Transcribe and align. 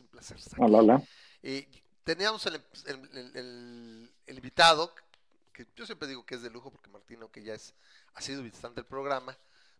Un 0.00 0.08
placer 0.08 0.36
estar. 0.36 0.60
Hola, 0.62 0.78
hola. 0.78 1.02
Eh, 1.42 1.66
teníamos 2.04 2.44
el, 2.46 2.56
el- 2.86 3.10
el- 3.16 3.36
el- 3.36 4.14
el 4.26 4.36
invitado, 4.36 4.94
que 5.52 5.66
yo 5.74 5.86
siempre 5.86 6.08
digo 6.08 6.24
que 6.26 6.34
es 6.34 6.42
de 6.42 6.50
lujo, 6.50 6.70
porque 6.70 6.90
Martín, 6.90 7.22
aunque 7.22 7.42
ya 7.42 7.54
es, 7.54 7.74
ha 8.14 8.20
sido 8.20 8.42
visitante 8.42 8.76
del 8.82 8.86
programa, 8.86 9.36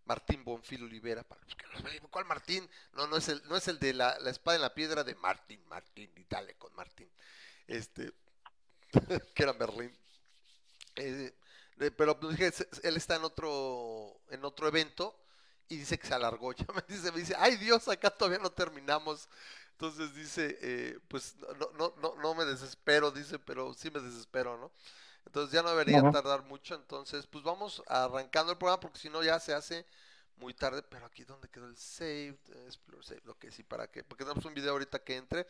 Martín 0.07 0.45
Bonfil 0.45 0.85
Olivera, 0.85 1.23
para 1.25 1.43
los 1.43 1.55
que 1.55 2.01
¿cuál 2.11 2.25
Martín? 2.25 2.69
No, 2.93 3.07
no 3.07 3.17
es 3.17 3.29
el, 3.29 3.43
no 3.49 3.57
es 3.57 3.69
el 3.69 3.79
de 3.79 3.93
la, 3.93 4.19
la 4.21 4.31
espada 4.31 4.57
en 4.57 4.63
la 4.63 4.73
piedra 4.75 5.05
de 5.05 5.15
Martín, 5.17 5.61
Martín, 5.69 6.11
y 6.17 6.25
dale 6.25 6.55
con 6.55 6.75
Martín. 6.75 7.11
Este, 7.67 8.13
que 9.35 9.43
era 9.43 9.53
Berlín. 9.53 9.95
Eh, 10.95 11.35
eh, 11.81 11.91
pero 11.91 12.19
pues, 12.19 12.39
dije, 12.39 12.53
él 12.85 12.97
está 12.97 13.17
en 13.17 13.25
otro, 13.25 14.21
en 14.31 14.45
otro 14.45 14.69
evento 14.69 15.19
y 15.69 15.77
dice 15.77 15.99
que 15.99 16.07
se 16.07 16.15
alargó. 16.15 16.53
Ya 16.57 16.67
me 16.75 16.83
dice, 16.89 17.13
me 17.13 17.19
dice, 17.19 17.35
ay 17.39 17.57
Dios, 17.57 17.87
acá 17.89 18.11
todavía 18.11 18.39
no 18.39 18.51
terminamos. 18.51 19.29
Entonces 19.77 20.15
dice, 20.15 20.59
eh, 20.63 20.99
pues 21.09 21.37
no, 21.59 21.71
no, 21.77 21.95
no, 22.01 22.15
no 22.17 22.35
me 22.35 22.47
desespero, 22.47 23.11
dice, 23.11 23.39
pero 23.39 23.75
sí 23.75 23.91
me 23.91 24.01
desespero, 24.01 24.57
¿no? 24.57 24.73
Entonces 25.27 25.53
ya 25.53 25.63
no 25.63 25.69
debería 25.69 25.99
Ajá. 25.99 26.11
tardar 26.11 26.43
mucho. 26.45 26.75
Entonces, 26.75 27.27
pues 27.27 27.45
vamos 27.45 27.83
arrancando 27.87 28.53
el 28.53 28.59
programa 28.59 28.81
porque 28.81 28.99
si 28.99 29.11
no 29.11 29.23
ya 29.23 29.39
se 29.39 29.53
hace 29.53 29.85
muy 30.39 30.55
tarde. 30.55 30.83
Pero 30.83 31.05
aquí 31.05 31.25
donde 31.25 31.49
quedó 31.51 31.67
el 31.67 31.77
save, 31.77 32.39
explore 32.67 33.05
save, 33.05 33.21
lo 33.27 33.39
que 33.39 33.51
sí, 33.51 33.63
para 33.63 33.87
que, 33.91 34.03
porque 34.03 34.25
tenemos 34.25 34.47
un 34.47 34.55
video 34.55 34.73
ahorita 34.73 34.99
que 35.01 35.17
entre 35.17 35.47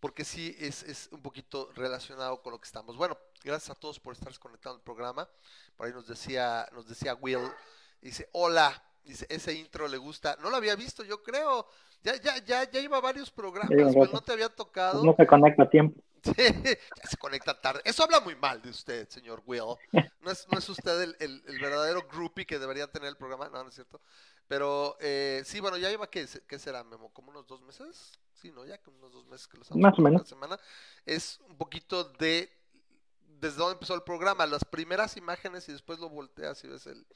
porque 0.00 0.24
sí 0.24 0.56
es, 0.60 0.84
es 0.84 1.08
un 1.10 1.20
poquito 1.20 1.70
relacionado 1.74 2.40
con 2.42 2.52
lo 2.52 2.60
que 2.60 2.66
estamos. 2.66 2.96
Bueno, 2.96 3.18
gracias 3.42 3.70
a 3.70 3.74
todos 3.74 3.98
por 3.98 4.12
estar 4.14 4.36
conectando 4.38 4.76
al 4.76 4.84
programa. 4.84 5.28
Por 5.76 5.86
ahí 5.86 5.92
nos 5.92 6.06
decía, 6.06 6.68
nos 6.72 6.86
decía 6.86 7.14
Will, 7.14 7.50
dice, 8.00 8.28
hola, 8.32 8.80
dice, 9.04 9.26
ese 9.28 9.54
intro 9.54 9.88
le 9.88 9.96
gusta. 9.96 10.36
No 10.40 10.50
lo 10.50 10.56
había 10.56 10.76
visto, 10.76 11.02
yo 11.02 11.22
creo. 11.22 11.68
Ya, 12.02 12.16
ya, 12.20 12.38
ya, 12.44 12.70
ya 12.70 12.80
iba 12.80 13.00
varios 13.00 13.30
programas, 13.30 13.70
lleva 13.70 13.90
rato. 13.92 14.12
no 14.12 14.20
te 14.20 14.32
había 14.32 14.48
tocado. 14.48 15.00
Pues 15.02 15.04
no 15.04 15.16
se 15.16 15.26
conecta 15.26 15.62
a 15.64 15.70
tiempo. 15.70 16.00
Sí, 16.20 16.32
ya 16.36 17.08
se 17.08 17.16
conecta 17.16 17.58
tarde. 17.60 17.80
Eso 17.84 18.02
habla 18.02 18.18
muy 18.20 18.34
mal 18.34 18.60
de 18.60 18.70
usted, 18.70 19.08
señor 19.08 19.42
Will. 19.46 19.76
No 20.20 20.32
es, 20.32 20.46
no 20.50 20.58
es 20.58 20.68
usted 20.68 21.00
el, 21.02 21.16
el- 21.20 21.42
el 21.46 21.60
verdadero 21.60 22.02
groupie 22.10 22.44
que 22.44 22.58
debería 22.58 22.90
tener 22.90 23.08
el 23.08 23.16
programa, 23.16 23.48
no, 23.48 23.62
no 23.62 23.68
es 23.68 23.74
cierto. 23.76 24.00
Pero 24.48 24.96
eh, 25.00 25.42
sí, 25.44 25.60
bueno, 25.60 25.76
ya 25.76 25.88
lleva, 25.90 26.10
¿qué, 26.10 26.26
qué 26.48 26.58
será, 26.58 26.82
Memo? 26.82 27.12
¿Como 27.12 27.30
unos 27.30 27.46
dos 27.46 27.62
meses? 27.62 28.18
Sí, 28.34 28.50
¿no? 28.50 28.64
Ya 28.66 28.78
como 28.78 28.98
unos 28.98 29.12
dos 29.12 29.26
meses 29.26 29.46
que 29.46 29.56
lo 29.58 29.62
estamos 29.62 29.80
Más 29.80 29.98
o 29.98 30.02
menos. 30.02 30.28
semana. 30.28 30.58
Es 31.06 31.38
un 31.48 31.56
poquito 31.56 32.04
de 32.04 32.50
desde 33.40 33.56
dónde 33.58 33.74
empezó 33.74 33.94
el 33.94 34.02
programa, 34.02 34.44
las 34.46 34.64
primeras 34.64 35.16
imágenes 35.16 35.68
y 35.68 35.72
después 35.72 36.00
lo 36.00 36.08
volteas 36.08 36.62
y 36.64 36.68
ves 36.68 36.86
el, 36.88 37.06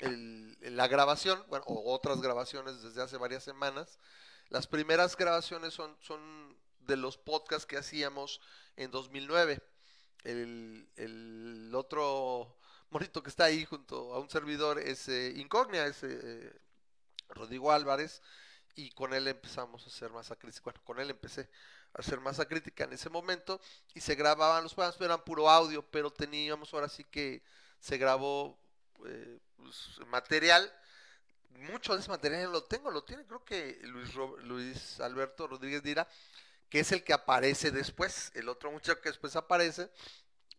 el- 0.00 0.56
la 0.76 0.88
grabación, 0.88 1.42
bueno, 1.48 1.64
o 1.68 1.92
otras 1.94 2.20
grabaciones 2.20 2.82
desde 2.82 3.02
hace 3.02 3.16
varias 3.16 3.44
semanas. 3.44 3.98
Las 4.48 4.66
primeras 4.66 5.16
grabaciones 5.16 5.74
son, 5.74 5.96
son 6.00 6.56
de 6.80 6.96
los 6.96 7.16
podcasts 7.18 7.66
que 7.66 7.76
hacíamos 7.78 8.40
en 8.76 8.90
2009. 8.90 9.62
El, 10.24 10.88
el 10.96 11.72
otro 11.74 12.56
monito 12.90 13.22
que 13.22 13.30
está 13.30 13.44
ahí 13.44 13.64
junto 13.64 14.14
a 14.14 14.20
un 14.20 14.28
servidor 14.30 14.78
es 14.78 15.08
eh, 15.08 15.34
es 15.36 15.98
eh, 16.02 16.52
Rodrigo 17.30 17.72
Álvarez, 17.72 18.22
y 18.74 18.90
con 18.92 19.14
él 19.14 19.28
empezamos 19.28 19.84
a 19.84 19.88
hacer 19.90 20.10
masa 20.12 20.36
crítica. 20.36 20.62
Bueno, 20.64 20.80
con 20.84 21.00
él 21.00 21.10
empecé 21.10 21.48
a 21.94 22.00
hacer 22.00 22.20
masa 22.20 22.46
crítica 22.46 22.84
en 22.84 22.92
ese 22.92 23.10
momento 23.10 23.60
y 23.94 24.00
se 24.00 24.14
grababan 24.14 24.62
los 24.62 24.74
programas, 24.74 24.96
pero 24.96 25.14
eran 25.14 25.24
puro 25.24 25.48
audio, 25.50 25.82
pero 25.90 26.12
teníamos 26.12 26.72
ahora 26.74 26.88
sí 26.88 27.04
que 27.04 27.42
se 27.80 27.98
grabó 27.98 28.58
eh, 29.06 29.38
pues, 29.60 30.06
material. 30.08 30.72
Mucho 31.50 31.94
de 31.94 32.00
ese 32.00 32.10
material 32.10 32.52
lo 32.52 32.64
tengo, 32.64 32.90
lo 32.90 33.04
tiene 33.04 33.26
creo 33.26 33.44
que 33.44 33.80
Luis, 33.82 34.14
Luis 34.44 35.00
Alberto 35.00 35.46
Rodríguez 35.46 35.82
Dira, 35.82 36.08
que 36.68 36.80
es 36.80 36.92
el 36.92 37.04
que 37.04 37.12
aparece 37.12 37.70
después, 37.70 38.30
el 38.34 38.48
otro 38.48 38.70
muchacho 38.70 39.00
que 39.00 39.10
después 39.10 39.36
aparece, 39.36 39.90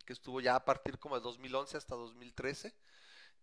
que 0.06 0.14
estuvo 0.14 0.42
ya 0.42 0.56
a 0.56 0.66
partir 0.66 1.00
como 1.00 1.16
de 1.16 1.22
2011 1.22 1.78
hasta 1.78 1.96
2013. 1.96 2.74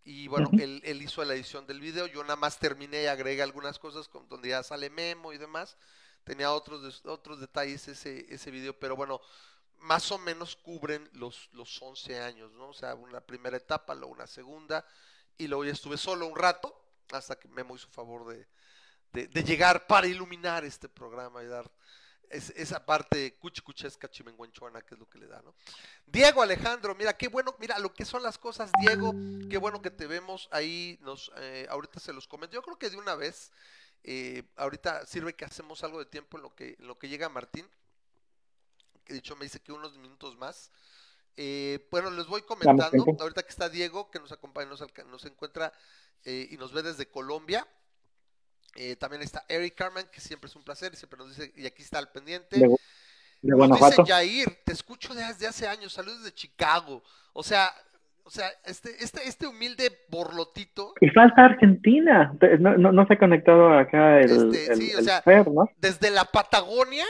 Y 0.04 0.28
bueno, 0.28 0.50
él, 0.58 0.80
él 0.84 1.02
hizo 1.02 1.24
la 1.24 1.34
edición 1.34 1.66
del 1.66 1.80
video, 1.80 2.06
yo 2.06 2.22
nada 2.22 2.36
más 2.36 2.58
terminé 2.58 3.02
y 3.02 3.06
agregué 3.06 3.42
algunas 3.42 3.78
cosas 3.78 4.08
con, 4.08 4.28
donde 4.28 4.50
ya 4.50 4.62
sale 4.62 4.90
Memo 4.90 5.32
y 5.32 5.38
demás. 5.38 5.76
Tenía 6.24 6.52
otros, 6.52 7.02
otros 7.06 7.40
detalles 7.40 7.88
ese, 7.88 8.26
ese 8.32 8.50
video, 8.50 8.78
pero 8.78 8.96
bueno, 8.96 9.20
más 9.80 10.10
o 10.12 10.18
menos 10.18 10.56
cubren 10.56 11.08
los, 11.12 11.48
los 11.52 11.80
11 11.80 12.20
años, 12.20 12.52
¿no? 12.52 12.68
O 12.68 12.74
sea, 12.74 12.94
una 12.94 13.20
primera 13.20 13.56
etapa, 13.56 13.94
luego 13.94 14.12
una 14.12 14.26
segunda, 14.26 14.84
y 15.38 15.46
luego 15.46 15.64
ya 15.64 15.72
estuve 15.72 15.96
solo 15.96 16.26
un 16.26 16.36
rato, 16.36 16.74
hasta 17.12 17.38
que 17.38 17.48
Memo 17.48 17.76
hizo 17.76 17.88
favor 17.88 18.26
de, 18.26 18.46
de, 19.26 19.42
llegar 19.44 19.86
para 19.86 20.06
iluminar 20.06 20.64
este 20.64 20.88
programa 20.88 21.42
y 21.42 21.46
dar 21.46 21.70
es- 22.28 22.50
esa 22.50 22.84
parte 22.84 23.36
cuchicuchesca 23.38 24.10
chimenguenchona 24.10 24.82
que 24.82 24.94
es 24.94 25.00
lo 25.00 25.08
que 25.08 25.18
le 25.18 25.26
da, 25.26 25.40
¿no? 25.40 25.54
Diego 26.04 26.42
Alejandro, 26.42 26.94
mira, 26.94 27.16
qué 27.16 27.28
bueno, 27.28 27.54
mira 27.58 27.78
lo 27.78 27.94
que 27.94 28.04
son 28.04 28.22
las 28.22 28.36
cosas, 28.36 28.70
Diego, 28.80 29.14
qué 29.48 29.56
bueno 29.56 29.80
que 29.80 29.90
te 29.90 30.06
vemos 30.06 30.48
ahí, 30.52 30.98
nos, 31.00 31.32
eh, 31.36 31.66
ahorita 31.70 32.00
se 32.00 32.12
los 32.12 32.28
comento, 32.28 32.54
yo 32.54 32.62
creo 32.62 32.78
que 32.78 32.90
de 32.90 32.98
una 32.98 33.14
vez, 33.14 33.50
eh, 34.04 34.42
ahorita 34.56 35.06
sirve 35.06 35.34
que 35.34 35.44
hacemos 35.46 35.82
algo 35.84 35.98
de 35.98 36.06
tiempo 36.06 36.36
en 36.36 36.42
lo 36.42 36.54
que, 36.54 36.76
en 36.78 36.86
lo 36.86 36.98
que 36.98 37.08
llega 37.08 37.28
Martín, 37.30 37.66
que 39.04 39.14
dicho 39.14 39.34
me 39.36 39.44
dice 39.46 39.60
que 39.60 39.72
unos 39.72 39.96
minutos 39.96 40.36
más. 40.36 40.70
Eh, 41.40 41.86
bueno, 41.92 42.10
les 42.10 42.26
voy 42.26 42.42
comentando, 42.42 43.04
ahorita 43.20 43.44
que 43.44 43.50
está 43.50 43.68
Diego, 43.68 44.10
que 44.10 44.18
nos 44.18 44.32
acompaña, 44.32 44.68
nos, 44.68 44.84
nos 45.08 45.24
encuentra 45.24 45.72
eh, 46.24 46.48
y 46.50 46.56
nos 46.56 46.72
ve 46.72 46.82
desde 46.82 47.06
Colombia. 47.06 47.64
Eh, 48.74 48.96
también 48.96 49.22
está 49.22 49.44
Eric 49.48 49.76
Carman, 49.76 50.08
que 50.10 50.20
siempre 50.20 50.48
es 50.48 50.56
un 50.56 50.64
placer, 50.64 50.90
y 50.92 50.96
siempre 50.96 51.16
nos 51.16 51.28
dice, 51.28 51.52
y 51.54 51.64
aquí 51.64 51.82
está 51.82 52.00
al 52.00 52.10
pendiente. 52.10 52.58
De, 52.58 52.66
dice. 53.40 54.02
Yair, 54.04 54.58
te 54.64 54.72
escucho 54.72 55.14
desde 55.14 55.46
hace 55.46 55.68
años, 55.68 55.92
saludos 55.92 56.24
de 56.24 56.34
Chicago. 56.34 57.04
O 57.32 57.44
sea, 57.44 57.70
o 58.24 58.30
sea, 58.30 58.48
este, 58.64 58.90
este, 58.98 59.20
este 59.28 59.46
humilde 59.46 59.96
borlotito, 60.08 60.92
Y 61.00 61.08
falta 61.10 61.44
Argentina. 61.44 62.36
No, 62.58 62.76
no, 62.76 62.90
no 62.90 63.06
se 63.06 63.14
ha 63.14 63.18
conectado 63.18 63.78
acá 63.78 64.18
el, 64.18 64.30
Este, 64.30 64.72
el, 64.72 64.76
sí, 64.76 64.92
o 64.92 64.98
el 64.98 65.04
sea, 65.04 65.22
Fer, 65.22 65.48
¿no? 65.48 65.70
desde 65.76 66.10
la 66.10 66.24
Patagonia 66.24 67.06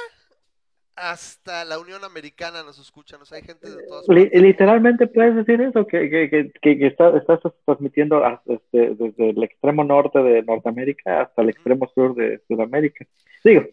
hasta 1.01 1.65
la 1.65 1.79
Unión 1.79 2.05
Americana 2.05 2.63
nos 2.63 2.79
escuchan, 2.79 3.21
o 3.23 3.25
sea, 3.25 3.37
hay 3.39 3.45
gente 3.45 3.71
de 3.71 3.83
todas 3.87 4.07
partes. 4.07 4.31
literalmente 4.41 5.07
puedes 5.07 5.35
decir 5.37 5.61
eso, 5.61 5.87
que, 5.87 6.11
que, 6.11 6.51
que, 6.61 6.79
que- 6.79 6.87
está- 6.87 7.17
estás 7.17 7.41
transmitiendo 7.65 8.23
este, 8.47 8.95
desde 8.95 9.31
el 9.31 9.43
extremo 9.43 9.85
norte 9.85 10.19
de 10.21 10.43
Norteamérica 10.43 11.23
hasta 11.23 11.43
el 11.43 11.51
extremo 11.51 11.89
sur 11.95 12.15
de 12.15 12.41
Sudamérica. 12.49 13.07
Digo, 13.45 13.63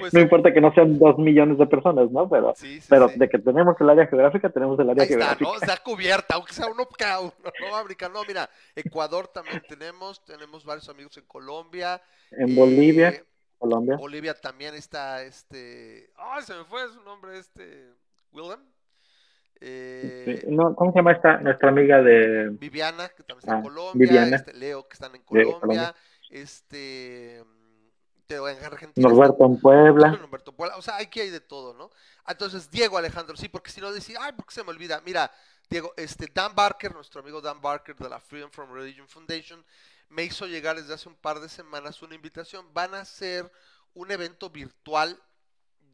Pues, 0.00 0.12
no 0.12 0.20
importa 0.20 0.52
que 0.52 0.60
no 0.60 0.72
sean 0.74 0.98
dos 0.98 1.18
millones 1.18 1.58
de 1.58 1.66
personas, 1.66 2.10
¿no? 2.10 2.28
Pero, 2.28 2.52
sí, 2.56 2.80
sí, 2.80 2.86
pero 2.88 3.08
sí. 3.08 3.18
de 3.18 3.28
que 3.28 3.38
tenemos 3.38 3.74
el 3.80 3.90
área 3.90 4.06
geográfica, 4.06 4.50
tenemos 4.50 4.78
el 4.78 4.90
área 4.90 5.02
Ahí 5.02 5.08
está, 5.10 5.18
geográfica. 5.34 5.50
¿no? 5.50 5.56
Está 5.56 5.76
cubierta, 5.82 6.34
aunque 6.34 6.52
sea 6.52 6.66
uno 6.66 6.86
cada 6.96 7.20
uno, 7.20 7.32
¿no? 7.60 7.76
África, 7.76 8.08
no, 8.08 8.22
mira, 8.26 8.48
Ecuador 8.74 9.28
también 9.28 9.62
tenemos, 9.68 10.22
tenemos 10.24 10.64
varios 10.64 10.88
amigos 10.88 11.16
en 11.16 11.24
Colombia. 11.24 12.00
En 12.32 12.50
eh, 12.50 12.54
Bolivia, 12.54 13.22
Colombia. 13.58 13.96
Bolivia 13.96 14.34
también 14.34 14.74
está 14.74 15.22
este. 15.22 16.10
¡Ay, 16.16 16.42
se 16.42 16.54
me 16.54 16.64
fue 16.64 16.88
su 16.88 17.00
nombre! 17.02 17.38
Este. 17.38 17.92
Willem. 18.32 18.60
Eh, 19.60 20.40
Sí, 20.40 20.46
no, 20.50 20.74
¿Cómo 20.76 20.92
se 20.92 20.98
llama 20.98 21.12
esta, 21.12 21.38
nuestra 21.38 21.70
amiga 21.70 22.00
de... 22.00 22.50
Viviana, 22.50 23.08
que 23.08 23.24
también 23.24 23.38
está 23.40 23.52
en 23.54 23.58
Ah, 23.58 23.62
Colombia. 23.62 24.06
Viviana. 24.06 24.36
este, 24.36 24.52
Leo, 24.54 24.86
que 24.86 24.94
están 24.94 25.14
en 25.16 25.22
Colombia. 25.22 25.58
Colombia. 25.60 25.94
Este. 26.30 27.38
en 28.28 28.64
Argentina. 28.64 29.08
Norberto 29.08 29.46
en 29.46 29.60
Puebla? 29.60 30.10
Norberto 30.12 30.52
Puebla, 30.52 30.76
O 30.76 30.82
sea, 30.82 30.96
aquí 30.98 31.20
hay 31.20 31.30
de 31.30 31.40
todo, 31.40 31.74
¿no? 31.74 31.90
Entonces, 32.28 32.70
Diego 32.70 32.98
Alejandro, 32.98 33.36
sí, 33.36 33.48
porque 33.48 33.70
si 33.70 33.80
no 33.80 33.90
decía, 33.90 34.18
ay, 34.20 34.32
porque 34.36 34.54
se 34.54 34.62
me 34.62 34.70
olvida. 34.70 35.00
Mira, 35.04 35.30
Diego, 35.68 35.92
este 35.96 36.28
Dan 36.32 36.54
Barker, 36.54 36.94
nuestro 36.94 37.20
amigo 37.22 37.40
Dan 37.40 37.60
Barker 37.60 37.96
de 37.96 38.08
la 38.08 38.20
Freedom 38.20 38.50
from 38.50 38.72
Religion 38.72 39.08
Foundation, 39.08 39.64
me 40.08 40.24
hizo 40.24 40.46
llegar 40.46 40.76
desde 40.76 40.94
hace 40.94 41.08
un 41.08 41.16
par 41.16 41.40
de 41.40 41.48
semanas 41.48 42.02
una 42.02 42.14
invitación. 42.14 42.72
Van 42.74 42.94
a 42.94 43.00
hacer 43.00 43.50
un 43.94 44.10
evento 44.10 44.50
virtual 44.50 45.20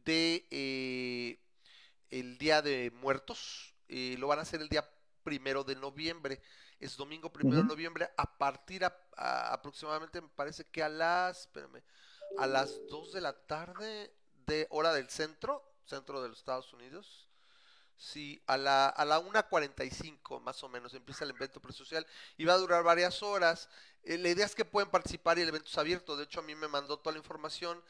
de 0.05 0.47
eh, 0.51 1.39
el 2.09 2.37
Día 2.37 2.61
de 2.61 2.91
Muertos. 2.91 3.73
eh, 3.87 4.15
lo 4.19 4.27
van 4.27 4.39
a 4.39 4.43
hacer 4.43 4.61
el 4.61 4.69
día 4.69 4.89
primero 5.23 5.63
de 5.63 5.75
noviembre. 5.75 6.41
Es 6.79 6.97
domingo 6.97 7.31
primero 7.31 7.57
de 7.57 7.63
noviembre 7.67 8.09
a 8.17 8.37
partir 8.37 8.83
a, 8.85 8.95
a- 9.15 9.53
aproximadamente, 9.53 10.21
me 10.21 10.27
parece 10.29 10.65
que 10.65 10.83
a 10.83 10.89
las, 10.89 11.41
espérame, 11.41 11.81
a 12.37 12.47
las 12.47 12.85
2 12.89 13.13
de 13.13 13.21
la 13.21 13.33
tarde 13.33 14.13
de 14.45 14.67
hora 14.69 14.93
del 14.93 15.09
centro, 15.09 15.63
centro 15.85 16.21
de 16.21 16.29
los 16.29 16.37
Estados 16.39 16.71
Unidos. 16.73 17.29
Sí, 17.97 18.41
a 18.47 18.57
la, 18.57 18.87
a 18.89 19.05
la 19.05 19.19
1.45 19.19 20.39
más 20.41 20.61
o 20.63 20.69
menos 20.69 20.93
empieza 20.93 21.23
el 21.23 21.29
evento 21.31 21.61
presocial 21.61 22.05
y 22.37 22.43
va 22.45 22.53
a 22.53 22.57
durar 22.57 22.83
varias 22.83 23.23
horas. 23.23 23.69
Eh, 24.03 24.17
la 24.17 24.29
idea 24.29 24.45
es 24.45 24.53
que 24.53 24.65
pueden 24.65 24.89
participar 24.91 25.37
y 25.37 25.41
el 25.41 25.47
evento 25.49 25.69
es 25.69 25.77
abierto. 25.77 26.15
De 26.17 26.25
hecho, 26.25 26.41
a 26.41 26.43
mí 26.43 26.55
me 26.55 26.67
mandó 26.67 26.99
toda 26.99 27.13
la 27.13 27.19
información 27.19 27.81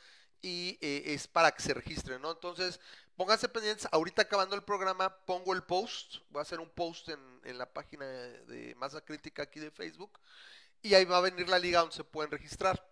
y 0.41 0.77
eh, 0.81 1.03
es 1.07 1.27
para 1.27 1.51
que 1.51 1.63
se 1.63 1.73
registren, 1.73 2.21
¿no? 2.21 2.31
Entonces, 2.31 2.79
pónganse 3.15 3.49
pendientes. 3.49 3.87
Ahorita 3.91 4.21
acabando 4.21 4.55
el 4.55 4.63
programa, 4.63 5.09
pongo 5.25 5.53
el 5.53 5.63
post. 5.63 6.17
Voy 6.29 6.39
a 6.39 6.43
hacer 6.43 6.59
un 6.59 6.69
post 6.69 7.09
en, 7.09 7.41
en 7.43 7.57
la 7.57 7.65
página 7.73 8.05
de 8.05 8.75
Masa 8.77 9.01
Crítica 9.01 9.43
aquí 9.43 9.59
de 9.59 9.71
Facebook. 9.71 10.19
Y 10.83 10.95
ahí 10.95 11.05
va 11.05 11.17
a 11.17 11.21
venir 11.21 11.49
la 11.49 11.59
liga 11.59 11.81
donde 11.81 11.95
se 11.95 12.03
pueden 12.05 12.31
registrar. 12.31 12.85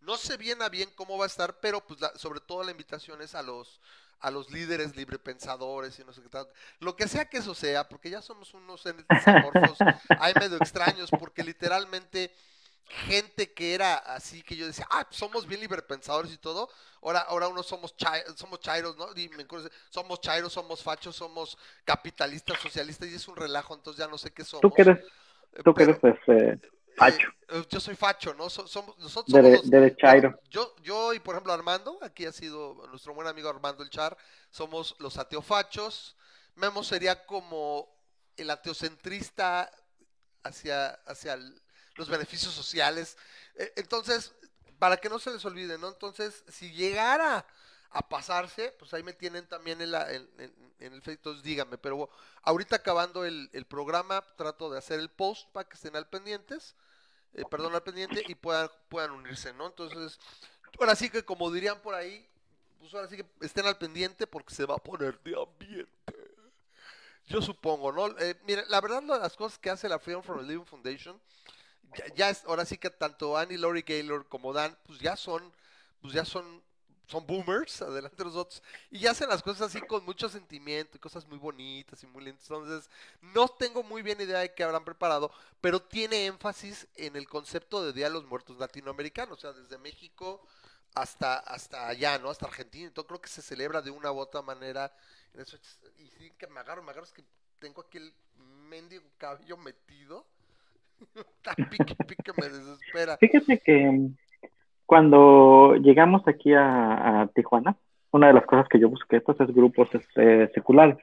No 0.00 0.16
sé 0.16 0.36
bien 0.36 0.62
a 0.62 0.68
bien 0.68 0.90
cómo 0.96 1.18
va 1.18 1.24
a 1.24 1.28
estar, 1.28 1.60
pero 1.60 1.86
pues 1.86 2.00
la- 2.00 2.14
sobre 2.18 2.40
todo 2.40 2.62
la 2.64 2.70
invitación 2.70 3.20
es 3.22 3.34
a 3.34 3.42
los 3.42 3.80
a 4.20 4.30
los 4.30 4.50
líderes 4.50 4.96
librepensadores 4.96 5.98
y 5.98 6.04
no 6.04 6.12
sé 6.12 6.22
qué 6.22 6.28
tal. 6.28 6.46
Lo 6.78 6.94
que 6.96 7.08
sea 7.08 7.24
que 7.24 7.38
eso 7.38 7.54
sea, 7.54 7.88
porque 7.88 8.10
ya 8.10 8.20
somos 8.22 8.52
unos 8.54 8.84
amorfos, 8.86 9.78
hay 10.18 10.34
medio 10.34 10.56
extraños, 10.56 11.10
porque 11.10 11.42
literalmente 11.42 12.32
gente 13.06 13.52
que 13.52 13.74
era 13.74 13.94
así 13.94 14.42
que 14.42 14.56
yo 14.56 14.66
decía, 14.66 14.86
ah, 14.90 15.06
somos 15.10 15.46
bien 15.46 15.60
librepensadores 15.60 16.32
y 16.32 16.38
todo, 16.38 16.68
ahora, 17.02 17.20
ahora 17.20 17.46
uno 17.48 17.62
somos 17.62 17.96
chai- 17.96 18.24
somos 18.36 18.58
chairos, 18.60 18.96
¿no? 18.96 19.08
Y 19.14 19.28
me 19.30 19.44
acuerdo, 19.44 19.70
somos 19.90 20.20
chairos, 20.20 20.52
somos 20.52 20.82
fachos, 20.82 21.14
somos 21.14 21.56
capitalistas, 21.84 22.58
socialistas, 22.60 23.08
y 23.08 23.14
es 23.14 23.28
un 23.28 23.36
relajo, 23.36 23.74
entonces 23.74 23.98
ya 24.04 24.08
no 24.10 24.18
sé 24.18 24.32
qué 24.32 24.44
somos. 24.44 24.62
Tú 24.62 24.72
que 24.72 24.82
eres, 24.82 24.98
tú 25.64 25.72
que 25.72 25.86
pero- 25.86 25.98
eres 26.02 26.18
este, 26.18 26.68
facho. 26.96 27.28
eh, 27.48 27.64
yo 27.70 27.80
soy 27.80 27.96
facho, 27.96 28.34
¿no? 28.34 28.48
So- 28.50 28.66
somos, 28.66 28.96
nosotros 28.98 29.32
somos 29.32 29.50
los- 29.50 29.70
derechairo. 29.70 30.30
bueno, 30.30 30.42
yo, 30.50 30.74
yo 30.82 31.12
y 31.14 31.18
por 31.20 31.34
ejemplo 31.34 31.52
Armando, 31.52 31.98
aquí 32.02 32.26
ha 32.26 32.32
sido 32.32 32.74
nuestro 32.90 33.14
buen 33.14 33.26
amigo 33.28 33.48
Armando 33.48 33.82
el 33.82 33.90
Char, 33.90 34.16
somos 34.50 34.94
los 34.98 35.16
ateofachos. 35.18 36.16
Memo 36.56 36.82
sería 36.84 37.24
como 37.26 37.88
el 38.36 38.50
ateocentrista 38.50 39.70
hacia, 40.42 40.90
hacia 41.06 41.34
el- 41.34 41.60
los 41.96 42.08
beneficios 42.08 42.52
sociales. 42.54 43.16
Eh, 43.56 43.72
Entonces, 43.76 44.32
para 44.78 44.96
que 44.96 45.08
no 45.10 45.18
se 45.18 45.30
les 45.30 45.44
olvide, 45.44 45.76
¿no? 45.78 45.88
Entonces, 45.88 46.42
si 46.48 46.72
llegara 46.72 47.44
a 47.90 48.08
pasarse, 48.08 48.72
pues 48.78 48.94
ahí 48.94 49.02
me 49.02 49.12
tienen 49.12 49.46
también 49.48 49.80
en, 49.80 49.90
la, 49.90 50.12
en, 50.12 50.28
en- 50.38 50.70
el 50.80 51.02
Facebook, 51.02 51.10
entonces 51.18 51.42
díganme, 51.42 51.76
pero 51.78 52.08
ahorita 52.42 52.76
acabando 52.76 53.24
el, 53.24 53.50
el 53.52 53.66
programa, 53.66 54.22
trato 54.36 54.70
de 54.70 54.78
hacer 54.78 54.98
el 55.00 55.10
post 55.10 55.48
para 55.52 55.68
que 55.68 55.74
estén 55.76 55.94
al 55.96 56.08
pendientes, 56.08 56.74
eh, 57.34 57.44
perdón, 57.50 57.74
al 57.74 57.82
pendiente 57.82 58.22
y 58.28 58.34
puedan, 58.34 58.70
puedan 58.88 59.12
unirse, 59.12 59.52
¿no? 59.54 59.66
Entonces, 59.68 60.18
ahora 60.80 60.96
sí 60.96 61.10
que 61.10 61.24
como 61.24 61.50
dirían 61.50 61.80
por 61.82 61.94
ahí, 61.94 62.26
pues 62.80 62.94
ahora 62.94 63.08
sí 63.08 63.16
que 63.16 63.26
estén 63.42 63.66
al 63.66 63.78
pendiente 63.78 64.26
porque 64.26 64.54
se 64.54 64.66
va 64.66 64.76
a 64.76 64.78
poner 64.78 65.20
de 65.22 65.36
ambiente. 65.40 66.14
Yo 67.26 67.40
supongo, 67.40 67.92
¿no? 67.92 68.08
Eh, 68.18 68.34
la 68.68 68.80
verdad, 68.80 69.02
las 69.02 69.36
cosas 69.36 69.58
que 69.58 69.70
hace 69.70 69.88
la 69.88 69.98
Freedom 69.98 70.22
from 70.22 70.40
the 70.40 70.44
Living 70.46 70.64
Foundation, 70.64 71.20
ya, 72.16 72.30
es, 72.30 72.44
ahora 72.44 72.64
sí 72.64 72.78
que 72.78 72.90
tanto 72.90 73.36
Annie 73.36 73.58
Laurie 73.58 73.82
Gaylor 73.82 74.26
como 74.28 74.52
Dan, 74.52 74.76
pues 74.86 74.98
ya 75.00 75.16
son, 75.16 75.52
pues 76.00 76.14
ya 76.14 76.24
son, 76.24 76.62
son 77.10 77.26
boomers, 77.26 77.82
adelante 77.82 78.16
de 78.16 78.24
nosotros, 78.24 78.62
y 78.90 79.06
hacen 79.06 79.28
las 79.28 79.42
cosas 79.42 79.68
así 79.68 79.80
con 79.80 80.04
mucho 80.04 80.28
sentimiento 80.28 80.96
y 80.96 81.00
cosas 81.00 81.26
muy 81.26 81.38
bonitas 81.38 82.02
y 82.02 82.06
muy 82.06 82.24
lindas. 82.24 82.48
Entonces, 82.48 82.88
no 83.20 83.48
tengo 83.48 83.82
muy 83.82 84.02
bien 84.02 84.20
idea 84.20 84.38
de 84.38 84.54
qué 84.54 84.62
habrán 84.62 84.84
preparado, 84.84 85.30
pero 85.60 85.82
tiene 85.82 86.26
énfasis 86.26 86.86
en 86.96 87.16
el 87.16 87.28
concepto 87.28 87.84
de 87.84 87.92
Día 87.92 88.06
de 88.06 88.14
los 88.14 88.24
Muertos 88.26 88.58
latinoamericanos, 88.58 89.38
o 89.38 89.40
sea, 89.40 89.52
desde 89.52 89.78
México 89.78 90.46
hasta, 90.94 91.38
hasta 91.38 91.88
allá, 91.88 92.18
¿no? 92.18 92.30
Hasta 92.30 92.46
Argentina. 92.46 92.86
Entonces 92.86 93.08
creo 93.08 93.20
que 93.20 93.28
se 93.28 93.42
celebra 93.42 93.82
de 93.82 93.90
una 93.90 94.12
u 94.12 94.18
otra 94.18 94.42
manera. 94.42 94.92
Y 95.98 96.08
sí 96.18 96.32
que 96.38 96.46
me 96.46 96.60
agarro, 96.60 96.82
me 96.82 96.90
agarro, 96.90 97.06
es 97.06 97.12
que 97.12 97.24
tengo 97.58 97.82
aquí 97.82 97.98
el 97.98 98.12
mendigo 98.68 99.04
cabello 99.18 99.56
metido. 99.56 100.26
Está 101.14 101.54
pique, 101.70 101.94
pique, 102.04 102.32
me 102.36 102.48
desespera. 102.48 103.16
Fíjate 103.16 103.58
que 103.60 104.10
cuando 104.90 105.76
llegamos 105.76 106.26
aquí 106.26 106.52
a, 106.52 107.20
a 107.20 107.26
Tijuana, 107.28 107.76
una 108.10 108.26
de 108.26 108.32
las 108.32 108.44
cosas 108.44 108.66
que 108.68 108.80
yo 108.80 108.88
busqué 108.88 109.20
pues, 109.20 109.40
es 109.40 109.54
grupos 109.54 109.88
este, 109.94 110.48
seculares. 110.48 110.96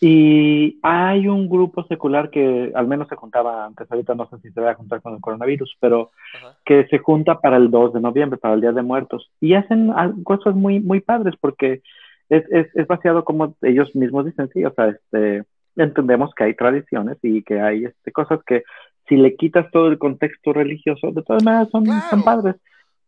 Y 0.00 0.78
hay 0.82 1.28
un 1.28 1.46
grupo 1.46 1.84
secular 1.88 2.30
que 2.30 2.72
al 2.74 2.86
menos 2.86 3.06
se 3.08 3.16
juntaba 3.16 3.66
antes, 3.66 3.86
ahorita 3.92 4.14
no 4.14 4.26
sé 4.30 4.38
si 4.38 4.50
se 4.50 4.62
va 4.62 4.70
a 4.70 4.74
juntar 4.76 5.02
con 5.02 5.12
el 5.12 5.20
coronavirus, 5.20 5.76
pero 5.78 6.10
Ajá. 6.38 6.56
que 6.64 6.86
se 6.86 6.96
junta 6.96 7.38
para 7.38 7.58
el 7.58 7.70
2 7.70 7.92
de 7.92 8.00
noviembre, 8.00 8.38
para 8.38 8.54
el 8.54 8.62
Día 8.62 8.72
de 8.72 8.80
Muertos. 8.80 9.30
Y 9.42 9.52
hacen 9.52 9.92
cosas 10.24 10.54
muy, 10.54 10.80
muy 10.80 11.00
padres 11.00 11.34
porque 11.38 11.82
es, 12.30 12.50
es, 12.50 12.74
es 12.74 12.86
vaciado 12.86 13.26
como 13.26 13.56
ellos 13.60 13.94
mismos 13.94 14.24
dicen, 14.24 14.48
sí, 14.54 14.64
o 14.64 14.72
sea, 14.72 14.88
este, 14.88 15.44
entendemos 15.76 16.32
que 16.34 16.44
hay 16.44 16.54
tradiciones 16.54 17.18
y 17.22 17.42
que 17.42 17.60
hay 17.60 17.84
este, 17.84 18.10
cosas 18.10 18.40
que 18.46 18.62
si 19.06 19.16
le 19.18 19.36
quitas 19.36 19.70
todo 19.70 19.88
el 19.88 19.98
contexto 19.98 20.54
religioso, 20.54 21.12
de 21.12 21.22
todas 21.22 21.44
maneras 21.44 21.68
son, 21.68 21.84
Claro. 21.84 22.00
son 22.08 22.24
padres. 22.24 22.56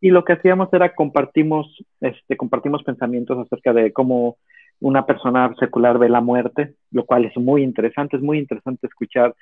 Y 0.00 0.11
lo 0.11 0.25
que 0.25 0.35
hacíamos 0.35 0.69
era 0.73 0.95
compartimos, 0.95 1.67
este, 2.00 2.37
compartimos 2.37 2.83
pensamientos 2.85 3.38
acerca 3.38 3.73
de 3.73 3.93
cómo 3.93 4.37
una 4.81 5.07
persona 5.07 5.52
secular 5.59 5.99
ve 5.99 6.09
la 6.09 6.21
muerte, 6.21 6.75
lo 6.93 7.05
cual 7.05 7.25
es 7.25 7.37
muy 7.37 7.62
interesante, 7.62 8.17
es 8.17 8.23
muy 8.23 8.38
interesante 8.38 8.87
escuchar 8.87 9.35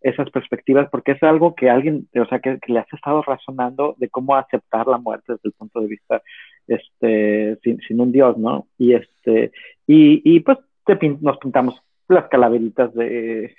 esas 0.00 0.30
perspectivas 0.30 0.88
porque 0.90 1.12
es 1.12 1.22
algo 1.22 1.54
que 1.54 1.68
alguien, 1.70 2.08
o 2.18 2.24
sea, 2.26 2.40
que, 2.40 2.58
que 2.58 2.72
le 2.72 2.80
has 2.80 2.92
estado 2.92 3.22
razonando 3.22 3.94
de 3.98 4.08
cómo 4.08 4.34
aceptar 4.34 4.86
la 4.88 4.98
muerte 4.98 5.34
desde 5.34 5.48
el 5.50 5.52
punto 5.52 5.80
de 5.80 5.86
vista, 5.88 6.22
este, 6.66 7.56
sin, 7.62 7.78
sin 7.80 8.00
un 8.00 8.10
Dios, 8.10 8.36
¿no? 8.38 8.66
Y 8.78 8.94
este, 8.94 9.52
y, 9.86 10.22
y 10.24 10.40
pues 10.40 10.58
te 10.86 10.98
pin- 10.98 11.18
nos 11.20 11.36
pintamos 11.38 11.80
las 12.08 12.28
calaveritas 12.28 12.92
de, 12.94 13.54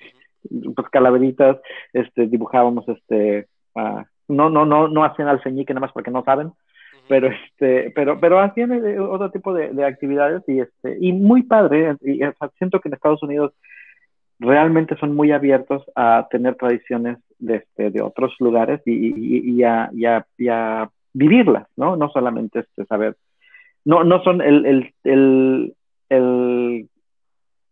pues 0.75 0.89
calaveritas, 0.89 1.58
este, 1.93 2.27
dibujábamos, 2.27 2.89
este, 2.89 3.48
no, 4.31 4.50
no, 4.50 4.65
no, 4.65 4.88
no 4.88 5.03
hacían 5.03 5.27
alfeñique 5.27 5.73
nada 5.73 5.81
más 5.85 5.91
porque 5.93 6.11
no 6.11 6.23
saben, 6.23 6.51
pero 7.07 7.27
este 7.29 7.91
pero 7.95 8.19
pero 8.19 8.39
hacían 8.39 8.71
eh, 8.73 9.00
otro 9.00 9.29
tipo 9.31 9.53
de, 9.53 9.69
de 9.73 9.85
actividades 9.85 10.43
y 10.47 10.59
este 10.59 10.97
y 11.00 11.11
muy 11.13 11.43
padre 11.43 11.95
y, 12.01 12.23
o 12.23 12.33
sea, 12.39 12.50
siento 12.57 12.79
que 12.79 12.89
en 12.89 12.93
Estados 12.95 13.21
Unidos 13.23 13.53
realmente 14.39 14.97
son 14.97 15.15
muy 15.15 15.31
abiertos 15.31 15.83
a 15.95 16.27
tener 16.31 16.55
tradiciones 16.55 17.17
de 17.39 17.57
este 17.57 17.91
de 17.91 18.01
otros 18.01 18.33
lugares 18.39 18.81
y, 18.85 18.91
y, 18.93 19.51
y 19.51 19.63
a, 19.63 19.89
y, 19.93 20.05
a, 20.05 20.25
y 20.38 20.47
a 20.47 20.89
vivirlas 21.13 21.67
no 21.75 21.95
no 21.95 22.09
solamente 22.09 22.59
este 22.59 22.85
saber 22.85 23.17
no 23.85 24.03
no 24.03 24.23
son 24.23 24.41
el 24.41 24.65
el, 24.65 24.93
el, 25.03 25.75
el 26.09 26.89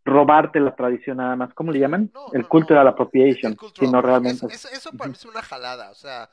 robarte 0.05 0.59
la 0.59 0.75
tradición 0.75 1.17
nada 1.17 1.35
más 1.35 1.53
cómo 1.53 1.71
le 1.71 1.79
llaman 1.79 2.09
No, 2.13 2.27
el 2.33 2.41
no, 2.43 2.49
cultural 2.49 2.85
no. 2.85 2.91
appropriation 2.91 3.55
sino 3.79 4.01
realmente 4.01 4.45
Eso, 4.47 4.67
eso- 4.67 4.69
eso 4.89 4.97
para 4.97 5.09
mí 5.09 5.13
es 5.15 5.25
una 5.25 5.41
jalada, 5.41 5.91
o 5.91 5.95
sea, 5.95 6.29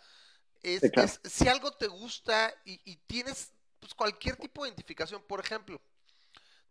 es, 0.75 0.83
Sí, 0.83 0.91
claro. 0.91 1.09
es- 1.09 1.21
si 1.25 1.49
algo 1.49 1.73
te 1.73 1.87
gusta 1.87 2.55
y, 2.65 2.81
y 2.91 2.97
tienes, 3.07 3.53
pues 3.81 3.95
cualquier 3.95 4.37
tipo 4.37 4.63
de 4.65 4.71
identificación, 4.71 5.23
por 5.23 5.41
ejemplo, 5.41 5.81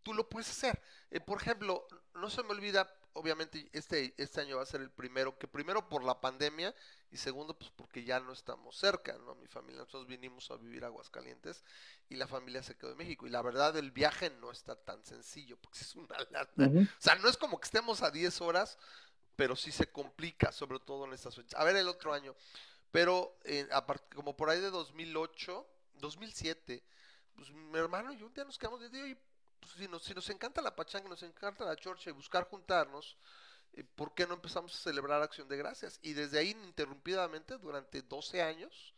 tú 0.03 0.13
lo 0.13 0.27
puedes 0.29 0.49
hacer. 0.49 0.81
Eh, 1.11 1.19
por 1.19 1.41
ejemplo, 1.41 1.87
no 2.15 2.29
se 2.29 2.43
me 2.43 2.51
olvida, 2.51 2.91
obviamente 3.13 3.69
este, 3.73 4.13
este 4.17 4.41
año 4.41 4.57
va 4.57 4.63
a 4.63 4.67
ser 4.67 4.81
el 4.81 4.91
primero, 4.91 5.37
que 5.37 5.47
primero 5.47 5.87
por 5.89 6.03
la 6.03 6.19
pandemia 6.21 6.75
y 7.11 7.17
segundo 7.17 7.57
pues 7.57 7.71
porque 7.71 8.03
ya 8.03 8.19
no 8.19 8.33
estamos 8.33 8.75
cerca, 8.77 9.17
¿no? 9.19 9.35
Mi 9.35 9.47
familia, 9.47 9.79
nosotros 9.81 10.07
vinimos 10.07 10.51
a 10.51 10.57
vivir 10.57 10.83
a 10.83 10.87
Aguascalientes 10.87 11.63
y 12.09 12.15
la 12.15 12.27
familia 12.27 12.61
se 12.61 12.75
quedó 12.75 12.91
en 12.91 12.97
México 12.97 13.25
y 13.25 13.29
la 13.29 13.41
verdad 13.41 13.75
el 13.77 13.91
viaje 13.91 14.29
no 14.41 14.51
está 14.51 14.75
tan 14.75 15.03
sencillo 15.05 15.57
porque 15.57 15.79
es 15.79 15.95
una 15.95 16.17
lata. 16.31 16.63
Ujú. 16.67 16.81
O 16.81 17.01
sea, 17.01 17.15
no 17.15 17.29
es 17.29 17.37
como 17.37 17.59
que 17.59 17.65
estemos 17.65 18.01
a 18.03 18.11
10 18.11 18.41
horas, 18.41 18.77
pero 19.37 19.55
sí 19.55 19.71
se 19.71 19.89
complica, 19.91 20.51
sobre 20.51 20.79
todo 20.79 21.05
en 21.05 21.13
estas 21.13 21.35
fechas. 21.35 21.59
A 21.59 21.63
ver 21.63 21.75
el 21.77 21.87
otro 21.87 22.13
año, 22.13 22.35
pero 22.91 23.37
eh, 23.43 23.67
como 24.15 24.35
por 24.35 24.49
ahí 24.49 24.59
de 24.61 24.69
2008, 24.69 25.67
2007, 25.95 26.83
pues 27.35 27.51
mi 27.51 27.77
hermano 27.77 28.11
y 28.13 28.17
yo 28.17 28.25
un 28.25 28.33
día 28.33 28.43
nos 28.45 28.57
quedamos 28.57 28.79
de 28.79 29.01
"Oye, 29.01 29.17
pues, 29.59 29.73
si, 29.73 29.87
nos, 29.87 30.03
si 30.03 30.13
nos 30.13 30.29
encanta 30.29 30.61
la 30.61 30.75
pachanga, 30.75 31.09
nos 31.09 31.23
encanta 31.23 31.65
la 31.65 31.75
chorcha 31.75 32.09
y 32.09 32.13
buscar 32.13 32.45
juntarnos, 32.45 33.17
eh, 33.73 33.83
¿por 33.83 34.13
qué 34.13 34.25
no 34.27 34.33
empezamos 34.35 34.73
a 34.73 34.77
celebrar 34.77 35.21
Acción 35.21 35.47
de 35.47 35.57
Gracias? 35.57 35.99
Y 36.01 36.13
desde 36.13 36.39
ahí, 36.39 36.51
ininterrumpidamente, 36.51 37.57
durante 37.57 38.01
12 38.01 38.41
años, 38.41 38.93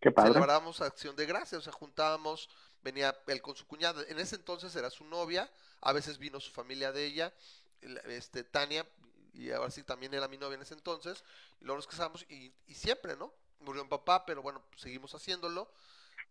Qué 0.00 0.10
padre. 0.12 0.30
celebrábamos 0.32 0.80
Acción 0.80 1.16
de 1.16 1.26
Gracias, 1.26 1.58
o 1.60 1.62
sea, 1.62 1.72
juntábamos, 1.72 2.48
venía 2.82 3.16
él 3.26 3.40
con 3.42 3.56
su 3.56 3.66
cuñada, 3.66 4.02
en 4.08 4.18
ese 4.18 4.36
entonces 4.36 4.74
era 4.76 4.90
su 4.90 5.04
novia, 5.04 5.50
a 5.80 5.92
veces 5.92 6.18
vino 6.18 6.38
su 6.40 6.50
familia 6.52 6.92
de 6.92 7.04
ella, 7.06 7.32
el- 7.80 7.96
este, 8.10 8.44
Tania, 8.44 8.86
y 9.32 9.50
ahora 9.50 9.70
sí 9.70 9.82
también 9.82 10.14
era 10.14 10.28
mi 10.28 10.36
novia 10.38 10.56
en 10.56 10.62
ese 10.62 10.74
entonces, 10.74 11.24
y 11.60 11.64
luego 11.64 11.78
nos 11.78 11.86
casamos, 11.86 12.24
y, 12.28 12.52
y 12.66 12.74
siempre, 12.74 13.16
¿no? 13.16 13.32
Murió 13.60 13.82
mi 13.84 13.90
papá, 13.90 14.24
pero 14.26 14.42
bueno, 14.42 14.62
pues, 14.70 14.82
seguimos 14.82 15.14
haciéndolo. 15.14 15.70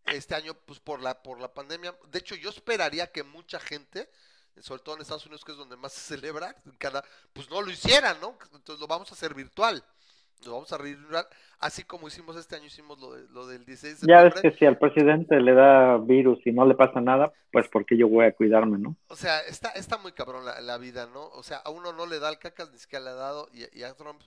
Este 0.05 0.35
año, 0.35 0.53
pues 0.65 0.79
por 0.79 1.01
la, 1.01 1.21
por 1.23 1.39
la 1.39 1.53
pandemia, 1.53 1.95
de 2.11 2.19
hecho 2.19 2.35
yo 2.35 2.49
esperaría 2.49 3.11
que 3.11 3.23
mucha 3.23 3.59
gente, 3.59 4.09
sobre 4.59 4.81
todo 4.81 4.95
en 4.95 5.01
Estados 5.01 5.25
Unidos, 5.25 5.43
que 5.45 5.53
es 5.53 5.57
donde 5.57 5.77
más 5.77 5.93
se 5.93 6.15
celebra, 6.15 6.55
cada, 6.77 7.03
pues 7.31 7.49
no 7.49 7.61
lo 7.61 7.71
hicieran, 7.71 8.19
¿no? 8.19 8.37
Entonces 8.53 8.79
lo 8.79 8.87
vamos 8.87 9.09
a 9.11 9.15
hacer 9.15 9.33
virtual. 9.33 9.83
Lo 10.45 10.53
vamos 10.55 10.73
a 10.73 10.77
reír 10.77 10.97
virtual, 10.97 11.25
así 11.59 11.83
como 11.85 12.05
hicimos 12.09 12.35
este 12.35 12.57
año, 12.57 12.65
hicimos 12.65 12.99
lo, 12.99 13.13
de- 13.13 13.29
lo 13.29 13.47
del 13.47 13.63
16 13.63 14.01
de 14.01 14.07
Ya 14.07 14.23
ves 14.23 14.33
que 14.41 14.51
si 14.51 14.65
al 14.65 14.77
presidente 14.77 15.39
le 15.39 15.53
da 15.53 15.97
virus 15.99 16.39
y 16.45 16.51
no 16.51 16.65
le 16.65 16.75
pasa 16.75 16.99
nada, 16.99 17.31
pues 17.49 17.69
porque 17.69 17.95
yo 17.95 18.09
voy 18.09 18.25
a 18.25 18.35
cuidarme, 18.35 18.77
¿no? 18.77 18.97
O 19.07 19.15
sea, 19.15 19.39
está, 19.39 19.69
está 19.69 19.97
muy 19.97 20.11
cabrón 20.11 20.43
la, 20.43 20.59
la 20.59 20.77
vida, 20.77 21.07
¿no? 21.07 21.27
O 21.29 21.43
sea, 21.43 21.59
a 21.59 21.69
uno 21.69 21.93
no 21.93 22.05
le 22.05 22.19
da 22.19 22.27
el 22.29 22.39
cacas, 22.39 22.69
ni 22.71 22.77
siquiera 22.77 23.05
le 23.05 23.11
ha 23.11 23.13
dado, 23.13 23.47
y, 23.53 23.79
y 23.79 23.83
a 23.83 23.93
Trump. 23.93 24.21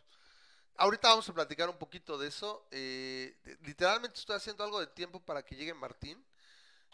Ahorita 0.78 1.08
vamos 1.08 1.28
a 1.28 1.34
platicar 1.34 1.68
un 1.68 1.78
poquito 1.78 2.18
de 2.18 2.28
eso. 2.28 2.66
eh, 2.70 3.34
literalmente 3.64 4.18
estoy 4.18 4.36
haciendo 4.36 4.64
algo 4.64 4.80
de 4.80 4.86
tiempo 4.86 5.20
para 5.20 5.42
que 5.42 5.56
llegue 5.56 5.74
Martín, 5.74 6.22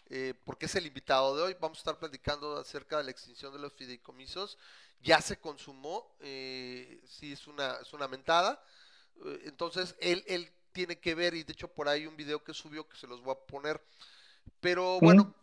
eh, 0.09 0.33
porque 0.45 0.65
es 0.65 0.75
el 0.75 0.85
invitado 0.85 1.35
de 1.35 1.43
hoy. 1.43 1.55
Vamos 1.59 1.79
a 1.79 1.81
estar 1.81 1.97
platicando 1.97 2.57
acerca 2.57 2.97
de 2.97 3.03
la 3.05 3.11
extinción 3.11 3.53
de 3.53 3.59
los 3.59 3.73
fideicomisos. 3.73 4.57
Ya 5.01 5.19
se 5.21 5.37
consumó, 5.37 6.15
eh, 6.19 7.01
sí, 7.05 7.33
es 7.33 7.47
una, 7.47 7.77
es 7.81 7.93
una 7.93 8.07
mentada. 8.07 8.61
Eh, 9.25 9.41
entonces, 9.45 9.95
él, 9.99 10.23
él 10.27 10.49
tiene 10.71 10.97
que 10.99 11.15
ver, 11.15 11.33
y 11.33 11.43
de 11.43 11.53
hecho 11.53 11.67
por 11.67 11.87
ahí 11.87 12.05
un 12.05 12.15
video 12.17 12.43
que 12.43 12.53
subió 12.53 12.87
que 12.87 12.97
se 12.97 13.07
los 13.07 13.21
voy 13.21 13.33
a 13.33 13.47
poner. 13.47 13.81
Pero 14.59 14.99
bueno, 14.99 15.33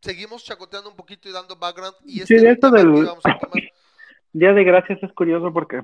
seguimos 0.00 0.44
chacoteando 0.44 0.90
un 0.90 0.96
poquito 0.96 1.28
y 1.28 1.32
dando 1.32 1.56
background. 1.56 1.96
Y 2.04 2.22
este 2.22 2.38
Sí, 2.38 2.46
esto 2.46 2.70
del-. 2.70 3.08
Día 4.32 4.52
de 4.52 4.62
Gracias 4.64 5.02
es 5.02 5.12
curioso 5.12 5.52
porque 5.52 5.82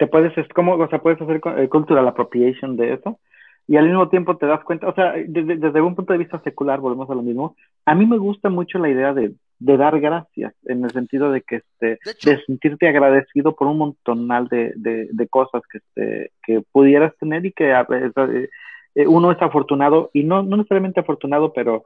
te 0.00 0.06
puedes, 0.06 0.36
es 0.38 0.48
como, 0.48 0.76
o 0.76 0.88
sea, 0.88 1.02
puedes 1.02 1.20
hacer 1.20 1.42
eh, 1.58 1.68
cultural 1.68 2.08
appropriation 2.08 2.74
de 2.78 2.94
eso 2.94 3.20
y 3.68 3.76
al 3.76 3.86
mismo 3.86 4.08
tiempo 4.08 4.38
te 4.38 4.46
das 4.46 4.64
cuenta, 4.64 4.88
o 4.88 4.94
sea, 4.94 5.12
desde, 5.28 5.58
desde 5.58 5.82
un 5.82 5.94
punto 5.94 6.14
de 6.14 6.20
vista 6.20 6.40
secular, 6.42 6.80
volvemos 6.80 7.10
a 7.10 7.14
lo 7.14 7.20
mismo, 7.20 7.54
a 7.84 7.94
mí 7.94 8.06
me 8.06 8.16
gusta 8.16 8.48
mucho 8.48 8.78
la 8.78 8.88
idea 8.88 9.12
de, 9.12 9.34
de 9.58 9.76
dar 9.76 10.00
gracias, 10.00 10.54
en 10.64 10.84
el 10.84 10.90
sentido 10.90 11.30
de 11.30 11.42
que, 11.42 11.56
este, 11.56 11.86
De 12.02 12.12
hecho, 12.12 12.30
de 12.30 12.42
sentirte 12.46 12.88
agradecido 12.88 13.54
por 13.54 13.68
un 13.68 13.76
montonal 13.76 14.48
de, 14.48 14.72
de, 14.74 15.08
de 15.12 15.28
cosas 15.28 15.60
que, 15.70 15.78
este, 15.78 16.32
que 16.44 16.62
pudieras 16.72 17.14
tener 17.18 17.44
y 17.44 17.52
que 17.52 17.70
eh, 17.74 19.06
uno 19.06 19.32
es 19.32 19.42
afortunado, 19.42 20.08
y 20.14 20.24
no, 20.24 20.42
no 20.42 20.56
necesariamente 20.56 21.00
afortunado, 21.00 21.52
pero 21.52 21.84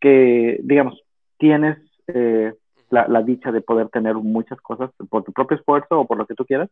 que, 0.00 0.58
digamos, 0.64 1.00
tienes 1.38 1.78
eh, 2.08 2.54
la, 2.90 3.06
la 3.06 3.22
dicha 3.22 3.52
de 3.52 3.60
poder 3.60 3.88
tener 3.88 4.16
muchas 4.16 4.60
cosas 4.60 4.90
por 5.08 5.22
tu 5.22 5.32
propio 5.32 5.56
esfuerzo 5.56 6.00
o 6.00 6.06
por 6.08 6.18
lo 6.18 6.26
que 6.26 6.34
tú 6.34 6.44
quieras. 6.44 6.68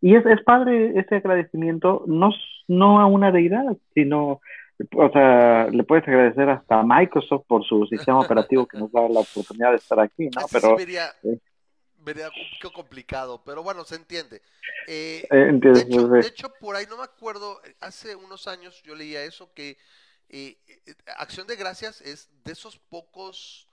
Y 0.00 0.16
es, 0.16 0.24
es 0.26 0.42
padre 0.42 0.98
ese 0.98 1.16
agradecimiento, 1.16 2.04
no, 2.06 2.30
no 2.68 3.00
a 3.00 3.06
una 3.06 3.30
deidad, 3.30 3.76
sino, 3.94 4.40
o 4.94 5.10
sea, 5.12 5.68
le 5.70 5.84
puedes 5.84 6.06
agradecer 6.08 6.48
hasta 6.48 6.80
a 6.80 6.84
Microsoft 6.84 7.44
por 7.46 7.64
su 7.64 7.86
sistema 7.86 8.20
operativo 8.20 8.66
que 8.66 8.78
nos 8.78 8.90
da 8.92 9.02
la 9.08 9.20
oportunidad 9.20 9.70
de 9.70 9.76
estar 9.76 10.00
aquí, 10.00 10.30
¿no? 10.34 10.40
así 10.40 10.48
Pero, 10.52 10.68
sí 10.70 10.74
vería, 10.84 11.06
eh. 11.22 11.38
vería 11.98 12.28
un 12.28 12.60
poco 12.62 12.82
complicado, 12.82 13.42
pero 13.44 13.62
bueno, 13.62 13.84
se 13.84 13.96
entiende. 13.96 14.40
Eh, 14.86 15.26
eh, 15.30 15.36
de, 15.36 15.48
entiendes, 15.48 15.84
hecho, 15.84 16.08
de 16.08 16.20
hecho, 16.20 16.52
por 16.60 16.76
ahí 16.76 16.86
no 16.88 16.96
me 16.96 17.04
acuerdo, 17.04 17.60
hace 17.80 18.16
unos 18.16 18.48
años 18.48 18.82
yo 18.82 18.94
leía 18.94 19.22
eso, 19.24 19.52
que 19.54 19.76
eh, 20.32 20.56
eh, 20.86 20.94
Acción 21.16 21.46
de 21.48 21.56
Gracias 21.56 22.00
es 22.00 22.28
de 22.44 22.52
esos 22.52 22.78
pocos 22.78 23.68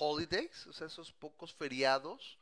holidays, 0.00 0.66
o 0.66 0.72
sea, 0.72 0.88
esos 0.88 1.12
pocos 1.12 1.54
feriados 1.54 2.38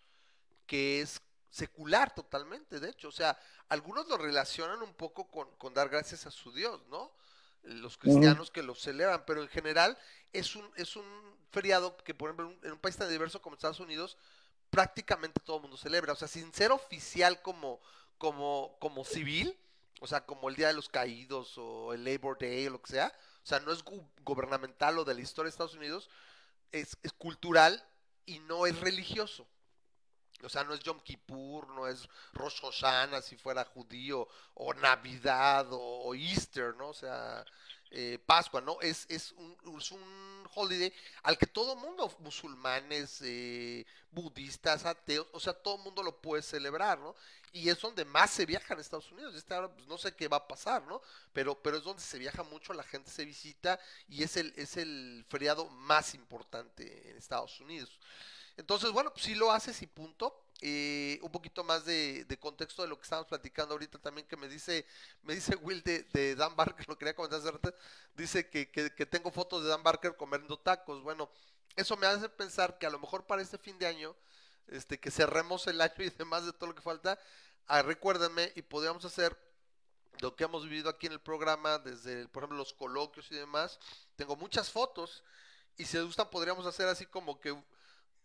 que 0.66 1.02
es 1.02 1.20
secular 1.52 2.14
totalmente, 2.14 2.80
de 2.80 2.88
hecho, 2.88 3.08
o 3.08 3.12
sea, 3.12 3.38
algunos 3.68 4.08
lo 4.08 4.16
relacionan 4.16 4.82
un 4.82 4.94
poco 4.94 5.28
con, 5.30 5.48
con 5.56 5.74
dar 5.74 5.88
gracias 5.90 6.26
a 6.26 6.30
su 6.30 6.50
Dios, 6.52 6.80
¿no? 6.88 7.12
Los 7.62 7.96
cristianos 7.98 8.50
que 8.50 8.62
lo 8.62 8.74
celebran, 8.74 9.24
pero 9.26 9.42
en 9.42 9.48
general 9.48 9.96
es 10.32 10.56
un, 10.56 10.68
es 10.76 10.96
un 10.96 11.04
feriado 11.50 11.96
que, 11.98 12.14
por 12.14 12.30
ejemplo, 12.30 12.46
en 12.46 12.56
un, 12.58 12.64
en 12.64 12.72
un 12.72 12.78
país 12.78 12.96
tan 12.96 13.08
diverso 13.10 13.40
como 13.42 13.54
Estados 13.54 13.80
Unidos, 13.80 14.16
prácticamente 14.70 15.40
todo 15.44 15.56
el 15.56 15.62
mundo 15.62 15.76
celebra, 15.76 16.14
o 16.14 16.16
sea, 16.16 16.26
sin 16.26 16.52
ser 16.54 16.72
oficial 16.72 17.42
como, 17.42 17.80
como, 18.16 18.74
como 18.80 19.04
civil, 19.04 19.56
o 20.00 20.06
sea, 20.06 20.24
como 20.24 20.48
el 20.48 20.56
Día 20.56 20.68
de 20.68 20.72
los 20.72 20.88
Caídos 20.88 21.58
o 21.58 21.92
el 21.92 22.02
Labor 22.04 22.38
Day 22.40 22.66
o 22.66 22.70
lo 22.70 22.80
que 22.82 22.92
sea, 22.92 23.12
o 23.44 23.46
sea, 23.46 23.60
no 23.60 23.70
es 23.72 23.84
gu- 23.84 24.08
gubernamental 24.24 24.98
o 24.98 25.04
de 25.04 25.14
la 25.14 25.20
historia 25.20 25.48
de 25.48 25.50
Estados 25.50 25.74
Unidos, 25.74 26.08
es, 26.72 26.96
es 27.02 27.12
cultural 27.12 27.84
y 28.24 28.38
no 28.40 28.66
es 28.66 28.80
religioso. 28.80 29.46
O 30.42 30.48
sea, 30.48 30.64
no 30.64 30.74
es 30.74 30.80
Yom 30.80 31.00
Kippur, 31.00 31.68
no 31.68 31.86
es 31.86 32.08
Rosh 32.32 32.60
Hashanah 32.60 33.22
si 33.22 33.36
fuera 33.36 33.64
judío, 33.64 34.28
o 34.54 34.74
Navidad, 34.74 35.66
o, 35.70 36.14
Easter, 36.14 36.74
¿no? 36.76 36.88
O 36.88 36.94
sea, 36.94 37.44
eh, 37.90 38.18
Pascua, 38.24 38.60
¿no? 38.60 38.80
Es, 38.80 39.06
es, 39.08 39.32
un, 39.32 39.56
es 39.78 39.90
un 39.90 40.48
holiday 40.54 40.92
al 41.22 41.38
que 41.38 41.46
todo 41.46 41.76
mundo, 41.76 42.14
musulmanes, 42.20 43.20
eh, 43.22 43.86
budistas, 44.10 44.84
ateos, 44.84 45.26
o 45.32 45.40
sea, 45.40 45.52
todo 45.52 45.78
mundo 45.78 46.02
lo 46.02 46.20
puede 46.20 46.42
celebrar, 46.42 46.98
¿no? 46.98 47.14
Y 47.52 47.68
es 47.68 47.80
donde 47.80 48.04
más 48.06 48.30
se 48.30 48.46
viaja 48.46 48.72
en 48.72 48.80
Estados 48.80 49.12
Unidos. 49.12 49.34
Hora, 49.50 49.70
pues, 49.70 49.86
no 49.86 49.98
sé 49.98 50.14
qué 50.14 50.26
va 50.26 50.38
a 50.38 50.48
pasar, 50.48 50.82
¿no? 50.84 51.02
Pero, 51.34 51.54
pero 51.60 51.76
es 51.76 51.84
donde 51.84 52.02
se 52.02 52.18
viaja 52.18 52.42
mucho, 52.42 52.72
la 52.72 52.82
gente 52.82 53.10
se 53.10 53.26
visita 53.26 53.78
y 54.08 54.22
es 54.22 54.38
el, 54.38 54.54
es 54.56 54.78
el 54.78 55.24
feriado 55.28 55.68
más 55.68 56.14
importante 56.14 57.10
en 57.10 57.16
Estados 57.18 57.60
Unidos. 57.60 57.98
Entonces, 58.56 58.90
bueno, 58.90 59.12
pues 59.12 59.24
sí 59.24 59.34
lo 59.34 59.50
haces 59.50 59.80
y 59.82 59.86
punto. 59.86 60.38
Eh, 60.64 61.18
un 61.22 61.32
poquito 61.32 61.64
más 61.64 61.84
de, 61.84 62.24
de 62.24 62.38
contexto 62.38 62.82
de 62.82 62.88
lo 62.88 62.96
que 62.96 63.02
estamos 63.02 63.26
platicando 63.26 63.74
ahorita 63.74 63.98
también 63.98 64.28
que 64.28 64.36
me 64.36 64.48
dice, 64.48 64.86
me 65.22 65.34
dice 65.34 65.56
Will 65.56 65.82
de, 65.82 66.04
de 66.12 66.36
Dan 66.36 66.54
Barker, 66.54 66.86
lo 66.88 66.96
quería 66.96 67.16
comentar 67.16 67.40
hace 67.40 67.50
rato, 67.50 67.74
dice 68.14 68.48
que, 68.48 68.70
que, 68.70 68.94
que 68.94 69.04
tengo 69.04 69.32
fotos 69.32 69.64
de 69.64 69.70
Dan 69.70 69.82
Barker 69.82 70.16
comiendo 70.16 70.56
tacos. 70.56 71.02
Bueno, 71.02 71.28
eso 71.74 71.96
me 71.96 72.06
hace 72.06 72.28
pensar 72.28 72.78
que 72.78 72.86
a 72.86 72.90
lo 72.90 73.00
mejor 73.00 73.26
para 73.26 73.42
este 73.42 73.58
fin 73.58 73.76
de 73.76 73.86
año, 73.86 74.14
este, 74.68 75.00
que 75.00 75.10
cerremos 75.10 75.66
el 75.66 75.80
año 75.80 75.94
y 75.98 76.10
demás 76.10 76.46
de 76.46 76.52
todo 76.52 76.68
lo 76.68 76.76
que 76.76 76.82
falta, 76.82 77.18
ah, 77.66 77.82
recuérdenme 77.82 78.52
y 78.54 78.62
podríamos 78.62 79.04
hacer 79.04 79.36
lo 80.20 80.36
que 80.36 80.44
hemos 80.44 80.62
vivido 80.64 80.88
aquí 80.88 81.06
en 81.06 81.14
el 81.14 81.20
programa, 81.20 81.78
desde, 81.78 82.28
por 82.28 82.42
ejemplo, 82.42 82.58
los 82.58 82.72
coloquios 82.72 83.32
y 83.32 83.34
demás. 83.34 83.80
Tengo 84.14 84.36
muchas 84.36 84.70
fotos 84.70 85.24
y 85.76 85.86
si 85.86 85.96
les 85.96 86.06
gustan 86.06 86.30
podríamos 86.30 86.66
hacer 86.66 86.86
así 86.86 87.06
como 87.06 87.40
que 87.40 87.56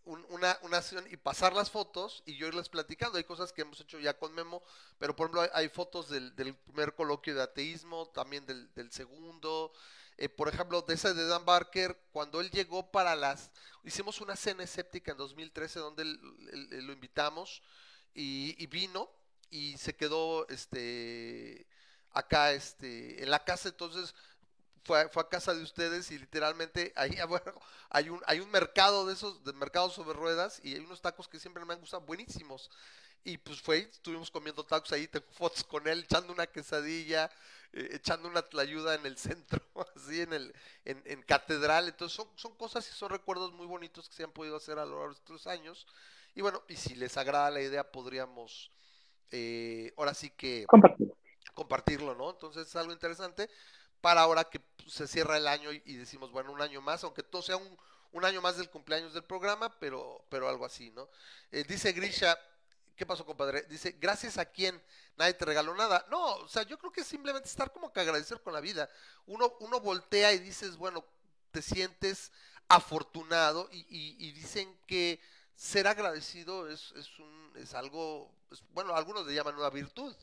un- 0.08 0.26
una, 0.30 0.58
una 0.64 0.82
y 1.10 1.18
pasar 1.18 1.54
las 1.54 1.70
fotos 1.72 2.24
y 2.26 2.36
yo 2.38 2.48
irles 2.48 2.70
platicando. 2.70 3.18
Hay 3.18 3.24
cosas 3.26 3.54
que 3.54 3.62
hemos 3.62 3.80
hecho 3.82 4.00
ya 4.00 4.18
con 4.18 4.34
Memo, 4.34 4.64
pero 5.00 5.16
por 5.16 5.26
ejemplo 5.28 5.50
hay, 5.54 5.70
fotos 5.70 6.10
del, 6.10 6.36
del 6.36 6.56
primer 6.56 6.96
coloquio 6.96 7.36
de 7.36 7.44
ateísmo, 7.44 8.08
también 8.10 8.46
del, 8.46 8.74
del 8.74 8.92
segundo. 8.92 9.72
Eh, 10.18 10.30
por 10.30 10.50
ejemplo, 10.50 10.82
de 10.82 10.96
ese 10.96 11.14
de 11.14 11.28
Dan 11.28 11.46
Barker, 11.46 12.00
cuando 12.12 12.42
él 12.42 12.50
llegó 12.52 12.92
para 12.92 13.16
las... 13.16 13.52
Hicimos 13.84 14.20
una 14.22 14.36
cena 14.36 14.64
escéptica 14.64 15.12
en 15.12 15.18
2013 15.18 15.80
donde 15.80 16.06
lo 16.06 16.94
invitamos 16.94 17.62
y, 18.14 18.56
y 18.62 18.68
vino 18.68 19.10
y 19.50 19.78
se 19.78 19.96
quedó 19.96 20.48
este 20.50 21.68
acá 22.12 22.52
este 22.52 23.22
en 23.24 23.30
la 23.30 23.44
casa 23.44 23.70
entonces 23.70 24.16
fue, 24.88 25.02
a- 25.02 25.10
fue 25.10 25.24
a 25.24 25.30
casa 25.30 25.54
de 25.54 25.64
ustedes 25.64 26.12
y 26.12 26.20
literalmente 26.20 26.94
ahí 26.96 27.18
abajo 27.22 27.62
hay 27.90 28.10
un 28.10 28.22
hay 28.28 28.40
un 28.42 28.52
mercado 28.52 29.06
de 29.08 29.14
esos 29.14 29.44
de 29.44 29.54
mercados 29.54 29.94
sobre 29.94 30.14
ruedas 30.18 30.62
y 30.64 30.76
hay 30.76 30.82
unos 30.82 31.02
tacos 31.02 31.28
que 31.28 31.40
siempre 31.40 31.66
me 31.66 31.74
han 31.74 31.82
gustado 31.82 32.04
buenísimos 32.04 32.70
y 33.24 33.38
pues 33.38 33.62
fue, 33.62 33.80
estuvimos 33.80 34.32
comiendo 34.32 34.66
tacos 34.66 34.92
ahí, 34.94 35.08
tengo 35.08 35.26
fotos 35.34 35.64
con 35.64 35.88
él 35.88 36.00
echando 36.04 36.32
una 36.34 36.48
quesadilla, 36.48 37.30
eh, 37.74 37.90
echando 37.94 38.30
una 38.30 38.42
tlayuda 38.44 38.96
en 38.96 39.06
el 39.06 39.18
centro, 39.18 39.60
así 39.96 40.22
en 40.22 40.34
el 40.34 40.54
en, 40.86 41.02
en 41.06 41.22
catedral. 41.24 41.88
Entonces 41.90 42.16
son, 42.16 42.30
son 42.38 42.56
cosas 42.56 42.90
y 42.90 42.94
son 42.94 43.10
recuerdos 43.10 43.52
muy 43.54 43.66
bonitos 43.68 44.10
que 44.10 44.16
se 44.16 44.24
han 44.24 44.32
podido 44.32 44.56
hacer 44.58 44.80
a 44.80 44.86
lo 44.86 45.00
largo 45.00 45.14
de 45.14 45.20
estos 45.20 45.48
años. 45.48 45.86
Y 46.36 46.42
bueno, 46.42 46.64
y 46.70 46.76
si 46.78 46.96
les 46.96 47.18
agrada 47.18 47.52
la 47.52 47.62
idea, 47.62 47.92
podríamos 47.92 48.72
eh, 49.32 49.94
ahora 49.98 50.14
sí 50.14 50.32
que 50.32 50.72
Compartido. 50.72 51.16
compartirlo, 51.54 52.16
¿no? 52.16 52.30
Entonces 52.32 52.68
es 52.68 52.76
algo 52.76 52.94
interesante 52.94 53.50
para 54.02 54.22
ahora 54.22 54.46
que 54.46 54.60
pues, 54.60 54.94
se 54.94 55.08
cierra 55.08 55.38
el 55.38 55.48
año 55.48 55.72
y, 55.72 55.96
decimos, 55.96 56.32
bueno, 56.32 56.52
un 56.52 56.62
año 56.62 56.82
más, 56.82 57.04
aunque 57.04 57.24
todo 57.24 57.42
sea 57.42 57.58
un, 57.58 58.26
año 58.26 58.42
más 58.42 58.58
del 58.58 58.70
cumpleaños 58.70 59.14
del 59.14 59.24
programa, 59.24 59.78
pero, 59.80 60.26
pero 60.30 60.50
algo 60.50 60.66
así, 60.66 60.90
¿no? 60.92 61.08
Eh, 61.52 61.64
dice 61.68 61.92
Grisha, 61.92 62.38
¿qué 62.96 63.06
pasó, 63.06 63.26
compadre? 63.26 63.64
Dice, 63.64 63.96
gracias 64.00 64.38
a 64.38 64.46
quién 64.46 64.82
nadie 65.18 65.34
te 65.34 65.46
regaló 65.46 65.76
nada. 65.76 66.06
No, 66.10 66.36
o 66.38 66.48
sea, 66.48 66.64
yo 66.64 66.80
creo 66.80 66.92
que 66.92 67.04
simplemente 67.04 67.48
estar 67.48 67.72
como 67.72 67.94
que 67.94 68.00
agradecer 68.00 68.42
con 68.42 68.54
la 68.54 68.60
vida. 68.60 68.90
Uno, 69.28 69.54
uno 69.60 69.80
voltea 69.80 70.34
y 70.34 70.40
dices, 70.40 70.78
bueno, 70.78 71.06
te 71.52 71.62
sientes 71.62 72.32
afortunado 72.68 73.70
y, 73.72 73.86
y- 73.90 74.32
dicen 74.32 74.78
que 74.86 75.20
ser 75.56 75.88
agradecido 75.88 76.70
es, 76.70 76.92
es, 76.98 77.20
un, 77.20 77.52
es 77.56 77.74
algo, 77.74 78.32
bueno, 78.74 78.96
algunos 78.96 79.26
le 79.26 79.34
llaman 79.34 79.56
una 79.56 79.70
virtud. 79.70 80.16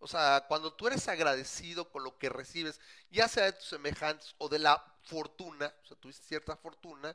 O 0.00 0.06
sea, 0.06 0.44
cuando 0.48 0.72
tú 0.72 0.86
eres 0.86 1.06
agradecido 1.08 1.90
con 1.90 2.02
lo 2.02 2.16
que 2.18 2.28
recibes, 2.28 2.80
ya 3.10 3.28
sea 3.28 3.44
de 3.44 3.52
tus 3.52 3.66
semejantes 3.66 4.34
o 4.38 4.48
de 4.48 4.58
la 4.58 4.82
fortuna, 5.02 5.70
o 5.82 5.86
sea, 5.86 5.96
tuviste 6.00 6.26
cierta 6.26 6.56
fortuna, 6.56 7.14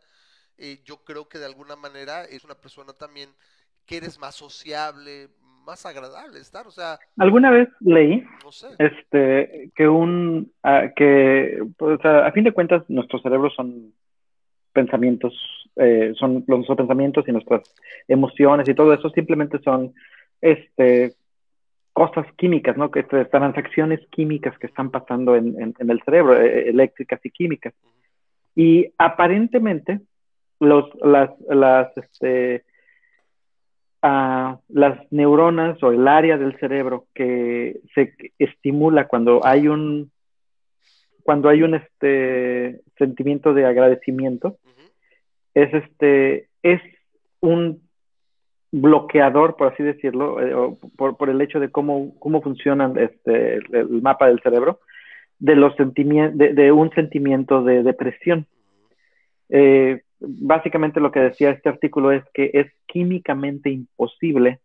eh, 0.57 0.79
yo 0.85 0.97
creo 1.03 1.27
que 1.27 1.39
de 1.39 1.45
alguna 1.45 1.75
manera 1.75 2.23
es 2.23 2.43
una 2.43 2.55
persona 2.55 2.93
también 2.93 3.29
que 3.85 3.97
eres 3.97 4.19
más 4.19 4.35
sociable, 4.35 5.29
más 5.65 5.85
agradable 5.85 6.39
estar, 6.39 6.67
o 6.67 6.71
sea, 6.71 6.99
Alguna 7.17 7.49
vez 7.49 7.67
leí 7.79 8.23
no 8.43 8.51
sé. 8.51 8.67
este 8.77 9.71
que 9.75 9.87
un 9.87 10.51
ah, 10.63 10.83
que 10.95 11.59
pues, 11.77 12.03
a, 12.05 12.27
a 12.27 12.31
fin 12.31 12.43
de 12.43 12.53
cuentas 12.53 12.83
nuestros 12.87 13.21
cerebros 13.23 13.53
son 13.55 13.93
pensamientos 14.73 15.33
eh, 15.75 16.13
son 16.17 16.43
nuestros 16.47 16.77
pensamientos 16.77 17.25
y 17.27 17.31
nuestras 17.31 17.61
emociones 18.07 18.69
y 18.69 18.75
todo 18.75 18.93
eso 18.93 19.09
simplemente 19.09 19.59
son 19.63 19.93
este 20.39 21.15
cosas 21.95 22.27
químicas 22.35 22.75
no 22.75 22.91
que 22.91 23.03
transacciones 23.03 24.01
químicas 24.09 24.57
que 24.59 24.67
están 24.67 24.91
pasando 24.91 25.37
en, 25.37 25.55
en, 25.61 25.73
en 25.79 25.89
el 25.89 26.01
cerebro 26.03 26.35
eh, 26.41 26.67
eléctricas 26.67 27.21
y 27.23 27.31
químicas. 27.31 27.73
Y 28.53 28.91
aparentemente 28.97 30.01
los 30.59 30.93
las 30.95 31.29
las 31.47 31.97
este 31.97 32.65
las 34.01 35.11
neuronas 35.11 35.81
o 35.83 35.91
el 35.93 36.05
área 36.05 36.37
del 36.37 36.59
cerebro 36.59 37.05
que 37.13 37.79
se 37.93 38.13
estimula 38.39 39.07
cuando 39.07 39.39
hay 39.45 39.69
un 39.69 40.11
cuando 41.23 41.47
hay 41.47 41.63
un 41.63 41.75
este 41.75 42.81
sentimiento 42.97 43.53
de 43.53 43.65
agradecimiento 43.65 44.57
es 45.53 45.73
este 45.73 46.49
es 46.61 46.81
un 47.39 47.84
bloqueador 48.81 49.55
por 49.55 49.73
así 49.73 49.83
decirlo 49.83 50.41
eh, 50.41 50.77
por, 50.97 51.17
por 51.17 51.29
el 51.29 51.41
hecho 51.41 51.59
de 51.59 51.69
cómo 51.69 52.13
cómo 52.19 52.41
funcionan 52.41 52.97
este 52.97 53.55
el, 53.55 54.01
mapa 54.01 54.27
del 54.27 54.41
cerebro 54.41 54.79
de 55.39 55.55
los 55.55 55.73
de, 55.77 56.53
de 56.53 56.71
un 56.71 56.91
sentimiento 56.91 57.63
de 57.63 57.83
depresión 57.83 58.47
eh, 59.49 60.01
básicamente 60.19 60.99
lo 60.99 61.11
que 61.11 61.19
decía 61.21 61.51
este 61.51 61.69
artículo 61.69 62.11
es 62.11 62.23
que 62.33 62.51
es 62.53 62.67
químicamente 62.87 63.69
imposible 63.69 64.59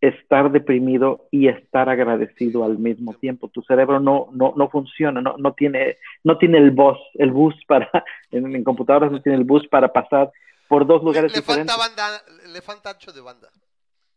estar 0.00 0.50
deprimido 0.52 1.26
y 1.30 1.48
estar 1.48 1.88
agradecido 1.88 2.64
al 2.64 2.78
mismo 2.78 3.14
tiempo. 3.14 3.48
Tu 3.48 3.62
cerebro 3.62 3.98
no, 3.98 4.28
no, 4.32 4.54
no 4.56 4.68
funciona, 4.68 5.20
no, 5.20 5.36
no, 5.38 5.54
tiene, 5.54 5.96
no 6.22 6.38
tiene 6.38 6.58
el 6.58 6.70
bus, 6.70 6.98
el 7.14 7.32
bus 7.32 7.54
para, 7.66 7.90
en 8.30 8.62
computadoras 8.62 9.10
no 9.10 9.20
tiene 9.20 9.38
el 9.38 9.44
bus 9.44 9.66
para 9.66 9.92
pasar 9.92 10.30
por 10.68 10.86
dos 10.86 11.02
lugares 11.02 11.32
le 11.32 11.38
diferentes. 11.40 11.74
falta 11.74 11.88
banda, 11.88 12.22
le 12.52 12.60
falta 12.62 12.90
ancho 12.90 13.12
de 13.12 13.20
banda. 13.20 13.48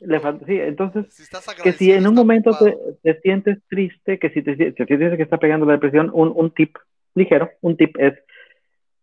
Le 0.01 0.19
falta- 0.19 0.45
sí, 0.45 0.59
entonces, 0.59 1.05
Si 1.13 1.25
que 1.63 1.73
si 1.73 1.91
en 1.91 2.07
un 2.07 2.15
momento 2.15 2.57
te, 2.57 2.75
te 3.03 3.21
sientes 3.21 3.59
triste, 3.69 4.17
que 4.19 4.29
si 4.31 4.41
te 4.41 4.55
si 4.55 4.71
te 4.73 4.85
sientes 4.85 5.15
que 5.17 5.23
está 5.23 5.37
pegando 5.37 5.65
la 5.65 5.73
depresión, 5.73 6.09
un, 6.13 6.31
un 6.35 6.51
tip 6.51 6.75
ligero, 7.15 7.51
un 7.61 7.77
tip 7.77 7.95
es 7.99 8.13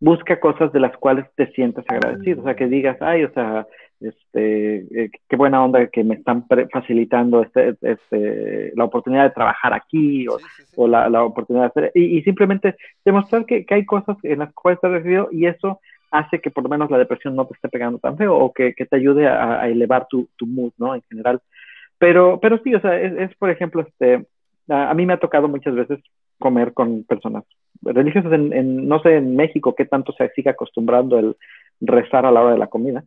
busca 0.00 0.38
cosas 0.38 0.72
de 0.72 0.78
las 0.80 0.96
cuales 0.96 1.26
te 1.34 1.50
sientas 1.52 1.84
agradecido, 1.88 2.40
o 2.40 2.44
sea, 2.44 2.54
que 2.54 2.66
digas, 2.68 2.96
ay, 3.00 3.24
o 3.24 3.32
sea, 3.32 3.66
este, 4.00 4.76
eh, 5.04 5.10
qué 5.28 5.36
buena 5.36 5.64
onda 5.64 5.88
que 5.88 6.04
me 6.04 6.14
están 6.14 6.46
pre- 6.46 6.68
facilitando 6.68 7.42
este, 7.42 7.76
este, 7.82 8.72
la 8.76 8.84
oportunidad 8.84 9.24
de 9.24 9.30
trabajar 9.30 9.72
aquí 9.74 10.28
o, 10.28 10.38
Sí, 10.38 10.44
sí, 10.56 10.62
sí. 10.66 10.72
o 10.76 10.86
la, 10.86 11.08
la 11.08 11.24
oportunidad 11.24 11.64
de 11.64 11.68
hacer, 11.80 11.92
y, 11.96 12.16
y 12.18 12.22
simplemente 12.22 12.76
demostrar 13.04 13.44
que, 13.44 13.66
que 13.66 13.74
hay 13.74 13.84
cosas 13.84 14.16
en 14.22 14.38
las 14.38 14.52
cuales 14.54 14.76
estás 14.78 14.88
agradecido 14.90 15.28
y 15.32 15.46
eso 15.46 15.80
hace 16.10 16.40
que 16.40 16.50
por 16.50 16.62
lo 16.64 16.70
menos 16.70 16.90
la 16.90 16.98
depresión 16.98 17.36
no 17.36 17.46
te 17.46 17.54
esté 17.54 17.68
pegando 17.68 17.98
tan 17.98 18.16
feo 18.16 18.36
o 18.36 18.52
que, 18.52 18.74
que 18.74 18.86
te 18.86 18.96
ayude 18.96 19.26
a, 19.26 19.60
a 19.62 19.68
elevar 19.68 20.06
tu, 20.08 20.28
tu 20.36 20.46
mood, 20.46 20.72
¿no? 20.78 20.94
En 20.94 21.02
general. 21.08 21.40
Pero, 21.98 22.38
pero 22.40 22.58
sí, 22.62 22.74
o 22.74 22.80
sea, 22.80 23.00
es, 23.00 23.12
es, 23.18 23.36
por 23.36 23.50
ejemplo, 23.50 23.82
este, 23.82 24.26
a, 24.68 24.90
a 24.90 24.94
mí 24.94 25.06
me 25.06 25.14
ha 25.14 25.20
tocado 25.20 25.48
muchas 25.48 25.74
veces 25.74 26.00
comer 26.38 26.72
con 26.72 27.04
personas 27.04 27.44
religiosas 27.82 28.32
en, 28.32 28.52
en, 28.52 28.88
no 28.88 29.00
sé, 29.00 29.16
en 29.16 29.36
México 29.36 29.74
qué 29.74 29.84
tanto 29.84 30.12
se 30.12 30.28
sigue 30.30 30.50
acostumbrando 30.50 31.18
el 31.18 31.36
rezar 31.80 32.26
a 32.26 32.30
la 32.30 32.42
hora 32.42 32.52
de 32.52 32.58
la 32.58 32.66
comida, 32.68 33.04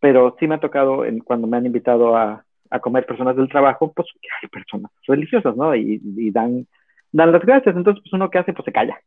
pero 0.00 0.36
sí 0.38 0.46
me 0.46 0.56
ha 0.56 0.60
tocado 0.60 1.04
en, 1.04 1.20
cuando 1.20 1.46
me 1.46 1.56
han 1.56 1.66
invitado 1.66 2.16
a, 2.16 2.44
a 2.70 2.80
comer 2.80 3.06
personas 3.06 3.36
del 3.36 3.48
trabajo, 3.48 3.92
pues 3.92 4.08
hay 4.42 4.48
personas 4.48 4.90
religiosas, 5.06 5.56
¿no? 5.56 5.74
Y, 5.74 6.00
y 6.16 6.30
dan, 6.30 6.66
dan 7.12 7.32
las 7.32 7.42
gracias, 7.42 7.76
entonces 7.76 8.02
pues 8.02 8.12
uno 8.12 8.30
que 8.30 8.38
hace, 8.38 8.52
pues 8.52 8.64
se 8.64 8.72
calla, 8.72 8.98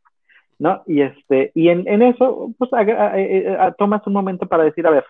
¿no? 0.58 0.82
Y 0.86 1.02
este, 1.02 1.52
y 1.54 1.68
en, 1.68 1.86
en 1.88 2.02
eso, 2.02 2.52
pues 2.58 2.72
a, 2.72 3.64
a, 3.66 3.72
tomas 3.72 4.06
un 4.06 4.12
momento 4.12 4.46
para 4.46 4.64
decir, 4.64 4.86
a 4.86 4.90
ver, 4.90 5.04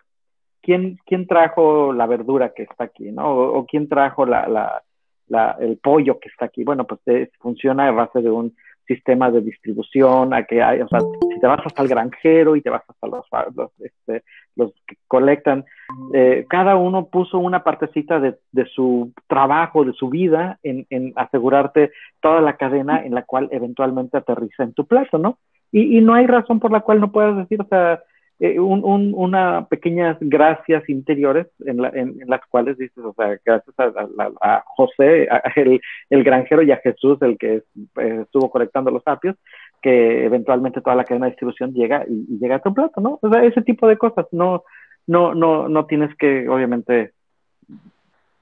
¿quién, 0.62 0.98
quién 1.06 1.26
trajo 1.26 1.92
la 1.92 2.06
verdura 2.06 2.52
que 2.54 2.64
está 2.64 2.84
aquí, 2.84 3.10
¿no? 3.10 3.28
O, 3.28 3.58
o 3.58 3.66
quién 3.66 3.88
trajo 3.88 4.26
la, 4.26 4.48
la, 4.48 4.82
la, 5.28 5.56
el 5.60 5.78
pollo 5.78 6.18
que 6.18 6.28
está 6.28 6.46
aquí. 6.46 6.64
Bueno, 6.64 6.86
pues 6.86 7.00
eh, 7.06 7.30
funciona 7.40 7.88
a 7.88 7.92
base 7.92 8.20
de 8.20 8.30
un 8.30 8.54
sistema 8.88 9.30
de 9.30 9.42
distribución, 9.42 10.34
a 10.34 10.44
que 10.44 10.60
hay, 10.60 10.80
o 10.80 10.88
sea, 10.88 10.98
si 11.00 11.40
te 11.40 11.46
vas 11.46 11.60
hasta 11.64 11.82
el 11.82 11.88
granjero 11.88 12.56
y 12.56 12.62
te 12.62 12.70
vas 12.70 12.82
hasta 12.88 13.06
los, 13.06 13.24
los, 13.54 13.70
este, 13.80 14.24
los 14.56 14.72
que 14.86 14.96
colectan, 15.06 15.64
eh, 16.12 16.46
cada 16.48 16.74
uno 16.76 17.06
puso 17.06 17.38
una 17.38 17.62
partecita 17.62 18.18
de, 18.18 18.34
de, 18.50 18.64
su 18.66 19.12
trabajo, 19.28 19.84
de 19.84 19.92
su 19.92 20.08
vida, 20.08 20.58
en, 20.62 20.86
asegurarte 21.14 21.92
toda 22.20 22.40
la 22.40 22.56
cadena 22.56 23.04
en 23.04 23.14
la 23.14 23.22
cual 23.22 23.48
eventualmente 23.52 24.16
aterriza 24.16 24.64
en 24.64 24.72
tu 24.72 24.86
plato, 24.86 25.18
¿no? 25.18 25.38
Y 25.70 26.00
no 26.00 26.14
hay 26.14 26.26
razón 26.26 26.60
por 26.60 26.72
la 26.72 26.80
cual 26.80 26.98
no 26.98 27.12
puedas 27.12 27.36
decir, 27.36 27.60
o 27.60 27.66
sea, 27.68 28.00
eh, 28.40 28.60
un, 28.60 28.84
un, 28.84 29.14
una 29.16 29.66
pequeñas 29.66 30.16
gracias 30.20 30.88
interiores 30.88 31.48
en, 31.66 31.82
la, 31.82 31.88
en, 31.88 32.20
las 32.26 32.40
cuales 32.46 32.78
dices, 32.78 33.04
o 33.04 33.12
sea, 33.14 33.36
gracias 33.44 33.74
a, 33.78 33.84
a, 33.86 34.30
a 34.40 34.64
José, 34.76 35.28
el, 35.56 35.80
el, 36.08 36.22
granjero 36.22 36.62
y 36.62 36.70
a 36.70 36.76
Jesús, 36.76 37.20
el 37.22 37.36
que 37.36 37.64
eh, 38.00 38.20
estuvo 38.22 38.48
colectando 38.48 38.92
los 38.92 39.02
apios, 39.06 39.34
que 39.82 40.24
eventualmente 40.24 40.80
toda 40.80 40.94
la 40.94 41.04
cadena 41.04 41.26
de 41.26 41.32
distribución 41.32 41.72
llega 41.72 42.04
y, 42.08 42.38
llega 42.38 42.56
a 42.56 42.62
tu 42.62 42.72
plato, 42.72 43.00
¿no? 43.00 43.18
O 43.20 43.28
sea, 43.28 43.42
ese 43.42 43.62
tipo 43.62 43.88
de 43.88 43.98
cosas, 43.98 44.26
no, 44.30 44.62
no, 45.08 45.34
no, 45.34 45.68
no 45.68 45.86
tienes 45.86 46.14
que, 46.14 46.48
obviamente, 46.48 47.10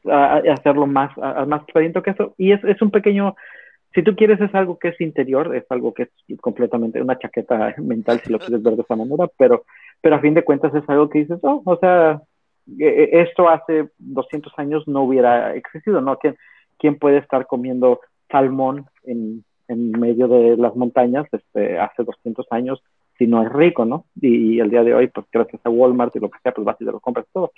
hacerlo 0.05 0.87
más, 0.87 1.17
más 1.47 1.65
que 1.65 1.93
eso, 2.11 2.35
y 2.37 2.53
es, 2.53 2.63
es 2.65 2.83
un 2.83 2.91
pequeño 2.91 3.35
si 3.97 4.03
tú 4.03 4.15
quieres 4.15 4.39
es 4.43 4.55
algo 4.55 4.79
que 4.79 4.89
es 4.89 5.01
interior, 5.01 5.57
es 5.57 5.65
algo 5.71 5.95
que 5.95 6.03
es 6.05 6.41
completamente 6.41 7.01
una 7.01 7.19
chaqueta 7.19 7.75
mental, 7.79 8.21
si 8.23 8.31
lo 8.31 8.39
quieres 8.39 8.63
ver 8.63 8.77
de 8.77 8.83
esa 8.83 8.95
manera, 8.95 9.27
pero, 9.39 9.65
pero 10.03 10.17
a 10.17 10.21
fin 10.21 10.35
de 10.35 10.45
cuentas 10.45 10.75
es 10.75 10.85
algo 10.87 11.09
que 11.09 11.21
dices, 11.21 11.39
oh, 11.43 11.63
o 11.65 11.79
sea, 11.79 12.21
esto 12.79 13.49
hace 13.49 13.89
200 13.97 14.53
años 14.59 14.87
no 14.87 15.03
hubiera 15.03 15.55
existido, 15.55 16.03
¿no? 16.03 16.19
¿Quién, 16.19 16.37
quién 16.79 16.99
puede 16.99 17.19
estar 17.19 17.47
comiendo 17.47 18.01
salmón 18.31 18.85
en, 19.05 19.45
en 19.69 19.93
medio 19.93 20.29
de 20.29 20.59
las 20.59 20.77
montañas 20.77 21.27
este, 21.33 21.79
hace 21.79 22.05
200 22.05 22.47
años 22.51 22.83
si 23.17 23.27
no 23.27 23.43
es 23.43 23.51
rico, 23.51 23.87
¿no? 23.87 24.05
Y, 24.21 24.57
y, 24.57 24.61
el 24.61 24.69
día 24.69 24.85
de 24.85 24.93
hoy, 24.93 25.07
pues 25.07 25.27
gracias 25.33 25.63
a 25.65 25.71
Walmart 25.71 26.15
y 26.17 26.21
lo 26.21 26.29
que 26.29 26.39
sea, 26.43 26.53
pues 26.53 26.67
vas 26.67 26.77
y 26.79 26.85
te 26.85 26.93
lo 26.93 27.01
compras 27.01 27.27
todo. 27.33 27.51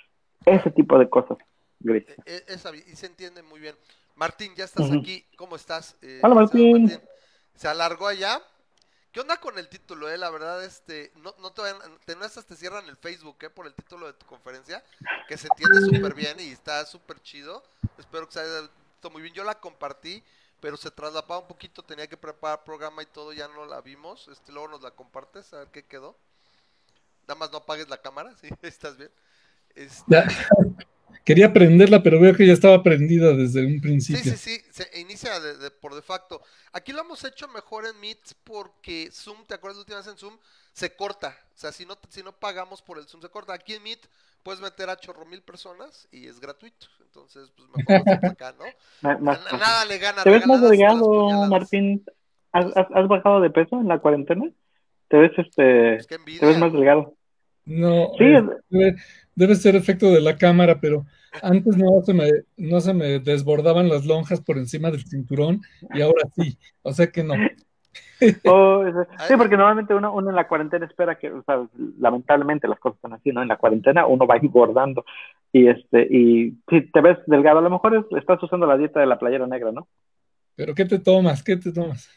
Ese 0.45 0.71
tipo 0.71 0.97
de 0.97 1.09
cosas, 1.09 1.37
Gris. 1.81 2.05
E, 2.25 2.43
y 2.47 2.95
se 2.95 3.07
entiende 3.07 3.43
muy 3.43 3.59
bien. 3.59 3.75
Martín, 4.19 4.53
ya 4.53 4.65
estás 4.65 4.87
uh 4.87 4.91
-huh. 4.91 4.99
aquí. 4.99 5.25
¿Cómo 5.37 5.55
estás? 5.55 5.95
Eh, 6.01 6.19
Hola, 6.21 6.35
Martín. 6.35 6.83
Martín. 6.83 7.01
Se 7.55 7.69
alargó 7.69 8.05
allá. 8.05 8.41
¿Qué 9.13 9.21
onda 9.21 9.39
con 9.39 9.57
el 9.57 9.69
título, 9.69 10.09
eh? 10.09 10.17
La 10.17 10.29
verdad, 10.29 10.61
este, 10.65 11.13
no, 11.15 11.33
no 11.39 11.53
te 11.53 11.61
vayan, 11.61 11.79
te, 12.05 12.17
no 12.17 12.29
te 12.29 12.55
cierran 12.57 12.85
el 12.89 12.97
Facebook, 12.97 13.37
eh, 13.41 13.49
por 13.49 13.65
el 13.65 13.73
título 13.73 14.07
de 14.07 14.13
tu 14.13 14.25
conferencia, 14.25 14.83
que 15.29 15.37
se 15.37 15.47
entiende 15.47 15.79
súper 15.79 16.13
bien 16.13 16.37
y 16.37 16.49
está 16.51 16.85
súper 16.85 17.21
chido. 17.21 17.63
Espero 17.97 18.27
que 18.27 18.33
se 18.33 18.41
haya 18.41 18.61
visto 18.91 19.09
muy 19.09 19.21
bien. 19.21 19.33
Yo 19.33 19.45
la 19.45 19.57
compartí, 19.57 20.21
pero 20.59 20.75
se 20.75 20.91
traslapaba 20.91 21.39
un 21.39 21.47
poquito, 21.47 21.81
tenía 21.81 22.05
que 22.07 22.17
preparar 22.17 22.65
programa 22.65 23.01
y 23.01 23.05
todo, 23.05 23.31
ya 23.31 23.47
no 23.47 23.65
la 23.65 23.79
vimos. 23.79 24.27
Este, 24.27 24.51
luego 24.51 24.67
nos 24.67 24.81
la 24.81 24.91
compartes, 24.91 25.53
a 25.53 25.59
ver 25.59 25.69
qué 25.69 25.85
quedó. 25.85 26.17
Nada 27.21 27.35
más 27.39 27.51
no 27.51 27.59
apagues 27.59 27.87
la 27.87 28.01
cámara, 28.01 28.35
¿sí? 28.41 28.49
¿Estás 28.63 28.97
bien? 28.97 29.11
Este, 29.75 30.23
quería 31.23 31.53
prenderla, 31.53 32.01
pero 32.03 32.19
veo 32.19 32.35
que 32.35 32.45
ya 32.47 32.53
estaba 32.53 32.81
prendida 32.83 33.33
desde 33.33 33.65
un 33.65 33.73
Sí, 33.73 33.79
principio. 33.79 34.31
sí, 34.31 34.37
sí, 34.37 34.61
se 34.71 34.99
inicia 34.99 35.39
de- 35.39 35.57
de- 35.57 35.71
por 35.71 35.93
de 35.95 36.01
facto. 36.01 36.41
Aquí 36.73 36.91
lo 36.91 37.01
hemos 37.01 37.23
hecho 37.23 37.47
mejor 37.47 37.85
en 37.85 37.99
Meet 37.99 38.33
porque 38.43 39.09
Zoom, 39.11 39.45
¿te 39.45 39.53
acuerdas 39.55 39.77
la 39.77 39.81
última 39.81 39.97
vez 39.97 40.07
en 40.07 40.17
Zoom? 40.17 40.37
Se 40.73 40.95
corta. 40.95 41.37
O 41.55 41.57
sea, 41.57 41.71
si 41.71 41.85
no, 41.85 41.97
si 42.09 42.23
no 42.23 42.31
pagamos 42.31 42.81
por 42.81 42.97
el 42.97 43.05
Zoom, 43.07 43.21
se 43.21 43.29
corta. 43.29 43.53
Aquí 43.53 43.73
en 43.73 43.83
Meet 43.83 44.07
puedes 44.43 44.61
meter 44.61 44.89
a 44.89 44.95
chorro 44.97 45.25
mil 45.25 45.41
personas 45.41 46.07
y 46.11 46.27
es 46.27 46.39
gratuito. 46.39 46.87
Entonces, 47.01 47.51
pues 47.55 47.67
mejor 47.75 48.25
acá, 48.31 48.55
¿no? 48.57 48.65
Más 49.21 49.39
nada 49.51 49.85
le 49.85 49.97
gana. 49.97 50.23
¿Te 50.23 50.29
ves 50.29 50.45
más 50.47 50.61
delgado. 50.61 51.47
Martín? 51.47 52.03
¿Has, 52.51 52.65
has, 52.75 52.87
has 52.93 53.07
bajado 53.07 53.41
de 53.41 53.49
peso 53.49 53.79
en 53.79 53.87
la 53.87 53.99
cuarentena? 53.99 54.49
¿Te 55.09 55.17
ves 55.17 55.31
este, 55.37 55.95
Pues 55.95 56.07
te 56.07 56.45
ves 56.45 56.57
más 56.57 56.71
delgado? 56.71 57.15
No, 57.65 58.09
Sí, 58.17 58.23
eh, 58.71 58.95
debe, 59.39 59.55
ser 59.55 59.75
efecto 59.75 60.11
de 60.11 60.21
la 60.21 60.37
cámara, 60.37 60.79
pero 60.81 61.05
antes 61.41 61.77
no 61.77 62.01
se 62.05 62.13
me, 62.13 62.29
no 62.57 62.81
se 62.81 62.93
me 62.93 63.19
desbordaban 63.19 63.89
las 63.89 64.05
lonjas 64.05 64.41
por 64.41 64.57
encima 64.57 64.91
del 64.91 65.05
cinturón 65.05 65.61
y 65.93 66.01
ahora 66.01 66.23
sí. 66.35 66.57
O 66.83 66.93
sea 66.93 67.07
que 67.11 67.23
no. 67.23 67.35
Oh, 68.45 68.83
sí, 69.27 69.33
porque 69.37 69.55
normalmente 69.55 69.93
uno, 69.93 70.13
uno 70.13 70.29
en 70.29 70.35
la 70.35 70.47
cuarentena 70.47 70.85
espera 70.85 71.17
que, 71.17 71.31
o 71.31 71.43
sea, 71.43 71.65
lamentablemente 71.99 72.67
las 72.67 72.79
cosas 72.79 72.97
están 72.97 73.13
así, 73.13 73.31
¿no? 73.31 73.41
En 73.41 73.47
la 73.47 73.57
cuarentena 73.57 74.05
uno 74.05 74.27
va 74.27 74.37
engordando 74.37 75.05
y 75.53 75.67
este, 75.67 76.07
y 76.09 76.57
si 76.69 76.91
te 76.91 77.01
ves 77.01 77.17
delgado, 77.27 77.59
a 77.59 77.61
lo 77.61 77.69
mejor 77.69 77.95
es- 77.95 78.17
estás 78.17 78.41
usando 78.43 78.67
la 78.67 78.77
dieta 78.77 78.99
de 78.99 79.05
la 79.05 79.17
playera 79.17 79.47
negra, 79.47 79.71
¿no? 79.71 79.87
Pero 80.55 80.75
¿qué 80.75 80.85
te 80.85 80.99
tomas? 80.99 81.41
¿Qué 81.43 81.55
te 81.55 81.71
tomas? 81.71 82.09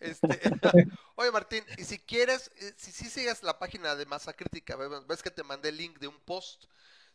Este, 0.00 0.40
oye 1.16 1.30
Martín, 1.30 1.64
y 1.76 1.84
si 1.84 1.98
quieres, 1.98 2.50
eh, 2.56 2.72
si, 2.76 2.90
si 2.92 3.04
sigues 3.10 3.42
la 3.42 3.58
página 3.58 3.94
de 3.96 4.06
Masa 4.06 4.32
Crítica, 4.32 4.76
ve- 4.76 4.88
ves 5.06 5.22
que 5.22 5.30
te 5.30 5.42
mandé 5.44 5.68
el 5.70 5.76
link 5.76 5.98
de 5.98 6.08
un 6.08 6.18
post. 6.20 6.64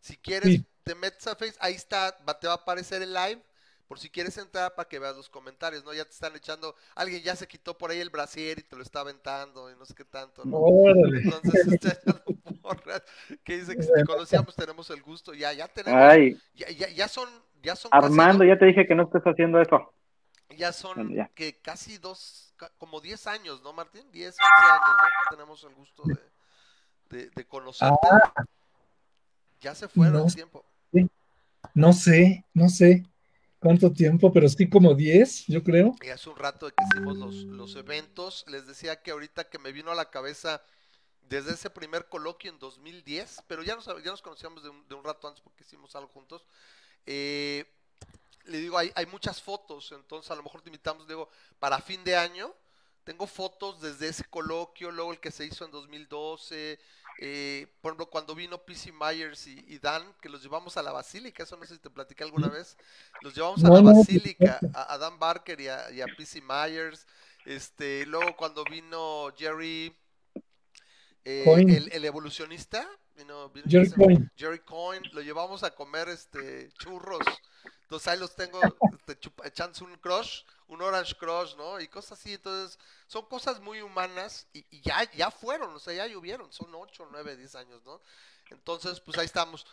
Si 0.01 0.17
quieres, 0.17 0.59
Sí. 0.59 0.65
te 0.83 0.95
metes 0.95 1.25
a 1.27 1.35
Face, 1.35 1.55
ahí 1.59 1.73
está, 1.73 2.17
va- 2.27 2.39
te 2.39 2.47
va 2.47 2.53
a 2.53 2.57
aparecer 2.57 3.01
el 3.01 3.13
live, 3.13 3.41
por 3.87 3.99
si 3.99 4.09
quieres 4.09 4.37
entrar 4.37 4.73
para 4.75 4.87
que 4.89 4.99
veas 4.99 5.15
los 5.15 5.29
comentarios, 5.29 5.83
¿no? 5.83 5.93
Ya 5.93 6.05
te 6.05 6.11
están 6.11 6.35
echando, 6.35 6.75
alguien 6.95 7.21
ya 7.23 7.35
se 7.35 7.47
quitó 7.47 7.77
por 7.77 7.91
ahí 7.91 7.99
el 7.99 8.09
brasier 8.09 8.59
y 8.59 8.63
te 8.63 8.75
lo 8.75 8.81
está 8.83 9.01
aventando 9.01 9.71
y 9.71 9.75
no 9.75 9.85
sé 9.85 9.93
qué 9.95 10.05
tanto, 10.05 10.45
¿no? 10.45 10.57
Órale. 10.57 11.17
Entonces, 11.23 11.67
está 11.67 11.91
echando 11.91 12.23
porras, 12.61 13.03
que 13.43 13.57
dice 13.57 13.75
que 13.75 13.83
si 13.83 13.91
te 13.91 14.03
conocíamos 14.03 14.55
tenemos 14.55 14.89
el 14.89 15.01
gusto, 15.01 15.33
ya, 15.33 15.53
ya 15.53 15.67
tenemos, 15.67 15.97
Ay, 15.97 16.37
ya, 16.53 16.69
ya, 16.71 16.89
ya 16.89 17.07
son, 17.07 17.29
ya 17.61 17.75
son 17.75 17.93
casi 17.97 18.15
Armando, 18.17 18.43
ya 18.43 18.57
te 18.59 18.65
dije 18.65 18.85
que 18.87 18.95
no 18.95 19.03
estés 19.03 19.23
haciendo 19.23 19.59
eso. 19.61 19.93
ya 20.49 20.71
son 20.73 20.97
Bueno, 20.97 21.15
ya. 21.15 21.31
que 21.33 21.59
casi 21.61 21.97
dos, 21.97 22.44
como 22.77 23.01
10 23.01 23.27
años, 23.27 23.61
¿no, 23.61 23.73
Martín? 23.73 24.09
10, 24.11 24.35
11 24.35 24.43
años, 24.71 24.81
¿no? 24.97 25.35
Tenemos 25.37 25.63
el 25.63 25.73
gusto 25.75 26.03
de, 26.05 26.17
de, 27.17 27.29
de 27.29 27.45
conocerte. 27.47 27.95
ya 29.61 29.75
se 29.75 29.87
fueron 29.87 30.15
Ah. 30.15 30.19
No 30.21 30.27
el 30.27 30.33
tiempo. 30.35 30.65
No 31.73 31.93
sé, 31.93 32.45
no 32.53 32.69
sé 32.69 33.03
cuánto 33.59 33.91
tiempo, 33.91 34.31
pero 34.31 34.47
sí 34.47 34.69
como 34.69 34.93
10, 34.93 35.47
yo 35.47 35.63
creo. 35.63 35.95
Y 36.01 36.09
hace 36.09 36.29
un 36.29 36.37
rato 36.37 36.67
que 36.69 36.83
hicimos 36.91 37.17
los, 37.17 37.33
los 37.35 37.75
eventos, 37.75 38.45
les 38.47 38.67
decía 38.67 39.01
que 39.01 39.11
ahorita 39.11 39.49
que 39.49 39.57
me 39.59 39.71
vino 39.71 39.91
a 39.91 39.95
la 39.95 40.09
cabeza 40.11 40.61
desde 41.27 41.53
ese 41.53 41.71
primer 41.71 42.07
coloquio 42.07 42.51
en 42.51 42.59
2010, 42.59 43.41
pero 43.47 43.63
ya 43.63 43.75
nos, 43.75 43.85
ya 43.87 44.11
nos 44.11 44.21
conocíamos 44.21 44.61
de 44.61 44.69
un, 44.69 44.87
de 44.87 44.93
un 44.93 45.03
rato 45.03 45.27
antes 45.27 45.41
porque 45.41 45.63
hicimos 45.63 45.95
algo 45.95 46.09
juntos. 46.09 46.45
eh, 47.07 47.65
le 48.45 48.57
digo, 48.59 48.77
hay, 48.77 48.91
hay 48.95 49.05
muchas 49.07 49.41
fotos, 49.41 49.91
entonces 49.91 50.31
a 50.31 50.35
lo 50.35 50.43
mejor 50.43 50.61
te 50.61 50.69
invitamos, 50.69 51.07
digo, 51.07 51.29
para 51.59 51.79
fin 51.79 52.03
de 52.03 52.15
año. 52.15 52.53
Tengo 53.03 53.27
fotos 53.27 53.81
desde 53.81 54.07
ese 54.07 54.23
coloquio, 54.25 54.89
luego 54.89 55.11
el 55.13 55.19
que 55.19 55.29
se 55.29 55.45
hizo 55.45 55.63
en 55.63 55.69
2012, 55.69 56.79
eh, 57.19 57.67
por 57.79 57.91
ejemplo, 57.91 58.09
cuando 58.09 58.33
vino 58.33 58.57
PC 58.57 58.91
Myers 58.91 59.45
y, 59.45 59.63
y 59.67 59.77
Dan, 59.77 60.11
que 60.21 60.27
los 60.27 60.41
llevamos 60.41 60.75
a 60.75 60.81
la 60.81 60.91
Basílica, 60.91 61.43
eso 61.43 61.55
no 61.55 61.65
sé 61.65 61.75
si 61.75 61.79
te 61.79 61.91
platicé 61.91 62.23
alguna 62.23 62.47
vez, 62.47 62.75
los 63.21 63.35
llevamos 63.35 63.63
a 63.63 63.69
la 63.69 63.75
Basílica, 63.93 64.59
a, 64.73 64.91
a 64.93 64.97
Dan 64.97 65.19
Barker 65.19 65.61
y 65.61 65.67
a, 65.67 65.91
y 65.91 66.01
a 66.01 66.07
PC 66.17 66.41
Myers, 66.41 67.05
este, 67.45 68.07
luego 68.07 68.35
cuando 68.35 68.63
vino 68.63 69.31
Jerry, 69.37 69.95
eh, 71.23 71.43
el, 71.77 71.91
el 71.91 72.05
evolucionista, 72.05 72.87
vino- 73.15 73.49
vino 73.49 73.65
Jerry 73.69 73.89
Coyne. 73.91 74.31
Jerry 74.35 74.59
Coyne, 74.59 75.09
lo 75.13 75.21
llevamos 75.21 75.63
a 75.63 75.71
comer 75.75 76.09
este 76.09 76.69
churros. 76.79 77.21
Entonces 77.85 78.07
ahí 78.07 78.17
los 78.17 78.35
tengo 78.35 78.59
este, 79.07 79.29
echándose 79.43 79.83
un 79.83 79.95
crush, 79.97 80.41
un 80.67 80.81
orange 80.81 81.15
crush, 81.15 81.55
¿no? 81.55 81.79
Y 81.79 81.87
cosas 81.87 82.19
así. 82.19 82.33
Entonces 82.33 82.79
son 83.05 83.25
cosas 83.27 83.59
muy 83.59 83.81
humanas 83.81 84.47
y, 84.53 84.65
y 84.71 84.81
ya, 84.81 85.03
ya 85.13 85.29
fueron, 85.29 85.73
o 85.75 85.79
sea, 85.79 85.93
ya 85.93 86.07
llovieron. 86.07 86.51
Son 86.51 86.73
8, 86.73 87.07
9, 87.11 87.37
10 87.37 87.55
años, 87.55 87.83
¿no? 87.85 88.01
Entonces, 88.49 88.99
pues 88.99 89.19
ahí 89.19 89.25
estamos. 89.25 89.67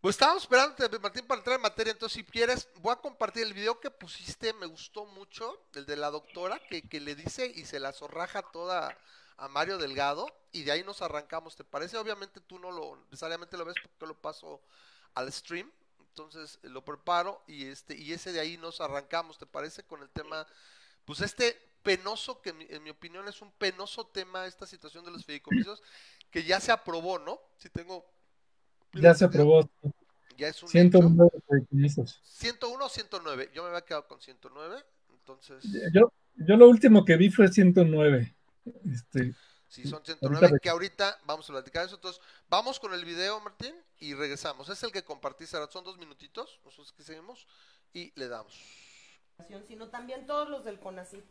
Pues 0.00 0.16
estábamos 0.16 0.44
esperando, 0.44 0.74
Martín, 1.00 1.26
para 1.26 1.40
entrar 1.40 1.56
en 1.56 1.62
materia. 1.62 1.92
Entonces, 1.92 2.16
si 2.16 2.24
quieres, 2.24 2.68
voy 2.76 2.92
a 2.92 2.96
compartir 2.96 3.42
el 3.44 3.52
video 3.52 3.78
que 3.78 3.90
pusiste. 3.90 4.54
Me 4.54 4.66
gustó 4.66 5.04
mucho, 5.04 5.62
el 5.74 5.84
de 5.84 5.96
la 5.96 6.10
doctora, 6.10 6.58
que, 6.70 6.88
que 6.88 7.00
le 7.00 7.14
dice 7.14 7.52
y 7.54 7.66
se 7.66 7.78
la 7.78 7.92
zorraja 7.92 8.40
toda 8.40 8.96
a 9.36 9.48
Mario 9.48 9.76
Delgado. 9.76 10.26
Y 10.52 10.62
de 10.64 10.72
ahí 10.72 10.84
nos 10.84 11.02
arrancamos, 11.02 11.54
¿te 11.54 11.64
parece? 11.64 11.98
Obviamente 11.98 12.40
tú 12.40 12.58
no 12.58 12.70
lo 12.70 12.96
necesariamente 13.10 13.58
lo 13.58 13.66
ves 13.66 13.76
porque 13.82 14.06
lo 14.06 14.20
paso 14.20 14.62
al 15.14 15.30
stream. 15.30 15.70
Entonces 16.12 16.58
eh, 16.62 16.68
lo 16.68 16.84
preparo 16.84 17.42
y 17.46 17.64
este 17.66 17.96
y 17.96 18.12
ese 18.12 18.32
de 18.32 18.40
ahí 18.40 18.58
nos 18.58 18.80
arrancamos, 18.82 19.38
¿te 19.38 19.46
parece? 19.46 19.82
Con 19.82 20.02
el 20.02 20.10
tema, 20.10 20.46
pues 21.06 21.20
este 21.22 21.56
penoso, 21.82 22.40
que 22.42 22.50
en 22.50 22.58
mi, 22.58 22.66
en 22.68 22.82
mi 22.82 22.90
opinión 22.90 23.26
es 23.28 23.40
un 23.40 23.50
penoso 23.52 24.06
tema, 24.06 24.46
esta 24.46 24.66
situación 24.66 25.04
de 25.04 25.10
los 25.10 25.24
fideicomisos, 25.24 25.82
que 26.30 26.44
ya 26.44 26.60
se 26.60 26.70
aprobó, 26.70 27.18
¿no? 27.18 27.40
Si 27.56 27.70
tengo... 27.70 28.06
Ya 28.92 29.14
se 29.14 29.24
aprobó. 29.24 29.68
Ya 30.36 30.48
es 30.48 30.62
un 30.62 30.68
hecho. 30.68 30.72
109 30.98 31.30
fideicomisos. 31.48 32.20
101 32.24 32.84
o 32.84 32.88
109. 32.88 33.50
Yo 33.54 33.62
me 33.62 33.70
había 33.70 33.80
quedado 33.84 34.06
con 34.06 34.20
109. 34.20 34.84
Entonces, 35.10 35.64
Yo, 35.92 36.12
yo 36.36 36.56
lo 36.56 36.68
último 36.68 37.04
que 37.04 37.16
vi 37.16 37.30
fue 37.30 37.48
109. 37.48 38.36
Este, 38.92 39.34
si 39.66 39.84
son 39.84 39.94
ahorita 39.94 40.12
109, 40.20 40.48
re- 40.48 40.60
que 40.60 40.68
ahorita 40.68 41.18
vamos 41.24 41.48
a 41.48 41.52
platicar 41.54 41.86
eso. 41.86 41.96
Entonces, 41.96 42.22
vamos 42.48 42.78
con 42.78 42.92
el 42.94 43.04
video, 43.04 43.40
Martín, 43.40 43.74
y 44.02 44.14
regresamos. 44.14 44.68
Es 44.68 44.82
el 44.82 44.90
que 44.90 45.04
compartí, 45.04 45.46
Sara. 45.46 45.68
Son 45.70 45.84
dos 45.84 45.96
minutitos. 45.96 46.58
Nosotros 46.64 46.92
que 46.92 47.04
seguimos 47.04 47.46
y 47.94 48.12
le 48.16 48.26
damos. 48.26 48.60
sino 49.68 49.88
también 49.90 50.26
todos 50.26 50.48
los 50.48 50.64
del 50.64 50.80
CONACYT. 50.80 51.24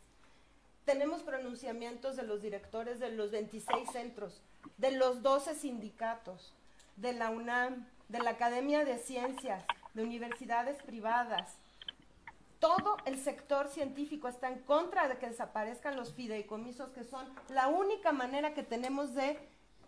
Tenemos 0.86 1.22
pronunciamientos 1.22 2.16
de 2.16 2.24
los 2.24 2.42
directores 2.42 3.00
de 3.00 3.12
los 3.12 3.30
26 3.30 3.92
centros, 3.92 4.42
de 4.78 4.92
los 4.92 5.22
12 5.22 5.54
sindicatos, 5.56 6.54
de 6.96 7.12
la 7.12 7.30
UNAM, 7.30 7.88
de 8.08 8.20
la 8.20 8.32
Academia 8.32 8.86
de 8.86 8.98
Ciencias, 8.98 9.64
de 9.94 10.04
universidades 10.04 10.82
privadas. 10.82 11.58
Todo 12.60 12.98
el 13.06 13.22
sector 13.22 13.68
científico 13.68 14.30
está 14.30 14.48
en 14.48 14.60
contra 14.60 15.10
de 15.10 15.18
que 15.18 15.28
desaparezcan 15.28 15.98
los 15.98 16.14
fideicomisos, 16.14 16.92
que 16.92 17.04
son 17.04 17.28
la 17.50 17.68
única 17.68 18.14
manera 18.14 18.54
que 18.54 18.64
tenemos 18.64 19.14
de 19.14 19.38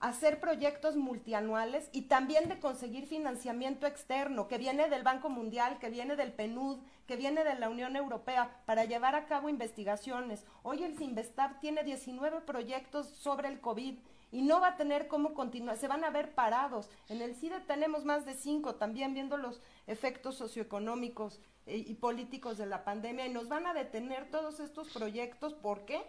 hacer 0.04 0.42
proyectos 0.42 0.98
multianuales 0.98 1.88
y 1.94 2.04
también 2.04 2.50
de 2.50 2.60
conseguir 2.60 3.08
financiamiento 3.08 3.88
externo 3.88 4.50
que 4.50 4.58
viene 4.58 4.90
del 4.90 5.02
Banco 5.02 5.30
Mundial, 5.30 5.80
que 5.80 5.90
viene 5.90 6.18
del 6.18 6.34
PNUD, 6.34 6.80
que 7.08 7.16
viene 7.16 7.46
de 7.46 7.56
la 7.56 7.70
Unión 7.70 7.96
Europea 7.96 8.54
para 8.66 8.84
llevar 8.84 9.16
a 9.16 9.28
cabo 9.28 9.48
investigaciones. 9.48 10.44
Hoy 10.62 10.84
el 10.84 10.98
Sinvestab 10.98 11.62
tiene 11.62 11.86
19 11.86 12.42
proyectos 12.42 13.08
sobre 13.08 13.48
el 13.48 13.62
COVID 13.62 13.98
y 14.34 14.42
no 14.42 14.60
va 14.60 14.70
a 14.70 14.76
tener 14.76 15.08
cómo 15.08 15.34
continuar, 15.34 15.78
se 15.78 15.88
van 15.88 16.04
a 16.04 16.10
ver 16.10 16.36
parados. 16.36 16.90
En 17.08 17.22
el 17.22 17.34
CIDE 17.34 17.62
tenemos 17.62 18.04
más 18.04 18.26
de 18.26 18.34
cinco, 18.34 18.76
también 18.76 19.14
viendo 19.14 19.38
los 19.38 19.62
efectos 19.88 20.36
socioeconómicos 20.36 21.40
eh, 21.66 21.78
y 21.78 21.94
políticos 21.94 22.58
de 22.58 22.66
la 22.66 22.84
pandemia 22.84 23.26
y 23.26 23.32
nos 23.32 23.48
van 23.48 23.68
a 23.68 23.74
detener 23.74 24.30
todos 24.30 24.60
estos 24.60 24.90
proyectos. 24.90 25.54
¿Por 25.54 25.86
qué? 25.86 26.04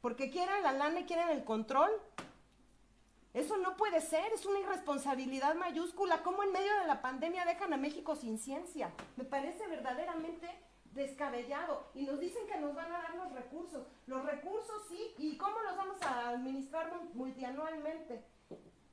Porque 0.00 0.30
quieren 0.30 0.62
la 0.62 0.72
lana 0.72 1.00
y 1.00 1.04
quieren 1.04 1.28
el 1.28 1.44
control. 1.44 1.90
Eso 3.36 3.58
no 3.58 3.76
puede 3.76 4.00
ser, 4.00 4.32
es 4.32 4.46
una 4.46 4.60
irresponsabilidad 4.60 5.54
mayúscula. 5.56 6.22
¿Cómo 6.22 6.42
en 6.42 6.52
medio 6.52 6.74
de 6.80 6.86
la 6.86 7.02
pandemia 7.02 7.44
dejan 7.44 7.72
a 7.72 7.76
México 7.76 8.16
sin 8.16 8.38
ciencia? 8.38 8.90
Me 9.16 9.24
parece 9.24 9.66
verdaderamente 9.66 10.48
descabellado. 10.94 11.84
Y 11.94 12.04
nos 12.06 12.18
dicen 12.18 12.46
que 12.46 12.56
nos 12.58 12.74
van 12.74 12.90
a 12.90 13.02
dar 13.02 13.14
los 13.14 13.30
recursos. 13.32 13.86
Los 14.06 14.24
recursos 14.24 14.82
sí, 14.88 15.14
¿y 15.18 15.36
cómo 15.36 15.60
los 15.60 15.76
vamos 15.76 16.00
a 16.02 16.30
administrar 16.30 16.90
mu- 16.94 17.10
multianualmente? 17.12 18.24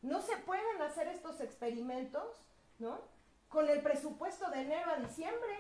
No 0.02 0.22
se 0.22 0.36
pueden 0.36 0.82
hacer 0.82 1.08
estos 1.08 1.40
experimentos, 1.40 2.28
¿no? 2.80 3.00
Con 3.48 3.70
el 3.70 3.82
presupuesto 3.82 4.50
de 4.50 4.60
enero 4.64 4.92
a 4.92 4.98
diciembre. 4.98 5.56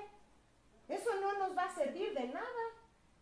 Eso 0.89 1.09
no 1.21 1.37
nos 1.39 1.57
va 1.57 1.63
a 1.63 1.73
servir 1.75 2.13
de 2.13 2.27
nada. 2.27 2.63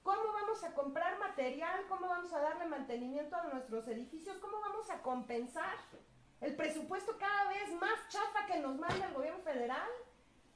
¿Cómo 0.04 0.34
vamos 0.34 0.64
a 0.64 0.74
comprar 0.74 1.20
material? 1.20 1.86
¿Cómo 1.88 2.08
vamos 2.08 2.34
a 2.34 2.40
darle 2.40 2.66
mantenimiento 2.66 3.36
a 3.36 3.44
nuestros 3.44 3.88
edificios? 3.88 4.38
¿Cómo 4.38 4.60
vamos 4.60 4.90
a 4.90 5.02
compensar 5.02 5.76
el 6.42 6.56
presupuesto 6.56 7.18
cada 7.20 7.50
vez 7.50 7.72
más 7.80 8.08
chafa 8.10 8.48
que 8.48 8.60
nos 8.60 8.78
manda 8.80 9.08
el 9.08 9.14
gobierno 9.14 9.40
federal? 9.44 9.90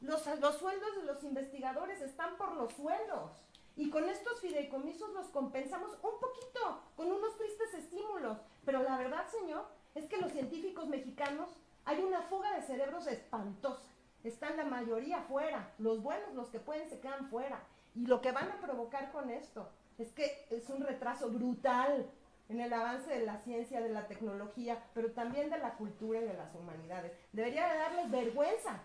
Los, 0.02 0.26
los 0.40 0.58
sueldos 0.58 0.96
de 0.96 1.04
los 1.04 1.24
investigadores 1.24 2.02
están 2.02 2.38
por 2.38 2.54
los 2.54 2.74
suelos. 2.74 3.32
Y 3.76 3.90
con 3.90 4.10
estos 4.10 4.40
fideicomisos 4.40 5.12
los 5.12 5.28
compensamos 5.28 5.92
un 6.02 6.20
poquito, 6.20 6.82
con 6.96 7.12
unos 7.12 7.38
tristes 7.38 7.74
estímulos. 7.76 8.40
Pero 8.64 8.82
la 8.82 8.98
verdad, 8.98 9.28
señor, 9.28 9.68
es 9.94 10.08
que 10.08 10.18
los 10.18 10.32
científicos 10.32 10.88
mexicanos 10.88 11.50
hay 11.84 12.02
una 12.02 12.22
fuga 12.24 12.54
de 12.54 12.64
cerebros 12.64 13.06
espantosa. 13.06 13.90
están 14.24 14.58
la 14.58 14.66
mayoría 14.66 15.22
fuera. 15.22 15.72
Los 15.78 16.02
buenos, 16.02 16.34
los 16.34 16.50
que 16.50 16.60
pueden, 16.60 16.90
se 16.90 17.00
quedan 17.00 17.30
fuera. 17.30 17.62
Y 17.96 18.06
lo 18.06 18.22
que 18.22 18.32
van 18.32 18.52
a 18.52 18.60
provocar 18.60 19.12
con 19.12 19.30
esto 19.30 19.70
es 19.98 20.12
que 20.12 20.46
es 20.50 20.70
un 20.70 20.82
retraso 20.82 21.30
brutal 21.30 22.10
en 22.50 22.60
el 22.60 22.72
avance 22.74 23.10
de 23.10 23.26
la 23.26 23.38
ciencia, 23.40 23.82
de 23.82 23.90
la 23.90 24.08
tecnología, 24.08 24.84
pero 24.94 25.12
también 25.12 25.50
de 25.50 25.58
la 25.58 25.76
cultura 25.76 26.20
y 26.20 26.26
de 26.26 26.34
las 26.34 26.54
humanidades. 26.54 27.14
Debería 27.32 27.68
de 27.68 27.80
darles 27.80 28.12
vergüenza 28.12 28.82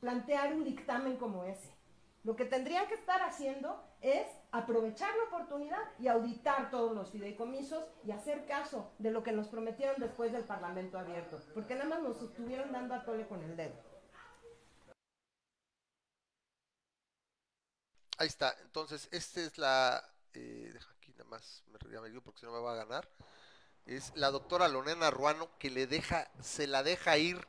plantear 0.00 0.54
un 0.54 0.64
dictamen 0.64 1.16
como 1.16 1.44
ese. 1.44 1.72
Lo 2.24 2.36
que 2.36 2.46
tendrían 2.46 2.86
que 2.86 2.94
estar 2.94 3.20
haciendo 3.20 3.84
es 4.00 4.26
aprovechar 4.50 5.10
la 5.16 5.24
oportunidad 5.24 5.78
y 5.98 6.08
auditar 6.08 6.70
todos 6.70 6.92
los 6.92 7.10
fideicomisos 7.10 7.84
y 8.06 8.12
hacer 8.12 8.46
caso 8.46 8.90
de 8.98 9.10
lo 9.10 9.22
que 9.22 9.32
nos 9.32 9.48
prometieron 9.48 9.96
después 10.00 10.32
del 10.32 10.44
Parlamento 10.44 10.98
abierto, 10.98 11.38
porque 11.52 11.74
nada 11.74 11.90
más 11.90 12.02
nos 12.02 12.22
estuvieron 12.22 12.72
dando 12.72 12.94
a 12.94 13.04
tole 13.04 13.26
con 13.26 13.42
el 13.42 13.56
dedo. 13.56 13.74
Ahí 18.18 18.28
está. 18.28 18.56
Entonces, 18.62 19.08
esta 19.10 19.40
es 19.40 19.58
la. 19.58 20.08
Eh, 20.34 20.70
deja 20.72 20.90
aquí 20.92 21.12
nada 21.12 21.30
más, 21.30 21.62
me 21.68 22.08
digo 22.08 22.22
porque 22.22 22.40
si 22.40 22.46
no 22.46 22.52
me 22.52 22.60
va 22.60 22.72
a 22.72 22.76
ganar. 22.76 23.08
Es 23.86 24.12
la 24.14 24.30
doctora 24.30 24.68
Lorena 24.68 25.10
Ruano 25.10 25.50
que 25.58 25.70
le 25.70 25.86
deja, 25.86 26.30
se 26.40 26.66
la 26.66 26.82
deja 26.82 27.18
ir 27.18 27.46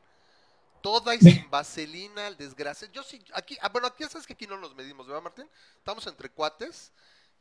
toda 0.81 1.15
y 1.15 1.19
sin 1.19 1.49
vaselina 1.49 2.27
al 2.27 2.37
desgracia. 2.37 2.89
Yo 2.91 3.03
sí, 3.03 3.23
aquí, 3.33 3.57
ah, 3.61 3.69
bueno, 3.69 3.87
aquí 3.87 4.03
ya 4.03 4.09
sabes 4.09 4.27
que 4.27 4.33
aquí 4.33 4.45
no 4.45 4.57
nos 4.57 4.75
medimos, 4.75 5.07
¿verdad, 5.07 5.21
Martín? 5.21 5.49
Estamos 5.77 6.05
entre 6.07 6.29
cuates 6.29 6.91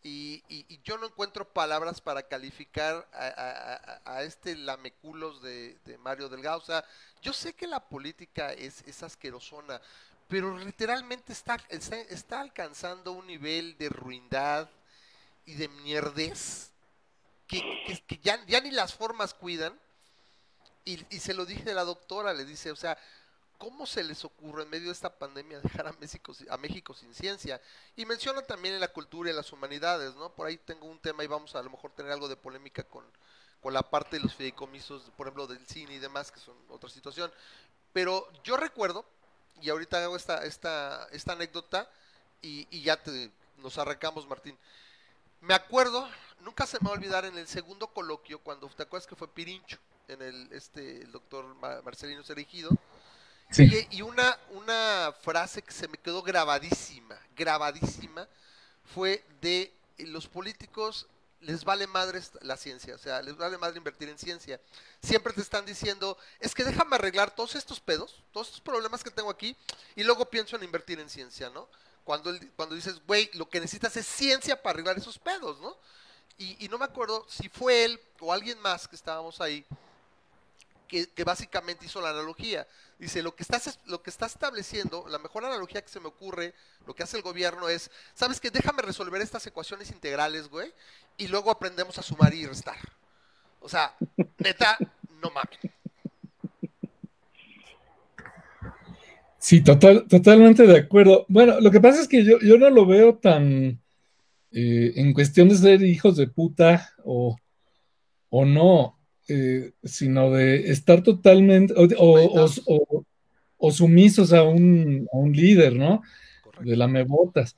y, 0.03 0.81
yo 0.85 0.99
no 0.99 1.07
encuentro 1.07 1.49
palabras 1.49 2.01
para 2.01 2.23
calificar 2.23 3.09
a, 3.13 4.23
este 4.23 4.55
lameculos 4.55 5.43
de, 5.43 5.79
de 5.85 5.99
Mario 5.99 6.29
Delgado. 6.29 6.59
O 6.59 6.65
sea, 6.65 6.85
yo 7.23 7.33
sé 7.33 7.55
que 7.55 7.67
la 7.67 7.89
política 7.89 8.53
es, 8.53 8.83
es 8.83 9.03
asquerosona, 9.03 9.81
pero 10.29 10.59
literalmente 10.59 11.33
está, 11.33 11.57
está, 11.69 11.97
está 12.01 12.41
alcanzando 12.41 13.13
un 13.13 13.27
nivel 13.27 13.77
de 13.79 13.89
ruindad 13.89 14.69
y 15.47 15.55
de 15.55 15.69
mierdez 15.69 16.73
que, 17.49 17.61
que- 17.87 18.03
que 18.07 18.19
ya, 18.23 18.45
ya 18.47 18.61
ni 18.61 18.71
las 18.73 18.95
formas 18.95 19.35
cuidan. 19.35 19.79
Y, 20.85 21.05
y 21.15 21.21
se 21.21 21.35
lo 21.35 21.47
dije 21.47 21.71
a 21.71 21.75
la 21.75 21.85
doctora, 21.85 22.35
le 22.35 22.45
dice, 22.45 22.71
o 22.71 22.77
sea, 22.77 22.99
¿cómo 23.59 23.87
se 23.87 24.05
les 24.05 24.25
ocurre 24.25 24.65
en 24.65 24.71
medio 24.71 24.89
de 24.89 24.93
esta 24.93 25.19
pandemia 25.19 25.61
dejar 25.61 25.87
a 25.89 25.93
México, 25.95 26.35
a 26.51 26.57
México 26.59 26.95
sin 26.95 27.15
ciencia? 27.15 27.61
Y 27.97 28.07
menciona 28.07 28.43
también 28.43 28.75
en 28.75 28.81
la 28.81 28.89
cultura 28.93 29.31
y 29.31 29.35
las 29.35 29.53
humanidades, 29.53 30.15
¿no? 30.17 30.35
Por 30.35 30.47
ahí 30.47 30.59
tengo 30.59 30.87
un 30.87 31.01
tema 31.01 31.25
y 31.25 31.29
vamos 31.29 31.55
a, 31.55 31.61
a 31.61 31.63
lo 31.63 31.71
mejor 31.71 31.93
tener 31.93 32.13
algo 32.13 32.29
de 32.29 32.37
polémica 32.37 32.85
con, 32.85 33.05
con 33.61 33.73
la 33.75 33.83
parte 33.83 34.17
de 34.19 34.23
los 34.25 34.35
fideicomisos, 34.35 35.11
por 35.17 35.27
ejemplo, 35.27 35.47
del 35.47 35.67
cine 35.67 35.95
y 35.95 35.99
demás, 35.99 36.31
que 36.33 36.41
son 36.41 36.57
otra 36.69 36.91
situación. 36.91 37.33
Pero 37.93 38.29
yo 38.45 38.57
recuerdo, 38.57 39.07
y 39.61 39.71
ahorita 39.71 40.03
hago 40.03 40.17
esta, 40.17 40.45
esta, 40.45 41.07
esta 41.13 41.33
anécdota, 41.33 41.89
y, 42.43 42.67
y 42.71 42.83
ya 42.83 43.03
te, 43.03 43.31
nos 43.59 43.79
arrancamos, 43.79 44.27
Martín. 44.27 44.57
Me 45.41 45.55
acuerdo, 45.55 46.09
nunca 46.41 46.67
se 46.67 46.79
me 46.81 46.87
va 46.89 46.91
a 46.95 46.99
olvidar 46.99 47.25
en 47.25 47.37
el 47.39 47.47
segundo 47.47 47.87
coloquio, 47.89 48.39
cuando 48.41 48.69
te 48.69 48.83
acuerdas 48.83 49.07
que 49.07 49.17
fue 49.17 49.29
Pirincho, 49.29 49.79
en 50.09 50.21
el, 50.23 50.53
este, 50.53 51.03
el 51.03 51.13
doctor 51.13 51.47
Ma- 51.57 51.81
Marcelino 51.83 52.23
Serigido, 52.23 52.71
Sí. 53.51 53.87
y, 53.91 53.99
y 53.99 54.03
una, 54.03 54.39
una 54.51 55.15
frase 55.23 55.63
que 55.63 55.73
se 55.73 55.87
me 55.87 55.99
quedó 55.99 56.23
grabadísima, 56.23 57.17
grabadísima, 57.37 58.27
fue 58.95 59.23
de 59.41 59.73
los 59.99 60.27
políticos 60.27 61.07
les 61.45 61.65
vale 61.65 61.87
madre 61.87 62.21
la 62.43 62.57
ciencia, 62.57 62.95
o 62.95 62.99
sea, 62.99 63.23
les 63.23 63.37
vale 63.37 63.59
madre 63.59 63.79
invertir 63.79 64.09
en 64.09 64.19
ciencia. 64.19 64.61
Siempre 65.03 65.33
te 65.33 65.41
están 65.41 65.65
diciendo, 65.65 66.19
es 66.41 66.55
que 66.55 66.65
déjame 66.65 66.97
arreglar 66.97 67.35
todos 67.35 67.55
estos 67.55 67.81
pedos, 67.81 68.23
todos 68.33 68.49
estos 68.49 68.61
problemas 68.61 69.05
que 69.05 69.11
tengo 69.11 69.31
aquí, 69.31 69.57
y 69.95 70.05
luego 70.05 70.29
pienso 70.29 70.57
en 70.57 70.65
invertir 70.65 71.01
en 71.01 71.09
ciencia, 71.09 71.51
¿no? 71.51 71.69
Cuando, 72.05 72.33
cuando 72.57 72.75
dices, 72.75 73.01
güey, 73.07 73.31
lo 73.35 73.49
que 73.49 73.61
necesitas 73.61 73.97
es 73.97 74.07
ciencia 74.07 74.61
para 74.61 74.75
arreglar 74.75 74.99
esos 74.99 75.19
pedos, 75.19 75.61
¿no? 75.61 75.77
Y, 76.37 76.69
no 76.69 76.79
me 76.79 76.85
acuerdo 76.85 77.25
si 77.29 77.49
fue 77.49 77.85
él 77.85 78.01
o 78.19 78.33
alguien 78.33 78.59
más 78.59 78.89
que 78.89 78.97
estábamos 78.97 79.41
ahí, 79.41 79.65
que 80.89 81.25
básicamente 81.25 81.87
hizo 81.87 82.01
la 82.01 82.11
analogía. 82.11 82.67
Dice, 82.99 83.23
lo 83.23 83.35
que, 83.35 83.43
estás, 83.43 83.81
lo 83.87 84.03
que 84.03 84.11
está 84.11 84.27
estableciendo, 84.27 85.05
la 85.09 85.19
mejor 85.19 85.45
analogía 85.45 85.83
que 85.83 85.89
se 85.89 86.01
me 86.01 86.07
ocurre, 86.07 86.55
lo 86.87 86.95
que 86.95 87.03
hace 87.03 87.17
el 87.17 87.23
gobierno 87.23 87.69
es, 87.69 87.91
¿sabes 88.15 88.41
qué? 88.41 88.51
Déjame 88.51 88.83
resolver 88.83 89.21
estas 89.21 89.47
ecuaciones 89.47 89.91
integrales, 89.91 90.49
güey, 90.49 90.73
y 91.17 91.27
luego 91.29 91.51
aprendemos 91.51 91.99
a 91.99 92.03
sumar 92.03 92.33
y 92.33 92.47
restar. 92.47 92.79
O 93.61 93.69
sea, 93.69 93.95
neta, 94.39 94.79
no 95.23 95.31
mames. 95.31 95.59
Sí, 99.39 99.63
total, 99.63 100.07
totalmente 100.09 100.67
de 100.67 100.79
acuerdo. 100.79 101.27
Bueno, 101.29 101.61
lo 101.61 101.71
que 101.71 101.81
pasa 101.81 102.01
es 102.01 102.09
que 102.09 102.25
yo, 102.25 102.39
yo 102.41 102.57
no 102.57 102.71
lo 102.71 102.87
veo 102.87 103.19
tan 103.19 103.83
eh, 104.53 104.93
en 104.97 105.13
cuestión 105.13 105.49
de 105.49 105.57
ser 105.57 105.83
hijos 105.83 106.17
de 106.17 106.29
puta 106.29 106.95
o, 107.05 107.37
o 108.31 108.45
no, 108.45 108.99
eh, 109.29 109.73
sino 109.83 110.31
de 110.31 110.71
estar 110.71 111.03
totalmente 111.03 111.75
o, 111.77 111.85
o- 111.99 112.45
o- 112.45 112.51
o- 112.67 113.05
o 113.57 113.71
sumisos 113.71 114.33
a 114.33 114.43
un, 114.43 115.09
a 115.13 115.17
un 115.17 115.33
líder, 115.33 115.75
¿no? 115.77 116.03
De 116.61 116.77
lamebotas. 116.77 117.57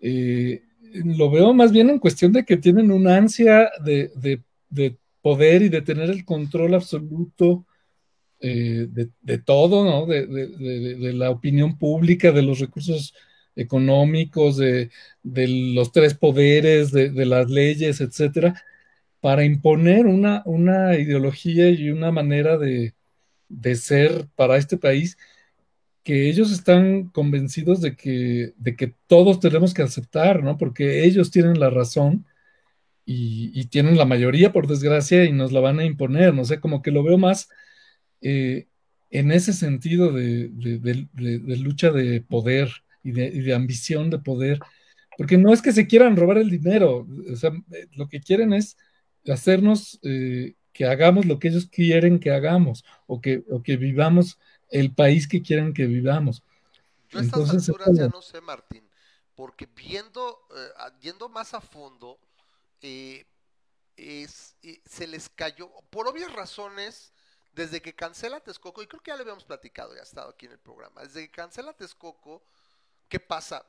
Eh, 0.00 0.62
lo 1.04 1.30
veo 1.30 1.52
más 1.52 1.72
bien 1.72 1.90
en 1.90 1.98
cuestión 1.98 2.32
de 2.32 2.44
que 2.44 2.56
tienen 2.56 2.90
una 2.90 3.16
ansia 3.16 3.70
de, 3.84 4.10
de- 4.16 4.42
de 4.70 4.96
poder 5.22 5.62
y 5.62 5.68
de 5.68 5.82
tener 5.82 6.10
el 6.10 6.24
control 6.24 6.74
absoluto 6.74 7.66
eh, 8.40 8.86
de, 8.90 9.08
de 9.20 9.38
todo, 9.38 9.84
¿no? 9.84 10.06
De- 10.06 10.26
de 10.26 11.12
la 11.12 11.30
opinión 11.30 11.76
pública, 11.78 12.30
de 12.32 12.42
los 12.42 12.60
recursos 12.60 13.14
económicos, 13.56 14.56
de, 14.56 14.90
de 15.24 15.48
los 15.74 15.90
tres 15.90 16.14
poderes, 16.14 16.92
de, 16.92 17.10
de 17.10 17.26
las 17.26 17.50
leyes, 17.50 18.00
etcétera, 18.00 18.54
para 19.20 19.44
imponer 19.44 20.06
una, 20.06 20.42
una 20.46 20.96
ideología 20.98 21.70
y 21.70 21.90
una 21.90 22.12
manera 22.12 22.58
de, 22.58 22.94
de 23.48 23.76
ser 23.76 24.28
para 24.36 24.56
este 24.58 24.78
país 24.78 25.18
que 26.04 26.28
ellos 26.30 26.52
están 26.52 27.10
convencidos 27.10 27.80
de 27.80 27.96
que, 27.96 28.54
de 28.56 28.76
que 28.76 28.94
todos 29.06 29.40
tenemos 29.40 29.74
que 29.74 29.82
aceptar, 29.82 30.42
¿no? 30.42 30.56
Porque 30.58 31.04
ellos 31.04 31.30
tienen 31.30 31.60
la 31.60 31.70
razón 31.70 32.26
y, 33.04 33.50
y 33.58 33.66
tienen 33.66 33.96
la 33.96 34.04
mayoría, 34.04 34.52
por 34.52 34.66
desgracia, 34.66 35.24
y 35.24 35.32
nos 35.32 35.52
la 35.52 35.60
van 35.60 35.78
a 35.80 35.84
imponer, 35.84 36.34
no 36.34 36.44
sé, 36.44 36.60
como 36.60 36.82
que 36.82 36.90
lo 36.90 37.02
veo 37.02 37.18
más 37.18 37.48
eh, 38.22 38.68
en 39.10 39.32
ese 39.32 39.52
sentido 39.52 40.12
de, 40.12 40.48
de- 40.50 41.08
de- 41.12 41.56
lucha 41.58 41.90
de 41.90 42.20
poder 42.22 42.70
y 43.02 43.12
de, 43.12 43.26
y 43.28 43.40
de 43.40 43.54
ambición 43.54 44.10
de 44.10 44.18
poder, 44.18 44.60
porque 45.18 45.38
no 45.38 45.52
es 45.52 45.62
que 45.62 45.72
se 45.72 45.86
quieran 45.86 46.16
robar 46.16 46.38
el 46.38 46.50
dinero, 46.50 47.06
o 47.32 47.36
sea, 47.36 47.52
lo 47.94 48.08
que 48.08 48.20
quieren 48.20 48.52
es 48.52 48.76
hacernos 49.32 49.98
eh, 50.02 50.54
que 50.72 50.86
hagamos 50.86 51.26
lo 51.26 51.38
que 51.38 51.48
ellos 51.48 51.66
quieren 51.66 52.20
que 52.20 52.30
hagamos 52.30 52.84
o 53.06 53.20
que, 53.20 53.44
o 53.50 53.62
que 53.62 53.76
vivamos 53.76 54.38
el 54.68 54.94
país 54.94 55.26
que 55.26 55.42
quieren 55.42 55.74
que 55.74 55.86
vivamos. 55.86 56.42
Yo 57.08 57.18
a 57.18 57.22
estas 57.22 57.40
Entonces, 57.40 57.68
alturas 57.68 57.98
ya 57.98 58.08
no 58.08 58.22
sé, 58.22 58.40
Martín, 58.40 58.88
porque 59.34 59.66
viendo, 59.66 60.46
eh, 60.54 60.92
yendo 61.00 61.28
más 61.28 61.54
a 61.54 61.60
fondo, 61.60 62.18
eh, 62.82 63.24
es, 63.96 64.56
se 64.84 65.06
les 65.06 65.28
cayó, 65.28 65.70
por 65.90 66.06
obvias 66.06 66.32
razones, 66.32 67.12
desde 67.52 67.82
que 67.82 67.94
cancela 67.94 68.40
Texcoco, 68.40 68.82
y 68.82 68.86
creo 68.86 69.02
que 69.02 69.10
ya 69.10 69.16
le 69.16 69.22
habíamos 69.22 69.44
platicado, 69.44 69.94
ya 69.94 70.00
ha 70.00 70.04
estado 70.04 70.30
aquí 70.30 70.46
en 70.46 70.52
el 70.52 70.58
programa, 70.58 71.02
desde 71.02 71.22
que 71.22 71.30
cancela 71.30 71.72
Texcoco, 71.72 72.44
¿qué 73.08 73.18
pasa? 73.18 73.66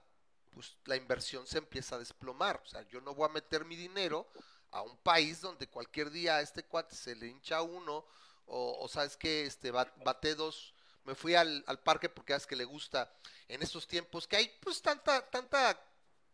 Pues 0.51 0.77
la 0.85 0.95
inversión 0.95 1.47
se 1.47 1.57
empieza 1.57 1.95
a 1.95 1.99
desplomar, 1.99 2.61
o 2.63 2.67
sea, 2.67 2.87
yo 2.87 3.01
no 3.01 3.15
voy 3.15 3.27
a 3.27 3.33
meter 3.33 3.65
mi 3.65 3.75
dinero 3.75 4.27
a 4.71 4.81
un 4.81 4.97
país 4.97 5.41
donde 5.41 5.67
cualquier 5.67 6.09
día 6.11 6.35
a 6.37 6.41
este 6.41 6.63
cuate 6.63 6.95
se 6.95 7.15
le 7.15 7.27
hincha 7.27 7.61
uno, 7.61 8.05
o, 8.45 8.77
o 8.79 8.87
sabes 8.87 9.17
que 9.17 9.45
este, 9.45 9.71
ba- 9.71 9.91
bate 9.97 10.35
dos, 10.35 10.73
me 11.05 11.15
fui 11.15 11.35
al, 11.35 11.63
al 11.67 11.79
parque 11.79 12.09
porque 12.09 12.33
es 12.33 12.45
que 12.47 12.55
le 12.55 12.65
gusta 12.65 13.11
en 13.47 13.61
estos 13.63 13.87
tiempos 13.87 14.27
que 14.27 14.35
hay 14.37 14.49
pues 14.61 14.81
tanta, 14.81 15.21
tanta 15.29 15.79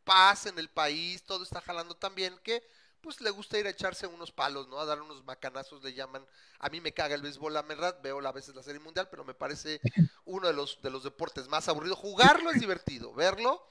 paz 0.03 0.45
en 0.45 0.59
el 0.59 0.69
país, 0.69 1.23
todo 1.23 1.43
está 1.43 1.61
jalando 1.61 1.95
tan 1.95 2.13
bien 2.15 2.37
que 2.43 2.63
pues 3.01 3.21
le 3.21 3.29
gusta 3.29 3.59
ir 3.59 3.67
a 3.67 3.69
echarse 3.69 4.07
unos 4.07 4.31
palos, 4.31 4.67
¿no? 4.67 4.79
A 4.79 4.85
dar 4.85 4.99
unos 4.99 5.23
macanazos, 5.25 5.83
le 5.83 5.93
llaman. 5.93 6.25
A 6.57 6.69
mí 6.69 6.81
me 6.81 6.91
caga 6.91 7.13
el 7.13 7.21
béisbol, 7.21 7.53
la 7.53 7.61
verdad, 7.61 7.99
veo 8.01 8.25
a 8.25 8.31
veces 8.31 8.55
la 8.55 8.63
serie 8.63 8.79
mundial, 8.79 9.09
pero 9.11 9.23
me 9.23 9.35
parece 9.35 9.81
uno 10.25 10.47
de 10.47 10.53
los, 10.53 10.81
de 10.81 10.89
los 10.89 11.03
deportes 11.03 11.47
más 11.47 11.67
aburridos. 11.67 11.99
Jugarlo 11.99 12.49
es 12.49 12.57
divertido, 12.59 13.13
verlo, 13.13 13.63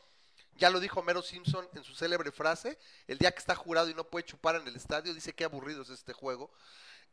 ya 0.57 0.71
lo 0.71 0.81
dijo 0.81 1.03
Mero 1.03 1.23
Simpson 1.23 1.67
en 1.75 1.83
su 1.85 1.95
célebre 1.95 2.31
frase, 2.31 2.79
el 3.09 3.19
día 3.19 3.31
que 3.33 3.39
está 3.39 3.55
jurado 3.55 3.91
y 3.91 3.95
no 3.95 4.05
puede 4.05 4.25
chupar 4.25 4.57
en 4.57 4.67
el 4.67 4.77
estadio, 4.77 5.15
dice 5.15 5.33
que 5.33 5.45
aburrido 5.45 5.83
es 5.83 5.91
este 5.91 6.13
juego. 6.13 6.51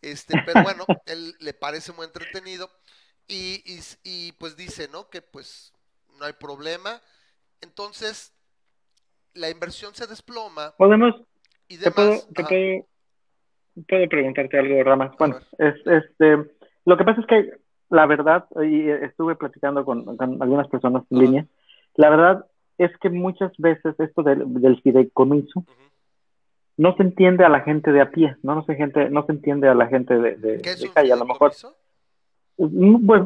Este, 0.02 0.36
pero 0.46 0.64
bueno, 0.64 0.86
él 1.06 1.36
le 1.40 1.54
parece 1.54 1.92
muy 1.94 2.06
entretenido 2.06 2.70
y, 3.28 3.64
y, 3.66 3.80
y, 4.04 4.32
pues 4.34 4.58
dice, 4.58 4.88
¿no? 4.92 5.10
Que 5.10 5.22
pues 5.22 5.74
no 6.20 6.26
hay 6.26 6.34
problema. 6.34 7.02
Entonces, 7.62 8.34
la 9.34 9.50
inversión 9.50 9.94
se 9.94 10.08
desploma 10.08 10.74
Podemos, 10.78 11.16
y 11.68 11.78
te 11.78 11.92
puedo, 11.92 12.10
demás. 12.10 12.28
te 12.34 12.44
puedo, 12.44 12.88
puedo 13.88 14.10
preguntarte 14.10 14.60
algo, 14.60 14.84
Ramas. 14.84 15.12
A 15.14 15.16
Bueno, 15.18 15.40
es, 15.58 15.76
este, 15.86 16.38
lo 16.86 16.98
que 16.98 17.04
pasa 17.04 17.22
es 17.22 17.28
que 17.28 17.62
la 17.90 18.06
verdad, 18.06 18.46
y 18.64 18.90
estuve 18.90 19.36
platicando 19.36 19.84
con, 19.84 20.16
con 20.16 20.42
algunas 20.42 20.68
personas 20.70 21.04
en 21.10 21.20
línea, 21.20 21.46
la 21.96 22.10
verdad 22.10 22.46
es 22.84 22.92
que 22.98 23.10
muchas 23.10 23.52
veces 23.58 23.96
esto 24.00 24.24
del, 24.24 24.44
del 24.62 24.82
fideicomiso 24.82 25.64
no 26.78 26.96
se 26.96 27.04
entiende 27.04 27.46
a 27.46 27.50
la 27.50 27.62
gente 27.62 27.92
de 27.92 28.02
a 28.02 28.10
pie, 28.10 28.36
no, 28.42 28.56
no 28.56 28.66
se 28.66 28.76
gente, 28.76 29.10
no 29.10 29.26
se 29.26 29.34
entiende 29.34 29.68
a 29.68 29.76
la 29.76 29.88
gente 29.88 30.16
de, 30.16 30.36
de, 30.38 30.62
¿Qué 30.62 30.72
es 30.72 30.80
de 30.80 30.88
un 30.88 30.94
calle, 30.94 31.14
a 31.14 31.16
lo 31.16 31.26
mejor. 31.26 31.54
Mm, 32.58 33.06
Pues, 33.06 33.22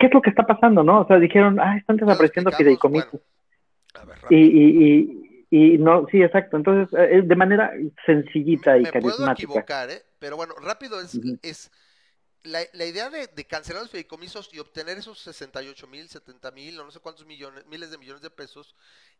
¿qué 0.00 0.06
es 0.06 0.14
lo 0.14 0.22
que 0.22 0.30
está 0.30 0.44
pasando, 0.44 0.82
no? 0.82 1.02
O 1.02 1.06
sea, 1.06 1.18
dijeron, 1.18 1.60
ah, 1.60 1.76
están 1.76 1.96
desapareciendo 1.96 2.50
fideicomisos. 2.52 3.20
A 3.94 4.04
ver, 4.04 4.16
Y, 4.30 4.36
y, 4.36 5.26
y, 5.50 5.74
y 5.74 5.78
no, 5.78 6.06
sí, 6.10 6.20
exacto. 6.22 6.56
Entonces, 6.56 6.92
eh, 6.98 7.22
de 7.22 7.36
manera 7.36 7.70
sencillita 8.04 8.72
me, 8.72 8.78
y 8.80 8.82
me 8.82 8.92
puedo 8.92 9.02
carismática. 9.02 9.32
equivocar, 9.44 9.90
¿eh? 9.90 10.02
Pero 10.18 10.36
bueno, 10.36 10.54
rápido 10.60 11.00
es 11.00 11.70
la, 12.46 12.84
idea 12.84 13.10
de, 13.10 13.28
cancelar 13.46 13.82
los 13.82 13.90
fideicomisos 13.90 14.50
y 14.52 14.58
obtener 14.58 14.98
esos 14.98 15.20
68 15.20 15.86
mil, 15.86 16.08
70 16.08 16.50
mil, 16.52 16.76
no 16.76 16.90
sé 16.90 17.00
cuántos 17.00 17.26
millones, 17.26 17.66
miles 17.66 17.90
de 17.90 17.98
millones 17.98 18.22
de 18.22 18.30
pesos, 18.30 18.74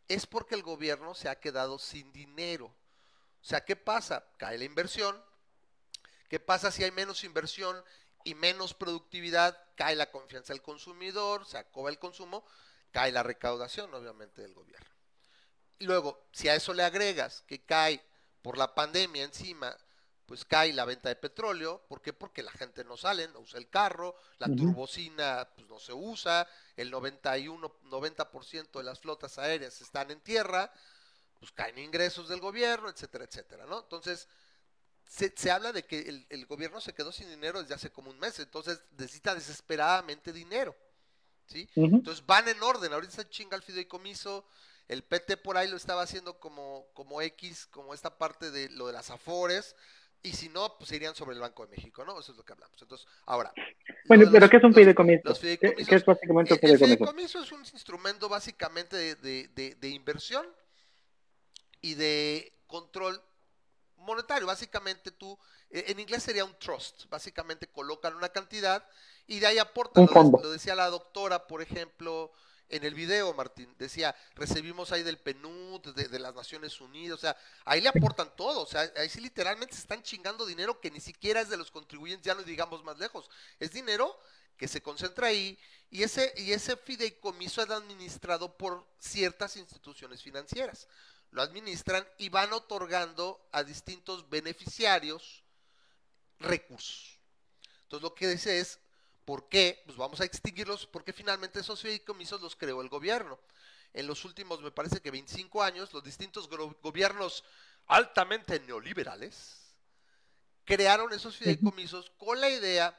es 0.07 0.25
porque 0.25 0.55
el 0.55 0.63
gobierno 0.63 1.13
se 1.13 1.29
ha 1.29 1.39
quedado 1.39 1.77
sin 1.79 2.11
dinero. 2.13 2.65
O 2.65 3.45
sea, 3.45 3.63
¿qué 3.65 3.75
pasa? 3.75 4.25
Cae 4.37 4.57
la 4.57 4.63
inversión. 4.63 5.21
¿Qué 6.29 6.39
pasa 6.39 6.71
si 6.71 6.83
hay 6.83 6.91
menos 6.91 7.23
inversión 7.23 7.83
y 8.23 8.35
menos 8.35 8.73
productividad? 8.73 9.57
Cae 9.75 9.95
la 9.95 10.11
confianza 10.11 10.53
del 10.53 10.61
consumidor, 10.61 11.45
se 11.45 11.57
acaba 11.57 11.89
el 11.89 11.99
consumo, 11.99 12.45
cae 12.91 13.11
la 13.11 13.23
recaudación, 13.23 13.93
obviamente, 13.93 14.41
del 14.41 14.53
gobierno. 14.53 14.89
Y 15.79 15.85
luego, 15.85 16.27
si 16.31 16.49
a 16.49 16.55
eso 16.55 16.73
le 16.73 16.83
agregas 16.83 17.43
que 17.47 17.63
cae 17.63 18.03
por 18.41 18.57
la 18.57 18.73
pandemia 18.73 19.23
encima, 19.23 19.77
pues 20.27 20.43
cae 20.43 20.73
la 20.73 20.85
venta 20.85 21.07
de 21.09 21.15
petróleo. 21.15 21.81
¿Por 21.87 22.01
qué? 22.01 22.11
Porque 22.11 22.43
la 22.43 22.51
gente 22.51 22.83
no 22.83 22.97
sale, 22.97 23.29
no 23.29 23.39
usa 23.39 23.57
el 23.57 23.69
carro, 23.69 24.15
la 24.39 24.53
turbocina 24.53 25.47
pues, 25.55 25.67
no 25.67 25.79
se 25.79 25.93
usa, 25.93 26.45
el 26.75 26.91
91, 26.91 27.71
90% 27.85 28.71
de 28.77 28.83
las 28.83 28.99
flotas 28.99 29.39
aéreas 29.39 29.81
están 29.81 30.11
en 30.11 30.19
tierra, 30.19 30.71
pues 31.39 31.51
caen 31.53 31.79
ingresos 31.79 32.27
del 32.27 32.41
gobierno, 32.41 32.89
etcétera, 32.89 33.23
etcétera, 33.23 33.65
¿no? 33.65 33.79
Entonces, 33.79 34.27
se, 35.07 35.33
se 35.33 35.49
habla 35.49 35.71
de 35.71 35.85
que 35.85 35.99
el, 35.99 36.27
el 36.29 36.45
gobierno 36.45 36.81
se 36.81 36.93
quedó 36.93 37.13
sin 37.13 37.29
dinero 37.29 37.61
desde 37.61 37.75
hace 37.75 37.89
como 37.89 38.11
un 38.11 38.19
mes, 38.19 38.37
entonces 38.39 38.81
necesita 38.97 39.33
desesperadamente 39.33 40.33
dinero, 40.33 40.75
¿sí? 41.45 41.69
Entonces 41.73 42.25
van 42.25 42.49
en 42.49 42.61
orden, 42.61 42.91
ahorita 42.91 43.13
se 43.13 43.29
chinga 43.29 43.55
el 43.55 43.63
fideicomiso, 43.63 44.45
el 44.89 45.03
PT 45.03 45.37
por 45.37 45.55
ahí 45.55 45.69
lo 45.69 45.77
estaba 45.77 46.01
haciendo 46.01 46.37
como, 46.37 46.87
como 46.93 47.21
X, 47.21 47.65
como 47.67 47.93
esta 47.93 48.17
parte 48.17 48.51
de 48.51 48.69
lo 48.69 48.87
de 48.87 48.93
las 48.93 49.09
afores, 49.09 49.73
y 50.23 50.33
si 50.33 50.49
no, 50.49 50.77
pues 50.77 50.91
irían 50.91 51.15
sobre 51.15 51.35
el 51.35 51.41
Banco 51.41 51.65
de 51.65 51.75
México, 51.75 52.03
¿no? 52.03 52.19
Eso 52.19 52.31
es 52.31 52.37
lo 52.37 52.43
que 52.43 52.53
hablamos. 52.53 52.81
Entonces, 52.81 53.07
ahora. 53.25 53.53
Bueno, 54.05 54.25
pero 54.31 54.41
los- 54.41 54.49
¿qué 54.49 54.57
es 54.57 54.63
un 54.63 54.69
los- 54.71 54.75
fideicomiso? 54.79 55.21
los 55.25 55.39
¿Qué, 55.39 55.57
fideicomisos- 55.59 55.87
qué 55.87 55.95
es 55.95 56.05
básicamente 56.05 56.53
un 56.53 56.59
el, 56.61 56.69
el 56.71 56.77
fideicomiso? 56.77 56.97
fideicomiso 57.13 57.43
es 57.43 57.51
un 57.51 57.59
instrumento 57.61 58.27
básicamente 58.29 58.95
de, 58.97 59.15
de- 59.15 59.47
de- 59.49 59.75
de 59.75 59.89
inversión 59.89 60.45
y 61.81 61.93
de 61.93 62.53
control 62.67 63.21
monetario. 63.97 64.47
Básicamente 64.47 65.11
tú, 65.11 65.37
eh, 65.69 65.85
en 65.87 65.99
inglés 65.99 66.23
sería 66.23 66.45
un 66.45 66.57
trust, 66.59 67.05
básicamente 67.09 67.67
colocan 67.67 68.15
una 68.15 68.29
cantidad 68.29 68.85
y 69.27 69.39
de 69.39 69.47
ahí 69.47 69.57
aportan. 69.59 70.03
Un 70.03 70.07
Lo, 70.07 70.13
fondo. 70.13 70.39
lo 70.41 70.51
decía 70.51 70.75
la 70.75 70.89
doctora, 70.89 71.47
por 71.47 71.61
ejemplo, 71.61 72.31
en 72.69 72.83
el 72.83 72.93
video, 72.93 73.33
Martín, 73.33 73.73
decía, 73.77 74.15
recibimos 74.35 74.91
ahí 74.91 75.03
del 75.03 75.17
PNUD, 75.17 75.93
de, 75.93 76.19
las 76.19 76.35
Naciones 76.35 76.79
Unidas, 76.81 77.17
o 77.17 77.21
sea, 77.21 77.37
ahí 77.65 77.81
le 77.81 77.89
aportan 77.89 78.35
todo, 78.35 78.61
o 78.61 78.65
sea, 78.65 78.91
ahí 78.97 79.09
sí 79.09 79.21
literalmente 79.21 79.73
se 79.73 79.81
están 79.81 80.03
chingando 80.03 80.45
dinero 80.45 80.79
que 80.81 80.91
ni 80.91 80.99
siquiera 80.99 81.41
es 81.41 81.49
de 81.49 81.57
los 81.57 81.71
contribuyentes, 81.71 82.25
ya 82.25 82.35
no 82.35 82.43
digamos 82.43 82.83
más 82.83 82.97
lejos, 82.97 83.29
es 83.59 83.71
dinero 83.71 84.19
que 84.57 84.67
se 84.67 84.81
concentra 84.81 85.27
ahí 85.27 85.57
y 85.89 86.03
ese, 86.03 86.33
y 86.37 86.51
ese 86.51 86.75
fideicomiso 86.75 87.61
es 87.61 87.69
administrado 87.69 88.57
por 88.57 88.85
ciertas 88.99 89.55
instituciones 89.55 90.21
financieras. 90.21 90.87
Lo 91.31 91.41
administran 91.41 92.05
y 92.17 92.29
van 92.29 92.51
otorgando 92.53 93.47
a 93.51 93.63
distintos 93.63 94.29
beneficiarios 94.29 95.43
recursos. 96.39 97.19
Entonces 97.83 98.03
lo 98.03 98.15
que 98.15 98.27
dice 98.27 98.59
es, 98.59 98.79
¿por 99.27 99.49
qué? 99.49 99.83
Pues 99.85 99.97
vamos 99.97 100.21
a 100.21 100.23
extinguirlos 100.23 100.87
porque 100.87 101.11
finalmente 101.11 101.59
esos 101.59 101.81
fideicomisos 101.81 102.41
los 102.41 102.55
creó 102.55 102.81
el 102.81 102.87
gobierno. 102.87 103.37
En 103.91 104.07
los 104.07 104.23
últimos, 104.23 104.61
me 104.61 104.71
parece 104.71 105.01
que 105.01 105.11
25 105.11 105.61
años, 105.61 105.91
los 105.91 106.01
distintos 106.01 106.47
gobiernos 106.81 107.43
altamente 107.87 108.57
neoliberales 108.61 109.75
crearon 110.63 111.11
esos 111.11 111.35
fideicomisos 111.35 112.09
con 112.17 112.39
la 112.39 112.49
idea 112.49 112.97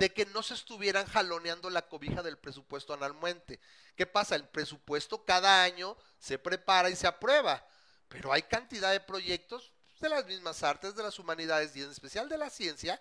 de 0.00 0.12
que 0.12 0.26
no 0.26 0.42
se 0.42 0.54
estuvieran 0.54 1.06
jaloneando 1.06 1.70
la 1.70 1.86
cobija 1.86 2.20
del 2.24 2.36
presupuesto 2.36 2.92
anualmente. 2.92 3.60
¿Qué 3.94 4.06
pasa? 4.06 4.34
El 4.34 4.48
presupuesto 4.48 5.24
cada 5.24 5.62
año 5.62 5.96
se 6.18 6.36
prepara 6.36 6.90
y 6.90 6.96
se 6.96 7.06
aprueba, 7.06 7.64
pero 8.08 8.32
hay 8.32 8.42
cantidad 8.42 8.90
de 8.90 8.98
proyectos 8.98 9.70
de 10.00 10.08
las 10.08 10.26
mismas 10.26 10.64
artes, 10.64 10.96
de 10.96 11.04
las 11.04 11.20
humanidades 11.20 11.76
y 11.76 11.82
en 11.82 11.92
especial 11.92 12.28
de 12.28 12.38
la 12.38 12.50
ciencia, 12.50 13.00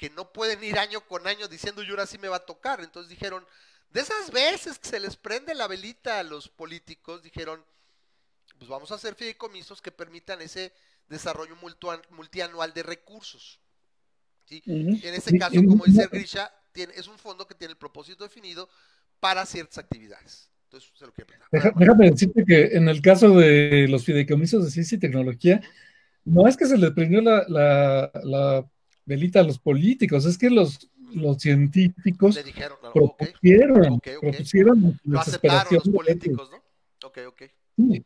que 0.00 0.08
no 0.08 0.32
pueden 0.32 0.64
ir 0.64 0.78
año 0.78 1.02
con 1.06 1.26
año 1.26 1.46
diciendo 1.46 1.82
yo 1.82 1.90
ahora 1.90 2.06
sí 2.06 2.16
me 2.16 2.28
va 2.28 2.36
a 2.36 2.46
tocar. 2.46 2.80
Entonces 2.80 3.10
dijeron, 3.10 3.44
de 3.90 4.00
esas 4.00 4.30
veces 4.30 4.78
que 4.78 4.88
se 4.88 4.98
les 4.98 5.14
prende 5.14 5.54
la 5.54 5.68
velita 5.68 6.18
a 6.18 6.22
los 6.22 6.48
políticos, 6.48 7.22
dijeron, 7.22 7.62
pues 8.56 8.70
vamos 8.70 8.90
a 8.90 8.94
hacer 8.94 9.14
fideicomisos 9.14 9.82
que 9.82 9.92
permitan 9.92 10.40
ese 10.40 10.72
desarrollo 11.06 11.54
multianual 12.10 12.72
de 12.72 12.82
recursos. 12.82 13.60
Y 14.48 14.62
en 14.64 14.94
Y- 14.94 15.38
caso, 15.38 15.56
como 15.68 15.84
dice 15.84 16.08
Grisha, 16.10 16.50
tiene, 16.72 16.94
es 16.96 17.06
un 17.06 17.18
fondo 17.18 17.46
que 17.46 17.54
tiene 17.54 17.72
el 17.72 17.76
propósito 17.78 18.24
definido 18.24 18.70
para 19.20 19.44
ciertas 19.44 19.76
actividades. 19.76 20.48
Entonces, 20.64 20.90
se 20.98 21.04
lo 21.04 21.12
quiero 21.12 21.26
preguntar. 21.26 21.50
Deja- 21.52 21.72
déjame 21.76 22.10
decirte 22.10 22.42
que 22.46 22.64
en 22.74 22.88
el 22.88 23.02
caso 23.02 23.36
de 23.38 23.86
los 23.90 24.02
fideicomisos 24.06 24.64
de 24.64 24.70
ciencia 24.70 24.96
y 24.96 24.98
tecnología, 24.98 25.60
no 26.24 26.48
es 26.48 26.56
que 26.56 26.64
se 26.64 26.78
les 26.78 26.90
prendió 26.92 27.20
la, 27.20 27.44
la- 27.48 28.10
la 28.24 28.70
velita 29.10 29.40
a 29.40 29.42
los 29.42 29.58
políticos, 29.58 30.24
es 30.24 30.38
que 30.38 30.48
los, 30.48 30.88
los 31.12 31.38
científicos 31.38 32.36
Le 32.36 32.44
dijeron, 32.44 32.78
no, 32.82 32.90
ok, 32.90 33.16
propusieron, 33.18 33.92
ok, 33.94 34.08
ok. 34.16 34.20
propusieron 34.20 35.00
lo 35.04 35.18
aceptaron 35.18 35.74
los 35.74 35.88
políticos, 35.88 36.48
¿no? 36.52 36.62
Ok, 37.08 37.18
ok. 37.26 37.42
Sí, 37.76 38.04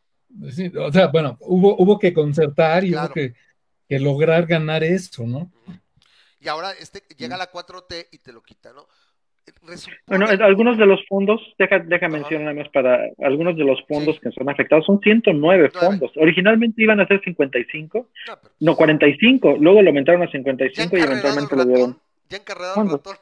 sí, 0.51 0.73
o 0.79 0.91
sea, 0.91 1.09
bueno, 1.09 1.37
hubo, 1.41 1.77
hubo 1.77 1.99
que 1.99 2.15
concertar 2.15 2.85
y 2.85 2.93
Claro. 2.93 3.09
hubo 3.09 3.15
que, 3.15 3.35
que 3.87 3.99
lograr 4.01 4.47
ganar 4.47 4.83
eso, 4.83 5.27
¿no? 5.27 5.53
Y 6.41 6.49
ahora 6.49 6.73
este 6.73 7.03
llega 7.17 7.37
la 7.37 7.51
4T 7.53 8.09
y 8.13 8.19
te 8.19 8.33
lo 8.33 8.43
quita, 8.43 8.73
¿no? 8.73 8.87
Bueno, 10.07 10.31
en 10.31 10.43
algunos 10.43 10.77
de 10.79 10.87
los 10.87 11.01
fondos, 11.09 11.41
deja, 11.59 11.79
deja 11.79 12.09
mencionar 12.09 12.45
nada 12.55 12.63
más 12.63 12.69
para 12.71 13.01
algunos 13.23 13.57
de 13.57 13.65
los 13.65 13.83
fondos 13.87 14.15
Sí. 14.17 14.21
que 14.23 14.31
son 14.33 14.49
afectados, 14.51 14.85
son 14.87 15.01
109 15.01 15.71
Nueve. 15.73 15.87
fondos. 15.87 16.13
Originalmente 16.17 16.83
iban 16.83 17.01
a 17.01 17.07
ser 17.07 17.21
55, 17.25 17.99
No, 18.29 18.35
pero- 18.43 18.55
no 18.61 18.77
45, 18.77 19.57
luego 19.59 19.81
lo 19.83 19.89
aumentaron 19.89 20.23
a 20.23 20.27
ya 20.27 20.33
55 20.33 20.97
y 20.97 21.01
eventualmente 21.01 21.57
lo 21.57 21.65
dieron. 21.65 21.97
ya 22.29 22.39
¿Cuándo? 22.75 22.97
ratón, 22.99 23.17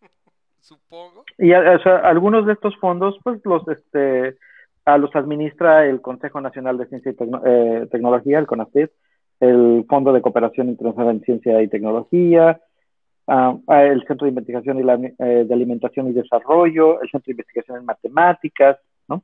supongo. 0.60 1.24
Y 1.38 1.52
a- 1.52 1.72
o 1.76 1.82
sea, 1.82 1.96
algunos 1.98 2.46
de 2.46 2.52
estos 2.52 2.76
fondos, 2.78 3.16
pues 3.22 3.40
los 3.44 3.66
este 3.68 4.36
a 4.86 4.96
los 4.98 5.14
administra 5.14 5.86
el 5.86 6.00
Consejo 6.00 6.40
Nacional 6.40 6.78
de 6.78 6.86
Ciencia 6.86 7.12
y 7.12 7.14
Tecno- 7.14 7.42
eh, 7.44 7.86
Tecnología, 7.90 8.38
el 8.38 8.46
CONACYT, 8.46 8.90
el 9.40 9.84
Fondo 9.88 10.12
de 10.12 10.22
Cooperación 10.22 10.68
Internacional 10.68 11.16
en 11.16 11.20
Ciencia 11.22 11.62
y 11.62 11.68
Tecnología, 11.68 12.60
ah, 13.30 13.84
el 13.84 14.02
Centro 14.06 14.24
de 14.26 14.30
Investigación 14.30 14.78
y 14.78 14.82
la- 14.82 14.94
eh, 14.96 15.44
de 15.46 15.54
Alimentación 15.54 16.08
y 16.08 16.12
Desarrollo, 16.12 17.00
el 17.00 17.08
Centro 17.10 17.26
de 17.26 17.32
Investigación 17.32 17.78
en 17.78 17.84
Matemáticas, 17.84 18.78
¿no? 19.08 19.22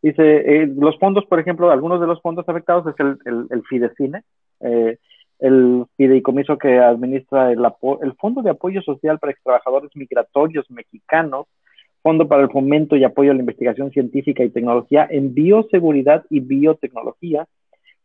Dice, 0.00 0.22
eh, 0.62 0.66
los 0.66 0.98
fondos, 0.98 1.24
por 1.26 1.40
ejemplo, 1.40 1.70
algunos 1.70 2.00
de 2.00 2.06
los 2.06 2.20
fondos 2.22 2.48
afectados 2.48 2.86
es 2.86 2.94
el, 3.26 3.62
FIDECINE, 3.68 4.22
eh, 4.60 4.96
el 5.40 5.84
fideicomiso 5.96 6.56
que 6.58 6.78
administra 6.78 7.52
el, 7.52 7.64
el 8.02 8.12
Fondo 8.14 8.42
de 8.42 8.50
Apoyo 8.50 8.80
Social 8.82 9.18
para 9.18 9.34
Trabajadores 9.42 9.90
Migratorios 9.94 10.70
Mexicanos, 10.70 11.46
Fondo 12.02 12.28
para 12.28 12.42
el 12.42 12.50
Fomento 12.50 12.96
y 12.96 13.04
Apoyo 13.04 13.32
a 13.32 13.34
la 13.34 13.40
Investigación 13.40 13.90
Científica 13.90 14.44
y 14.44 14.50
Tecnología 14.50 15.06
en 15.10 15.34
Bioseguridad 15.34 16.24
y 16.30 16.40
Biotecnología, 16.40 17.46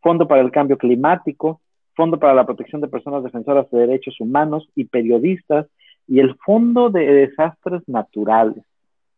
Fondo 0.00 0.26
para 0.28 0.42
el 0.42 0.50
Cambio 0.50 0.76
Climático, 0.78 1.60
Fondo 1.94 2.18
para 2.18 2.34
la 2.34 2.46
Protección 2.46 2.80
de 2.80 2.88
Personas 2.88 3.22
Defensoras 3.22 3.70
de 3.70 3.78
Derechos 3.78 4.20
Humanos 4.20 4.68
y 4.74 4.84
Periodistas, 4.84 5.66
y 6.06 6.20
el 6.20 6.34
Fondo 6.44 6.90
de 6.90 7.06
Desastres 7.06 7.82
Naturales, 7.88 8.64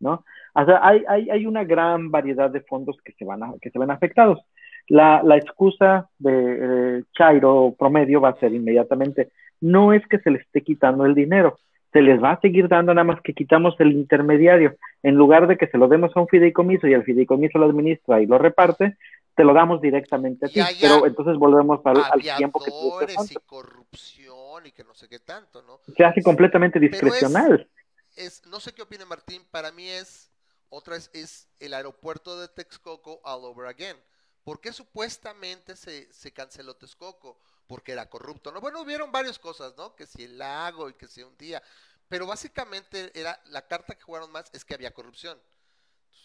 ¿no? 0.00 0.24
O 0.54 0.64
sea, 0.64 0.80
hay, 0.82 1.02
hay, 1.08 1.28
hay 1.30 1.46
una 1.46 1.64
gran 1.64 2.10
variedad 2.10 2.50
de 2.50 2.60
fondos 2.60 2.96
que 3.04 3.12
se 3.12 3.24
van 3.24 3.42
a, 3.42 3.52
que 3.60 3.70
se 3.70 3.78
ven 3.78 3.90
afectados. 3.90 4.40
La, 4.88 5.20
excusa 5.36 6.08
de 6.18 6.30
eh, 6.32 7.02
Chairo 7.12 7.74
promedio 7.78 8.20
va 8.20 8.30
a 8.30 8.38
ser 8.38 8.54
inmediatamente, 8.54 9.30
no 9.60 9.92
es 9.92 10.06
que 10.06 10.18
se 10.18 10.30
le 10.30 10.38
esté 10.38 10.62
quitando 10.62 11.04
el 11.04 11.14
dinero, 11.14 11.58
se 11.92 12.02
les 12.02 12.22
va 12.22 12.32
a 12.32 12.40
seguir 12.40 12.68
dando 12.68 12.94
nada 12.94 13.04
más 13.04 13.20
que 13.22 13.32
quitamos 13.32 13.74
el 13.80 13.92
intermediario. 13.92 14.76
En 15.02 15.14
lugar 15.14 15.46
de 15.46 15.56
que 15.56 15.66
se 15.66 15.78
lo 15.78 15.88
demos 15.88 16.14
a 16.14 16.20
un 16.20 16.28
fideicomiso 16.28 16.86
y 16.86 16.92
el 16.92 17.04
fideicomiso 17.04 17.58
lo 17.58 17.66
administra 17.66 18.20
y 18.20 18.26
lo 18.26 18.38
reparte, 18.38 18.96
te 19.36 19.44
lo 19.44 19.52
damos 19.52 19.80
directamente 19.80 20.46
a 20.46 20.48
ti. 20.48 20.60
Pero 20.80 21.06
entonces 21.06 21.36
volvemos 21.36 21.80
al, 21.84 21.98
al 22.10 22.20
tiempo 22.20 22.58
que 22.64 22.70
tú 22.70 23.00
estás 23.00 23.30
y 23.30 23.34
corrupción 23.36 24.66
y 24.66 24.72
que 24.72 24.82
no 24.82 24.94
sé 24.94 25.08
qué 25.08 25.18
tanto, 25.18 25.62
¿no? 25.62 25.78
Se 25.96 26.04
hace 26.04 26.22
completamente 26.22 26.78
es- 26.78 26.90
discrecional. 26.90 27.68
es, 28.16 28.44
no 28.46 28.58
sé 28.60 28.72
qué 28.72 28.82
opina 28.82 29.04
Martín, 29.04 29.44
para 29.50 29.70
mí 29.70 29.88
es, 29.88 30.30
otra 30.70 30.94
vez, 30.94 31.10
es 31.12 31.48
el 31.60 31.74
aeropuerto 31.74 32.40
de 32.40 32.48
Texcoco 32.48 33.20
all 33.24 33.44
over 33.44 33.66
again. 33.68 33.96
¿Por 34.42 34.60
qué 34.60 34.72
supuestamente 34.72 35.76
se, 35.76 36.10
se 36.12 36.32
canceló 36.32 36.74
Texcoco? 36.76 37.38
Porque 37.66 37.92
era 37.92 38.08
corrupto, 38.08 38.52
¿no? 38.52 38.60
Bueno, 38.60 38.80
hubieron 38.80 39.10
varias 39.12 39.38
cosas, 39.38 39.74
¿no? 39.76 39.94
Que 39.96 40.06
si 40.06 40.22
el 40.24 40.38
lago 40.38 40.88
y 40.88 40.94
que 40.94 41.08
si 41.08 41.22
un 41.22 41.36
día. 41.36 41.60
Pero 42.08 42.26
básicamente 42.26 43.10
era 43.18 43.38
la 43.46 43.66
carta 43.66 43.96
que 43.96 44.02
jugaron 44.02 44.30
más 44.30 44.48
es 44.52 44.64
que 44.64 44.74
había 44.74 44.94
corrupción. 44.94 45.36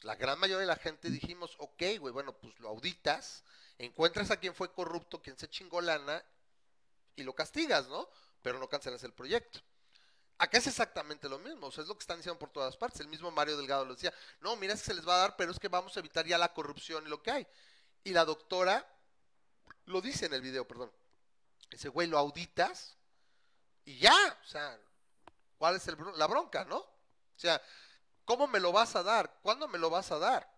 La 0.01 0.15
gran 0.15 0.39
mayoría 0.39 0.61
de 0.61 0.65
la 0.65 0.75
gente 0.75 1.09
dijimos, 1.09 1.55
ok, 1.59 1.83
güey, 1.99 2.11
bueno, 2.11 2.33
pues 2.33 2.59
lo 2.59 2.69
auditas, 2.69 3.43
encuentras 3.77 4.31
a 4.31 4.37
quien 4.37 4.55
fue 4.55 4.71
corrupto, 4.71 5.21
quien 5.21 5.37
se 5.37 5.49
chingó 5.49 5.79
lana 5.79 6.23
y 7.15 7.23
lo 7.23 7.35
castigas, 7.35 7.87
¿no? 7.87 8.09
Pero 8.41 8.59
no 8.59 8.67
cancelas 8.67 9.03
el 9.03 9.13
proyecto. 9.13 9.59
Acá 10.39 10.57
es 10.57 10.65
exactamente 10.65 11.29
lo 11.29 11.37
mismo, 11.37 11.67
o 11.67 11.71
sea, 11.71 11.83
es 11.83 11.87
lo 11.87 11.95
que 11.95 12.01
están 12.01 12.17
diciendo 12.17 12.39
por 12.39 12.49
todas 12.49 12.75
partes. 12.75 12.99
El 13.01 13.09
mismo 13.09 13.29
Mario 13.29 13.57
Delgado 13.57 13.85
lo 13.85 13.93
decía, 13.93 14.11
no, 14.39 14.55
mira, 14.55 14.73
es 14.73 14.79
que 14.79 14.87
se 14.87 14.93
les 14.95 15.07
va 15.07 15.13
a 15.15 15.19
dar, 15.19 15.35
pero 15.35 15.51
es 15.51 15.59
que 15.59 15.67
vamos 15.67 15.95
a 15.95 15.99
evitar 15.99 16.25
ya 16.25 16.39
la 16.39 16.51
corrupción 16.51 17.05
y 17.05 17.09
lo 17.09 17.21
que 17.21 17.29
hay. 17.29 17.47
Y 18.03 18.09
la 18.09 18.25
doctora 18.25 18.83
lo 19.85 20.01
dice 20.01 20.25
en 20.25 20.33
el 20.33 20.41
video, 20.41 20.67
perdón. 20.67 20.91
Dice, 21.69 21.89
güey, 21.89 22.07
lo 22.07 22.17
auditas 22.17 22.97
y 23.85 23.99
ya, 23.99 24.15
o 24.43 24.47
sea, 24.47 24.79
¿cuál 25.59 25.75
es 25.75 25.87
el, 25.87 25.95
la 26.15 26.25
bronca, 26.25 26.65
no? 26.65 26.77
O 26.77 26.89
sea, 27.37 27.61
¿cómo 28.31 28.47
me 28.47 28.61
lo 28.61 28.71
vas 28.71 28.95
a 28.95 29.03
dar? 29.03 29.39
¿Cuándo 29.41 29.67
me 29.67 29.77
lo 29.77 29.89
vas 29.89 30.09
a 30.11 30.17
dar? 30.17 30.49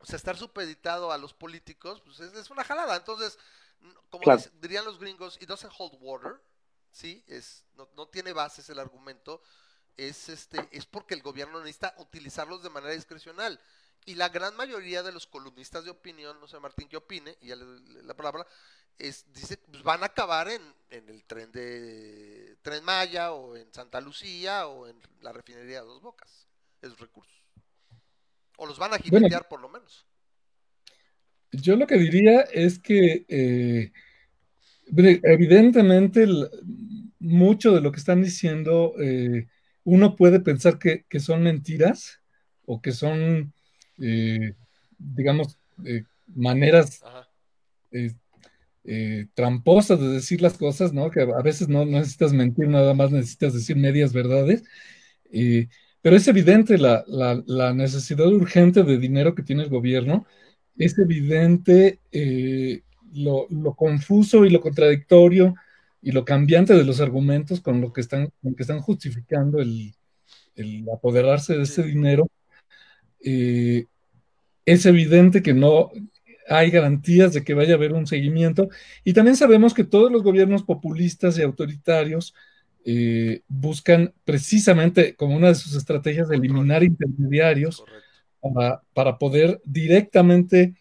O 0.00 0.06
sea, 0.06 0.16
estar 0.16 0.34
supeditado 0.38 1.12
a 1.12 1.18
los 1.18 1.34
políticos, 1.34 2.00
pues 2.00 2.20
es, 2.20 2.32
es 2.32 2.48
una 2.48 2.64
jalada. 2.64 2.96
Entonces, 2.96 3.38
como 4.08 4.22
Claro. 4.24 4.38
dice- 4.38 4.50
dirían 4.62 4.86
los 4.86 4.98
gringos, 4.98 5.36
it 5.42 5.46
doesn't 5.46 5.72
hold 5.76 5.94
water, 6.00 6.40
¿sí? 6.90 7.22
Es, 7.26 7.64
no, 7.74 7.86
no 7.96 8.08
tiene 8.08 8.32
bases 8.32 8.70
el 8.70 8.78
argumento. 8.78 9.42
Es, 9.98 10.30
este, 10.30 10.66
es 10.72 10.86
porque 10.86 11.12
el 11.12 11.20
gobierno 11.22 11.58
necesita 11.60 11.94
utilizarlos 11.98 12.62
de 12.62 12.70
manera 12.70 12.94
discrecional. 12.94 13.60
Y 14.06 14.14
la 14.14 14.30
gran 14.30 14.56
mayoría 14.56 15.02
de 15.02 15.12
los 15.12 15.26
columnistas 15.26 15.84
de 15.84 15.90
opinión, 15.90 16.40
no 16.40 16.48
sé 16.48 16.58
Martín 16.60 16.88
qué 16.88 16.96
opine, 16.96 17.36
y 17.42 17.48
ya 17.48 17.56
le 17.56 17.64
doy 17.66 18.02
la 18.04 18.14
palabra, 18.14 18.46
es, 18.98 19.30
dice, 19.34 19.58
pues 19.58 19.82
van 19.82 20.02
a 20.02 20.06
acabar 20.06 20.48
en, 20.48 20.74
en 20.88 21.08
el 21.10 21.24
tren 21.24 21.52
de 21.52 22.56
Tren 22.62 22.82
Maya 22.84 23.32
o 23.32 23.54
en 23.54 23.70
Santa 23.74 24.00
Lucía 24.00 24.66
o 24.66 24.86
en 24.86 24.98
la 25.20 25.32
refinería 25.32 25.80
de 25.82 25.86
Dos 25.86 26.00
Bocas, 26.00 26.48
esos 26.82 26.98
recursos. 27.00 27.34
O 28.58 28.66
los 28.66 28.78
van 28.78 28.92
a 28.94 28.98
Bueno. 28.98 29.26
jinetear 29.28 29.48
por 29.48 29.60
lo 29.60 29.68
menos. 29.68 30.06
Yo 31.52 31.76
lo 31.76 31.86
que 31.86 31.98
diría 31.98 32.40
es 32.42 32.78
que 32.78 33.24
eh, 33.28 33.92
evidentemente 34.86 36.22
el- 36.24 36.48
mucho 37.18 37.72
de 37.72 37.80
lo 37.80 37.92
que 37.92 37.98
están 37.98 38.22
diciendo 38.22 38.94
eh, 39.00 39.46
uno 39.84 40.16
puede 40.16 40.40
pensar 40.40 40.78
que, 40.78 41.04
que 41.08 41.20
son 41.20 41.42
mentiras 41.42 42.20
o 42.64 42.80
que 42.80 42.92
son, 42.92 43.52
eh, 43.98 44.54
digamos, 44.98 45.58
maneras 46.26 47.02
tramposas 49.34 50.00
de 50.00 50.08
decir 50.08 50.40
las 50.40 50.56
cosas, 50.56 50.92
¿no? 50.92 51.10
Que 51.10 51.20
a 51.22 51.42
veces 51.42 51.68
no, 51.68 51.84
no 51.84 51.98
necesitas 51.98 52.32
mentir, 52.32 52.68
nada 52.68 52.94
más 52.94 53.10
necesitas 53.12 53.54
decir 53.54 53.76
medias 53.76 54.12
verdades. 54.12 54.64
Eh, 55.32 55.68
pero 56.02 56.16
es 56.16 56.28
evidente 56.28 56.78
la, 56.78 57.04
la- 57.06 57.42
la 57.46 57.72
necesidad 57.74 58.26
urgente 58.28 58.82
de 58.82 58.98
dinero 58.98 59.34
que 59.34 59.42
tiene 59.42 59.62
el 59.64 59.70
gobierno. 59.70 60.26
Es 60.76 60.98
evidente 60.98 62.00
eh, 62.12 62.82
lo, 63.14 63.46
lo 63.50 63.74
confuso 63.74 64.44
y 64.44 64.50
lo 64.50 64.60
contradictorio 64.60 65.54
y 66.02 66.12
lo 66.12 66.24
cambiante 66.24 66.74
de 66.74 66.84
los 66.84 67.00
argumentos 67.00 67.60
con 67.60 67.80
lo 67.80 67.92
que 67.92 68.00
están, 68.02 68.30
con 68.42 68.54
que 68.54 68.62
están 68.64 68.80
justificando 68.80 69.60
el, 69.60 69.94
el 70.56 70.86
apoderarse 70.94 71.56
de 71.56 71.62
ese 71.64 71.82
dinero. 71.84 72.28
Eh, 73.24 73.86
es 74.64 74.86
evidente 74.86 75.42
que 75.42 75.54
no 75.54 75.90
hay 76.48 76.70
garantías 76.70 77.32
de 77.32 77.44
que 77.44 77.54
vaya 77.54 77.74
a 77.74 77.76
haber 77.76 77.92
un 77.92 78.06
seguimiento. 78.06 78.68
Y 79.04 79.12
también 79.12 79.36
sabemos 79.36 79.74
que 79.74 79.84
todos 79.84 80.10
los 80.12 80.22
gobiernos 80.22 80.62
populistas 80.64 81.38
y 81.38 81.42
autoritarios 81.42 82.34
eh, 82.84 83.42
buscan 83.48 84.12
precisamente 84.24 85.14
como 85.14 85.36
una 85.36 85.48
de 85.48 85.54
sus 85.54 85.74
estrategias 85.74 86.28
de 86.28 86.36
eliminar 86.36 86.82
intermediarios 86.82 87.84
para, 88.40 88.82
para 88.92 89.18
poder 89.18 89.60
directamente 89.64 90.74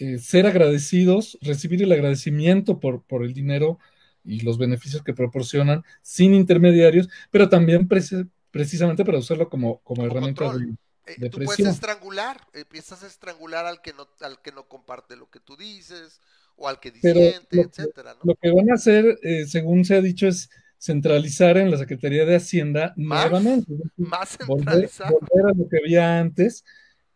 eh, 0.00 0.18
ser 0.18 0.46
agradecidos, 0.46 1.38
recibir 1.40 1.82
el 1.82 1.92
agradecimiento 1.92 2.80
por, 2.80 3.02
por 3.02 3.24
el 3.24 3.34
dinero 3.34 3.78
y 4.24 4.40
los 4.40 4.58
beneficios 4.58 5.02
que 5.02 5.14
proporcionan 5.14 5.84
sin 6.02 6.34
intermediarios, 6.34 7.08
pero 7.30 7.48
también 7.48 7.88
preci- 7.88 8.28
precisamente 8.50 9.04
para 9.04 9.18
usarlo 9.18 9.48
como, 9.48 9.78
como 9.80 10.02
Como 10.02 10.06
herramienta 10.06 10.44
control. 10.44 10.66
de... 10.66 10.72
Eh, 11.12 11.14
de 11.16 11.30
tú 11.30 11.38
puedes 11.42 11.60
estrangular, 11.66 12.38
empiezas 12.52 13.02
a 13.02 13.06
estrangular 13.06 13.64
al 13.64 13.80
que 13.80 13.94
no, 13.94 14.06
al 14.20 14.42
que 14.42 14.52
no 14.52 14.68
comparte 14.68 15.16
lo 15.16 15.30
que 15.30 15.40
tú 15.40 15.56
dices, 15.56 16.20
o 16.54 16.68
al 16.68 16.80
que 16.80 16.92
Pero 17.00 17.20
disiente, 17.20 17.56
lo 17.56 17.62
que- 17.62 17.68
etcétera, 17.68 18.12
¿no? 18.14 18.20
Lo 18.24 18.34
que 18.34 18.50
van 18.50 18.70
a 18.70 18.74
hacer, 18.74 19.18
eh, 19.22 19.46
según 19.46 19.84
se 19.86 19.94
ha 19.96 20.02
dicho, 20.02 20.26
es 20.26 20.50
centralizar 20.78 21.56
en 21.58 21.70
la 21.70 21.76
Secretaría 21.78 22.24
de 22.24 22.36
Hacienda 22.36 22.94
¿Más? 22.96 23.30
nuevamente. 23.30 23.72
Más 23.96 24.38
volver, 24.46 24.88
volver 25.10 25.46
a 25.46 25.54
lo 25.56 25.68
que 25.68 25.78
había 25.78 26.20
antes, 26.20 26.64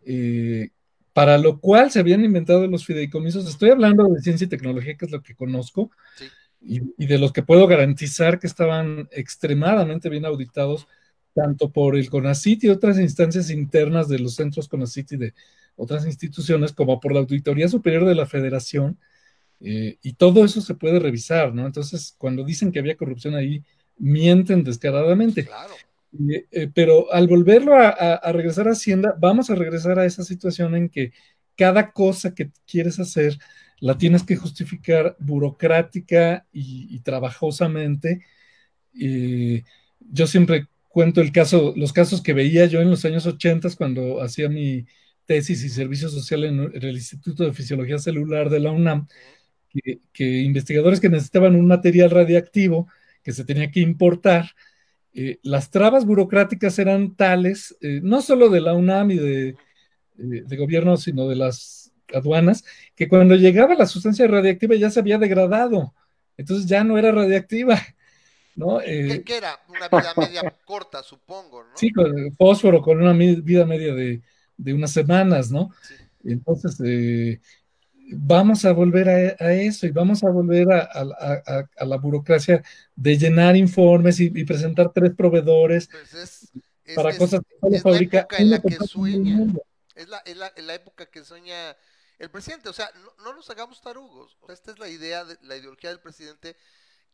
eh, 0.04 0.70
para 1.12 1.38
lo 1.38 1.60
cual 1.60 1.90
se 1.90 2.00
habían 2.00 2.24
inventado 2.24 2.66
los 2.66 2.84
fideicomisos. 2.84 3.48
Estoy 3.48 3.70
hablando 3.70 4.04
de 4.08 4.20
ciencia 4.20 4.46
y 4.46 4.48
tecnología, 4.48 4.96
que 4.96 5.04
es 5.06 5.12
lo 5.12 5.22
que 5.22 5.34
conozco, 5.34 5.90
Sí. 6.16 6.26
y, 6.60 6.80
y 7.04 7.06
de 7.06 7.18
los 7.18 7.32
que 7.32 7.42
puedo 7.42 7.66
garantizar 7.66 8.38
que 8.38 8.46
estaban 8.46 9.08
extremadamente 9.12 10.08
bien 10.08 10.24
auditados, 10.24 10.88
tanto 11.34 11.70
por 11.70 11.96
el 11.96 12.10
CONACIT 12.10 12.64
y 12.64 12.68
otras 12.68 12.98
instancias 12.98 13.50
internas 13.50 14.08
de 14.08 14.18
los 14.18 14.34
centros 14.34 14.68
CONACIT 14.68 15.12
y 15.12 15.16
de 15.16 15.34
otras 15.76 16.04
instituciones, 16.06 16.72
como 16.72 17.00
por 17.00 17.12
la 17.12 17.20
Auditoría 17.20 17.68
Superior 17.68 18.04
de 18.04 18.14
la 18.14 18.26
Federación. 18.26 18.98
Eh, 19.64 19.96
y 20.02 20.14
todo 20.14 20.44
eso 20.44 20.60
se 20.60 20.74
puede 20.74 20.98
revisar, 20.98 21.54
¿no? 21.54 21.66
Entonces, 21.66 22.14
cuando 22.18 22.44
dicen 22.44 22.72
que 22.72 22.78
había 22.80 22.96
corrupción 22.96 23.34
ahí, 23.34 23.62
mienten 23.98 24.64
descaradamente. 24.64 25.44
Claro. 25.44 25.74
Eh, 26.30 26.46
eh, 26.50 26.68
pero 26.74 27.12
al 27.12 27.26
volverlo 27.28 27.74
a, 27.76 27.88
a- 27.88 28.14
a 28.16 28.32
regresar 28.32 28.68
a 28.68 28.72
Hacienda, 28.72 29.16
vamos 29.18 29.50
a 29.50 29.54
regresar 29.54 29.98
a 29.98 30.04
esa 30.06 30.24
situación 30.24 30.74
en 30.74 30.88
que 30.88 31.12
cada 31.56 31.92
cosa 31.92 32.34
que 32.34 32.50
quieres 32.66 32.98
hacer 32.98 33.38
la 33.80 33.98
tienes 33.98 34.22
que 34.22 34.36
justificar 34.36 35.16
burocrática 35.18 36.46
y, 36.52 36.88
y 36.94 37.00
trabajosamente. 37.00 38.20
Yo 40.00 40.26
siempre 40.26 40.66
cuento 40.88 41.20
el 41.20 41.32
caso, 41.32 41.72
los 41.76 41.92
casos 41.92 42.22
que 42.22 42.32
veía 42.32 42.66
yo 42.66 42.80
en 42.80 42.90
los 42.90 43.04
años 43.04 43.26
80 43.26 43.68
cuando 43.76 44.20
hacía 44.22 44.48
mi 44.48 44.86
tesis 45.26 45.62
y 45.64 45.68
servicio 45.68 46.08
social 46.08 46.44
en, 46.44 46.60
en 46.60 46.82
el 46.82 46.96
Instituto 46.96 47.44
de 47.44 47.52
Fisiología 47.52 47.98
Celular 47.98 48.50
de 48.50 48.60
la 48.60 48.72
UNAM, 48.72 49.06
que, 49.72 50.00
que 50.12 50.24
investigadores 50.42 51.00
que 51.00 51.08
necesitaban 51.08 51.56
un 51.56 51.66
material 51.66 52.10
radiactivo 52.10 52.88
que 53.22 53.32
se 53.32 53.44
tenía 53.44 53.70
que 53.70 53.80
importar, 53.80 54.50
eh, 55.14 55.38
las 55.42 55.70
trabas 55.70 56.04
burocráticas 56.04 56.78
eran 56.78 57.14
tales, 57.14 57.76
eh, 57.80 58.00
no 58.02 58.22
solo 58.22 58.48
de 58.48 58.60
la 58.60 58.74
UNAM 58.74 59.10
y 59.10 59.16
de, 59.16 59.48
eh, 59.48 59.54
de 60.18 60.56
gobierno, 60.56 60.96
sino 60.96 61.28
de 61.28 61.36
las 61.36 61.92
aduanas, 62.12 62.64
que 62.94 63.08
cuando 63.08 63.36
llegaba 63.36 63.74
la 63.74 63.86
sustancia 63.86 64.26
radiactiva 64.26 64.74
ya 64.74 64.90
se 64.90 65.00
había 65.00 65.18
degradado, 65.18 65.94
entonces 66.36 66.66
ya 66.66 66.82
no 66.82 66.98
era 66.98 67.12
radiactiva, 67.12 67.78
¿no? 68.56 68.78
¿Qué, 68.78 69.22
qué 69.24 69.36
era? 69.36 69.60
Una 69.68 69.88
vida 69.88 70.14
media 70.16 70.54
corta, 70.64 71.02
supongo, 71.02 71.62
¿no? 71.62 71.70
sí, 71.76 71.90
con 71.92 72.18
el 72.18 72.32
fósforo 72.32 72.82
con 72.82 73.00
una 73.02 73.12
vida 73.12 73.64
media 73.66 73.94
de, 73.94 74.22
de 74.56 74.74
unas 74.74 74.92
semanas, 74.92 75.50
¿no? 75.50 75.70
Sí. 75.82 75.94
Entonces, 76.24 76.80
eh, 76.84 77.40
vamos 78.11 78.64
a 78.64 78.72
volver 78.72 79.09
a, 79.09 79.44
a 79.44 79.53
eso 79.55 79.86
y 79.86 79.90
vamos 79.90 80.22
a 80.24 80.30
volver 80.30 80.70
a, 80.72 80.80
a- 80.82 81.42
a- 81.46 81.70
a 81.76 81.84
la 81.84 81.96
burocracia 81.98 82.62
de 82.96 83.18
llenar 83.18 83.57
informes 83.57 84.20
y, 84.20 84.26
y 84.34 84.44
presentar 84.44 84.92
tres 84.92 85.14
proveedores 85.14 85.90
Pues 85.90 86.14
es, 86.14 86.53
es- 86.84 86.94
para 86.94 87.11
es- 87.11 87.16
cosas 87.18 87.42
que 87.42 87.57
solo 87.61 87.78
la 87.92 88.07
fabrica 88.09 88.18
época 88.18 88.40
en 88.40 88.50
una 88.50 88.59
la 88.59 88.61
que 88.61 88.78
compañía 88.78 89.14
en 89.14 89.20
el 89.22 89.26
sueña. 89.26 89.36
mundo. 89.36 89.62
Es 89.94 90.09
la, 90.09 90.74
época 90.74 91.11
que 91.11 91.24
sueña 91.24 91.76
el 92.18 92.30
presidente. 92.30 92.68
O 92.68 92.72
sea, 92.72 92.90
no, 93.03 93.12
no 93.24 93.34
nos 93.34 93.50
hagamos 93.50 93.80
tarugos. 93.82 94.36
O 94.40 94.46
sea, 94.46 94.55
esta 94.55 94.70
es 94.72 94.78
la 94.78 94.88
idea, 94.88 95.24
de, 95.24 95.38
la 95.42 95.57
ideología 95.57 95.90
del 95.90 96.00
presidente 96.00 96.57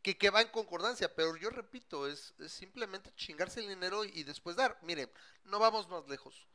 que, 0.03 0.18
que 0.18 0.30
va 0.30 0.43
en 0.43 0.49
concordancia. 0.49 1.14
Pero 1.14 1.36
yo 1.36 1.51
repito, 1.51 2.09
es, 2.09 2.34
simplemente 2.49 3.12
chingarse 3.16 3.61
el 3.61 3.68
dinero 3.68 4.05
y, 4.05 4.11
y 4.14 4.24
después 4.24 4.57
dar. 4.57 4.78
Miren, 4.82 5.11
no 5.45 5.59
vamos 5.61 5.89
más 5.89 6.09
lejos. 6.09 6.49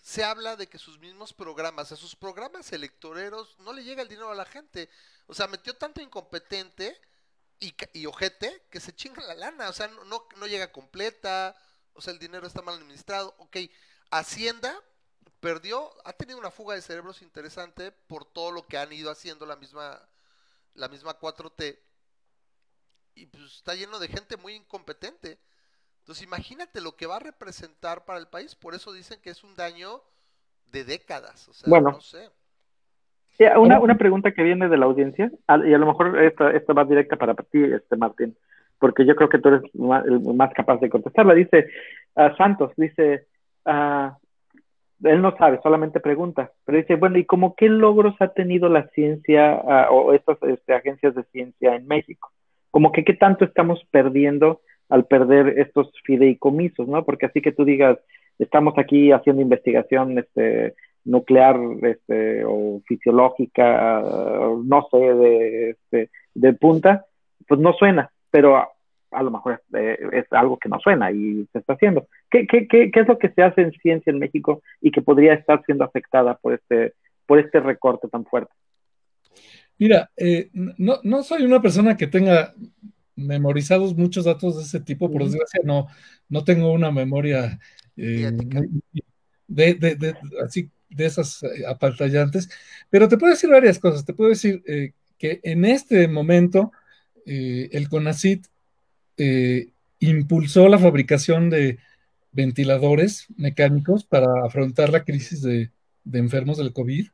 Se 0.00 0.24
habla 0.24 0.56
de 0.56 0.66
que 0.68 0.78
sus 0.78 0.98
mismos 0.98 1.32
programas, 1.32 1.92
a 1.92 1.96
sus 1.96 2.16
programas 2.16 2.72
electoreros, 2.72 3.56
no 3.60 3.72
le 3.72 3.84
llega 3.84 4.02
el 4.02 4.08
dinero 4.08 4.30
a 4.30 4.34
la 4.34 4.46
gente. 4.46 4.88
O 5.26 5.34
sea, 5.34 5.46
metió 5.46 5.76
tanto 5.76 6.00
incompetente 6.00 7.00
y, 7.58 7.74
y 7.92 8.06
ojete 8.06 8.66
que 8.70 8.80
se 8.80 8.94
chinga 8.94 9.22
la 9.22 9.34
lana. 9.34 9.68
O 9.68 9.72
sea, 9.72 9.88
no, 9.88 10.04
no, 10.04 10.26
no 10.36 10.46
llega 10.46 10.72
completa. 10.72 11.56
O 11.94 12.00
sea, 12.00 12.12
el 12.12 12.18
dinero 12.18 12.46
está 12.46 12.62
mal 12.62 12.76
administrado. 12.76 13.34
Ok, 13.38 13.58
Hacienda 14.10 14.82
perdió, 15.40 15.90
ha 16.06 16.12
tenido 16.12 16.38
una 16.38 16.50
fuga 16.50 16.74
de 16.74 16.82
cerebros 16.82 17.22
interesante 17.22 17.92
por 17.92 18.24
todo 18.24 18.52
lo 18.52 18.66
que 18.66 18.78
han 18.78 18.92
ido 18.92 19.10
haciendo 19.10 19.46
la 19.46 19.56
misma, 19.56 20.00
la 20.74 20.88
misma 20.88 21.18
4T. 21.18 21.78
Y 23.14 23.26
pues 23.26 23.56
está 23.56 23.74
lleno 23.74 23.98
de 23.98 24.08
gente 24.08 24.36
muy 24.36 24.54
incompetente. 24.54 25.38
Entonces 26.00 26.26
imagínate 26.26 26.80
lo 26.80 26.96
que 26.96 27.06
va 27.06 27.16
a 27.16 27.20
representar 27.20 28.04
para 28.04 28.18
el 28.18 28.26
país, 28.26 28.54
por 28.54 28.74
eso 28.74 28.92
dicen 28.92 29.20
que 29.22 29.30
es 29.30 29.44
un 29.44 29.54
daño 29.54 30.00
de 30.72 30.84
décadas, 30.84 31.48
o 31.48 31.52
sea, 31.52 31.68
Bueno. 31.68 31.90
no 31.92 32.00
sé. 32.00 32.28
Una, 33.56 33.80
una 33.80 33.96
pregunta 33.96 34.32
que 34.32 34.42
viene 34.42 34.68
de 34.68 34.76
la 34.76 34.84
audiencia, 34.84 35.30
a- 35.46 35.56
y 35.66 35.72
a 35.72 35.78
lo 35.78 35.86
mejor 35.86 36.22
esta, 36.22 36.50
esta 36.50 36.74
va 36.74 36.84
directa 36.84 37.16
para 37.16 37.34
ti, 37.34 37.62
este 37.62 37.96
Martín, 37.96 38.36
porque 38.78 39.06
yo 39.06 39.16
creo 39.16 39.30
que 39.30 39.38
tú 39.38 39.48
eres 39.48 39.62
el 39.72 40.20
más 40.34 40.52
capaz 40.52 40.78
de 40.80 40.90
contestarla. 40.90 41.32
Dice 41.32 41.68
ah, 42.16 42.34
Santos, 42.36 42.72
dice, 42.76 43.26
ah, 43.64 44.18
él 45.04 45.22
no 45.22 45.34
sabe, 45.38 45.58
solamente 45.62 46.00
pregunta, 46.00 46.52
pero 46.66 46.76
dice, 46.76 46.96
bueno, 46.96 47.16
¿y 47.16 47.24
como 47.24 47.54
qué 47.54 47.68
logros 47.70 48.14
ha 48.20 48.28
tenido 48.28 48.68
la 48.68 48.86
ciencia 48.88 49.54
ah, 49.54 49.88
o 49.90 50.12
estas 50.12 50.36
este, 50.42 50.74
agencias 50.74 51.14
de 51.14 51.24
ciencia 51.24 51.74
en 51.74 51.86
México? 51.86 52.30
Como 52.70 52.92
que 52.92 53.04
qué 53.04 53.14
tanto 53.14 53.46
estamos 53.46 53.82
perdiendo 53.90 54.60
al 54.90 55.06
perder 55.06 55.58
estos 55.58 55.90
fideicomisos, 56.04 56.86
¿no? 56.86 57.04
Porque 57.04 57.26
así 57.26 57.40
que 57.40 57.52
tú 57.52 57.64
digas, 57.64 57.98
estamos 58.38 58.74
aquí 58.76 59.12
haciendo 59.12 59.42
investigación 59.42 60.18
este, 60.18 60.74
nuclear 61.04 61.58
este, 61.82 62.44
o 62.44 62.82
fisiológica, 62.86 64.02
no 64.64 64.88
sé, 64.90 64.98
de, 64.98 65.70
este, 65.70 66.10
de 66.34 66.52
punta, 66.54 67.06
pues 67.46 67.60
no 67.60 67.72
suena, 67.72 68.10
pero 68.30 68.56
a, 68.56 68.68
a 69.12 69.22
lo 69.22 69.30
mejor 69.30 69.62
eh, 69.74 69.98
es 70.12 70.26
algo 70.32 70.58
que 70.58 70.68
no 70.68 70.78
suena 70.80 71.10
y 71.10 71.46
se 71.52 71.58
está 71.58 71.74
haciendo. 71.74 72.06
¿Qué, 72.30 72.46
qué, 72.46 72.66
qué, 72.66 72.90
¿Qué 72.90 73.00
es 73.00 73.08
lo 73.08 73.18
que 73.18 73.30
se 73.30 73.42
hace 73.42 73.62
en 73.62 73.72
ciencia 73.72 74.10
en 74.10 74.18
México 74.18 74.62
y 74.80 74.90
que 74.90 75.02
podría 75.02 75.34
estar 75.34 75.62
siendo 75.64 75.84
afectada 75.84 76.34
por 76.36 76.54
este, 76.54 76.94
por 77.26 77.38
este 77.38 77.60
recorte 77.60 78.08
tan 78.08 78.24
fuerte? 78.24 78.52
Mira, 79.78 80.10
eh, 80.16 80.50
no, 80.52 80.96
no 81.02 81.22
soy 81.22 81.44
una 81.44 81.62
persona 81.62 81.96
que 81.96 82.06
tenga 82.06 82.52
memorizados 83.20 83.96
muchos 83.96 84.24
datos 84.24 84.56
de 84.56 84.62
ese 84.64 84.80
tipo, 84.80 85.10
por 85.10 85.24
desgracia 85.24 85.60
no, 85.64 85.86
no 86.28 86.44
tengo 86.44 86.72
una 86.72 86.90
memoria 86.90 87.58
eh, 87.96 88.30
de, 89.46 89.74
de, 89.74 89.94
de- 89.96 90.14
así, 90.44 90.70
de 90.88 91.06
esas 91.06 91.42
eh, 91.42 91.66
apantallantes, 91.68 92.48
pero 92.88 93.08
te 93.08 93.16
puedo 93.16 93.32
decir 93.32 93.50
varias 93.50 93.78
cosas. 93.78 94.04
Te 94.04 94.12
puedo 94.14 94.30
decir 94.30 94.62
eh, 94.66 94.92
que 95.18 95.40
en 95.42 95.64
este 95.64 96.08
momento 96.08 96.72
eh, 97.26 97.68
el 97.72 97.88
CONACYT 97.88 98.46
eh, 99.16 99.68
impulsó 99.98 100.68
la 100.68 100.78
fabricación 100.78 101.50
de 101.50 101.78
ventiladores 102.32 103.26
mecánicos 103.36 104.04
para 104.04 104.26
afrontar 104.44 104.90
la 104.90 105.04
crisis 105.04 105.42
de, 105.42 105.70
de 106.04 106.18
enfermos 106.18 106.58
del 106.58 106.72
COVID. 106.72 107.08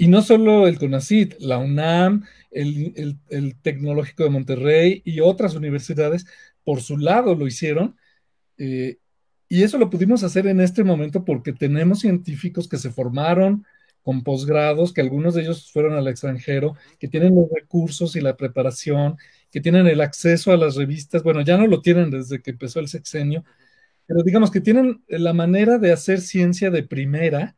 Y 0.00 0.08
no 0.08 0.22
solo 0.22 0.66
el 0.66 0.78
CONACYT, 0.78 1.34
la 1.40 1.58
UNAM, 1.58 2.24
el, 2.50 2.92
el- 2.96 3.18
el 3.28 3.56
Tecnológico 3.60 4.24
de 4.24 4.30
Monterrey 4.30 5.02
y 5.04 5.20
otras 5.20 5.54
universidades 5.54 6.26
por 6.64 6.80
su 6.82 6.96
lado 6.98 7.34
lo 7.34 7.46
hicieron. 7.46 7.96
eh, 8.58 8.98
y 9.48 9.62
eso 9.64 9.78
lo 9.78 9.90
pudimos 9.90 10.22
hacer 10.24 10.46
en 10.48 10.60
este 10.60 10.84
momento 10.84 11.24
porque 11.24 11.52
tenemos 11.52 12.00
científicos 12.00 12.68
que 12.68 12.78
se 12.78 12.90
formaron 12.90 13.64
con 14.02 14.22
posgrados, 14.24 14.92
que 14.94 15.00
algunos 15.02 15.34
de 15.34 15.42
ellos 15.42 15.70
fueron 15.72 15.94
al 15.94 16.08
extranjero, 16.08 16.76
que 17.00 17.08
tienen 17.08 17.34
los 17.36 17.48
recursos 17.54 18.16
y 18.16 18.20
la 18.22 18.36
preparación, 18.36 19.16
que 19.52 19.60
tienen 19.62 19.86
el 19.88 20.00
acceso 20.02 20.52
a 20.52 20.56
las 20.58 20.76
revistas. 20.76 21.22
Bueno, 21.24 21.42
ya 21.42 21.56
no 21.58 21.66
lo 21.68 21.82
tienen 21.82 22.10
desde 22.10 22.42
que 22.42 22.52
empezó 22.52 22.80
el 22.80 22.88
sexenio, 22.88 23.44
pero 24.06 24.22
digamos 24.22 24.50
que 24.50 24.60
tienen 24.60 25.02
la 25.08 25.32
manera 25.32 25.78
de 25.78 25.92
hacer 25.92 26.20
ciencia 26.20 26.70
de 26.70 26.82
primera 26.82 27.56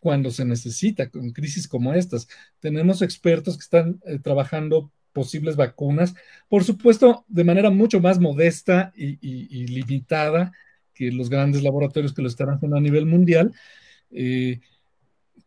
cuando 0.00 0.30
se 0.30 0.44
necesita, 0.44 1.10
con 1.10 1.30
crisis 1.30 1.68
como 1.68 1.94
estas. 1.94 2.28
Tenemos 2.60 3.02
expertos 3.02 3.56
que 3.56 3.62
están 3.62 4.00
eh, 4.06 4.18
trabajando 4.18 4.92
posibles 5.12 5.56
vacunas, 5.56 6.14
por 6.48 6.64
supuesto, 6.64 7.24
de 7.28 7.44
manera 7.44 7.70
mucho 7.70 8.00
más 8.00 8.20
modesta 8.20 8.92
y, 8.96 9.66
limitada 9.66 10.52
que 10.94 11.10
los 11.10 11.28
grandes 11.30 11.62
laboratorios 11.62 12.12
que 12.12 12.22
lo 12.22 12.28
están 12.28 12.50
haciendo 12.50 12.76
a 12.76 12.80
nivel 12.80 13.06
mundial. 13.06 13.52
Eh, 14.10 14.60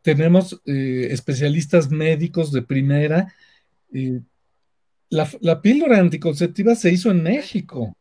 tenemos 0.02 0.62
eh, 0.66 1.08
especialistas 1.12 1.90
médicos 1.90 2.52
de 2.52 2.62
primera. 2.64 3.34
la 5.10 5.62
píldora 5.62 6.00
anticonceptiva 6.00 6.76
se 6.76 6.92
hizo 6.92 7.12
en 7.12 7.24
México. 7.24 7.96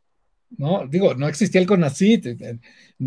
¿No? 0.56 0.86
Digo, 0.86 1.14
no 1.14 1.28
existía 1.28 1.60
el 1.60 1.66
CONACYT, 1.66 2.26
eh, 2.26 2.36
eh, 2.40 2.58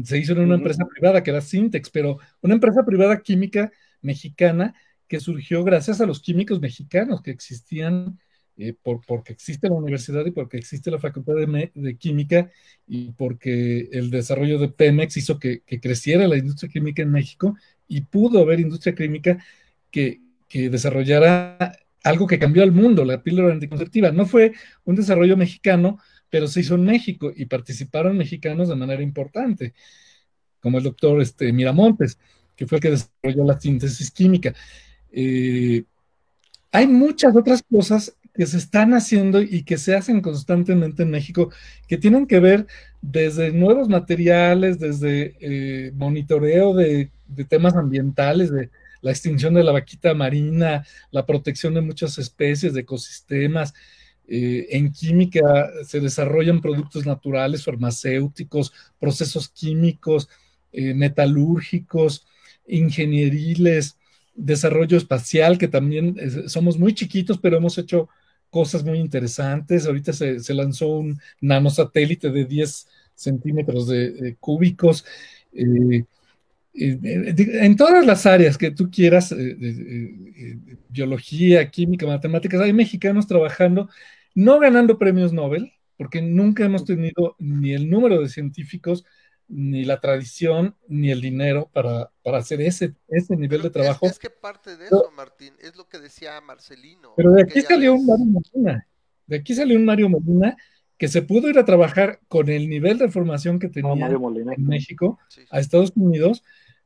se 0.03 0.17
hizo 0.17 0.33
en 0.33 0.39
una 0.39 0.55
empresa 0.55 0.85
privada 0.85 1.21
que 1.23 1.31
era 1.31 1.41
Sintex, 1.41 1.89
pero 1.89 2.17
una 2.41 2.55
empresa 2.55 2.85
privada 2.85 3.21
química 3.21 3.71
mexicana 4.01 4.73
que 5.07 5.19
surgió 5.19 5.63
gracias 5.63 6.01
a 6.01 6.05
los 6.05 6.21
químicos 6.21 6.59
mexicanos 6.59 7.21
que 7.21 7.31
existían, 7.31 8.17
eh, 8.57 8.73
por, 8.81 9.01
porque 9.05 9.33
existe 9.33 9.67
la 9.67 9.75
universidad 9.75 10.25
y 10.25 10.31
porque 10.31 10.57
existe 10.57 10.89
la 10.89 10.99
Facultad 10.99 11.35
de, 11.35 11.47
Me- 11.47 11.71
de 11.75 11.97
Química 11.97 12.49
y 12.87 13.11
porque 13.11 13.89
el 13.91 14.09
desarrollo 14.09 14.57
de 14.59 14.69
Pemex 14.69 15.17
hizo 15.17 15.37
que, 15.39 15.61
que 15.65 15.79
creciera 15.79 16.27
la 16.27 16.37
industria 16.37 16.69
química 16.71 17.01
en 17.01 17.11
México 17.11 17.55
y 17.87 18.01
pudo 18.01 18.39
haber 18.41 18.59
industria 18.59 18.95
química 18.95 19.43
que, 19.91 20.21
que 20.47 20.69
desarrollara 20.69 21.77
algo 22.03 22.27
que 22.27 22.39
cambió 22.39 22.63
al 22.63 22.71
mundo, 22.71 23.05
la 23.05 23.23
píldora 23.23 23.53
anticonceptiva. 23.53 24.11
No 24.11 24.25
fue 24.25 24.53
un 24.83 24.95
desarrollo 24.95 25.37
mexicano, 25.37 25.99
pero 26.33 26.47
se 26.47 26.61
hizo 26.61 26.73
en 26.73 26.83
México 26.83 27.31
y 27.35 27.45
participaron 27.45 28.17
mexicanos 28.17 28.67
de 28.67 28.75
manera 28.75 29.03
importante, 29.03 29.75
como 30.59 30.79
el 30.79 30.83
doctor 30.83 31.21
este, 31.21 31.53
Miramontes, 31.53 32.17
que 32.55 32.65
fue 32.65 32.79
el 32.79 32.81
que 32.81 32.89
desarrolló 32.89 33.45
la 33.45 33.59
síntesis 33.59 34.09
química. 34.09 34.51
Eh, 35.11 35.83
hay 36.71 36.87
muchas 36.87 37.35
otras 37.35 37.61
cosas 37.61 38.15
que 38.33 38.47
se 38.47 38.57
están 38.57 38.95
haciendo 38.95 39.43
y 39.43 39.61
que 39.61 39.77
se 39.77 39.95
hacen 39.95 40.21
constantemente 40.21 41.03
en 41.03 41.11
México, 41.11 41.51
que 41.87 41.99
tienen 41.99 42.25
que 42.25 42.39
ver 42.39 42.65
desde 42.99 43.51
nuevos 43.51 43.87
materiales, 43.87 44.79
desde 44.79 45.35
eh, 45.39 45.91
monitoreo 45.93 46.73
de, 46.73 47.11
de 47.27 47.45
temas 47.45 47.75
ambientales, 47.75 48.51
de 48.51 48.71
la 49.01 49.11
extinción 49.11 49.53
de 49.53 49.63
la 49.63 49.71
vaquita 49.71 50.15
marina, 50.15 50.83
la 51.11 51.27
protección 51.27 51.75
de 51.75 51.81
muchas 51.81 52.17
especies, 52.17 52.73
de 52.73 52.81
ecosistemas. 52.81 53.75
Eh, 54.27 54.67
en 54.71 54.91
química 54.91 55.69
se 55.85 55.99
desarrollan 55.99 56.61
productos 56.61 57.05
naturales, 57.05 57.63
farmacéuticos, 57.63 58.71
procesos 58.99 59.49
químicos, 59.49 60.29
eh, 60.71 60.93
metalúrgicos, 60.93 62.25
ingenieriles, 62.65 63.97
desarrollo 64.33 64.97
espacial, 64.97 65.57
que 65.57 65.67
también 65.67 66.15
somos 66.47 66.79
muy 66.79 66.93
chiquitos, 66.93 67.37
pero 67.37 67.57
hemos 67.57 67.77
hecho 67.77 68.09
cosas 68.49 68.83
muy 68.83 68.99
interesantes. 68.99 69.85
Ahorita 69.85 70.13
se, 70.13 70.53
lanzó 70.53 70.87
un 70.87 71.19
nanosatélite 71.41 72.31
de 72.31 72.45
10 72.45 72.87
centímetros 73.13 73.87
de, 73.87 74.35
cúbicos. 74.39 75.05
Eh, 75.53 76.05
en 76.75 77.75
todas 77.75 78.03
las 78.03 78.25
áreas 78.25 78.57
que 78.57 78.71
tú 78.71 78.89
quieras, 78.89 79.35
biología, 80.89 81.69
química, 81.69 82.07
matemáticas, 82.07 82.61
hay 82.61 82.73
mexicanos 82.73 83.27
trabajando, 83.27 83.89
no 84.35 84.59
ganando 84.59 84.97
premios 84.97 85.33
Nobel, 85.33 85.73
porque 85.97 86.21
nunca 86.21 86.65
hemos 86.65 86.85
tenido 86.85 87.35
ni 87.39 87.73
el 87.73 87.89
número 87.89 88.19
de 88.19 88.29
científicos, 88.29 89.05
ni 89.47 89.85
la 89.85 89.99
tradición, 89.99 90.75
ni 90.87 91.11
el 91.11 91.21
dinero 91.21 91.69
para, 91.71 92.11
para 92.23 92.39
hacer 92.39 92.61
ese, 92.61 92.95
ese 93.07 93.35
nivel 93.35 93.61
Pero 93.61 93.63
de 93.63 93.69
trabajo. 93.69 94.05
Es, 94.05 94.13
es, 94.13 94.19
que 94.19 94.29
parte 94.29 94.75
de 94.77 94.85
eso, 94.85 95.11
Martín, 95.15 95.53
es 95.59 95.75
lo 95.75 95.87
que 95.87 95.99
decía 95.99 96.39
Marcelino. 96.41 97.13
Pero 97.15 97.31
de 97.31 97.43
aquí 97.43 97.61
salió 97.61 97.93
un 97.93 98.05
Mario 98.05 98.25
Molina, 98.25 98.87
de 99.27 99.35
aquí 99.35 99.53
salió 99.53 99.77
un 99.77 99.85
Mario 99.85 100.09
Molina 100.09 100.57
que 100.97 101.07
se 101.07 101.21
pudo 101.21 101.49
ir 101.49 101.59
a 101.59 101.65
trabajar 101.65 102.21
con 102.27 102.49
el 102.49 102.69
nivel 102.69 102.97
de 102.97 103.09
formación 103.09 103.59
que 103.59 103.67
tenía 103.67 104.09
no, 104.09 104.19
Molina. 104.19 104.53
en 104.53 104.65
México 104.65 105.19
sí, 105.27 105.41
sí. 105.41 105.47
a 105.51 105.59
Estados 105.59 105.91
Unidos 105.95 106.43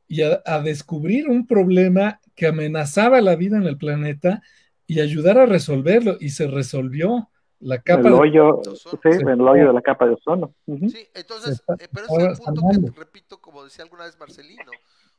y 0.08 0.22
a, 0.22 0.42
a, 0.44 0.60
descubrir 0.60 1.28
un 1.28 1.46
problema 1.46 2.20
que 2.34 2.46
amenazaba 2.46 3.20
la 3.20 3.36
vida 3.36 3.58
en 3.58 3.64
el 3.64 3.76
planeta 3.76 4.42
y 4.86 5.00
ayudar 5.00 5.38
a 5.38 5.46
resolverlo 5.46 6.16
y 6.18 6.30
se 6.30 6.46
resolvió 6.46 7.30
la 7.60 7.78
capa 7.82 8.08
el 8.08 8.14
hoyo, 8.14 8.60
de 8.62 8.70
ozono. 8.70 9.00
Sí, 9.02 9.08
el 9.08 9.40
hoyo 9.40 9.66
de 9.68 9.72
la 9.72 9.82
capa 9.82 10.06
de 10.06 10.14
ozono. 10.14 10.54
Uh 10.66 10.76
-huh. 10.76 10.90
Sí, 10.90 11.08
entonces, 11.14 11.54
está, 11.54 11.74
eh, 11.74 11.88
pero 11.92 12.06
es 12.06 12.38
el 12.38 12.44
punto 12.44 12.60
sanando. 12.60 12.92
que 12.92 12.98
repito, 12.98 13.40
como 13.40 13.64
decía 13.64 13.84
alguna 13.84 14.04
vez 14.04 14.18
Marcelino. 14.18 14.70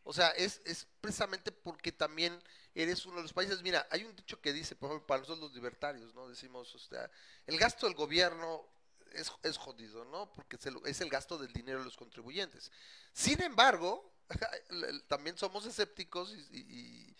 O 0.03 0.13
sea, 0.13 0.29
es, 0.29 0.61
es, 0.65 0.87
precisamente 1.01 1.51
porque 1.51 1.91
también 1.91 2.33
eres 2.73 3.05
uno 3.05 3.17
de 3.17 3.23
los 3.23 3.33
países. 3.33 3.61
Mira, 3.61 3.87
hay 3.91 4.05
un 4.05 4.15
dicho 4.15 4.41
que 4.41 4.53
dice, 4.53 4.75
por 4.75 4.89
ejemplo, 4.89 5.07
para 5.07 5.19
nosotros 5.19 5.43
los 5.43 5.53
libertarios, 5.53 6.15
¿no? 6.15 6.27
Decimos, 6.27 6.73
o 6.73 6.79
sea, 6.79 7.11
el 7.45 7.57
gasto 7.59 7.85
del 7.85 7.95
gobierno 7.95 8.65
es, 9.13 9.31
es 9.43 9.57
jodido, 9.57 10.05
¿no? 10.05 10.31
Porque 10.33 10.55
es 10.55 10.65
el, 10.65 10.77
es 10.85 11.01
el 11.01 11.09
gasto 11.09 11.37
del 11.37 11.51
dinero 11.53 11.79
de 11.79 11.85
los 11.85 11.97
contribuyentes. 11.97 12.71
Sin 13.13 13.41
embargo, 13.41 14.13
también 15.07 15.37
somos 15.37 15.65
escépticos 15.65 16.35
y, 16.51 16.57
y, 16.59 17.15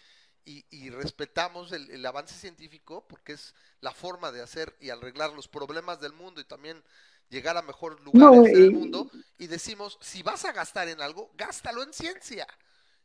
y, 0.49 0.65
y 0.71 0.89
respetamos 0.89 1.71
el, 1.73 1.91
el, 1.91 2.03
avance 2.07 2.33
científico 2.33 3.05
porque 3.07 3.33
es 3.33 3.53
la 3.81 3.91
forma 3.91 4.31
de 4.31 4.41
hacer 4.41 4.75
y 4.79 4.89
arreglar 4.89 5.31
los 5.33 5.47
problemas 5.47 6.01
del 6.01 6.11
mundo 6.11 6.41
y 6.41 6.43
también 6.43 6.83
llegar 7.29 7.55
a 7.55 7.61
mejores 7.61 7.99
lugares 7.99 8.37
no, 8.37 8.43
del 8.43 8.71
mundo 8.71 9.11
y 9.37 9.45
decimos, 9.45 9.99
si 10.01 10.23
vas 10.23 10.45
a 10.45 10.51
gastar 10.51 10.87
en 10.87 11.01
algo, 11.01 11.29
gástalo 11.37 11.83
en 11.83 11.93
ciencia. 11.93 12.47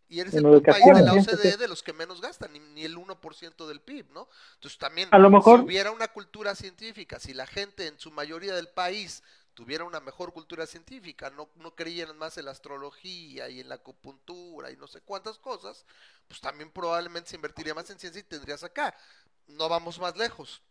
Y 0.09 0.21
eres 0.21 0.35
el 0.35 0.63
país 0.63 0.85
de 0.85 1.03
la 1.03 1.13
OCDE 1.13 1.57
de 1.57 1.69
los 1.69 1.83
que 1.83 1.93
menos 1.93 2.21
gastan, 2.21 2.53
ni, 2.53 2.61
ni 2.61 2.85
el 2.85 2.97
1% 2.97 3.67
del 3.67 3.81
PIB, 3.81 4.11
¿no? 4.13 4.29
Entonces 4.55 4.79
también, 4.79 5.09
a 5.11 5.19
lo 5.19 5.31
mejor... 5.31 5.61
si 5.61 5.65
hubiera 5.67 5.91
una 5.91 6.09
cultura 6.09 6.55
científica, 6.55 7.19
si 7.19 7.35
la 7.35 7.47
gente 7.47 7.87
en 7.87 7.99
su 7.99 8.11
mayoría 8.11 8.55
del 8.55 8.69
país 8.69 9.23
tuviera 9.55 9.85
una 9.85 10.01
mejor 10.01 10.33
cultura 10.33 10.67
científica, 10.67 11.31
no, 11.31 11.49
no 11.57 11.75
creyeran 11.75 12.19
más 12.19 12.37
en 12.39 12.45
la 12.47 12.51
astrología 12.51 13.49
y 13.49 13.61
en 13.61 13.69
la 13.69 13.77
acupuntura 13.77 14.71
y 14.71 14.77
no 14.77 14.87
sé 14.87 15.01
cuántas 15.01 15.39
cosas, 15.39 15.87
pues 16.29 16.41
también 16.41 16.71
probablemente 16.71 17.31
se 17.31 17.37
invertiría 17.37 17.75
más 17.75 17.89
en 17.91 17.99
ciencia 17.99 18.21
y 18.21 18.25
tendrías 18.25 18.65
acá. 18.65 18.95
No 19.47 19.69
vamos 19.69 19.99
más 19.99 20.17
lejos. 20.17 20.63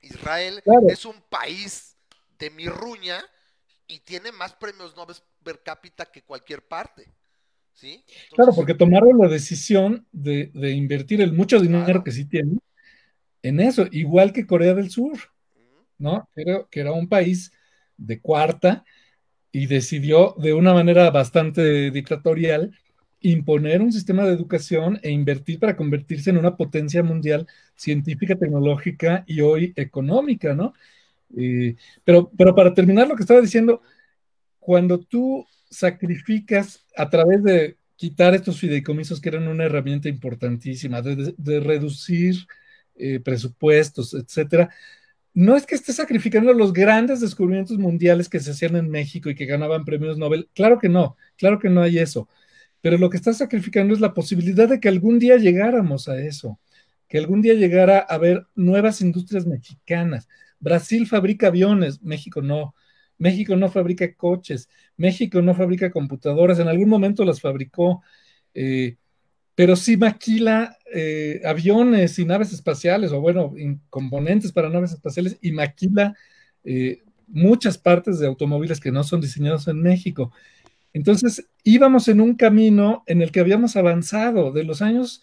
Israel 0.00 0.62
Claro. 0.62 0.86
es 0.88 1.04
un 1.04 1.20
país 1.22 1.96
de 2.38 2.50
mirruña 2.50 3.24
y 3.86 4.00
tiene 4.00 4.32
más 4.32 4.54
premios 4.54 4.96
Nobel 4.96 5.16
per 5.42 5.62
cápita 5.62 6.06
que 6.06 6.22
cualquier 6.22 6.66
parte. 6.66 7.12
¿Sí? 7.72 8.04
Claro, 8.36 8.52
porque 8.54 8.74
tomaron 8.74 9.18
la 9.18 9.28
decisión 9.28 10.06
de, 10.12 10.52
de 10.54 10.70
invertir 10.70 11.20
el 11.20 11.32
mucho 11.32 11.58
dinero 11.58 11.84
Claro. 11.84 12.04
que 12.04 12.12
sí 12.12 12.24
tienen 12.24 12.60
en 13.42 13.60
eso, 13.60 13.86
igual 13.90 14.32
que 14.32 14.46
Corea 14.46 14.74
del 14.74 14.90
Sur, 14.90 15.18
¿no? 15.98 16.28
Que 16.34 16.80
era 16.80 16.92
un 16.92 17.08
país 17.08 17.52
de 17.96 18.20
cuarta 18.20 18.84
y 19.52 19.66
decidió 19.66 20.34
de 20.38 20.52
una 20.54 20.74
manera 20.74 21.10
bastante 21.10 21.90
dictatorial 21.90 22.72
imponer 23.20 23.80
un 23.80 23.92
sistema 23.92 24.24
de 24.24 24.34
educación 24.34 25.00
e 25.02 25.10
invertir 25.10 25.58
para 25.58 25.76
convertirse 25.76 26.30
en 26.30 26.36
una 26.36 26.56
potencia 26.56 27.02
mundial 27.02 27.46
científica, 27.74 28.36
tecnológica 28.36 29.24
y 29.26 29.40
hoy 29.40 29.72
económica, 29.76 30.54
¿no? 30.54 30.74
Eh, 31.36 31.76
pero, 32.04 32.30
pero 32.36 32.54
para 32.54 32.74
terminar 32.74 33.08
lo 33.08 33.16
que 33.16 33.22
estaba 33.22 33.40
diciendo, 33.40 33.80
cuando 34.58 34.98
tú 34.98 35.46
sacrificas 35.70 36.84
a 36.96 37.08
través 37.08 37.42
de 37.42 37.78
quitar 37.96 38.34
estos 38.34 38.58
fideicomisos 38.58 39.20
que 39.20 39.30
eran 39.30 39.48
una 39.48 39.64
herramienta 39.64 40.08
importantísima, 40.08 41.00
de, 41.00 41.60
reducir 41.60 42.36
eh, 42.96 43.20
presupuestos, 43.20 44.14
etcétera, 44.14 44.70
no 45.34 45.56
es 45.56 45.66
que 45.66 45.74
estés 45.74 45.96
sacrificando 45.96 46.52
los 46.52 46.72
grandes 46.72 47.20
descubrimientos 47.20 47.76
mundiales 47.76 48.28
que 48.28 48.40
se 48.40 48.52
hacían 48.52 48.76
en 48.76 48.88
México 48.88 49.28
y 49.28 49.34
que 49.34 49.46
ganaban 49.46 49.84
premios 49.84 50.16
Nobel. 50.16 50.48
Claro 50.54 50.78
que 50.78 50.88
no, 50.88 51.16
claro 51.36 51.58
que 51.58 51.68
no 51.68 51.82
hay 51.82 51.98
eso. 51.98 52.28
Pero 52.80 52.98
lo 52.98 53.10
que 53.10 53.16
estás 53.16 53.38
sacrificando 53.38 53.94
es 53.94 54.00
la 54.00 54.14
posibilidad 54.14 54.68
de 54.68 54.78
que 54.78 54.88
algún 54.88 55.18
día 55.18 55.36
llegáramos 55.36 56.08
a 56.08 56.20
eso, 56.20 56.60
que 57.08 57.18
algún 57.18 57.42
día 57.42 57.54
llegara 57.54 57.98
a 57.98 58.14
haber 58.14 58.46
nuevas 58.54 59.00
industrias 59.00 59.46
mexicanas. 59.46 60.28
Brasil 60.60 61.06
fabrica 61.06 61.48
aviones, 61.48 62.02
México 62.02 62.40
no. 62.40 62.74
México 63.18 63.56
no 63.56 63.70
fabrica 63.70 64.12
coches, 64.14 64.68
México 64.96 65.40
no 65.42 65.54
fabrica 65.54 65.90
computadoras, 65.90 66.58
en 66.58 66.68
algún 66.68 66.88
momento 66.88 67.24
las 67.24 67.40
fabricó, 67.40 68.02
eh, 68.54 68.96
pero 69.54 69.76
sí 69.76 69.96
maquila 69.96 70.78
eh, 70.92 71.40
aviones 71.44 72.18
y 72.18 72.24
naves 72.24 72.52
espaciales, 72.52 73.12
o 73.12 73.20
bueno, 73.20 73.54
componentes 73.90 74.52
para 74.52 74.68
naves 74.70 74.92
espaciales, 74.92 75.38
y 75.40 75.52
maquila 75.52 76.14
eh, 76.64 77.02
muchas 77.28 77.78
partes 77.78 78.18
de 78.18 78.26
automóviles 78.26 78.80
que 78.80 78.92
no 78.92 79.04
son 79.04 79.20
diseñados 79.20 79.68
en 79.68 79.80
México. 79.82 80.32
Entonces 80.92 81.48
íbamos 81.64 82.08
en 82.08 82.20
un 82.20 82.34
camino 82.36 83.02
en 83.06 83.22
el 83.22 83.32
que 83.32 83.40
habíamos 83.40 83.76
avanzado 83.76 84.52
de 84.52 84.64
los 84.64 84.82
años 84.82 85.22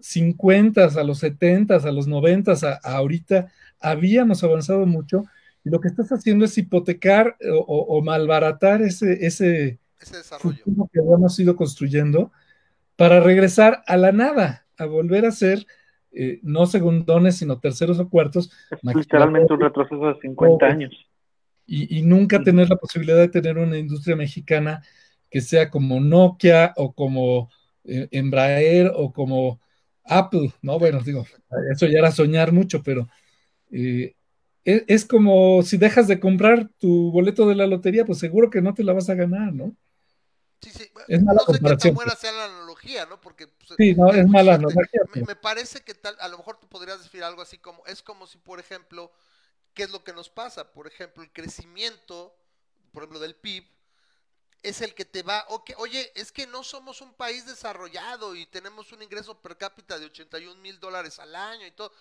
50 0.00 0.84
a 0.86 1.04
los 1.04 1.18
70, 1.20 1.76
a 1.76 1.92
los 1.92 2.06
90, 2.06 2.52
a, 2.52 2.80
a 2.82 2.96
ahorita, 2.98 3.50
habíamos 3.80 4.44
avanzado 4.44 4.86
mucho 4.86 5.24
y 5.64 5.70
lo 5.70 5.80
que 5.80 5.88
estás 5.88 6.12
haciendo 6.12 6.44
es 6.44 6.56
hipotecar 6.58 7.36
o, 7.52 7.58
o- 7.58 7.98
o 7.98 8.02
malbaratar 8.02 8.82
ese, 8.82 9.26
ese 9.26 9.78
ese 10.00 10.16
desarrollo. 10.18 10.64
futuro 10.64 10.88
que 10.92 11.00
habíamos 11.00 11.38
ido 11.40 11.56
construyendo 11.56 12.32
para 12.96 13.20
regresar 13.20 13.82
a 13.86 13.96
la 13.96 14.12
nada, 14.12 14.66
a 14.78 14.86
volver 14.86 15.26
a 15.26 15.32
ser 15.32 15.66
eh, 16.12 16.40
no 16.42 16.66
segundones, 16.66 17.36
sino 17.36 17.60
terceros 17.60 17.98
o 17.98 18.08
cuartos, 18.08 18.50
Es 18.70 18.94
literalmente 18.94 19.52
un 19.52 19.60
retroceso 19.60 20.06
de 20.08 20.20
50 20.20 20.66
Oh, 20.66 20.70
años. 20.70 20.92
y, 21.66 21.98
y 21.98 22.02
nunca 22.02 22.42
tener 22.42 22.68
la 22.68 22.76
posibilidad 22.76 23.16
de 23.18 23.28
tener 23.28 23.58
una 23.58 23.78
industria 23.78 24.16
mexicana 24.16 24.82
que 25.30 25.40
sea 25.40 25.70
como 25.70 26.00
Nokia 26.00 26.72
o 26.76 26.92
como 26.94 27.50
eh, 27.84 28.08
Embraer 28.12 28.92
o 28.94 29.12
como 29.12 29.60
Apple, 30.04 30.52
¿no? 30.62 30.78
Bueno, 30.78 31.00
digo, 31.02 31.26
eso 31.72 31.86
ya 31.86 31.98
era 31.98 32.12
soñar 32.12 32.52
mucho, 32.52 32.82
pero 32.82 33.08
eh, 33.70 34.14
es, 34.64 34.84
es 34.88 35.04
como 35.06 35.62
si 35.62 35.76
dejas 35.78 36.08
de 36.08 36.20
comprar 36.20 36.70
tu 36.78 37.10
boleto 37.12 37.48
de 37.48 37.56
la 37.56 37.66
lotería, 37.66 38.04
pues 38.04 38.18
seguro 38.18 38.50
que 38.50 38.62
no 38.62 38.74
te 38.74 38.84
la 38.84 38.92
vas 38.92 39.10
a 39.10 39.14
ganar, 39.14 39.52
¿no? 39.52 39.76
Sí, 40.60 40.70
sí. 40.70 40.84
Es 41.08 41.22
mala 41.22 41.42
no 41.46 41.54
sé 41.54 41.60
qué 41.64 41.74
tan 41.76 41.92
comparación, 41.92 41.94
buena 41.94 42.12
pues. 42.12 42.20
sea 42.20 42.32
la 42.32 42.65
analogía, 42.86 43.06
¿no? 43.06 43.20
Porque 43.20 43.48
pues, 43.48 43.70
Sí, 43.76 43.94
no, 43.94 44.10
es 44.10 44.28
mala 44.28 44.54
analogía, 44.54 45.02
Me, 45.26 45.36
parece 45.36 45.82
que 45.82 45.94
tal, 45.94 46.16
a 46.20 46.28
lo 46.28 46.38
mejor 46.38 46.58
tú 46.58 46.68
podrías 46.68 47.02
decir 47.02 47.22
algo 47.24 47.42
así 47.42 47.58
como, 47.58 47.84
es 47.86 48.02
como 48.02 48.26
si, 48.26 48.38
por 48.38 48.60
ejemplo, 48.60 49.12
¿qué 49.74 49.84
es 49.84 49.90
lo 49.90 50.04
que 50.04 50.12
nos 50.12 50.28
pasa? 50.28 50.72
Por 50.72 50.86
ejemplo, 50.86 51.22
el 51.22 51.32
crecimiento, 51.32 52.36
por 52.92 53.02
ejemplo, 53.02 53.20
del 53.20 53.34
PIB, 53.34 53.66
es 54.62 54.80
el 54.80 54.94
que 54.94 55.04
te 55.04 55.22
va, 55.22 55.44
ok, 55.48 55.72
oye, 55.76 56.10
es 56.14 56.32
que 56.32 56.46
no 56.46 56.64
somos 56.64 57.00
un 57.00 57.12
país 57.14 57.46
desarrollado 57.46 58.34
y 58.34 58.46
tenemos 58.46 58.90
un 58.92 59.02
ingreso 59.02 59.40
per 59.40 59.56
cápita 59.56 59.98
de 59.98 60.06
81 60.06 60.60
mil 60.60 60.80
dólares 60.80 61.18
al 61.18 61.34
año 61.36 61.66
y 61.66 61.70
todo. 61.70 61.92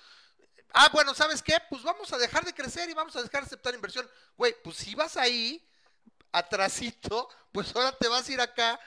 Ah, 0.74 0.90
bueno, 0.92 1.14
¿sabes 1.14 1.44
qué? 1.44 1.58
Pues 1.70 1.84
vamos 1.84 2.12
a 2.12 2.18
dejar 2.18 2.44
de 2.44 2.54
crecer 2.54 2.90
y 2.90 2.94
vamos 2.94 3.16
a 3.16 3.22
dejar 3.22 3.42
de 3.42 3.48
aceptar 3.48 3.76
inversión. 3.76 4.10
Güey, 4.36 4.56
pues 4.64 4.78
si 4.78 4.96
vas 4.96 5.16
ahí, 5.16 5.64
atrasito, 6.32 7.30
pues 7.52 7.74
ahora 7.76 7.92
te 7.92 8.08
vas 8.08 8.28
a 8.28 8.32
ir 8.32 8.42
acá 8.42 8.80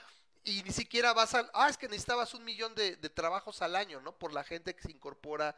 y 0.43 0.63
ni 0.63 0.71
siquiera 0.71 1.13
vas 1.13 1.35
a... 1.35 1.49
Ah, 1.53 1.69
es 1.69 1.77
que 1.77 1.87
necesitabas 1.87 2.33
un 2.33 2.43
millón 2.43 2.73
de, 2.75 2.95
de 2.95 3.09
trabajos 3.09 3.61
al 3.61 3.75
año, 3.75 4.01
¿no? 4.01 4.17
Por 4.17 4.33
la 4.33 4.43
gente 4.43 4.75
que 4.75 4.83
se 4.83 4.91
incorpora 4.91 5.55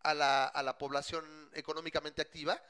a 0.00 0.14
la, 0.14 0.46
a 0.46 0.62
la 0.62 0.78
población 0.78 1.24
económicamente 1.54 2.22
activa. 2.22 2.60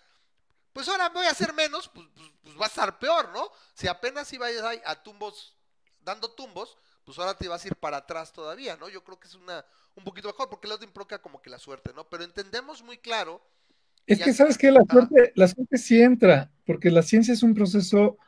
Pues 0.73 0.89
ahora 0.89 1.11
voy 1.11 1.27
a 1.27 1.31
hacer 1.31 1.53
menos, 1.53 1.89
pues, 1.89 2.07
pues, 2.15 2.31
pues 2.43 2.61
va 2.61 2.65
a 2.65 2.69
estar 2.69 2.99
peor, 2.99 3.29
¿no? 3.31 3.51
Si 3.75 3.89
apenas 3.89 4.33
ibas 4.33 4.53
ahí 4.63 4.81
a 4.87 5.03
tumbos, 5.03 5.55
dando 6.01 6.31
tumbos, 6.33 6.79
pues 7.05 7.19
ahora 7.19 7.37
te 7.37 7.49
vas 7.49 7.65
a 7.65 7.69
ir 7.69 7.77
para 7.77 7.99
atrás 7.99 8.33
todavía, 8.33 8.77
¿no? 8.77 8.89
Yo 8.89 9.05
creo 9.05 9.19
que 9.21 9.29
es 9.29 9.35
una 9.35 9.65
un 9.95 10.05
poquito 10.05 10.29
mejor, 10.29 10.49
porque 10.49 10.67
el 10.67 10.73
otro 10.73 10.87
implica 10.87 11.21
como 11.21 11.43
que 11.43 11.51
la 11.51 11.59
suerte, 11.59 11.93
¿no? 11.95 12.09
Pero 12.09 12.25
entendemos 12.25 12.83
muy 12.83 12.97
claro 12.99 13.43
Es 14.07 14.19
Ya- 14.19 14.25
que 14.25 14.33
sabes 14.33 14.59
que 14.59 14.71
la 14.71 14.83
suerte, 14.91 15.33
la 15.37 15.49
suerte 15.49 15.79
sí 15.79 16.01
entra, 16.03 16.51
porque 16.67 16.91
la 16.91 17.03
ciencia 17.03 17.35
es 17.35 17.43
un 17.43 17.55
proceso 17.55 18.19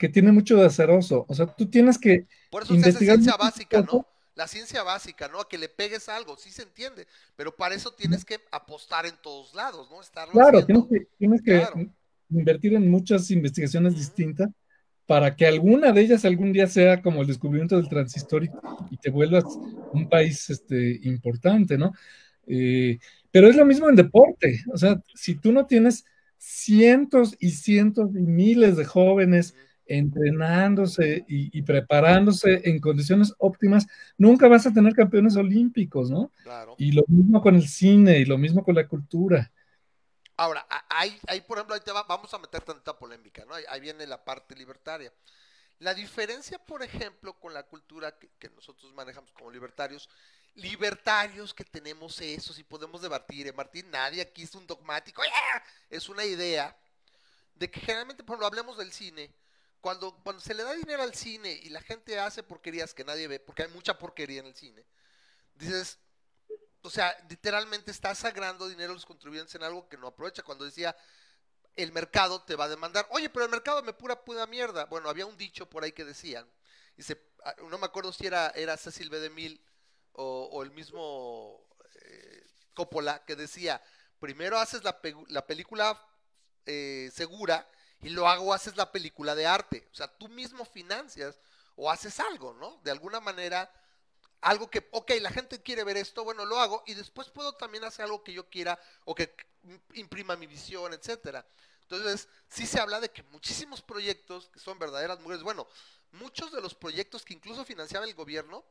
que 0.00 0.08
tiene 0.08 0.32
mucho 0.32 0.56
de 0.56 0.64
azaroso. 0.64 1.26
O 1.28 1.34
sea, 1.34 1.44
tú 1.44 1.68
tienes 1.68 1.98
que 1.98 2.26
Por 2.50 2.62
eso 2.62 2.72
se 2.72 2.80
hace 2.80 2.88
investigar 2.88 3.16
ciencia 3.16 3.36
básica, 3.36 3.82
¿no? 3.82 4.06
La 4.34 4.48
ciencia 4.48 4.82
básica, 4.82 5.28
¿no? 5.28 5.40
A 5.40 5.48
que 5.48 5.58
le 5.58 5.68
pegues 5.68 6.08
algo, 6.08 6.38
sí 6.38 6.50
se 6.50 6.62
entiende, 6.62 7.06
pero 7.36 7.54
para 7.54 7.74
eso 7.74 7.92
tienes 7.92 8.24
que 8.24 8.40
apostar 8.50 9.04
en 9.04 9.14
todos 9.22 9.54
lados, 9.54 9.90
¿no? 9.90 10.00
Estarlo 10.00 10.32
Claro, 10.32 10.64
tienes 10.64 10.84
que, 10.86 11.06
tienes 11.18 11.42
que 11.42 11.58
Claro. 11.58 11.86
invertir 12.30 12.74
en 12.74 12.90
muchas 12.90 13.30
investigaciones 13.30 13.94
distintas 13.94 14.48
para 15.04 15.36
que 15.36 15.44
alguna 15.44 15.92
de 15.92 16.00
ellas 16.00 16.24
algún 16.24 16.50
día 16.54 16.66
sea 16.66 17.02
como 17.02 17.20
el 17.20 17.26
descubrimiento 17.26 17.76
del 17.76 17.90
transistor 17.90 18.44
y, 18.44 18.50
y 18.90 18.96
te 18.96 19.10
vuelvas 19.10 19.44
un 19.92 20.08
país 20.08 20.48
este, 20.48 20.98
importante, 21.02 21.76
¿no? 21.76 21.92
Eh, 22.46 22.98
pero 23.30 23.48
es 23.48 23.56
lo 23.56 23.66
mismo 23.66 23.90
en 23.90 23.96
deporte. 23.96 24.60
O 24.72 24.78
sea, 24.78 25.02
si 25.14 25.34
tú 25.34 25.52
no 25.52 25.66
tienes 25.66 26.06
cientos 26.38 27.36
y 27.38 27.50
cientos 27.50 28.10
y 28.16 28.22
miles 28.22 28.78
de 28.78 28.86
jóvenes. 28.86 29.54
Entrenándose 29.98 31.24
y, 31.28 31.56
y 31.56 31.62
preparándose 31.62 32.62
en 32.64 32.80
condiciones 32.80 33.34
óptimas, 33.38 33.86
nunca 34.16 34.48
vas 34.48 34.66
a 34.66 34.72
tener 34.72 34.94
campeones 34.94 35.36
olímpicos, 35.36 36.10
¿no? 36.10 36.30
Claro. 36.42 36.74
Y 36.78 36.92
lo 36.92 37.02
mismo 37.08 37.42
con 37.42 37.54
el 37.56 37.68
cine 37.68 38.18
y 38.18 38.24
lo 38.24 38.38
mismo 38.38 38.64
con 38.64 38.74
la 38.74 38.86
cultura. 38.86 39.50
Ahora, 40.36 40.66
ahí, 40.88 41.18
ahí, 41.28 41.40
por 41.42 41.58
ejemplo, 41.58 41.74
ahí 41.74 41.82
te 41.84 41.92
va- 41.92 42.04
vamos 42.04 42.32
a 42.32 42.38
meter 42.38 42.62
tanta 42.62 42.98
polémica, 42.98 43.44
¿no? 43.44 43.54
Ahí, 43.54 43.64
ahí 43.68 43.80
viene 43.80 44.06
la 44.06 44.24
parte 44.24 44.54
libertaria. 44.56 45.12
La 45.80 45.92
diferencia, 45.94 46.58
por 46.58 46.82
ejemplo, 46.82 47.34
con 47.34 47.52
la 47.52 47.62
cultura 47.64 48.18
que, 48.18 48.28
que 48.38 48.48
nosotros 48.50 48.92
manejamos 48.94 49.32
como 49.32 49.50
libertarios, 49.50 50.08
libertarios 50.54 51.54
que 51.54 51.64
tenemos 51.64 52.20
esos 52.20 52.58
y 52.58 52.64
podemos 52.64 53.02
debatir, 53.02 53.46
¿eh, 53.46 53.52
Martín? 53.52 53.90
Nadie 53.90 54.22
aquí 54.22 54.42
es 54.42 54.54
un 54.54 54.66
dogmático, 54.66 55.22
¡ah! 55.22 55.62
es 55.88 56.08
una 56.08 56.24
idea 56.24 56.76
de 57.54 57.70
que 57.70 57.80
generalmente, 57.80 58.22
por 58.22 58.34
ejemplo, 58.34 58.46
hablemos 58.46 58.78
del 58.78 58.92
cine, 58.92 59.30
cuando, 59.80 60.14
cuando 60.22 60.40
se 60.42 60.54
le 60.54 60.62
da 60.62 60.72
dinero 60.74 61.02
al 61.02 61.14
cine 61.14 61.52
y 61.62 61.70
la 61.70 61.80
gente 61.80 62.18
hace 62.18 62.42
porquerías 62.42 62.94
que 62.94 63.04
nadie 63.04 63.28
ve, 63.28 63.40
porque 63.40 63.62
hay 63.62 63.68
mucha 63.70 63.98
porquería 63.98 64.40
en 64.40 64.46
el 64.46 64.54
cine, 64.54 64.84
dices, 65.54 65.98
o 66.82 66.90
sea, 66.90 67.16
literalmente 67.28 67.90
está 67.90 68.14
sagrando 68.14 68.68
dinero 68.68 68.92
a 68.92 68.94
los 68.94 69.06
contribuyentes 69.06 69.54
en 69.54 69.62
algo 69.62 69.88
que 69.88 69.96
no 69.96 70.06
aprovecha. 70.06 70.42
Cuando 70.42 70.64
decía, 70.64 70.96
el 71.76 71.92
mercado 71.92 72.42
te 72.42 72.56
va 72.56 72.64
a 72.64 72.68
demandar, 72.68 73.06
oye, 73.10 73.28
pero 73.30 73.44
el 73.44 73.50
mercado 73.50 73.82
me 73.82 73.92
pura 73.92 74.24
pura 74.24 74.46
mierda. 74.46 74.86
Bueno, 74.86 75.08
había 75.08 75.26
un 75.26 75.36
dicho 75.36 75.68
por 75.68 75.84
ahí 75.84 75.92
que 75.92 76.04
decían, 76.04 76.50
dice, 76.96 77.20
ah, 77.44 77.54
no 77.68 77.78
me 77.78 77.86
acuerdo 77.86 78.12
si 78.12 78.26
era, 78.26 78.48
era 78.50 78.76
Cecil 78.76 79.10
B. 79.10 79.20
DeMille 79.20 79.60
o, 80.12 80.48
o 80.52 80.62
el 80.62 80.70
mismo 80.70 81.66
eh, 82.02 82.46
Coppola, 82.74 83.24
que 83.24 83.36
decía, 83.36 83.82
primero 84.18 84.58
haces 84.58 84.82
la 84.84 85.46
película 85.46 86.06
eh, 86.66 87.10
segura 87.12 87.66
y 88.02 88.10
luego 88.10 88.52
haces 88.52 88.76
la 88.76 88.90
película 88.90 89.34
de 89.34 89.46
arte. 89.46 89.88
O 89.92 89.94
sea, 89.94 90.08
tú 90.08 90.28
mismo 90.28 90.64
financias 90.64 91.38
o 91.76 91.90
haces 91.90 92.20
algo, 92.20 92.54
¿no? 92.54 92.80
De 92.82 92.90
alguna 92.90 93.20
manera 93.20 93.72
algo 94.40 94.70
que, 94.70 94.88
ok, 94.92 95.12
la 95.20 95.30
gente 95.30 95.62
quiere 95.62 95.84
ver 95.84 95.96
esto, 95.96 96.24
bueno, 96.24 96.44
lo 96.46 96.58
hago 96.58 96.82
y 96.86 96.94
después 96.94 97.28
puedo 97.28 97.54
también 97.54 97.84
hacer 97.84 98.06
algo 98.06 98.24
que 98.24 98.32
yo 98.32 98.48
quiera 98.48 98.78
o 99.04 99.14
que 99.14 99.34
imprima 99.94 100.36
mi 100.36 100.46
visión, 100.46 100.94
etcétera. 100.94 101.46
Entonces, 101.82 102.28
sí 102.48 102.66
se 102.66 102.80
habla 102.80 103.00
de 103.00 103.10
que 103.10 103.22
muchísimos 103.24 103.82
proyectos 103.82 104.48
que 104.48 104.60
son 104.60 104.78
verdaderas 104.78 105.20
mujeres, 105.20 105.42
bueno, 105.42 105.66
muchos 106.12 106.52
de 106.52 106.60
los 106.60 106.74
proyectos 106.74 107.24
que 107.24 107.34
incluso 107.34 107.64
financiaba 107.64 108.06
el 108.06 108.14
gobierno 108.14 108.64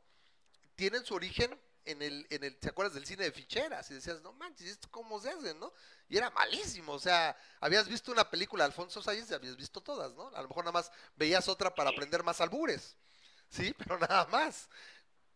tienen 0.74 1.04
su 1.04 1.14
origen 1.14 1.56
en 1.84 2.02
el, 2.02 2.26
en 2.30 2.44
el, 2.44 2.56
¿te 2.56 2.68
acuerdas 2.68 2.94
del 2.94 3.06
cine 3.06 3.24
de 3.24 3.32
ficheras? 3.32 3.90
Y 3.90 3.94
decías, 3.94 4.20
no 4.22 4.32
manches, 4.34 4.68
¿esto 4.68 4.88
cómo 4.90 5.20
se 5.20 5.30
hace, 5.30 5.54
no? 5.54 5.72
Y 6.08 6.16
era 6.16 6.30
malísimo, 6.30 6.92
o 6.92 6.98
sea, 6.98 7.36
habías 7.60 7.88
visto 7.88 8.10
una 8.12 8.28
película 8.28 8.64
de 8.64 8.66
Alfonso 8.68 9.02
Sayas 9.02 9.30
y 9.30 9.34
habías 9.34 9.56
visto 9.56 9.80
todas, 9.80 10.12
¿no? 10.14 10.28
A 10.34 10.42
lo 10.42 10.48
mejor 10.48 10.64
nada 10.64 10.72
más 10.72 10.90
veías 11.16 11.48
otra 11.48 11.74
para 11.74 11.90
aprender 11.90 12.22
más 12.24 12.40
albures, 12.40 12.96
¿sí? 13.48 13.74
Pero 13.78 13.98
nada 13.98 14.26
más. 14.26 14.68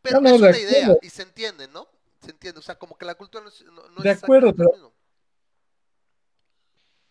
Pero 0.03 0.21
No, 0.21 0.31
no, 0.31 0.35
es 0.35 0.41
una 0.41 0.59
idea 0.59 0.83
acuerdo. 0.85 0.99
y 1.03 1.11
se 1.11 1.23
entiende, 1.23 1.69
¿no? 1.69 1.89
Se 2.23 2.31
entiende, 2.31 2.59
o 2.59 2.63
sea, 2.63 2.75
como 2.79 2.97
que 2.97 3.05
la 3.05 3.15
cultura 3.15 3.43
no 3.45 3.51
es, 3.51 3.63
no, 3.65 3.89
no 3.91 4.03
De 4.03 4.11
es 4.11 4.23
acuerdo, 4.23 4.55
pero- 4.55 4.73
mismo. 4.73 4.93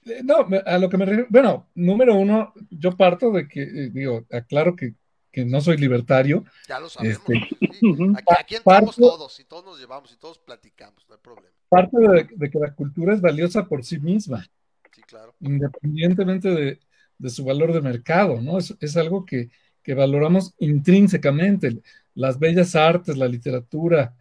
Eh, 0.05 0.21
No, 0.23 0.45
a 0.65 0.77
lo 0.77 0.89
que 0.89 0.97
me 0.97 1.05
refiero, 1.05 1.27
bueno, 1.29 1.69
número 1.75 2.15
uno, 2.15 2.53
yo 2.69 2.95
parto 2.97 3.31
de 3.31 3.47
que, 3.47 3.61
eh, 3.63 3.89
digo, 3.91 4.25
aclaro 4.31 4.75
que, 4.75 4.95
que 5.33 5.43
no 5.43 5.59
soy 5.59 5.77
libertario, 5.77 6.45
Ya 6.69 6.79
lo 6.79 6.87
sabemos. 6.89 7.17
Este, 7.27 7.33
sí. 7.79 7.87
Aquí, 8.15 8.33
aquí 8.39 8.55
entramos 8.55 8.95
todos 8.95 9.39
y 9.39 9.43
todos 9.45 9.65
nos 9.65 9.79
llevamos 9.79 10.13
y 10.13 10.17
todos 10.17 10.37
platicamos, 10.39 11.03
no 11.09 11.15
hay 11.15 11.21
problema. 11.21 11.49
parto 11.67 11.97
de, 11.99 12.27
de 12.35 12.49
que 12.51 12.59
la 12.59 12.73
cultura 12.73 13.13
es 13.15 13.19
valiosa 13.19 13.65
por 13.65 13.83
sí 13.83 13.99
misma, 13.99 14.47
Sí, 14.95 15.01
claro. 15.01 15.33
independientemente 15.41 16.49
de, 16.49 16.79
de 17.17 17.29
su 17.29 17.43
valor 17.43 17.73
de 17.73 17.81
mercado, 17.81 18.39
¿no? 18.39 18.59
Es, 18.59 18.75
es 18.79 18.95
algo 18.95 19.25
que, 19.25 19.49
que 19.81 19.95
valoramos 19.95 20.53
intrínsecamente, 20.59 21.81
las 22.13 22.37
bellas 22.37 22.75
artes, 22.75 23.17
la 23.17 23.27
literatura, 23.27 24.15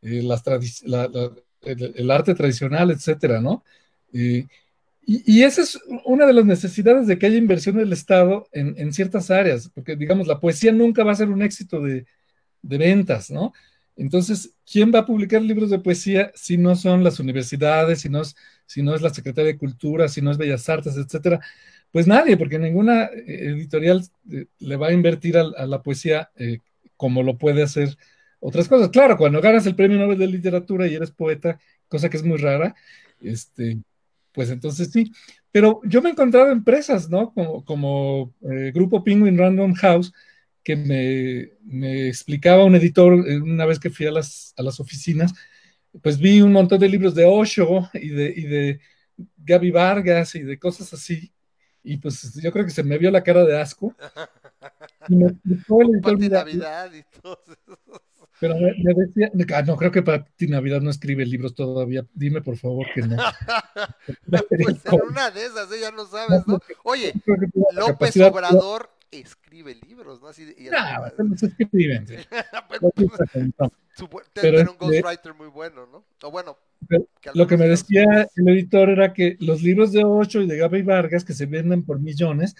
eh, 0.00 0.22
las 0.22 0.44
tradi- 0.44 0.82
la- 0.86 1.08
la- 1.08 1.32
el, 1.62 1.92
el 1.96 2.10
arte 2.10 2.34
tradicional, 2.36 2.90
etcétera, 2.92 3.40
¿no? 3.40 3.64
Eh, 4.12 4.46
y, 5.04 5.42
esa 5.42 5.62
es 5.62 5.78
una 6.04 6.26
de 6.26 6.32
las 6.32 6.44
necesidades 6.44 7.06
de 7.06 7.18
que 7.18 7.26
haya 7.26 7.36
inversión 7.36 7.76
del 7.76 7.92
Estado 7.92 8.48
en, 8.52 8.74
en 8.78 8.92
ciertas 8.92 9.30
áreas, 9.30 9.68
porque 9.74 9.96
digamos, 9.96 10.26
la 10.26 10.40
poesía 10.40 10.72
nunca 10.72 11.02
va 11.04 11.12
a 11.12 11.16
ser 11.16 11.28
un 11.28 11.42
éxito 11.42 11.80
de, 11.80 12.06
de 12.62 12.78
ventas, 12.78 13.30
¿no? 13.30 13.52
Entonces, 13.96 14.54
¿quién 14.70 14.92
va 14.94 15.00
a 15.00 15.06
publicar 15.06 15.42
libros 15.42 15.70
de 15.70 15.78
poesía 15.78 16.32
si 16.34 16.56
no 16.56 16.76
son 16.76 17.04
las 17.04 17.20
universidades, 17.20 18.00
si 18.00 18.08
no 18.08 18.22
es, 18.22 18.34
si 18.66 18.82
no 18.82 18.94
es 18.94 19.02
la 19.02 19.12
Secretaría 19.12 19.52
de 19.52 19.58
Cultura, 19.58 20.08
si 20.08 20.22
no 20.22 20.30
es 20.30 20.38
Bellas 20.38 20.68
Artes, 20.68 20.96
etcétera? 20.96 21.40
Pues 21.90 22.06
nadie, 22.06 22.36
porque 22.36 22.58
ninguna 22.58 23.04
eh, 23.04 23.50
editorial 23.50 24.02
eh, 24.30 24.46
le 24.60 24.76
va 24.76 24.88
a 24.88 24.92
invertir 24.92 25.36
a, 25.36 25.42
a 25.42 25.66
la 25.66 25.82
poesía 25.82 26.30
eh, 26.36 26.58
como 26.96 27.22
lo 27.22 27.36
puede 27.36 27.62
hacer 27.62 27.96
otras 28.40 28.68
cosas. 28.68 28.88
Claro, 28.90 29.16
cuando 29.18 29.40
ganas 29.40 29.66
el 29.66 29.76
Premio 29.76 29.98
Nobel 29.98 30.18
de 30.18 30.26
Literatura 30.26 30.86
y 30.86 30.94
eres 30.94 31.10
poeta, 31.10 31.58
cosa 31.88 32.08
que 32.08 32.16
es 32.16 32.24
muy 32.24 32.38
rara, 32.38 32.74
este, 33.20 33.78
pues 34.32 34.50
entonces 34.50 34.90
sí. 34.90 35.12
Pero 35.50 35.80
yo 35.84 36.02
me 36.02 36.08
he 36.08 36.12
encontrado 36.12 36.50
empresas, 36.50 37.10
¿no? 37.10 37.32
Como, 37.32 37.64
como 37.64 38.34
eh, 38.50 38.72
Grupo 38.74 39.04
Penguin 39.04 39.38
Random 39.38 39.74
House, 39.74 40.12
que 40.64 40.76
me, 40.76 41.52
me 41.64 42.08
explicaba 42.08 42.64
un 42.64 42.74
editor 42.74 43.28
eh, 43.28 43.40
una 43.40 43.66
vez 43.66 43.78
que 43.78 43.90
fui 43.90 44.06
a 44.06 44.12
las, 44.12 44.54
a 44.56 44.62
las 44.62 44.80
oficinas, 44.80 45.32
pues 46.02 46.18
vi 46.18 46.40
un 46.40 46.52
montón 46.52 46.78
de 46.80 46.88
libros 46.88 47.14
de 47.14 47.26
Osho 47.26 47.90
y 47.94 48.08
de, 48.08 48.32
y 48.34 48.42
de 48.42 48.80
Gaby 49.38 49.70
Vargas 49.70 50.34
y 50.34 50.42
de 50.42 50.58
cosas 50.58 50.92
así. 50.92 51.32
Y 51.84 51.96
pues 51.96 52.34
yo 52.40 52.52
creo 52.52 52.64
que 52.64 52.70
se 52.70 52.84
me 52.84 52.96
vio 52.96 53.10
la 53.10 53.22
cara 53.22 53.44
de 53.44 53.60
asco. 53.60 53.94
Y 55.08 55.16
me 55.16 55.30
explicó 55.30 55.82
el 55.82 55.90
editor, 55.96 56.30
Navidad 56.30 56.92
y 56.94 57.02
todo 57.20 57.42
eso. 57.44 58.02
Pero 58.42 58.56
me, 58.56 58.74
me 58.82 58.92
decía, 58.92 59.30
ah, 59.54 59.62
no, 59.62 59.76
creo 59.76 59.92
que 59.92 60.02
Pati 60.02 60.48
Navidad 60.48 60.80
no 60.80 60.90
escribe 60.90 61.24
libros 61.24 61.54
todavía. 61.54 62.04
Dime 62.12 62.42
por 62.42 62.56
favor 62.56 62.84
que 62.92 63.02
no. 63.02 63.16
Pues 64.26 64.84
en 64.84 65.00
una 65.08 65.30
de 65.30 65.46
esas, 65.46 65.70
¿eh? 65.70 65.76
ya 65.80 65.92
no 65.92 66.04
sabes, 66.06 66.44
¿no? 66.48 66.58
Oye, 66.82 67.12
López 67.72 68.16
Obrador 68.16 68.90
escribe 69.12 69.76
libros, 69.86 70.20
¿no? 70.20 70.26
Así, 70.26 70.42
y 70.58 70.64
No, 70.64 70.76
se 71.38 71.44
los 71.44 71.60
escriben, 71.60 72.08
sí. 72.08 72.16
No 74.00 74.08
pues, 74.08 74.26
Pero 74.32 74.58
tener 74.58 74.68
un 74.68 74.74
este- 74.74 75.02
ghostwriter 75.02 75.34
muy 75.34 75.46
bueno, 75.46 75.86
¿no? 75.86 76.04
O 76.22 76.30
bueno, 76.32 76.58
que 76.88 77.30
Lo 77.34 77.46
que 77.46 77.56
me 77.56 77.68
decía 77.68 78.28
el 78.34 78.48
editor 78.48 78.90
era 78.90 79.12
que 79.12 79.36
los 79.38 79.62
libros 79.62 79.92
de 79.92 80.02
Ocho 80.04 80.40
y 80.40 80.48
de 80.48 80.56
Gaby 80.56 80.82
Vargas, 80.82 81.24
que 81.24 81.34
se 81.34 81.46
venden 81.46 81.84
por 81.84 82.00
millones, 82.00 82.56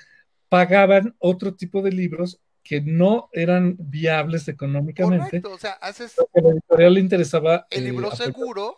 pagaban 0.49 1.17
otro 1.19 1.55
tipo 1.55 1.83
de 1.83 1.91
libros 1.91 2.41
que 2.63 2.81
no 2.81 3.29
eran 3.33 3.77
viables 3.79 4.47
económicamente. 4.49 5.43
Correcto, 5.43 5.53
o 5.53 5.59
sea, 5.59 5.73
haces 5.73 6.15
que 6.15 6.41
a 6.41 6.43
la 6.43 6.51
editorial 6.51 6.95
le 6.95 7.01
interesaba. 7.01 7.67
el 7.71 7.83
eh, 7.83 7.87
libro 7.91 8.09
aportar- 8.09 8.25
seguro 8.27 8.77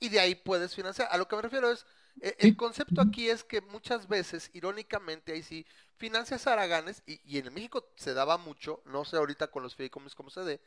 y 0.00 0.08
de 0.10 0.20
ahí 0.20 0.34
puedes 0.34 0.74
financiar. 0.74 1.08
A 1.10 1.16
lo 1.16 1.26
que 1.26 1.36
me 1.36 1.42
refiero 1.42 1.70
es, 1.70 1.86
eh, 2.20 2.36
Sí. 2.38 2.48
el 2.48 2.56
concepto 2.56 3.00
aquí 3.00 3.28
es 3.30 3.42
que 3.42 3.60
muchas 3.60 4.06
veces, 4.08 4.50
irónicamente, 4.52 5.32
ahí 5.32 5.42
sí, 5.42 5.66
financias 5.96 6.46
haraganes, 6.46 7.02
y, 7.06 7.20
y 7.24 7.38
en 7.38 7.52
México 7.54 7.92
se 7.96 8.12
daba 8.14 8.36
mucho, 8.36 8.82
no 8.84 9.04
sé 9.04 9.16
ahorita 9.16 9.46
con 9.48 9.62
los 9.62 9.74
fideicomisos 9.74 10.14
cómo 10.14 10.30
se 10.30 10.42
dé, 10.42 10.60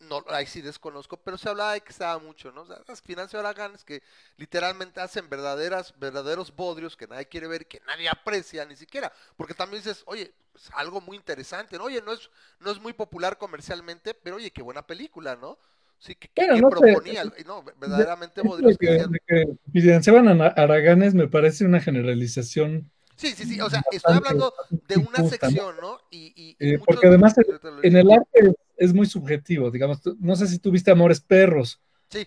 no, 0.00 0.24
ahí 0.28 0.46
sí 0.46 0.60
desconozco, 0.62 1.16
pero 1.16 1.36
se 1.38 1.48
hablaba 1.48 1.72
de 1.74 1.80
que 1.80 1.92
se 1.92 2.04
daba 2.04 2.18
mucho, 2.20 2.52
¿no? 2.52 2.62
O 2.62 2.66
sea, 2.66 2.80
las 2.86 3.02
financias 3.02 3.40
haraganes 3.40 3.84
que 3.84 4.02
literalmente 4.36 5.00
hacen 5.00 5.28
verdaderas, 5.28 5.94
verdaderos 5.98 6.54
bodrios 6.54 6.96
que 6.96 7.06
nadie 7.08 7.26
quiere 7.26 7.48
ver, 7.48 7.66
que 7.66 7.80
nadie 7.86 8.08
aprecia 8.08 8.64
ni 8.64 8.76
siquiera, 8.76 9.12
porque 9.36 9.54
también 9.54 9.82
dices, 9.82 10.02
oye, 10.06 10.32
es 10.54 10.70
algo 10.74 11.00
muy 11.00 11.16
interesante, 11.16 11.76
¿no? 11.78 11.84
Oye, 11.84 12.00
no 12.02 12.12
es, 12.12 12.30
no 12.60 12.70
es 12.70 12.80
muy 12.80 12.92
popular 12.92 13.38
comercialmente, 13.38 14.14
pero 14.14 14.36
oye, 14.36 14.52
qué 14.52 14.62
buena 14.62 14.86
película, 14.86 15.36
¿no? 15.36 15.58
Sí, 15.98 16.14
que, 16.14 16.28
que- 16.28 16.46
Bueno, 16.46 16.56
que 16.56 16.62
no 16.62 16.70
sé. 16.76 16.96
proponía, 17.02 17.24
y 17.36 17.42
no, 17.44 17.62
verdaderamente 17.64 18.40
bodrios 18.42 18.78
que 18.78 18.88
que, 19.26 19.46
financiaban 19.72 20.28
a 20.40 20.46
Araganes 20.48 21.14
me 21.14 21.28
parece 21.28 21.64
una 21.64 21.80
generalización. 21.80 22.90
Sí, 23.18 23.32
sí, 23.36 23.44
sí, 23.46 23.60
o 23.60 23.68
sea, 23.68 23.82
estoy 23.90 24.14
hablando 24.16 24.54
de 24.88 24.96
una 24.96 25.28
sección, 25.28 25.74
¿no? 25.82 25.98
Y, 26.08 26.32
y- 26.36 26.56
y 26.60 26.74
Eh, 26.74 26.78
porque 26.78 27.08
de- 27.08 27.14
además 27.14 27.34
En 27.82 27.96
el 27.96 28.10
arte 28.12 28.52
es, 28.76 28.94
muy 28.94 29.06
subjetivo, 29.06 29.72
digamos. 29.72 30.00
No 30.20 30.36
sé 30.36 30.46
si 30.46 30.60
tú 30.60 30.70
viste 30.70 30.92
Amores 30.92 31.20
Perros, 31.20 31.80
Sí, 32.10 32.26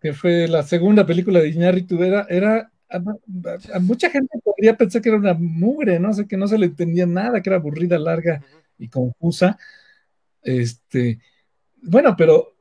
que 0.00 0.12
fue 0.12 0.46
la 0.46 0.62
segunda 0.62 1.06
película 1.06 1.40
de 1.40 1.48
Iñárritu. 1.48 2.02
Era, 2.02 2.26
era 2.28 2.70
a, 2.90 2.96
a- 2.98 3.76
a 3.76 3.78
mucha 3.80 4.10
gente 4.10 4.38
podría 4.44 4.76
pensar 4.76 5.00
que 5.00 5.08
era 5.08 5.16
una 5.18 5.32
mugre, 5.34 5.98
no 5.98 6.12
sé, 6.12 6.28
que 6.28 6.36
no 6.36 6.46
se 6.46 6.58
le 6.58 6.66
entendía 6.66 7.06
nada, 7.06 7.40
que 7.40 7.48
era 7.48 7.56
aburrida, 7.56 7.98
larga 7.98 8.42
ujú. 8.46 8.58
y 8.78 8.88
confusa. 8.88 9.58
Este, 10.42 11.18
bueno, 11.82 12.14
pero 12.16 12.54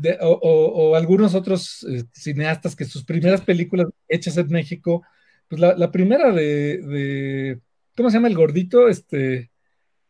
de- 0.00 0.18
o, 0.20 0.28
o- 0.32 0.90
o 0.90 0.94
algunos 0.96 1.34
otros 1.34 1.82
eh, 1.88 2.04
cineastas 2.12 2.76
que 2.76 2.84
sus 2.84 3.04
primeras 3.04 3.40
películas 3.40 3.86
hechas 4.06 4.36
en 4.36 4.48
México, 4.48 5.02
pues 5.48 5.60
la, 5.60 5.74
la 5.76 5.90
primera 5.90 6.32
de, 6.32 6.78
de- 6.78 7.60
¿cómo 7.96 8.10
se 8.10 8.16
llama 8.16 8.28
el 8.28 8.36
gordito? 8.36 8.88
Este, 8.88 9.50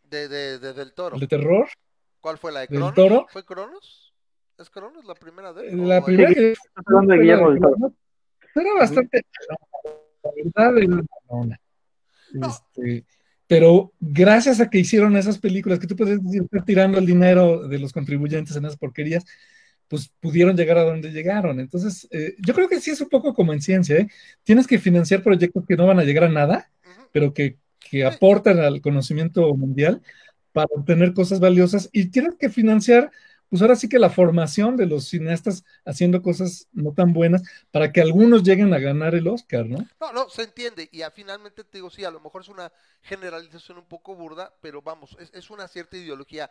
de, 0.04 0.28
de, 0.28 0.58
de- 0.58 0.72
del 0.72 0.92
toro. 0.94 1.14
el 1.16 1.20
de 1.20 1.26
terror. 1.26 1.68
¿Cuál 2.20 2.38
fue 2.38 2.52
la 2.52 2.60
de 2.60 2.66
del 2.68 2.78
Cronos? 2.78 2.94
Toro. 2.94 3.26
¿Fue 3.30 3.44
Cronos? 3.44 4.14
¿Es 4.58 4.70
Cronos 4.70 5.04
la 5.04 5.14
primera 5.14 5.52
de 5.52 5.68
él? 5.68 5.88
La 5.88 5.98
¿O 5.98 6.04
primera 6.04 6.32
que 6.32 6.40
de 6.40 6.56
Guillermo 7.18 7.50
del 7.50 7.60
Toro. 7.60 7.94
era 8.54 8.74
bastante 8.78 9.22
la 10.56 10.70
verdad. 10.72 11.04
No. 12.32 12.46
Este, 12.48 13.04
pero 13.46 13.92
gracias 14.00 14.60
a 14.60 14.68
que 14.68 14.78
hicieron 14.78 15.16
esas 15.16 15.38
películas 15.38 15.78
que 15.78 15.86
tú 15.86 15.94
puedes 15.94 16.22
decir 16.22 16.42
estar 16.42 16.64
tirando 16.64 16.98
el 16.98 17.06
dinero 17.06 17.68
de 17.68 17.78
los 17.78 17.92
contribuyentes 17.92 18.56
en 18.56 18.64
esas 18.64 18.76
porquerías, 18.76 19.24
pues 19.88 20.10
pudieron 20.20 20.56
llegar 20.56 20.78
a 20.78 20.84
donde 20.84 21.10
llegaron. 21.12 21.60
Entonces, 21.60 22.08
eh, 22.10 22.34
yo 22.38 22.54
creo 22.54 22.68
que 22.68 22.80
sí 22.80 22.90
es 22.90 23.00
un 23.00 23.08
poco 23.08 23.34
como 23.34 23.52
en 23.52 23.60
ciencia, 23.60 23.96
¿eh? 23.96 24.08
Tienes 24.42 24.66
que 24.66 24.78
financiar 24.78 25.22
proyectos 25.22 25.64
que 25.66 25.76
no 25.76 25.86
van 25.86 25.98
a 25.98 26.04
llegar 26.04 26.24
a 26.24 26.28
nada, 26.28 26.70
pero 27.12 27.32
que, 27.32 27.56
que 27.78 28.04
aportan 28.04 28.58
al 28.58 28.80
conocimiento 28.80 29.54
mundial 29.54 30.02
para 30.52 30.68
obtener 30.74 31.12
cosas 31.12 31.38
valiosas 31.38 31.88
y 31.92 32.06
tienes 32.06 32.34
que 32.36 32.48
financiar, 32.48 33.10
pues 33.50 33.62
ahora 33.62 33.76
sí 33.76 33.88
que 33.88 33.98
la 33.98 34.10
formación 34.10 34.76
de 34.76 34.86
los 34.86 35.08
cineastas 35.08 35.64
haciendo 35.84 36.22
cosas 36.22 36.68
no 36.72 36.92
tan 36.92 37.12
buenas 37.12 37.42
para 37.70 37.92
que 37.92 38.00
algunos 38.00 38.42
lleguen 38.42 38.72
a 38.74 38.78
ganar 38.78 39.14
el 39.14 39.28
Oscar, 39.28 39.66
¿no? 39.66 39.86
No, 40.00 40.12
no, 40.12 40.28
se 40.28 40.42
entiende. 40.42 40.88
Y 40.92 41.02
a, 41.02 41.10
finalmente 41.10 41.64
te 41.64 41.78
digo, 41.78 41.90
sí, 41.90 42.04
a 42.04 42.10
lo 42.10 42.20
mejor 42.20 42.42
es 42.42 42.48
una 42.48 42.72
generalización 43.02 43.78
un 43.78 43.86
poco 43.86 44.14
burda, 44.14 44.54
pero 44.60 44.82
vamos, 44.82 45.16
es, 45.18 45.30
es 45.32 45.50
una 45.50 45.68
cierta 45.68 45.96
ideología 45.96 46.50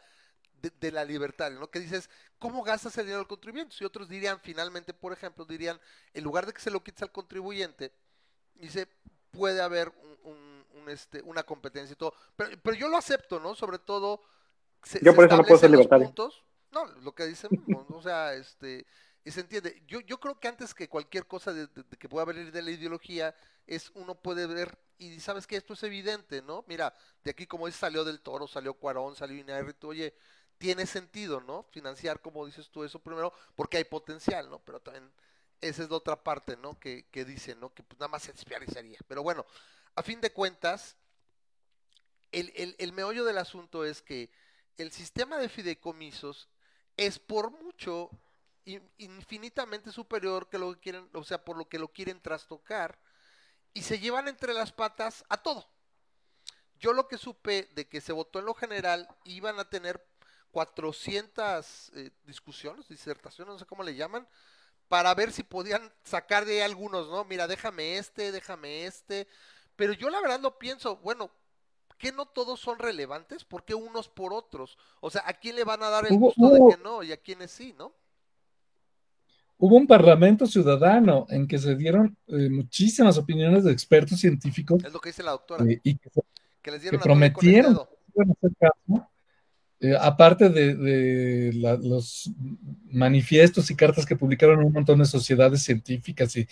de, 0.62 0.72
de 0.80 0.92
la 0.92 1.06
libertad, 1.06 1.52
¿no? 1.52 1.70
Que 1.70 1.80
dices, 1.80 2.10
¿cómo 2.40 2.64
gastas 2.64 2.98
el 2.98 3.06
dinero 3.06 3.20
del 3.20 3.28
contribuyente? 3.28 3.76
Y 3.80 3.84
otros 3.86 4.10
dirían, 4.10 4.40
finalmente, 4.42 4.94
por 4.94 5.14
ejemplo, 5.14 5.46
dirían, 5.46 5.80
en 6.14 6.24
lugar 6.24 6.46
de 6.48 6.54
que 6.54 6.62
se 6.62 6.72
lo 6.72 6.84
quites 6.84 7.04
al 7.04 7.12
contribuyente, 7.12 7.92
dice, 8.56 8.88
puede 9.32 9.62
haber 9.62 9.90
un, 10.24 10.32
un- 10.34 10.66
un, 10.84 10.90
este, 10.90 11.22
una 11.24 11.44
competencia 11.44 11.94
y 11.94 11.98
todo. 11.98 12.14
Pero, 12.36 12.52
pero 12.64 12.76
yo 12.78 12.88
lo 12.90 12.98
acepto, 12.98 13.40
¿no? 13.40 13.56
Sobre 13.56 13.80
todo, 13.80 14.22
se, 14.84 15.00
Yo 15.02 15.12
se 15.12 15.16
por 15.16 15.26
eso 15.26 15.38
no 15.38 15.44
puedo 15.44 15.60
ser 15.60 15.72
libertario. 15.72 16.08
puntos. 16.08 16.44
No, 16.76 16.86
lo 17.04 17.16
que 17.16 17.26
dice 17.26 17.48
Memo, 17.50 17.86
o 17.90 18.02
sea, 18.04 18.34
este, 18.34 18.86
y 19.24 19.32
se 19.32 19.40
entiende. 19.42 19.82
Yo, 19.88 20.02
yo 20.02 20.20
creo 20.20 20.40
que 20.40 20.50
antes 20.50 20.74
que 20.74 20.90
cualquier 20.90 21.26
cosa 21.28 21.54
que 21.98 22.10
pueda 22.10 22.26
venir 22.26 22.52
de 22.52 22.62
la 22.62 22.72
ideología, 22.72 23.34
es 23.66 23.92
uno 23.96 24.16
puede 24.16 24.46
ver, 24.46 24.78
y 24.98 25.20
sabes 25.22 25.48
que 25.48 25.56
esto 25.56 25.74
es 25.74 25.84
evidente, 25.84 26.42
¿no? 26.42 26.66
Mira, 26.68 26.94
de 27.24 27.32
aquí 27.32 27.48
como 27.48 27.66
dice, 27.68 27.80
salió 27.80 28.04
del 28.04 28.22
toro, 28.22 28.48
salió 28.48 28.74
Cuarón, 28.76 29.16
salió 29.16 29.38
Iñárritu, 29.38 29.88
oye, 29.90 30.14
tiene 30.58 30.86
sentido, 30.86 31.42
¿no? 31.42 31.64
Financiar, 31.72 32.22
como 32.22 32.46
dices 32.46 32.70
tú, 32.70 32.84
eso 32.84 33.00
primero, 33.00 33.34
porque 33.56 33.78
hay 33.78 33.86
potencial, 33.86 34.50
¿no? 34.50 34.60
Pero 34.60 34.82
también 34.82 35.12
esa 35.62 35.84
es 35.84 35.90
la 35.90 35.96
otra 35.98 36.24
parte, 36.24 36.58
¿no? 36.58 36.78
Que, 36.80 37.08
que 37.10 37.26
dice, 37.26 37.56
¿no? 37.56 37.74
Que 37.74 37.84
pues 37.84 38.00
nada 38.00 38.10
más 38.10 38.24
se 38.24 38.34
desperdiciaría. 38.34 39.00
Pero 39.08 39.24
bueno, 39.24 39.46
a 39.96 40.04
fin 40.04 40.22
de 40.22 40.32
cuentas, 40.34 40.98
el- 42.32 42.76
el 42.78 42.94
meollo 42.94 43.26
del 43.26 43.38
asunto 43.38 43.86
es 43.86 44.02
que 44.02 44.30
el 44.78 44.92
sistema 44.92 45.38
de 45.38 45.50
fideicomisos 45.50 46.50
es 46.98 47.20
por 47.20 47.52
mucho 47.52 48.10
in- 48.66 48.90
infinitamente 48.98 49.92
superior 49.92 50.50
que 50.50 50.58
lo 50.60 50.74
que 50.74 50.80
quieren, 50.80 51.10
o 51.14 51.24
sea, 51.24 51.44
por 51.44 51.58
lo 51.58 51.68
que 51.70 51.80
lo 51.80 51.90
quieren 51.90 52.22
trastocar 52.22 52.98
y 53.74 53.84
se 53.84 54.00
llevan 54.00 54.28
entre 54.28 54.54
las 54.54 54.72
patas 54.74 55.24
a 55.30 55.38
todo. 55.44 55.68
Yo 56.80 56.94
lo 56.94 57.08
que 57.08 57.18
supe 57.18 57.70
de 57.74 57.88
que 57.88 58.02
se 58.02 58.12
votó 58.14 58.40
en 58.40 58.46
lo 58.46 58.54
general 58.54 59.08
iban 59.24 59.60
a 59.60 59.70
tener 59.70 60.06
400 60.52 61.92
eh, 61.96 62.12
discusiones, 62.26 62.88
disertaciones, 62.88 63.54
no 63.54 63.60
sé 63.60 63.66
cómo 63.66 63.84
le 63.84 63.96
llaman, 63.96 64.28
para 64.90 65.14
ver 65.16 65.32
si 65.32 65.44
podían 65.44 65.94
sacar 66.04 66.46
de 66.46 66.56
ahí 66.56 66.62
algunos, 66.62 67.10
¿no? 67.10 67.26
Mira, 67.26 67.48
déjame 67.48 67.98
este, 67.98 68.32
déjame 68.32 68.86
este. 68.86 69.28
Pero 69.76 69.94
yo 69.94 70.10
la 70.10 70.22
verdad 70.22 70.40
lo 70.42 70.60
pienso, 70.60 70.98
bueno, 70.98 71.32
que 71.98 72.12
no 72.12 72.26
todos 72.26 72.60
son 72.60 72.80
relevantes? 72.80 73.44
¿Por 73.46 73.64
qué 73.64 73.74
unos 73.74 74.10
por 74.10 74.34
otros? 74.34 74.78
O 75.02 75.10
sea, 75.10 75.24
¿a 75.26 75.34
quién 75.34 75.56
le 75.56 75.64
van 75.64 75.82
a 75.84 75.90
dar 75.90 76.06
el 76.06 76.14
Hubo- 76.14 76.34
gusto 76.36 76.50
de 76.50 76.76
que 76.76 76.84
no 76.84 77.04
y 77.04 77.12
a 77.12 77.18
quiénes 77.18 77.52
sí, 77.52 77.74
no? 77.78 77.94
Hubo 79.58 79.78
un 79.78 79.88
parlamento 79.88 80.46
ciudadano 80.46 81.26
en 81.30 81.48
que 81.48 81.58
se 81.58 81.76
dieron 81.76 82.18
eh, 82.28 82.50
muchísimas 82.50 83.18
opiniones 83.18 83.64
de 83.64 83.72
expertos 83.72 84.20
científicos 84.20 84.84
Es 84.84 84.92
lo 84.92 85.00
que 85.00 85.10
dice 85.10 85.24
la 85.24 85.32
doctora, 85.32 85.64
eh, 85.64 85.80
y 85.82 85.96
que, 85.96 86.10
que 86.62 86.72
les 86.72 86.82
que 86.82 86.90
dieron 86.90 87.00
el 87.00 87.04
prometieron 87.04 87.76
que 88.14 88.22
hacer 88.22 88.52
caso, 88.60 89.10
eh, 89.80 89.96
aparte 90.00 90.50
de, 90.50 90.76
de 90.76 91.54
la- 91.54 91.78
los 91.78 92.30
manifiestos 92.92 93.72
y 93.72 93.76
cartas 93.76 94.06
que 94.06 94.16
publicaron 94.18 94.60
un 94.60 94.74
montón 94.74 95.00
de 95.00 95.06
sociedades 95.06 95.64
científicas 95.64 96.36
y, 96.36 96.48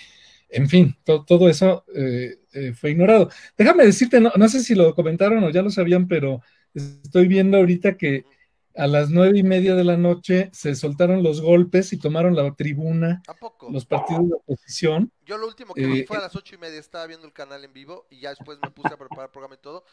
en 0.53 0.69
fin, 0.69 0.95
to- 1.03 1.25
todo 1.25 1.49
eso 1.49 1.85
eh, 1.95 2.37
eh, 2.53 2.73
fue 2.73 2.91
ignorado. 2.91 3.29
Déjame 3.57 3.85
decirte, 3.85 4.19
no, 4.21 4.31
no 4.35 4.49
sé 4.49 4.61
si 4.63 4.75
lo 4.75 4.95
comentaron 4.95 5.43
o 5.43 5.49
ya 5.49 5.61
lo 5.61 5.69
sabían, 5.69 6.07
pero 6.07 6.41
estoy 6.73 7.27
viendo 7.27 7.57
ahorita 7.57 7.97
que 7.97 8.25
a 8.75 8.87
las 8.87 9.09
nueve 9.09 9.37
y 9.39 9.43
media 9.43 9.75
de 9.75 9.83
la 9.83 9.97
noche 9.97 10.49
se 10.53 10.75
soltaron 10.75 11.23
los 11.23 11.41
golpes 11.41 11.93
y 11.93 11.97
tomaron 11.99 12.35
la 12.35 12.53
tribuna 12.55 13.23
¿A 13.27 13.33
poco? 13.37 13.65
los 13.67 13.85
partidos 13.85 14.27
de 14.29 14.35
oposición. 14.35 15.11
Yo 15.21 15.37
lo 15.37 15.47
último 15.47 15.75
que 15.77 15.87
vi 15.87 16.01
Eh, 16.01 16.03
fue 16.03 16.17
a 16.17 16.21
las 16.21 16.35
ocho 16.35 16.55
y 16.55 16.57
media, 16.57 16.79
estaba 16.79 17.07
viendo 17.07 17.25
el 17.25 17.33
canal 17.33 17.63
en 17.63 17.71
vivo 17.73 18.07
y 18.09 18.19
ya 18.19 18.29
después 18.29 18.59
me 18.59 18.71
puse 18.71 18.93
a 18.93 18.97
preparar 18.97 19.29
el 19.29 19.31
programa 19.31 19.55
y 19.55 19.59
todo. 19.59 19.85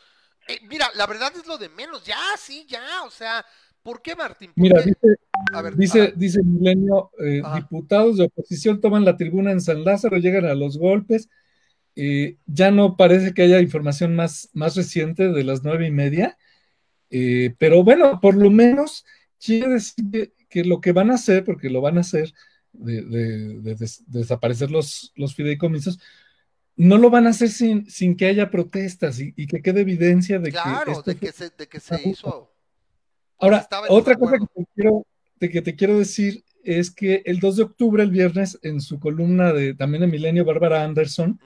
Eh, 0.49 0.61
mira, 0.65 0.91
la 0.95 1.07
verdad 1.07 1.33
es 1.37 1.47
lo 1.47 1.59
de 1.59 1.69
menos, 1.69 2.05
ya, 2.05 2.19
sí, 2.39 2.67
ya, 2.69 3.05
o 3.05 3.11
sea, 3.11 3.45
¿por 3.83 4.03
qué 4.03 4.15
Martín? 4.17 4.53
¿Por 4.55 4.63
Mira, 4.63 4.83
qué? 4.83 4.85
dice, 4.87 5.17
A 5.53 5.63
ver, 5.63 5.77
dice, 6.17 6.43
Milenio, 6.43 7.11
eh, 7.19 7.43
diputados 7.55 8.17
de 8.19 8.25
oposición 8.25 8.81
toman 8.81 9.05
la 9.05 9.17
tribuna 9.17 9.53
en 9.53 9.61
San 9.61 9.85
Lázaro, 9.85 10.19
llegan 10.19 10.45
a 10.45 10.55
los 10.55 10.79
golpes. 10.79 11.29
eh, 11.97 12.37
ya 12.47 12.71
no 12.71 12.97
parece 12.97 13.35
que 13.35 13.43
haya 13.43 13.61
información 13.61 14.17
más, 14.17 14.51
más 14.55 14.77
reciente 14.77 15.29
de 15.33 15.45
las 15.45 15.65
nueve 15.65 15.87
y 15.89 15.91
media, 15.93 16.39
eh, 17.11 17.55
pero 17.59 17.85
bueno, 17.85 18.21
por 18.21 18.37
lo 18.37 18.51
menos 18.51 19.05
quiere 19.45 19.69
decir 19.75 20.05
que, 20.13 20.33
que 20.49 20.65
lo 20.65 20.81
que 20.81 20.93
van 20.93 21.11
a 21.11 21.15
hacer, 21.15 21.45
porque 21.45 21.71
lo 21.71 21.81
van 21.83 21.99
a 21.99 22.03
hacer, 22.03 22.33
de, 22.73 23.03
de- 23.03 23.61
de 23.61 23.75
des- 23.77 24.05
desaparecer 24.09 24.71
los, 24.71 25.13
los 25.17 25.35
fideicomisos, 25.35 26.01
no 26.77 26.99
lo 26.99 27.11
van 27.11 27.27
a 27.27 27.31
hacer 27.31 27.51
sin, 27.51 27.91
sin 27.91 28.17
que 28.17 28.27
haya 28.27 28.51
protestas 28.51 29.21
y, 29.21 29.35
y 29.37 29.47
que 29.47 29.63
quede 29.63 29.83
evidencia 29.83 30.39
de 30.39 30.51
claro, 30.51 30.85
que 30.85 30.93
esto 30.93 31.11
de 31.11 31.17
que 31.17 31.33
se, 31.33 31.51
de 31.51 31.69
que 31.69 31.81
se 31.81 32.03
hizo. 32.03 32.53
Ahora, 33.41 33.71
otra 33.87 34.17
cosa 34.17 34.39
que 34.39 34.47
te, 34.55 34.67
quiero, 34.75 35.07
de 35.41 35.51
que 35.51 35.63
te 35.63 35.77
quiero 35.77 35.99
decir 35.99 36.45
es 36.65 36.91
que 36.91 37.23
el 37.27 37.41
2 37.41 37.57
de 37.57 37.63
octubre, 37.65 38.03
el 38.03 38.11
viernes, 38.11 38.59
en 38.63 38.81
su 38.81 39.01
columna 39.01 39.53
de 39.53 39.75
también 39.75 40.03
de 40.03 40.09
Milenio, 40.09 40.45
Bárbara 40.45 40.85
Anderson, 40.85 41.41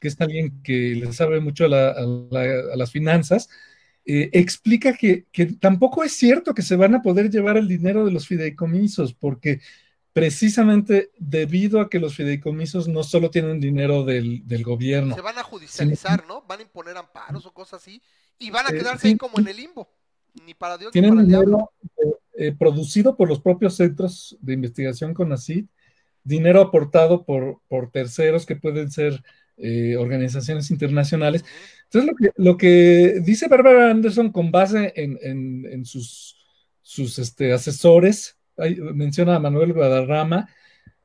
que 0.00 0.08
es 0.08 0.20
alguien 0.20 0.62
que 0.62 0.94
le 0.96 1.12
sabe 1.12 1.40
mucho 1.40 1.66
a, 1.66 1.68
la- 1.68 1.90
a 1.90 2.02
la- 2.30 2.74
a 2.74 2.76
las 2.76 2.92
finanzas, 2.92 3.48
eh, 4.04 4.30
explica 4.32 4.94
que, 4.94 5.26
que 5.32 5.46
tampoco 5.46 6.04
es 6.04 6.12
cierto 6.14 6.54
que 6.54 6.62
se 6.62 6.76
van 6.76 6.94
a 6.94 7.02
poder 7.02 7.30
llevar 7.30 7.56
el 7.56 7.68
dinero 7.68 8.04
de 8.04 8.12
los 8.12 8.26
fideicomisos, 8.28 9.14
porque 9.14 9.60
precisamente 10.12 11.10
debido 11.18 11.80
a 11.80 11.90
que 11.90 12.00
los 12.00 12.16
fideicomisos 12.16 12.88
no 12.88 13.02
solo 13.04 13.30
tienen 13.30 13.60
dinero 13.60 14.04
del, 14.04 14.46
del 14.46 14.64
gobierno, 14.64 15.16
Se 15.16 15.20
van 15.20 15.38
a 15.38 15.42
judicializar, 15.42 16.24
¿no? 16.26 16.42
Van 16.42 16.60
a 16.60 16.62
imponer 16.62 16.96
amparos 16.96 17.44
o 17.46 17.52
cosas 17.54 17.82
así 17.82 18.02
y 18.38 18.50
van 18.50 18.66
a 18.66 18.72
Eh, 18.72 18.74
quedarse 18.74 19.08
sí, 19.08 19.08
ahí 19.08 19.16
como 19.16 19.38
en 19.38 19.48
el 19.48 19.56
limbo. 19.56 19.92
Ni 20.46 20.54
para 20.54 20.78
Dios 20.78 20.90
ni 20.94 21.00
tienen 21.00 21.10
para 21.10 21.22
el 21.22 21.28
diablo. 21.28 21.70
dinero 21.82 22.16
eh, 22.36 22.46
eh, 22.48 22.52
producido 22.58 23.16
por 23.16 23.28
los 23.28 23.40
propios 23.40 23.76
centros 23.76 24.36
de 24.40 24.54
investigación 24.54 25.12
con 25.14 25.32
ACID, 25.32 25.66
dinero 26.24 26.60
aportado 26.60 27.24
por, 27.24 27.60
por 27.68 27.90
terceros 27.90 28.46
que 28.46 28.56
pueden 28.56 28.90
ser 28.90 29.22
eh, 29.58 29.96
organizaciones 29.96 30.70
internacionales. 30.70 31.44
Entonces, 31.84 32.10
lo 32.10 32.16
que, 32.16 32.30
lo 32.42 32.56
que 32.56 33.20
dice 33.24 33.48
Barbara 33.48 33.90
Anderson 33.90 34.32
con 34.32 34.50
base 34.50 34.92
en, 34.96 35.18
en- 35.22 35.66
en 35.70 35.84
sus, 35.84 36.36
sus 36.80 37.18
este, 37.18 37.52
asesores, 37.52 38.36
menciona 38.94 39.36
a 39.36 39.40
Manuel 39.40 39.72
Guadarrama, 39.72 40.48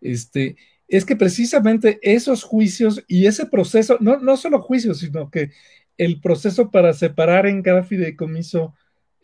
este, 0.02 0.56
es 0.88 1.04
que 1.06 1.16
precisamente 1.16 2.00
esos 2.02 2.44
juicios 2.44 3.04
y 3.08 3.26
ese 3.26 3.46
proceso, 3.48 3.98
no, 4.00 4.18
no 4.20 4.38
solo 4.38 4.62
juicios, 4.62 5.00
sino 5.00 5.30
que 5.30 5.52
el 5.98 6.22
proceso 6.22 6.72
para 6.72 6.94
separar 6.94 7.48
en 7.48 7.62
cada 7.64 7.84
fideicomiso 7.84 8.74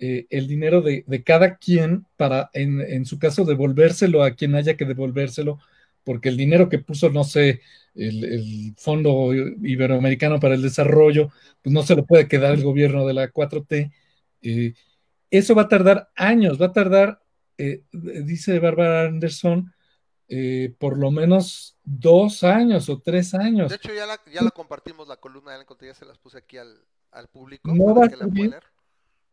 eh, 0.06 0.28
el 0.30 0.48
dinero 0.48 0.82
de, 0.82 1.06
de 1.08 1.24
cada 1.24 1.56
quien 1.58 2.06
para, 2.18 2.50
en, 2.54 2.82
en 2.82 3.06
su 3.06 3.18
caso, 3.20 3.46
devolvérselo 3.46 4.22
a 4.24 4.32
quien 4.32 4.54
haya 4.56 4.76
que 4.76 4.86
devolvérselo, 4.86 5.60
porque 6.04 6.28
el 6.30 6.36
dinero 6.36 6.68
que 6.68 6.80
puso, 6.80 7.10
no 7.10 7.24
sé, 7.24 7.62
el, 7.96 8.24
el 8.26 8.74
Fondo 8.78 9.34
Iberoamericano 9.34 10.40
para 10.42 10.56
el 10.56 10.62
Desarrollo, 10.62 11.30
pues 11.62 11.74
no 11.74 11.84
se 11.84 11.96
lo 11.96 12.06
puede 12.06 12.28
quedar 12.28 12.54
el 12.54 12.64
gobierno 12.64 13.08
de 13.08 13.14
la 13.14 13.32
4T. 13.32 13.92
eh, 14.42 14.74
eso 15.32 15.56
va 15.56 15.64
a 15.64 15.68
tardar 15.70 16.12
años, 16.16 16.62
va 16.62 16.68
a 16.68 16.74
tardar, 16.74 17.22
eh, 17.58 17.84
dice 17.92 18.60
Bárbara 18.60 19.08
Anderson, 19.08 19.74
eh, 20.28 20.76
por 20.78 20.98
lo 20.98 21.12
menos 21.12 21.78
dos 21.84 22.44
años 22.44 22.90
o 22.90 23.00
tres 23.00 23.34
años. 23.34 23.70
De 23.70 23.78
hecho, 23.78 23.94
ya 23.94 24.06
la, 24.06 24.20
ya 24.32 24.42
la 24.42 24.52
compartimos 24.52 25.08
la 25.08 25.18
columna, 25.18 25.52
ya 25.52 25.58
la 25.58 25.88
ya 25.88 25.94
se 25.94 26.06
las 26.06 26.18
puse 26.18 26.38
aquí 26.38 26.58
al, 26.58 26.78
al 27.12 27.30
público 27.30 27.74
No 27.74 27.96
para 27.96 28.00
va 28.00 28.26
a 28.26 28.28
la. 28.28 28.73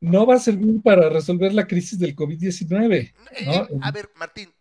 No 0.00 0.24
va 0.26 0.36
a 0.36 0.38
servir 0.38 0.80
para 0.82 1.08
resolver 1.10 1.52
la 1.52 1.66
crisis 1.66 1.98
del 1.98 2.16
COVID-19. 2.16 2.94
Eh, 2.94 3.14
¿no? 3.46 3.52
eh, 3.52 3.68
a 3.82 3.90
ver, 3.92 4.10
Martín, 4.16 4.52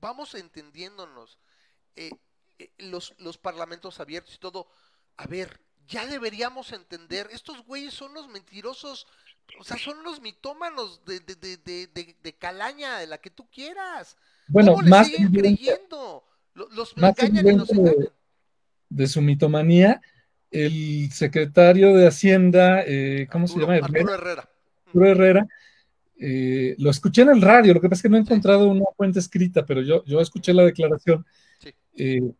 vamos 0.00 0.34
entendiéndonos. 0.34 1.38
eh, 1.96 2.10
los, 2.78 3.14
los 3.18 3.38
parlamentos 3.38 4.00
abiertos 4.00 4.34
y 4.34 4.38
todo. 4.38 4.68
A 5.16 5.26
ver, 5.26 5.60
ya 5.86 6.06
deberíamos 6.06 6.72
entender. 6.72 7.28
Estos 7.32 7.64
güeyes 7.64 7.94
son 7.94 8.12
los 8.14 8.28
mentirosos. 8.28 9.06
O 9.58 9.64
sea, 9.64 9.78
son 9.78 10.02
los 10.02 10.20
mitómanos 10.20 11.02
de, 11.06 11.20
de, 11.20 11.56
de, 11.56 12.14
de, 12.22 12.32
calaña, 12.36 12.98
de 12.98 13.06
la 13.06 13.18
que 13.18 13.30
tú 13.30 13.48
quieras. 13.50 14.16
Bueno, 14.48 14.74
¿Cómo 14.74 14.88
más 14.88 15.06
siguen 15.06 15.30
creyendo? 15.32 16.24
Lo- 16.54 16.68
Los 16.70 16.96
más 16.96 17.18
engañan 17.18 17.54
y 17.54 17.58
los 17.58 17.70
engañan. 17.70 18.08
de 18.90 19.06
su 19.06 19.22
mitomanía, 19.22 20.02
el 20.50 21.10
secretario 21.12 21.94
de 21.94 22.08
Hacienda, 22.08 22.82
eh, 22.86 23.26
¿cómo 23.32 23.46
se 23.48 23.58
llama? 23.58 23.76
Arturo 23.76 24.14
Herrera. 24.14 24.49
Arturo 24.90 25.06
Herrera, 25.06 25.46
eh, 26.18 26.74
lo 26.78 26.90
escuché 26.90 27.22
en 27.22 27.30
el 27.30 27.40
radio, 27.40 27.72
lo 27.74 27.80
que 27.80 27.88
pasa 27.88 28.00
es 28.00 28.02
que 28.02 28.08
no 28.08 28.16
he 28.16 28.20
encontrado 28.20 28.68
una 28.68 28.84
fuente 28.96 29.18
escrita, 29.20 29.64
pero 29.64 29.82
yo, 29.82 30.04
yo 30.04 30.20
escuché 30.20 30.52
la 30.52 30.64
declaración. 30.64 31.24
Sí. 31.60 31.70
eh, 31.96 32.32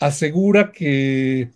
asegura 0.00 0.72
que, 0.72 1.50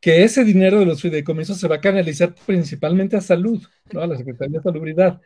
que 0.00 0.24
ese 0.24 0.44
dinero 0.44 0.80
de 0.80 0.86
los 0.86 1.00
fideicomisos 1.00 1.58
se 1.58 1.68
va 1.68 1.76
a 1.76 1.80
canalizar 1.80 2.34
principalmente 2.46 3.16
a 3.16 3.20
salud, 3.20 3.62
¿no? 3.92 4.00
a 4.00 4.06
la 4.06 4.16
Secretaría 4.16 4.58
de 4.58 4.62
Salubridad. 4.64 5.20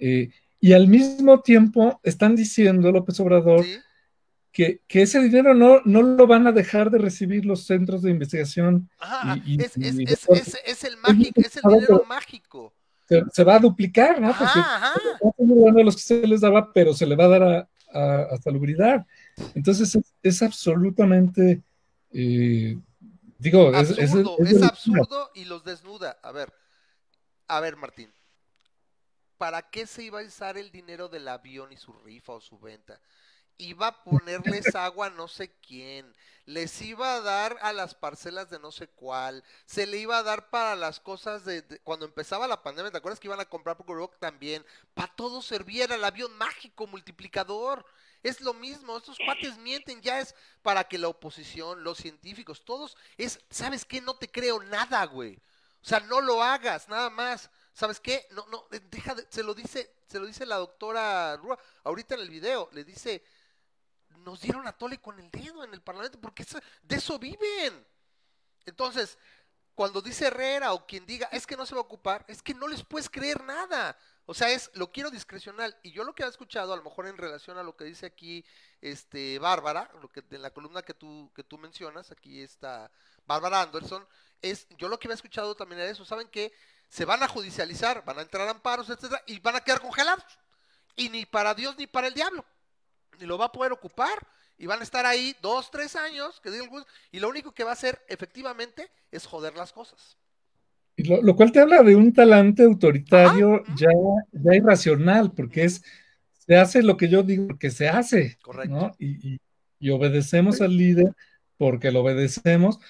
Eh, 0.00 0.30
y 0.60 0.72
al 0.72 0.88
mismo 0.88 1.40
tiempo 1.42 2.00
están 2.02 2.34
diciendo, 2.34 2.90
López 2.90 3.20
Obrador, 3.20 3.64
Sí. 3.64 3.76
Que, 4.58 4.82
que 4.88 5.02
ese 5.02 5.20
dinero 5.20 5.54
no, 5.54 5.82
no 5.84 6.02
lo 6.02 6.26
van 6.26 6.48
a 6.48 6.50
dejar 6.50 6.90
de 6.90 6.98
recibir 6.98 7.46
los 7.46 7.64
centros 7.64 8.02
de 8.02 8.10
investigación, 8.10 8.90
Ajá, 8.98 9.36
Y- 9.46 9.54
y- 9.54 9.62
es, 9.62 9.76
es, 9.76 9.94
y 9.94 10.02
es, 10.02 10.08
después- 10.10 10.48
es- 10.48 10.60
es 10.64 10.82
el 10.82 10.96
mágico, 10.96 11.40
es 11.40 11.56
el 11.58 11.62
dinero 11.62 12.04
mágico. 12.08 12.74
se, 13.08 13.22
se 13.32 13.44
va 13.44 13.54
a 13.54 13.58
duplicar, 13.60 14.20
¿no? 14.20 14.30
Porque 14.36 14.58
Ajá, 14.58 14.94
a 14.94 15.82
los 15.84 15.94
que 15.94 16.02
se 16.02 16.26
les 16.26 16.40
daba, 16.40 16.72
pero 16.72 16.92
se 16.92 17.06
le 17.06 17.14
va 17.14 17.26
a 17.26 17.28
dar 17.28 17.42
a, 17.44 17.68
a- 17.92 18.22
a 18.34 18.36
salubridad. 18.38 19.06
Entonces 19.54 19.96
es, 20.24 20.42
absolutamente, 20.42 21.62
eh, 22.10 22.76
digo, 23.38 23.72
es, 23.72 23.90
es- 23.90 24.10
absurdo, 24.10 24.36
es 24.44 24.60
absurdo 24.60 25.30
y 25.36 25.44
los 25.44 25.62
desnuda. 25.62 26.18
A 26.20 26.32
ver, 26.32 26.52
a 27.46 27.60
ver, 27.60 27.76
Martín, 27.76 28.10
¿para 29.36 29.62
qué 29.70 29.86
se 29.86 30.02
iba 30.02 30.20
a 30.20 30.24
usar 30.24 30.58
el 30.58 30.72
dinero 30.72 31.08
del 31.08 31.28
avión 31.28 31.70
y 31.72 31.76
su 31.76 31.92
rifa 31.92 32.32
o 32.32 32.40
su 32.40 32.58
venta? 32.58 33.00
Iba 33.58 33.88
a 33.88 34.04
ponerles 34.04 34.74
agua 34.74 35.06
a 35.06 35.10
no 35.10 35.28
sé 35.28 35.52
quién, 35.66 36.14
les 36.46 36.80
iba 36.80 37.14
a 37.14 37.20
dar 37.20 37.58
a 37.60 37.72
las 37.72 37.94
parcelas 37.94 38.48
de 38.48 38.58
no 38.58 38.72
sé 38.72 38.88
cuál, 38.88 39.44
se 39.66 39.86
le 39.86 39.98
iba 39.98 40.16
a 40.16 40.22
dar 40.22 40.48
para 40.48 40.76
las 40.76 40.98
cosas 40.98 41.44
de, 41.44 41.62
cuando 41.84 42.06
empezaba 42.06 42.48
la 42.48 42.62
pandemia, 42.62 42.90
¿te 42.90 42.98
acuerdas 42.98 43.20
que 43.20 43.26
iban 43.26 43.40
a 43.40 43.44
comprar 43.44 43.76
por 43.76 43.96
Rock 43.96 44.16
también? 44.18 44.64
Para 44.94 45.14
todo 45.14 45.42
servía, 45.42 45.84
era 45.84 45.96
el 45.96 46.04
avión 46.04 46.34
mágico 46.38 46.86
multiplicador. 46.86 47.84
Es 48.22 48.40
lo 48.40 48.54
mismo, 48.54 48.96
estos 48.96 49.18
cuates 49.18 49.58
mienten, 49.58 50.00
ya 50.00 50.20
es 50.20 50.34
para 50.62 50.84
que 50.84 50.98
la 50.98 51.08
oposición, 51.08 51.84
los 51.84 51.98
científicos, 51.98 52.64
todos, 52.64 52.96
es, 53.16 53.40
¿sabes 53.50 53.84
qué? 53.84 54.00
No 54.00 54.16
te 54.16 54.30
creo 54.30 54.62
nada, 54.62 55.04
güey. 55.04 55.36
O 55.82 55.86
sea, 55.86 56.00
no 56.00 56.20
lo 56.20 56.42
hagas, 56.42 56.88
nada 56.88 57.10
más. 57.10 57.50
¿Sabes 57.72 58.00
qué? 58.00 58.26
No, 58.32 58.46
no, 58.48 58.66
eh, 58.72 58.80
deja 58.90 59.14
de, 59.14 59.26
se 59.30 59.42
lo 59.42 59.54
dice, 59.54 59.94
se 60.08 60.18
lo 60.18 60.26
dice 60.26 60.46
la 60.46 60.56
doctora 60.56 61.36
Rúa, 61.36 61.58
ahorita 61.84 62.16
en 62.16 62.22
el 62.22 62.30
video, 62.30 62.68
le 62.72 62.82
dice, 62.82 63.22
nos 64.28 64.42
dieron 64.42 64.68
a 64.68 64.72
tole 64.72 64.98
con 64.98 65.18
el 65.18 65.30
dedo 65.30 65.64
en 65.64 65.72
el 65.72 65.80
Parlamento, 65.80 66.20
porque 66.20 66.44
de 66.82 66.96
eso 66.96 67.18
viven. 67.18 67.86
Entonces, 68.66 69.16
cuando 69.74 70.02
dice 70.02 70.26
Herrera 70.26 70.74
o 70.74 70.86
quien 70.86 71.06
diga, 71.06 71.28
es 71.32 71.46
que 71.46 71.56
no 71.56 71.64
se 71.64 71.74
va 71.74 71.80
a 71.80 71.84
ocupar, 71.84 72.26
es 72.28 72.42
que 72.42 72.52
no 72.52 72.68
les 72.68 72.84
puedes 72.84 73.08
creer 73.08 73.42
nada. 73.42 73.96
O 74.26 74.34
sea, 74.34 74.50
es, 74.50 74.70
lo 74.74 74.92
quiero 74.92 75.10
discrecional. 75.10 75.74
Y 75.82 75.92
yo 75.92 76.04
lo 76.04 76.14
que 76.14 76.24
he 76.24 76.26
escuchado, 76.26 76.74
a 76.74 76.76
lo 76.76 76.82
mejor 76.82 77.06
en 77.06 77.16
relación 77.16 77.56
a 77.56 77.62
lo 77.62 77.74
que 77.74 77.84
dice 77.84 78.04
aquí 78.04 78.44
este 78.82 79.38
Bárbara, 79.38 79.90
lo 80.02 80.10
que 80.10 80.22
en 80.30 80.42
la 80.42 80.50
columna 80.50 80.82
que 80.82 80.92
tú, 80.92 81.32
que 81.34 81.42
tú 81.42 81.56
mencionas, 81.56 82.10
aquí 82.10 82.42
está 82.42 82.90
Bárbara 83.24 83.62
Anderson, 83.62 84.06
es, 84.42 84.68
yo 84.76 84.88
lo 84.88 84.98
que 84.98 85.08
había 85.08 85.14
escuchado 85.14 85.54
también 85.54 85.80
era 85.80 85.90
eso, 85.90 86.04
¿saben 86.04 86.28
qué? 86.28 86.52
Se 86.90 87.06
van 87.06 87.22
a 87.22 87.28
judicializar, 87.28 88.04
van 88.04 88.18
a 88.18 88.22
entrar 88.22 88.46
amparos, 88.46 88.90
etcétera, 88.90 89.22
y 89.26 89.40
van 89.40 89.56
a 89.56 89.60
quedar 89.62 89.80
congelados. 89.80 90.24
Y 90.96 91.08
ni 91.08 91.24
para 91.24 91.54
Dios 91.54 91.78
ni 91.78 91.86
para 91.86 92.08
el 92.08 92.14
diablo. 92.14 92.44
Ni 93.18 93.26
lo 93.26 93.38
va 93.38 93.46
a 93.46 93.52
poder 93.52 93.72
ocupar. 93.72 94.18
Y 94.60 94.66
van 94.66 94.80
a 94.80 94.82
estar 94.82 95.06
ahí 95.06 95.36
dos, 95.40 95.70
tres 95.70 95.94
años, 95.94 96.40
que 96.40 96.50
diga 96.50 96.64
y 97.12 97.20
lo 97.20 97.28
único 97.28 97.52
que 97.52 97.62
va 97.62 97.70
a 97.70 97.74
hacer 97.74 98.00
efectivamente 98.08 98.90
es 99.12 99.24
joder 99.24 99.54
las 99.56 99.72
cosas. 99.72 100.16
Y 100.96 101.04
Lo, 101.04 101.22
lo 101.22 101.36
cual 101.36 101.52
te 101.52 101.60
habla 101.60 101.82
de 101.84 101.94
un 101.94 102.12
talante 102.12 102.64
autoritario 102.64 103.62
ya, 103.76 103.88
ya 104.32 104.54
irracional, 104.56 105.30
porque 105.32 105.62
es, 105.62 105.84
se 106.44 106.56
hace 106.56 106.82
lo 106.82 106.96
que 106.96 107.08
yo 107.08 107.22
digo 107.22 107.56
que 107.56 107.70
se 107.70 107.88
hace, 107.88 108.36
Correcto. 108.42 108.74
¿no? 108.74 108.96
Y, 108.98 109.34
y- 109.34 109.40
y 109.80 109.90
obedecemos 109.90 110.60
al 110.60 110.76
líder 110.76 111.14
porque 111.56 111.92
lo 111.92 112.00
obedecemos. 112.00 112.80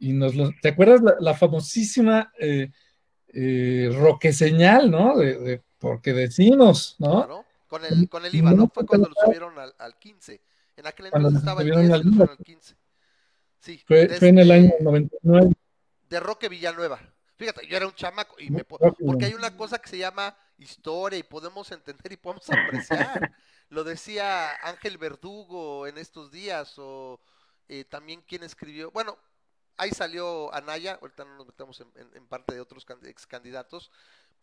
Y 0.00 0.14
nos 0.14 0.34
lo, 0.34 0.50
¿te 0.60 0.70
acuerdas 0.70 1.00
la, 1.00 1.14
la 1.20 1.34
famosísima 1.34 2.32
eh, 2.40 2.72
eh, 3.28 3.88
roque 3.96 4.32
señal, 4.32 4.90
¿no? 4.90 5.16
De, 5.16 5.38
de- 5.38 5.62
porque 5.78 6.12
decimos, 6.12 6.96
¿no? 6.98 7.18
Claro. 7.24 7.44
Con 7.74 7.84
el, 7.84 8.08
con 8.08 8.24
el 8.24 8.34
IVA, 8.34 8.52
¿no? 8.52 8.68
Fue 8.68 8.86
cuando 8.86 9.08
lo 9.08 9.14
subieron 9.24 9.58
al, 9.58 9.74
al 9.78 9.98
15. 9.98 10.40
En 10.76 10.86
aquel 10.86 11.06
entonces 11.06 11.38
estaba 11.40 11.62
el 11.62 11.68
subieron 11.68 11.82
10 11.86 11.92
al 11.94 12.00
y 12.00 12.04
lo 12.04 12.10
IVA. 12.10 12.14
subieron 12.26 12.36
al 12.38 12.44
15. 12.44 12.76
Sí, 13.60 13.82
Fue, 13.86 14.08
fue 14.18 14.28
en 14.28 14.38
el 14.38 14.50
año 14.50 14.70
99. 14.80 15.52
de 16.08 16.20
Roque 16.20 16.48
Villanueva. 16.48 17.00
Fíjate, 17.36 17.66
yo 17.66 17.76
era 17.76 17.86
un 17.86 17.94
chamaco 17.94 18.36
y 18.38 18.48
me 18.50 18.62
porque 18.64 19.24
hay 19.24 19.34
una 19.34 19.56
cosa 19.56 19.78
que 19.78 19.88
se 19.88 19.98
llama 19.98 20.36
historia 20.58 21.18
y 21.18 21.22
podemos 21.24 21.70
entender 21.72 22.12
y 22.12 22.16
podemos 22.16 22.48
apreciar. 22.48 23.32
Lo 23.70 23.82
decía 23.82 24.54
Ángel 24.62 24.98
Verdugo 24.98 25.86
en 25.88 25.98
estos 25.98 26.30
días 26.30 26.74
o 26.78 27.20
eh, 27.68 27.84
también 27.84 28.20
quien 28.22 28.44
escribió, 28.44 28.90
bueno, 28.92 29.18
ahí 29.78 29.90
salió 29.90 30.54
Anaya, 30.54 30.98
ahorita 31.00 31.24
no 31.24 31.34
nos 31.36 31.46
metemos 31.46 31.80
en, 31.80 31.88
en- 31.96 32.16
en 32.16 32.26
parte 32.28 32.54
de 32.54 32.60
otros 32.60 32.84
can- 32.84 33.04
ex 33.04 33.26
candidatos, 33.26 33.90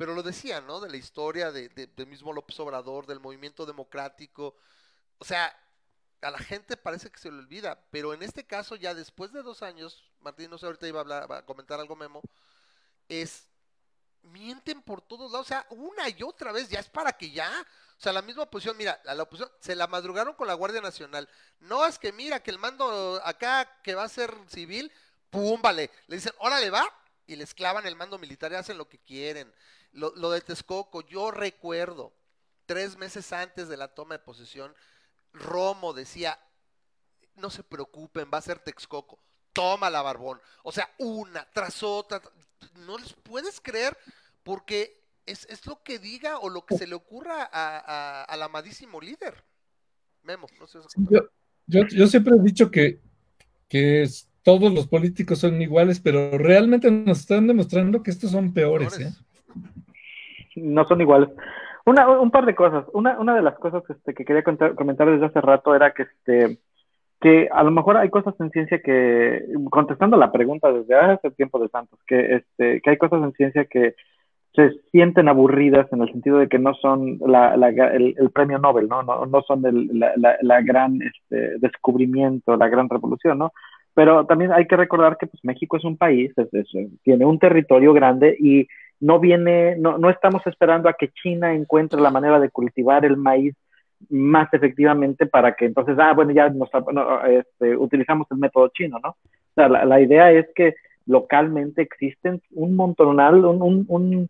pero 0.01 0.15
lo 0.15 0.23
decía, 0.23 0.61
¿no? 0.61 0.79
De 0.79 0.89
la 0.89 0.97
historia 0.97 1.51
de, 1.51 1.69
de- 1.69 1.85
del 1.85 2.07
mismo 2.07 2.33
López 2.33 2.59
Obrador, 2.59 3.05
del 3.05 3.19
movimiento 3.19 3.67
democrático. 3.67 4.55
O 5.19 5.23
sea, 5.25 5.55
a 6.21 6.31
la 6.31 6.39
gente 6.39 6.75
parece 6.75 7.11
que 7.11 7.19
se 7.19 7.29
le 7.29 7.37
olvida, 7.37 7.79
pero 7.91 8.11
en 8.11 8.23
este 8.23 8.43
caso 8.43 8.75
ya 8.75 8.95
después 8.95 9.31
de 9.31 9.43
dos 9.43 9.61
años, 9.61 10.03
Martín, 10.21 10.49
no 10.49 10.57
sé, 10.57 10.65
ahorita 10.65 10.87
iba 10.87 10.97
a, 10.97 11.03
hablar, 11.03 11.31
a 11.31 11.45
comentar 11.45 11.79
algo 11.79 11.95
Memo, 11.95 12.23
es, 13.09 13.47
mienten 14.23 14.81
por 14.81 15.03
todos 15.03 15.31
lados, 15.31 15.45
o 15.45 15.49
sea, 15.49 15.67
una 15.69 16.09
y 16.09 16.23
otra 16.23 16.51
vez, 16.51 16.67
ya 16.69 16.79
es 16.79 16.89
para 16.89 17.13
que 17.13 17.29
ya, 17.29 17.51
o 17.97 18.01
sea, 18.01 18.11
la 18.11 18.23
misma 18.23 18.41
oposición, 18.43 18.77
mira, 18.77 18.99
a 19.05 19.13
la 19.13 19.21
oposición 19.21 19.51
se 19.59 19.75
la 19.75 19.85
madrugaron 19.85 20.33
con 20.33 20.47
la 20.47 20.55
Guardia 20.55 20.81
Nacional, 20.81 21.29
no 21.59 21.85
es 21.85 21.99
que 21.99 22.11
mira 22.11 22.41
que 22.41 22.49
el 22.49 22.57
mando 22.57 23.21
acá 23.23 23.79
que 23.83 23.93
va 23.93 24.05
a 24.05 24.09
ser 24.09 24.35
civil, 24.47 24.91
pum, 25.29 25.61
vale, 25.61 25.91
le 26.07 26.15
dicen, 26.15 26.33
órale, 26.39 26.71
va, 26.71 26.85
y 27.27 27.35
les 27.35 27.53
clavan 27.53 27.85
el 27.85 27.95
mando 27.95 28.17
militar 28.17 28.51
y 28.51 28.55
hacen 28.55 28.77
lo 28.79 28.89
que 28.89 28.97
quieren. 28.99 29.53
Lo, 29.93 30.13
lo 30.15 30.31
de 30.31 30.41
Texcoco, 30.41 31.01
yo 31.01 31.31
recuerdo, 31.31 32.13
tres 32.65 32.97
meses 32.97 33.31
antes 33.33 33.67
de 33.67 33.77
la 33.77 33.89
toma 33.89 34.15
de 34.15 34.19
posesión, 34.19 34.73
Romo 35.33 35.93
decía, 35.93 36.39
no 37.35 37.49
se 37.49 37.63
preocupen, 37.63 38.29
va 38.33 38.37
a 38.37 38.41
ser 38.41 38.59
Texcoco. 38.59 39.19
Toma 39.53 39.89
la 39.89 40.01
barbón. 40.01 40.39
O 40.63 40.71
sea, 40.71 40.89
una 40.97 41.45
tras 41.53 41.83
otra. 41.83 42.21
No 42.85 42.97
les 42.97 43.13
puedes 43.13 43.59
creer 43.59 43.97
porque 44.43 45.01
es, 45.25 45.45
es 45.49 45.65
lo 45.65 45.83
que 45.83 45.99
diga 45.99 46.39
o 46.39 46.49
lo 46.49 46.65
que 46.65 46.77
se 46.77 46.87
le 46.87 46.95
ocurra 46.95 47.43
a- 47.51 47.77
a- 47.79 48.23
al 48.23 48.43
amadísimo 48.43 49.01
líder. 49.01 49.43
Memo, 50.23 50.47
no 50.59 50.67
sé. 50.67 50.79
Yo, 51.09 51.19
yo, 51.67 51.81
yo 51.87 52.07
siempre 52.07 52.35
he 52.35 52.41
dicho 52.41 52.71
que, 52.71 53.01
que 53.67 54.03
es- 54.03 54.29
todos 54.43 54.71
los 54.73 54.87
políticos 54.87 55.39
son 55.39 55.61
iguales, 55.61 55.99
pero 55.99 56.37
realmente 56.37 56.89
nos 56.89 57.19
están 57.19 57.45
demostrando 57.47 58.01
que 58.03 58.11
estos 58.11 58.31
son 58.31 58.53
peores. 58.53 58.97
¿eh? 58.99 59.11
No 60.55 60.85
son 60.85 61.01
iguales. 61.01 61.29
Una, 61.85 62.07
un 62.19 62.31
par 62.31 62.45
de 62.45 62.55
cosas. 62.55 62.85
Una, 62.93 63.19
una 63.19 63.35
de 63.35 63.41
las 63.41 63.57
cosas 63.57 63.83
este, 63.89 64.13
que 64.13 64.25
quería 64.25 64.43
comentar 64.43 65.09
desde 65.09 65.25
hace 65.25 65.41
rato 65.41 65.73
era 65.75 65.91
que, 65.93 66.03
este, 66.03 66.59
que 67.19 67.49
a 67.51 67.63
lo 67.63 67.71
mejor 67.71 67.97
hay 67.97 68.09
cosas 68.09 68.35
en 68.39 68.51
ciencia 68.51 68.81
que, 68.81 69.43
contestando 69.69 70.17
la 70.17 70.31
pregunta 70.31 70.71
desde 70.71 70.95
hace 70.95 71.31
tiempo 71.31 71.59
de 71.59 71.69
Santos, 71.69 71.99
que, 72.07 72.35
este, 72.35 72.81
que 72.81 72.89
hay 72.89 72.97
cosas 72.97 73.23
en 73.23 73.33
ciencia 73.33 73.65
que 73.65 73.95
se 74.53 74.71
sienten 74.91 75.29
aburridas 75.29 75.91
en 75.93 76.01
el 76.01 76.11
sentido 76.11 76.37
de 76.37 76.49
que 76.49 76.59
no 76.59 76.73
son 76.75 77.19
la, 77.25 77.55
la- 77.57 77.69
el, 77.69 78.15
premio 78.33 78.59
Nobel, 78.59 78.87
¿no? 78.89 79.01
No, 79.03 79.25
no 79.25 79.41
son 79.43 79.65
el- 79.65 79.87
la, 79.97 80.13
la- 80.41 80.61
gran 80.61 80.99
este, 81.01 81.57
descubrimiento, 81.59 82.57
la 82.57 82.67
gran 82.67 82.89
revolución, 82.89 83.37
¿no? 83.39 83.53
Pero 83.93 84.25
también 84.25 84.51
hay 84.51 84.67
que 84.67 84.75
recordar 84.77 85.17
que 85.17 85.27
pues, 85.27 85.43
México 85.43 85.77
es 85.77 85.85
un 85.85 85.97
país, 85.97 86.33
es- 86.37 86.49
tiene 87.03 87.25
un 87.25 87.39
territorio 87.39 87.93
grande 87.93 88.35
y 88.39 88.67
no 89.01 89.19
viene, 89.19 89.75
no, 89.77 89.97
no 89.97 90.09
estamos 90.09 90.45
esperando 90.47 90.87
a 90.87 90.93
que 90.93 91.09
China 91.09 91.53
encuentre 91.53 91.99
la 91.99 92.11
manera 92.11 92.39
de 92.39 92.49
cultivar 92.49 93.03
el 93.03 93.17
maíz 93.17 93.55
más 94.09 94.51
efectivamente 94.53 95.25
para 95.25 95.53
que 95.55 95.65
entonces, 95.65 95.97
ah, 95.99 96.13
bueno, 96.13 96.31
ya 96.31 96.49
nos, 96.49 96.69
no, 96.93 97.23
este, 97.25 97.75
utilizamos 97.75 98.27
el 98.31 98.37
método 98.37 98.69
chino, 98.69 98.99
¿no? 99.03 99.17
La, 99.55 99.85
la 99.85 99.99
idea 99.99 100.31
es 100.31 100.47
que 100.55 100.75
localmente 101.05 101.81
existen 101.81 102.41
un 102.51 102.75
montonal, 102.75 103.43
un, 103.43 103.61
un, 103.61 103.85
un, 103.89 104.29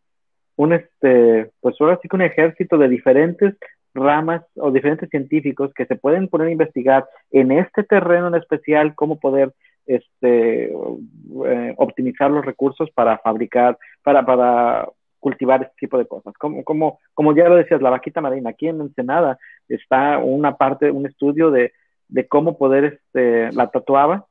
un, 0.55 0.73
este, 0.73 1.51
pues 1.59 1.75
ahora 1.79 1.99
sí 2.01 2.07
que 2.07 2.15
un 2.15 2.23
ejército 2.23 2.77
de 2.77 2.89
diferentes 2.89 3.55
ramas 3.93 4.43
o 4.55 4.71
diferentes 4.71 5.09
científicos 5.09 5.73
que 5.73 5.85
se 5.85 5.95
pueden 5.95 6.27
poner 6.27 6.47
a 6.47 6.51
investigar 6.51 7.05
en 7.31 7.51
este 7.51 7.83
terreno 7.83 8.27
en 8.27 8.35
especial 8.35 8.95
cómo 8.95 9.19
poder 9.19 9.53
este, 9.85 10.71
eh, 10.71 11.73
optimizar 11.77 12.31
los 12.31 12.45
recursos 12.45 12.89
para 12.91 13.17
fabricar, 13.17 13.77
para, 14.03 14.25
para 14.25 14.87
cultivar 15.19 15.61
este 15.61 15.75
tipo 15.79 15.97
de 15.97 16.07
cosas. 16.07 16.33
Como, 16.37 16.63
como, 16.63 16.99
como 17.13 17.35
ya 17.35 17.47
lo 17.47 17.55
decías, 17.55 17.81
la 17.81 17.91
vaquita 17.91 18.21
marina, 18.21 18.49
aquí 18.49 18.67
en 18.67 18.81
Ensenada 18.81 19.37
está 19.69 20.17
una 20.17 20.57
parte, 20.57 20.91
un 20.91 21.05
estudio 21.05 21.51
de, 21.51 21.71
de 22.09 22.27
cómo 22.27 22.57
poder, 22.57 22.83
este, 22.85 23.51
la 23.53 23.67
tatuaba, 23.67 24.25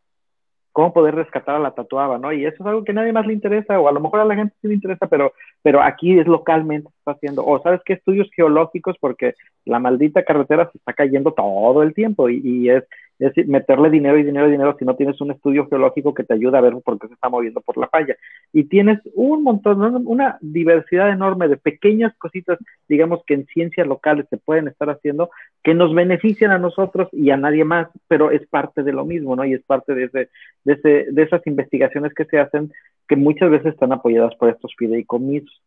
cómo 0.72 0.92
poder 0.92 1.14
rescatar 1.14 1.56
a 1.56 1.60
la 1.60 1.72
tatuaba, 1.72 2.18
¿no? 2.18 2.32
Y 2.32 2.44
eso 2.44 2.56
es 2.60 2.66
algo 2.66 2.84
que 2.84 2.92
a 2.92 2.94
nadie 2.94 3.12
más 3.12 3.26
le 3.26 3.32
interesa, 3.32 3.80
o 3.80 3.88
a 3.88 3.92
lo 3.92 4.00
mejor 4.00 4.20
a 4.20 4.24
la 4.24 4.36
gente 4.36 4.54
sí 4.60 4.68
le 4.68 4.74
interesa, 4.74 5.06
pero, 5.06 5.32
pero 5.62 5.82
aquí 5.82 6.18
es 6.18 6.26
localmente 6.26 6.88
se 6.90 6.98
está 6.98 7.12
haciendo, 7.12 7.44
o 7.44 7.60
sabes 7.62 7.80
qué 7.84 7.94
estudios 7.94 8.28
geológicos, 8.34 8.96
porque 9.00 9.34
la 9.64 9.78
maldita 9.78 10.24
carretera 10.24 10.70
se 10.70 10.78
está 10.78 10.92
cayendo 10.92 11.32
todo 11.32 11.82
el 11.82 11.94
tiempo 11.94 12.28
y, 12.28 12.40
y 12.44 12.70
es, 12.70 12.84
es 13.20 13.34
decir, 13.34 13.48
meterle 13.48 13.90
dinero 13.90 14.18
y 14.18 14.22
dinero 14.22 14.48
y 14.48 14.52
dinero 14.52 14.74
si 14.78 14.86
no 14.86 14.96
tienes 14.96 15.20
un 15.20 15.30
estudio 15.30 15.68
geológico 15.68 16.14
que 16.14 16.24
te 16.24 16.32
ayude 16.32 16.56
a 16.56 16.62
ver 16.62 16.74
por 16.82 16.98
qué 16.98 17.06
se 17.06 17.12
está 17.12 17.28
moviendo 17.28 17.60
por 17.60 17.76
la 17.76 17.86
falla. 17.86 18.16
Y 18.50 18.64
tienes 18.64 18.98
un 19.14 19.42
montón, 19.42 20.06
una 20.06 20.38
diversidad 20.40 21.10
enorme 21.10 21.46
de 21.46 21.58
pequeñas 21.58 22.16
cositas, 22.16 22.58
digamos 22.88 23.22
que 23.26 23.34
en 23.34 23.44
ciencias 23.44 23.86
locales 23.86 24.26
se 24.30 24.38
pueden 24.38 24.68
estar 24.68 24.88
haciendo, 24.88 25.28
que 25.62 25.74
nos 25.74 25.94
benefician 25.94 26.50
a 26.50 26.58
nosotros 26.58 27.08
y 27.12 27.28
a 27.28 27.36
nadie 27.36 27.62
más, 27.62 27.88
pero 28.08 28.30
es 28.30 28.46
parte 28.46 28.82
de 28.82 28.92
lo 28.94 29.04
mismo, 29.04 29.36
¿no? 29.36 29.44
Y 29.44 29.52
es 29.52 29.62
parte 29.64 29.94
de, 29.94 30.04
ese, 30.04 30.30
de, 30.64 30.72
ese, 30.72 31.06
de 31.12 31.22
esas 31.22 31.46
investigaciones 31.46 32.14
que 32.14 32.24
se 32.24 32.38
hacen 32.38 32.72
que 33.06 33.16
muchas 33.16 33.50
veces 33.50 33.74
están 33.74 33.92
apoyadas 33.92 34.34
por 34.36 34.48
estos 34.48 34.74
fideicomisos. 34.78 35.60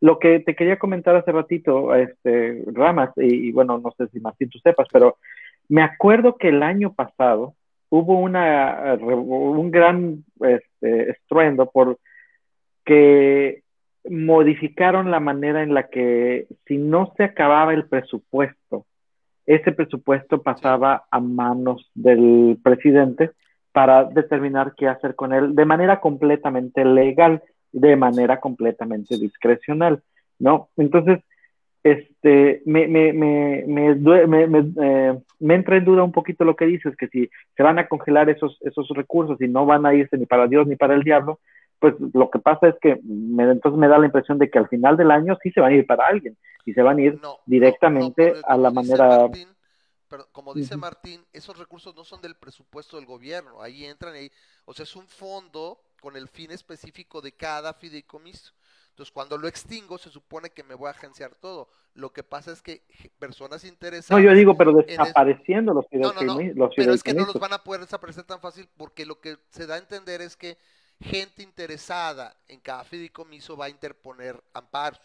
Lo 0.00 0.18
que 0.18 0.40
te 0.40 0.56
quería 0.56 0.78
comentar 0.78 1.14
hace 1.14 1.30
ratito, 1.30 1.94
este, 1.94 2.64
Ramas, 2.66 3.10
y, 3.16 3.48
y 3.48 3.52
bueno, 3.52 3.78
no 3.78 3.92
sé 3.96 4.08
si 4.08 4.18
Martín 4.18 4.48
tú 4.50 4.58
sepas, 4.58 4.88
pero 4.92 5.16
me 5.68 5.82
acuerdo 5.82 6.36
que 6.36 6.48
el 6.48 6.62
año 6.62 6.94
pasado 6.94 7.54
hubo 7.90 8.18
una, 8.18 8.96
un 9.00 9.70
gran 9.70 10.24
este, 10.40 11.10
estruendo 11.10 11.70
por 11.70 11.98
que 12.84 13.62
modificaron 14.08 15.10
la 15.10 15.20
manera 15.20 15.62
en 15.62 15.74
la 15.74 15.88
que 15.88 16.46
si 16.66 16.78
no 16.78 17.12
se 17.16 17.24
acababa 17.24 17.74
el 17.74 17.86
presupuesto, 17.86 18.86
ese 19.46 19.72
presupuesto 19.72 20.42
pasaba 20.42 21.04
a 21.10 21.20
manos 21.20 21.90
del 21.94 22.58
presidente 22.62 23.32
para 23.72 24.04
determinar 24.04 24.74
qué 24.76 24.88
hacer 24.88 25.14
con 25.14 25.32
él 25.32 25.54
de 25.54 25.64
manera 25.64 26.00
completamente 26.00 26.84
legal, 26.84 27.42
de 27.72 27.96
manera 27.96 28.40
completamente 28.40 29.18
discrecional, 29.18 30.02
¿no? 30.38 30.68
Entonces, 30.76 31.20
este, 31.90 32.62
me, 32.66 32.86
me, 32.88 33.12
me, 33.12 33.64
me, 33.66 33.94
due- 33.94 34.26
me, 34.26 34.46
me, 34.46 34.72
eh, 34.82 35.18
me 35.40 35.54
entra 35.54 35.76
en 35.76 35.84
duda 35.84 36.02
un 36.02 36.12
poquito 36.12 36.44
lo 36.44 36.56
que 36.56 36.66
dices, 36.66 36.96
que 36.96 37.08
si 37.08 37.30
se 37.56 37.62
van 37.62 37.78
a 37.78 37.88
congelar 37.88 38.28
esos, 38.30 38.58
esos 38.62 38.88
recursos 38.90 39.40
y 39.40 39.48
no 39.48 39.66
van 39.66 39.84
a 39.86 39.94
irse 39.94 40.16
ni 40.16 40.26
para 40.26 40.46
Dios 40.46 40.66
ni 40.66 40.76
para 40.76 40.94
el 40.94 41.02
diablo, 41.02 41.40
pues 41.78 41.94
lo 42.14 42.28
que 42.30 42.38
pasa 42.40 42.68
es 42.68 42.74
que 42.80 42.98
me, 43.04 43.44
entonces 43.44 43.78
me 43.78 43.88
da 43.88 43.98
la 43.98 44.06
impresión 44.06 44.38
de 44.38 44.50
que 44.50 44.58
al 44.58 44.68
final 44.68 44.96
del 44.96 45.10
año 45.10 45.36
sí 45.42 45.50
se 45.52 45.60
van 45.60 45.72
a 45.72 45.76
ir 45.76 45.86
para 45.86 46.06
alguien 46.06 46.36
y 46.64 46.72
se 46.72 46.82
van 46.82 46.98
a 46.98 47.02
ir 47.02 47.18
No, 47.22 47.38
directamente 47.46 48.32
no, 48.32 48.40
a 48.44 48.56
la 48.56 48.70
manera- 48.70 49.08
Martín, 49.20 49.48
pero 50.08 50.26
como 50.32 50.54
dice. 50.54 50.76
Martín, 50.76 51.24
esos 51.32 51.56
recursos 51.58 51.94
no 51.94 52.02
son 52.04 52.20
del 52.20 52.34
presupuesto 52.34 52.96
del 52.96 53.06
gobierno, 53.06 53.62
ahí 53.62 53.84
entran 53.84 54.14
ahí, 54.14 54.30
o 54.64 54.72
sea, 54.72 54.82
es 54.84 54.96
un 54.96 55.06
fondo 55.06 55.78
con 56.00 56.16
el 56.16 56.28
fin 56.28 56.50
específico 56.50 57.20
de 57.20 57.32
cada 57.32 57.74
fideicomiso. 57.74 58.52
Entonces, 58.98 59.12
cuando 59.12 59.38
lo 59.38 59.46
extingo, 59.46 59.96
se 59.96 60.10
supone 60.10 60.50
que 60.50 60.64
me 60.64 60.74
voy 60.74 60.88
a 60.88 60.90
agenciar 60.90 61.32
todo. 61.36 61.68
Lo 61.94 62.12
que 62.12 62.24
pasa 62.24 62.50
es 62.50 62.60
que 62.60 62.82
personas 63.20 63.62
interesadas. 63.62 64.20
No, 64.20 64.28
yo 64.28 64.36
digo, 64.36 64.56
pero 64.56 64.80
es- 64.80 64.86
desapareciendo 64.88 65.72
los 65.72 65.84
No, 65.92 66.12
no, 66.12 66.24
no, 66.24 66.34
fideicomis- 66.34 66.54
los 66.56 66.74
pero 66.74 66.92
es 66.92 67.04
que 67.04 67.14
no 67.14 67.24
los 67.24 67.38
van 67.38 67.52
a 67.52 67.62
poder 67.62 67.82
desaparecer 67.82 68.24
tan 68.24 68.40
fácil 68.40 68.68
porque 68.76 69.06
lo 69.06 69.20
que 69.20 69.38
se 69.50 69.68
da 69.68 69.76
a 69.76 69.78
entender 69.78 70.20
es 70.20 70.36
que 70.36 70.58
gente 71.00 71.44
interesada 71.44 72.34
en 72.48 72.58
cada 72.58 72.82
fideicomiso 72.82 73.56
va 73.56 73.66
a 73.66 73.68
interponer 73.68 74.42
amparos 74.52 74.98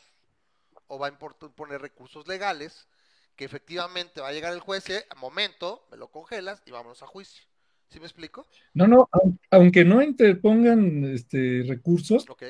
o 0.87 0.97
va 0.97 1.05
a 1.05 1.11
import- 1.11 1.53
poner 1.53 1.79
recursos 1.79 2.27
legales 2.27 2.87
que 3.35 3.45
efectivamente 3.45 4.21
va 4.21 4.29
a 4.29 4.33
llegar 4.33 4.53
el 4.53 4.59
juez 4.59 4.89
y 4.89 4.93
a 4.95 5.03
momento 5.17 5.85
me 5.91 5.97
lo 5.97 6.07
congelas 6.07 6.63
y 6.65 6.71
vámonos 6.71 7.03
a 7.03 7.05
juicio. 7.05 7.43
¿Sí 7.89 7.99
me 7.99 8.07
explico? 8.07 8.47
No, 8.73 8.87
no, 8.87 9.07
aun- 9.11 9.39
aunque 9.51 9.85
no 9.85 10.01
interpongan 10.01 11.05
este, 11.13 11.63
recursos, 11.67 12.27
Ok. 12.27 12.41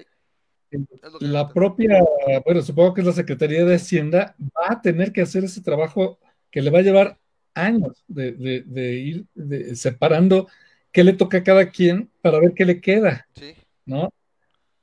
La 1.20 1.48
propia, 1.50 2.04
bueno, 2.46 2.62
supongo 2.62 2.94
que 2.94 3.02
es 3.02 3.08
la 3.08 3.14
Secretaría 3.14 3.66
de 3.66 3.76
Hacienda, 3.76 4.36
va 4.40 4.74
a 4.74 4.82
tener 4.82 5.12
que 5.12 5.22
hacer 5.22 5.44
ese 5.44 5.62
trabajo 5.62 6.20
que 6.52 6.62
le 6.62 6.70
va 6.70 6.80
a 6.80 6.84
llevar 6.84 7.20
años 7.54 8.04
de, 8.08 8.32
de- 8.34 8.64
de 8.66 8.94
ir 8.94 9.26
de- 9.36 9.76
separando 9.76 10.48
qué 10.92 11.04
le 11.04 11.14
toca 11.14 11.40
a 11.40 11.44
cada 11.44 11.70
quien 11.70 12.10
para 12.22 12.40
ver 12.40 12.54
qué 12.54 12.66
le 12.66 12.82
queda, 12.82 13.28
Sí. 13.36 13.54
¿no? 13.86 14.14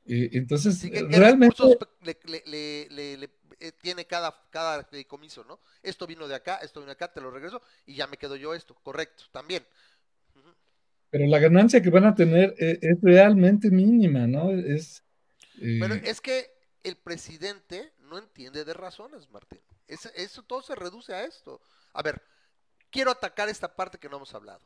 Eh, 0.06 0.30
entonces, 0.32 0.78
Sí, 0.78 0.90
¿qué, 0.90 1.06
qué 1.08 1.18
realmente, 1.18 1.62
le, 2.02 2.18
le- 2.24 2.42
le- 2.46 2.88
le- 2.90 3.16
le- 3.18 3.30
eh, 3.60 3.72
tiene 3.80 4.06
cada, 4.06 4.34
cada 4.50 4.82
fideicomiso, 4.84 5.44
¿no? 5.44 5.60
Esto 5.82 6.06
vino 6.06 6.26
de 6.26 6.34
acá, 6.34 6.56
esto 6.62 6.80
vino 6.80 6.86
de 6.88 6.92
acá, 6.94 7.12
te 7.12 7.20
lo 7.20 7.30
regreso 7.30 7.60
y 7.86 7.94
ya 7.94 8.06
me 8.06 8.16
quedo 8.16 8.36
yo 8.36 8.54
esto, 8.54 8.74
correcto, 8.82 9.24
también. 9.30 9.62
Pero 11.10 11.26
la 11.26 11.38
ganancia 11.40 11.82
que 11.82 11.90
van 11.90 12.04
a 12.04 12.14
tener 12.14 12.54
eh, 12.58 12.78
es, 12.80 12.98
realmente 13.02 13.70
mínima, 13.70 14.26
¿no? 14.26 14.50
Es, 14.50 15.04
eh, 15.60 15.78
Pero 15.80 15.94
es 15.94 16.20
que 16.20 16.50
el 16.82 16.96
presidente 16.96 17.92
no 17.98 18.18
entiende 18.18 18.64
de 18.64 18.74
razones, 18.74 19.28
Martín. 19.30 19.60
Es- 19.86 20.06
eso 20.14 20.42
todo 20.42 20.62
se 20.62 20.74
reduce 20.74 21.14
a 21.14 21.24
esto. 21.24 21.60
A 21.92 22.02
ver, 22.02 22.22
quiero 22.90 23.10
atacar 23.10 23.48
esta 23.48 23.74
parte 23.74 23.98
que 23.98 24.08
no 24.08 24.16
hemos 24.16 24.34
hablado. 24.34 24.64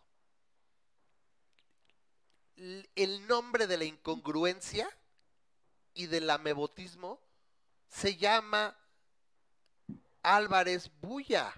El 2.95 3.27
nombre 3.27 3.67
de 3.67 3.77
la 3.77 3.85
incongruencia 3.85 4.89
y 5.93 6.07
del 6.07 6.31
amebotismo 6.31 7.21
se 7.89 8.17
llama 8.17 8.77
Álvarez 10.23 10.91
Bulla. 11.01 11.53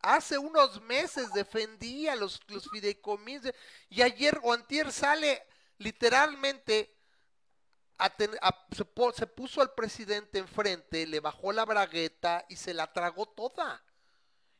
Hace 0.00 0.38
unos 0.38 0.80
meses 0.82 1.32
defendía 1.32 2.14
los, 2.14 2.40
los 2.46 2.70
fideicomisos 2.70 3.52
y 3.90 4.02
ayer 4.02 4.38
o 4.44 4.52
antier 4.52 4.92
sale 4.92 5.42
literalmente 5.78 6.94
se, 8.70 9.26
puso 9.26 9.60
al 9.60 9.74
presidente 9.74 10.38
enfrente, 10.38 11.06
le 11.06 11.20
bajó 11.20 11.52
la 11.52 11.64
bragueta 11.64 12.44
y 12.48 12.56
se 12.56 12.74
la 12.74 12.92
tragó 12.92 13.26
toda. 13.26 13.82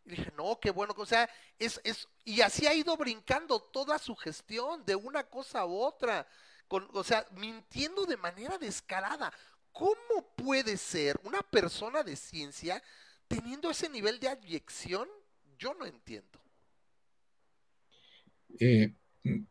Y 0.05 0.11
dije, 0.11 0.33
no, 0.37 0.59
qué 0.61 0.71
bueno, 0.71 0.95
o 0.97 1.07
sea, 1.07 1.29
es, 1.59 1.81
es, 1.85 2.09
y 2.25 2.41
así 2.41 2.67
ha 2.67 2.75
ido 2.75 2.97
brincando 2.97 3.61
toda 3.61 3.99
su 3.99 4.17
gestión, 4.17 4.85
de 4.85 4.97
una 4.97 5.25
cosa 5.25 5.61
a 5.61 5.67
otra, 5.67 6.27
o 6.69 7.05
sea, 7.05 7.27
mintiendo 7.33 8.07
de 8.07 8.17
manera 8.17 8.59
descarada. 8.59 9.33
¿Cómo 9.73 10.35
puede 10.37 10.77
ser 10.77 11.21
una 11.23 11.43
persona 11.43 12.03
de 12.03 12.17
ciencia 12.17 12.83
teniendo 13.29 13.71
ese 13.71 13.89
nivel 13.89 14.19
de 14.19 14.29
abyección? 14.29 15.09
Yo 15.59 15.75
no 15.75 15.87
entiendo. 15.87 16.39
eh, 18.59 18.95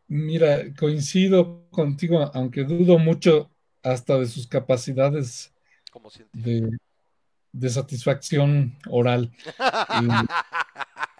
mira, 0.07 0.73
coincido 0.75 1.69
contigo, 1.69 2.31
aunque 2.33 2.63
dudo 2.63 2.97
mucho 2.99 3.51
hasta 3.91 4.17
de 4.17 4.27
sus 4.27 4.47
capacidades 4.47 5.53
Como 5.91 6.09
de, 6.33 6.69
de 7.51 7.69
satisfacción 7.69 8.77
oral. 8.89 9.31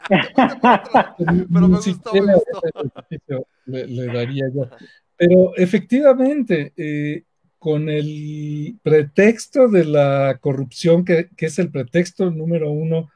Pero 0.07 1.68
me 1.68 1.68
gustó, 1.68 2.13
me 2.13 2.34
gustó. 2.34 3.47
le 3.65 4.05
daría 4.07 4.45
yo. 4.53 4.70
Pero 5.18 5.55
efectivamente, 5.55 6.74
eh, 6.78 7.24
con 7.59 7.89
el 7.89 8.80
pretexto 8.84 9.68
de 9.68 9.84
la 9.86 10.38
corrupción, 10.39 11.03
que, 11.03 11.30
que 11.36 11.47
es 11.47 11.59
el 11.59 11.72
pretexto 11.72 12.32
número 12.32 12.72
uno 12.72 13.09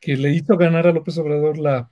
que 0.00 0.16
le 0.16 0.32
hizo 0.32 0.56
ganar 0.56 0.86
a 0.86 0.92
López 0.92 1.16
Obrador 1.18 1.58
la, 1.58 1.90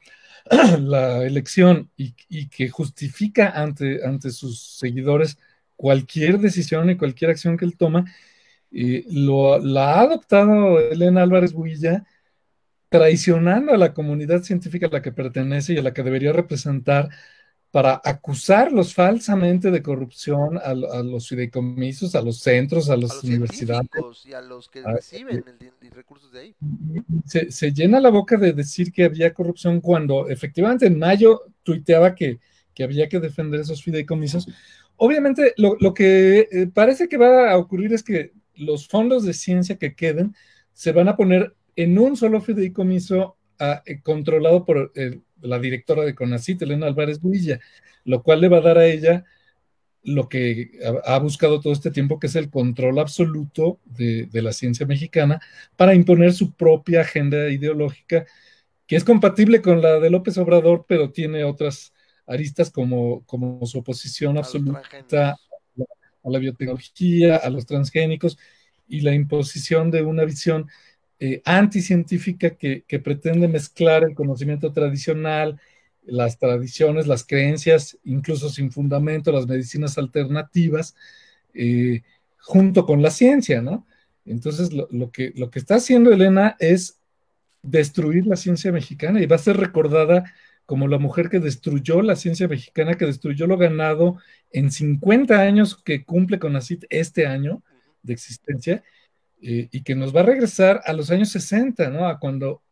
la 0.81 1.25
elección 1.25 1.91
y, 1.97 2.15
y 2.29 2.49
que 2.49 2.69
justifica 2.69 3.51
ante, 3.51 4.05
ante 4.05 4.31
sus 4.31 4.77
seguidores 4.79 5.39
cualquier 5.77 6.39
decisión 6.39 6.91
y 6.91 6.97
cualquier 6.97 7.31
acción 7.33 7.57
que 7.57 7.65
él 7.65 7.77
toma, 7.77 8.05
eh, 8.73 9.05
lo, 9.11 9.59
la 9.61 9.95
ha 9.97 10.01
adoptado 10.03 10.81
Elena 10.81 11.23
Álvarez 11.23 11.53
Builla 11.53 12.05
traicionando 12.89 13.73
a 13.73 13.77
la 13.77 13.93
comunidad 13.95 14.43
científica 14.43 14.87
a 14.87 14.91
la 14.91 15.03
que 15.03 15.13
pertenece 15.13 15.75
y 15.75 15.79
a 15.79 15.83
la 15.83 15.93
que 15.93 16.03
debería 16.03 16.33
representar 16.33 17.09
para 17.71 18.01
acusarlos 18.05 18.95
falsamente 18.95 19.71
de 19.71 19.83
corrupción 19.83 20.57
a, 20.59 20.61
a 20.71 21.03
los 21.03 21.29
fideicomisos, 21.29 22.15
a 22.15 22.23
los 22.23 22.39
centros, 22.41 22.89
a 22.89 22.95
a 22.95 22.97
las 22.97 23.15
los 23.15 23.25
universidades. 23.25 23.89
y 24.25 24.33
a 24.33 24.41
los 24.41 24.69
que 24.69 24.83
Ah, 24.83 24.95
reciben 24.95 25.45
el 25.47 25.59
di- 25.59 25.71
y 25.83 25.91
recursos 25.91 26.33
de 26.33 26.41
ahí. 26.41 26.55
Se, 27.27 27.51
se 27.51 27.73
llena 27.73 28.01
la 28.01 28.11
boca 28.11 28.37
de 28.37 28.53
decir 28.53 28.93
que 28.93 29.05
había 29.05 29.35
corrupción 29.35 29.81
cuando 29.81 30.29
efectivamente 30.29 30.87
en 30.87 30.99
mayo 30.99 31.43
tuiteaba 31.63 32.15
que, 32.15 32.39
que 32.77 32.85
había 32.85 33.09
que 33.09 33.19
defender 33.19 33.61
esos 33.61 33.83
fideicomisos. 33.83 34.47
Obviamente 34.97 35.55
lo, 35.57 35.95
que 35.95 36.47
eh, 36.53 36.69
parece 36.73 37.09
que 37.09 37.17
va 37.17 37.51
a 37.51 37.57
ocurrir 37.57 37.93
es 37.93 38.05
que 38.05 38.33
los 38.55 38.87
fondos 38.87 39.25
de 39.25 39.33
ciencia 39.33 39.77
que 39.77 39.97
queden 39.97 40.35
se 40.73 40.93
van 40.93 41.09
a 41.09 41.17
poner 41.17 41.55
en 41.75 41.99
un 41.99 42.17
solo 42.17 42.41
fideicomiso 42.41 43.37
ah, 43.59 43.83
eh, 43.87 44.01
controlado 44.03 44.65
por 44.65 44.93
eh, 44.95 45.21
la 45.41 45.59
directora 45.59 46.05
de 46.05 46.15
CONACYT, 46.15 46.63
Elena 46.63 46.87
Álvarez 46.87 47.21
Builla, 47.21 47.59
lo 48.05 48.23
cual 48.23 48.43
le 48.43 48.49
va 48.49 48.59
a 48.59 48.63
dar 48.63 48.79
a 48.79 48.87
ella 48.87 49.25
lo 50.03 50.29
que 50.29 50.71
ha, 51.05 51.19
buscado 51.19 51.61
todo 51.61 51.73
este 51.73 51.91
tiempo, 51.91 52.21
que 52.21 52.29
es 52.29 52.37
el 52.37 52.49
control 52.49 53.01
absoluto 53.01 53.81
de 53.87 54.29
la 54.41 54.53
ciencia 54.53 54.87
mexicana 54.87 55.41
para 55.75 55.95
imponer 55.97 56.33
su 56.33 56.53
propia 56.55 57.01
agenda 57.01 57.49
ideológica, 57.49 58.25
que 58.87 58.95
es 58.95 59.03
compatible 59.03 59.63
con 59.63 59.83
la 59.83 59.99
de 59.99 60.11
López 60.11 60.39
Obrador, 60.39 60.85
pero 60.87 61.11
tiene 61.11 61.43
otras 61.43 61.93
aristas 62.27 62.71
como, 62.71 63.25
como 63.25 63.65
su 63.67 63.79
oposición 63.79 64.37
A 64.37 64.41
absoluta 64.41 65.37
a 66.27 66.31
la 66.31 66.39
biotecnología, 66.39 67.37
a 67.37 67.49
los 67.51 67.67
transgénicos 67.67 68.37
y 68.89 69.01
la 69.01 69.15
imposición 69.15 69.91
de 69.91 70.03
una 70.03 70.25
visión 70.25 70.69
eh, 71.21 71.41
anticientífica 71.45 72.51
que, 72.51 72.83
que 72.83 72.99
pretende 72.99 73.49
mezclar 73.49 74.05
el 74.05 74.15
conocimiento 74.15 74.73
tradicional, 74.73 75.61
las 76.05 76.39
tradiciones, 76.39 77.07
las 77.07 77.25
creencias, 77.25 77.99
incluso 78.05 78.49
sin 78.49 78.71
fundamento, 78.71 79.33
las 79.33 79.47
medicinas 79.47 79.99
alternativas, 79.99 80.95
eh, 81.55 82.03
junto 82.39 82.87
con 82.87 83.03
la 83.03 83.11
ciencia, 83.11 83.63
¿no? 83.63 83.87
Entonces, 84.25 84.73
lo, 84.73 84.89
lo, 84.91 85.11
que, 85.11 85.33
lo 85.37 85.51
que 85.51 85.59
está 85.59 85.77
haciendo 85.77 86.13
Elena 86.13 86.57
es 86.59 86.99
destruir 87.63 88.27
la 88.27 88.37
ciencia 88.37 88.73
mexicana 88.73 89.21
y 89.21 89.27
va 89.27 89.37
a 89.37 89.41
ser 89.41 89.57
recordada 89.57 90.25
como 90.67 90.89
la 90.89 90.99
mujer 90.99 91.31
que 91.31 91.39
destruyó 91.39 92.03
la 92.03 92.17
ciencia 92.17 92.49
mexicana, 92.49 92.97
que 92.97 93.07
destruyó 93.07 93.47
lo 93.47 93.57
ganado 93.57 94.19
en 94.51 94.71
50 94.71 95.41
años 95.41 95.81
que 95.83 96.05
cumple 96.05 96.39
con 96.39 96.57
ACIT 96.57 96.85
este 96.91 97.27
año 97.27 97.63
de 98.03 98.13
existencia, 98.13 98.85
eh, 99.41 99.69
y 99.71 99.83
que 99.83 99.95
nos 99.95 100.15
va 100.15 100.21
a 100.21 100.25
regresar 100.25 100.83
a 100.85 100.93
los 100.93 101.11
años 101.11 101.31
60, 101.31 101.91
¿no? 101.91 102.09
A 102.09 102.19
cuando 102.19 102.63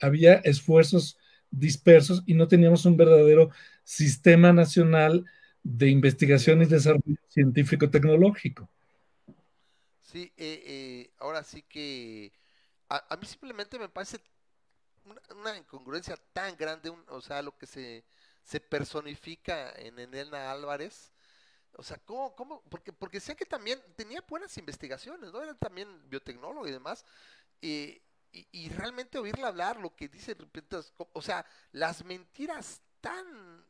había 0.00 0.34
esfuerzos 0.34 1.18
dispersos 1.50 2.22
y 2.26 2.34
no 2.34 2.46
teníamos 2.46 2.84
un 2.86 2.96
verdadero 2.96 3.50
sistema 3.82 4.52
nacional 4.52 5.24
de 5.62 5.88
investigación 5.88 6.62
y 6.62 6.66
desarrollo 6.66 7.16
científico-tecnológico. 7.28 8.70
Sí, 10.02 10.32
eh, 10.36 10.62
eh, 10.66 11.10
ahora 11.18 11.42
sí 11.42 11.62
que 11.62 12.32
a, 12.88 13.14
a, 13.14 13.16
mí 13.16 13.26
simplemente 13.26 13.78
me 13.78 13.88
parece 13.88 14.18
una, 15.04 15.20
una 15.36 15.56
incongruencia 15.56 16.16
tan 16.32 16.56
grande, 16.56 16.90
un, 16.90 17.04
o 17.08 17.20
sea, 17.20 17.42
lo 17.42 17.56
que 17.56 17.66
se, 17.66 18.04
se 18.44 18.60
personifica 18.60 19.72
en 19.72 19.98
Elena 19.98 20.50
Álvarez. 20.50 21.12
O 21.76 21.82
sea, 21.82 21.98
¿cómo, 22.04 22.34
cómo? 22.36 22.62
Porque, 22.70 22.92
porque 22.92 23.20
sé 23.20 23.36
que 23.36 23.46
también 23.46 23.80
tenía 23.96 24.22
buenas 24.28 24.56
investigaciones, 24.58 25.32
¿no? 25.32 25.42
Era 25.42 25.54
también 25.54 26.08
biotecnólogo 26.10 26.66
y 26.68 26.72
demás. 26.72 27.04
y, 27.60 28.02
y 28.32 28.68
realmente 28.70 29.18
oírla 29.18 29.48
hablar, 29.48 29.78
lo 29.78 29.94
que 29.96 30.08
dice, 30.08 30.36
o 31.12 31.22
sea, 31.22 31.44
las 31.72 32.04
mentiras 32.04 32.80
tan 33.00 33.64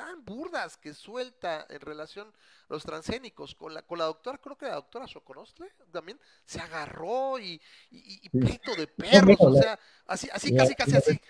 tan 0.00 0.24
burdas 0.24 0.78
que 0.78 0.94
suelta 0.94 1.66
en 1.68 1.80
relación 1.80 2.28
a 2.28 2.72
los 2.72 2.84
transgénicos. 2.84 3.54
Con 3.54 3.74
la 3.74 3.82
con 3.82 3.98
la 3.98 4.06
doctora, 4.06 4.38
creo 4.38 4.56
que 4.56 4.66
la 4.66 4.76
doctora 4.76 5.06
Soconostle 5.06 5.70
también 5.92 6.18
se 6.46 6.58
agarró 6.58 7.38
y, 7.38 7.60
y, 7.90 8.28
pleito 8.30 8.74
de 8.74 8.86
perros, 8.86 9.36
o 9.40 9.54
sea, 9.54 9.78
así, 10.06 10.28
así 10.32 10.56
casi 10.56 10.74
casi 10.74 10.96
así, 10.96 11.20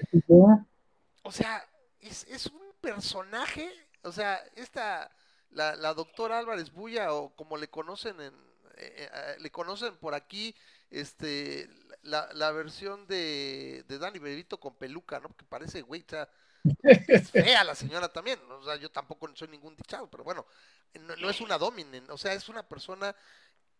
o 1.23 1.33
sea, 1.33 1.69
es, 1.99 2.25
es 2.29 2.47
un 2.47 2.73
personaje, 2.81 3.71
o 4.03 4.13
sea, 4.13 4.37
esta, 4.55 5.11
la, 5.51 5.75
la 5.75 5.93
doctora 5.93 6.39
Álvarez 6.39 6.71
Bulla, 6.73 7.13
o 7.13 7.35
como 7.35 7.57
le 7.57 7.69
conocen 7.69 8.21
en, 8.21 8.35
eh, 8.77 9.09
eh, 9.13 9.37
le 9.41 9.51
conocen 9.51 9.97
por 9.97 10.15
aquí, 10.15 10.55
este, 10.91 11.69
la, 12.03 12.29
la 12.35 12.53
versión 12.53 13.07
de, 13.09 13.85
de 13.89 13.99
Dani 13.99 14.21
Bebito 14.21 14.61
con 14.61 14.77
peluca, 14.77 15.19
¿no? 15.19 15.29
Que 15.37 15.45
parece, 15.45 15.83
güey, 15.83 16.03
o 16.03 16.11
sea, 16.11 16.29
es 17.09 17.31
fea 17.31 17.65
la 17.65 17.75
señora 17.75 18.09
también, 18.13 18.39
o 18.51 18.63
sea, 18.65 18.77
yo 18.77 18.91
tampoco 18.91 19.29
soy 19.35 19.49
ningún 19.49 19.77
dichado, 19.77 20.09
pero 20.11 20.25
bueno, 20.25 20.47
no, 21.01 21.17
no 21.17 21.31
es 21.31 21.41
una 21.41 21.59
dominen, 21.59 22.11
o 22.11 22.19
sea, 22.19 22.33
es 22.35 22.49
una 22.49 22.67
persona 22.69 23.15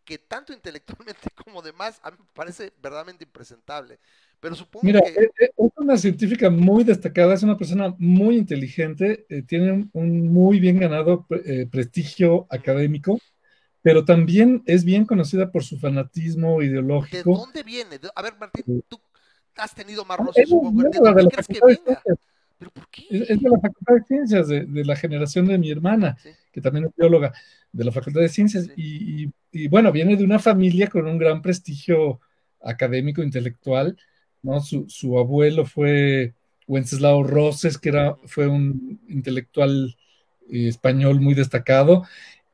que 0.05 0.19
tanto 0.19 0.53
intelectualmente 0.53 1.29
como 1.45 1.61
demás, 1.61 1.99
a 2.03 2.11
mí 2.11 2.17
me 2.19 2.25
parece 2.33 2.73
verdaderamente 2.81 3.25
impresentable, 3.25 3.99
pero 4.39 4.55
supongo 4.55 4.87
Mira, 4.87 4.99
que... 4.99 5.21
e- 5.21 5.29
e- 5.39 5.51
es 5.57 5.71
una 5.77 5.97
científica 5.97 6.49
muy 6.49 6.83
destacada, 6.83 7.33
es 7.35 7.43
una 7.43 7.57
persona 7.57 7.93
muy 7.99 8.37
inteligente, 8.37 9.25
eh, 9.29 9.43
tiene 9.43 9.89
un, 9.93 10.33
muy 10.33 10.59
bien 10.59 10.79
ganado 10.79 11.25
pre- 11.27 11.61
eh, 11.61 11.67
prestigio 11.67 12.47
académico, 12.49 13.19
pero 13.83 14.05
también 14.05 14.63
es 14.67 14.85
bien 14.85 15.05
conocida 15.05 15.51
por 15.51 15.63
su 15.63 15.79
fanatismo 15.79 16.61
¿De 17.09 17.23
ideológico. 17.23 17.23
dónde 17.23 17.63
viene? 17.63 17.99
De- 17.99 18.11
A 18.15 18.21
ver, 18.21 18.37
Martín, 18.37 18.65
tú 18.87 19.01
has 19.55 19.73
tenido 19.75 20.05
más 20.05 20.19
Ah, 20.19 20.23
roces, 20.23 20.35
es 20.35 20.49
de- 20.49 20.59
supongo. 20.59 20.83
¿De 20.83 20.99
de 20.99 20.99
dónde 20.99 21.25
de 21.25 21.27
crees 21.27 21.47
que 21.47 21.61
de 21.61 21.61
venga? 21.61 22.05
Ciencias, 22.61 22.69
¿Pero 22.69 22.71
por 22.71 22.89
qué? 22.89 23.03
es, 23.09 23.29
es 23.29 23.39
de 23.41 23.49
la 23.49 23.59
Facultad 23.59 23.93
de 23.95 24.03
Ciencias, 24.03 24.47
de, 24.47 24.65
de 24.65 24.85
la 24.85 24.95
generación 24.95 25.45
de 25.47 25.57
mi 25.57 25.71
hermana, 25.71 26.17
Sí. 26.21 26.29
que 26.51 26.61
también 26.61 26.85
es 26.85 26.91
bióloga, 26.95 27.33
de 27.71 27.83
la 27.83 27.91
Facultad 27.91 28.21
de 28.21 28.29
Ciencias, 28.29 28.65
Sí. 28.65 28.71
y, 28.75 29.23
y- 29.25 29.31
y, 29.53 29.67
bueno, 29.67 29.91
viene 29.91 30.15
de 30.15 30.23
una 30.23 30.39
familia 30.39 30.87
con 30.87 31.07
un 31.07 31.17
gran 31.17 31.41
prestigio 31.41 32.21
académico, 32.61 33.21
intelectual, 33.23 33.97
¿no? 34.43 34.61
Su, 34.61 34.85
su 34.89 35.17
abuelo 35.19 35.65
fue 35.65 36.33
Wenceslao 36.67 37.23
Roses, 37.23 37.77
que 37.77 37.89
era, 37.89 38.15
fue 38.25 38.47
un 38.47 38.99
intelectual 39.09 39.95
eh, 40.51 40.67
español 40.69 41.19
muy 41.19 41.33
destacado. 41.33 42.03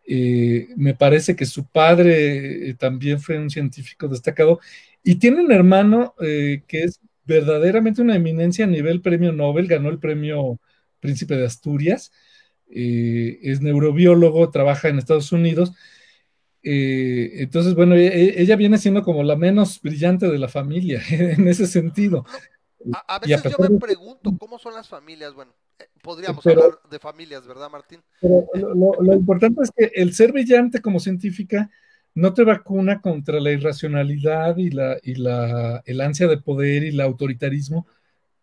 Eh, 0.08 0.70
me 0.76 0.96
parece 0.96 1.36
que 1.36 1.46
su 1.46 1.66
padre 1.66 2.70
eh, 2.70 2.74
también 2.76 3.20
fue 3.20 3.38
un 3.38 3.50
científico 3.50 4.08
destacado 4.08 4.60
y 5.04 5.16
tiene 5.16 5.42
un 5.44 5.52
hermano 5.52 6.16
que 6.18 6.66
es 6.84 7.00
verdaderamente 7.28 8.02
una 8.02 8.16
eminencia 8.16 8.66
a 8.66 8.68
nivel 8.68 9.02
premio 9.02 9.32
Nobel, 9.34 9.68
ganó 9.68 9.90
el 9.90 10.00
premio 10.00 10.60
Príncipe 11.00 11.36
de 11.36 11.46
Asturias, 11.46 12.12
eh, 12.70 13.40
es 13.44 13.62
neurobiólogo, 13.62 14.50
trabaja 14.50 14.90
en 14.90 14.98
Estados 14.98 15.32
Unidos. 15.32 15.74
Eh, 16.64 17.42
entonces, 17.44 17.76
bueno, 17.76 17.96
e- 17.96 18.08
e- 18.08 18.42
ella 18.42 18.56
viene 18.56 18.78
siendo 18.78 19.04
como 19.04 19.24
la 19.24 19.36
menos 19.36 19.82
brillante 19.82 20.28
de 20.28 20.40
la 20.40 20.48
familia 20.50 21.02
en 21.12 21.48
ese 21.48 21.68
sentido. 21.68 22.26
A, 22.94 23.16
a 23.18 23.22
Y 23.26 23.34
a 23.34 23.38
veces 23.38 23.52
yo 23.58 23.64
me 23.64 23.70
de- 23.76 23.80
pregunto 23.80 24.36
cómo 24.38 24.58
son 24.60 24.74
las 24.74 24.88
familias. 24.88 25.34
Bueno, 25.34 25.54
eh, 25.80 25.86
podríamos 26.02 26.44
Pero- 26.44 26.64
hablar 26.64 26.80
de 26.90 27.00
familias, 27.00 27.48
¿verdad, 27.48 27.70
Martín? 27.70 28.02
Pero 28.22 28.46
lo, 28.56 28.74
lo- 28.76 29.02
lo 29.02 29.14
importante 29.14 29.62
es 29.64 29.72
que 29.72 29.92
el 29.96 30.14
ser 30.14 30.32
brillante 30.32 30.82
como 30.82 31.00
científica 31.00 31.70
no 32.18 32.34
te 32.34 32.44
vacuna 32.44 33.00
contra 33.00 33.40
la 33.40 33.52
irracionalidad 33.52 34.58
y 34.58 34.72
la, 34.72 34.98
y 35.04 35.14
la 35.16 35.84
el 35.86 36.02
ansia 36.02 36.28
de 36.28 36.38
poder 36.38 36.84
y 36.84 36.88
el 36.88 37.00
autoritarismo 37.00 37.86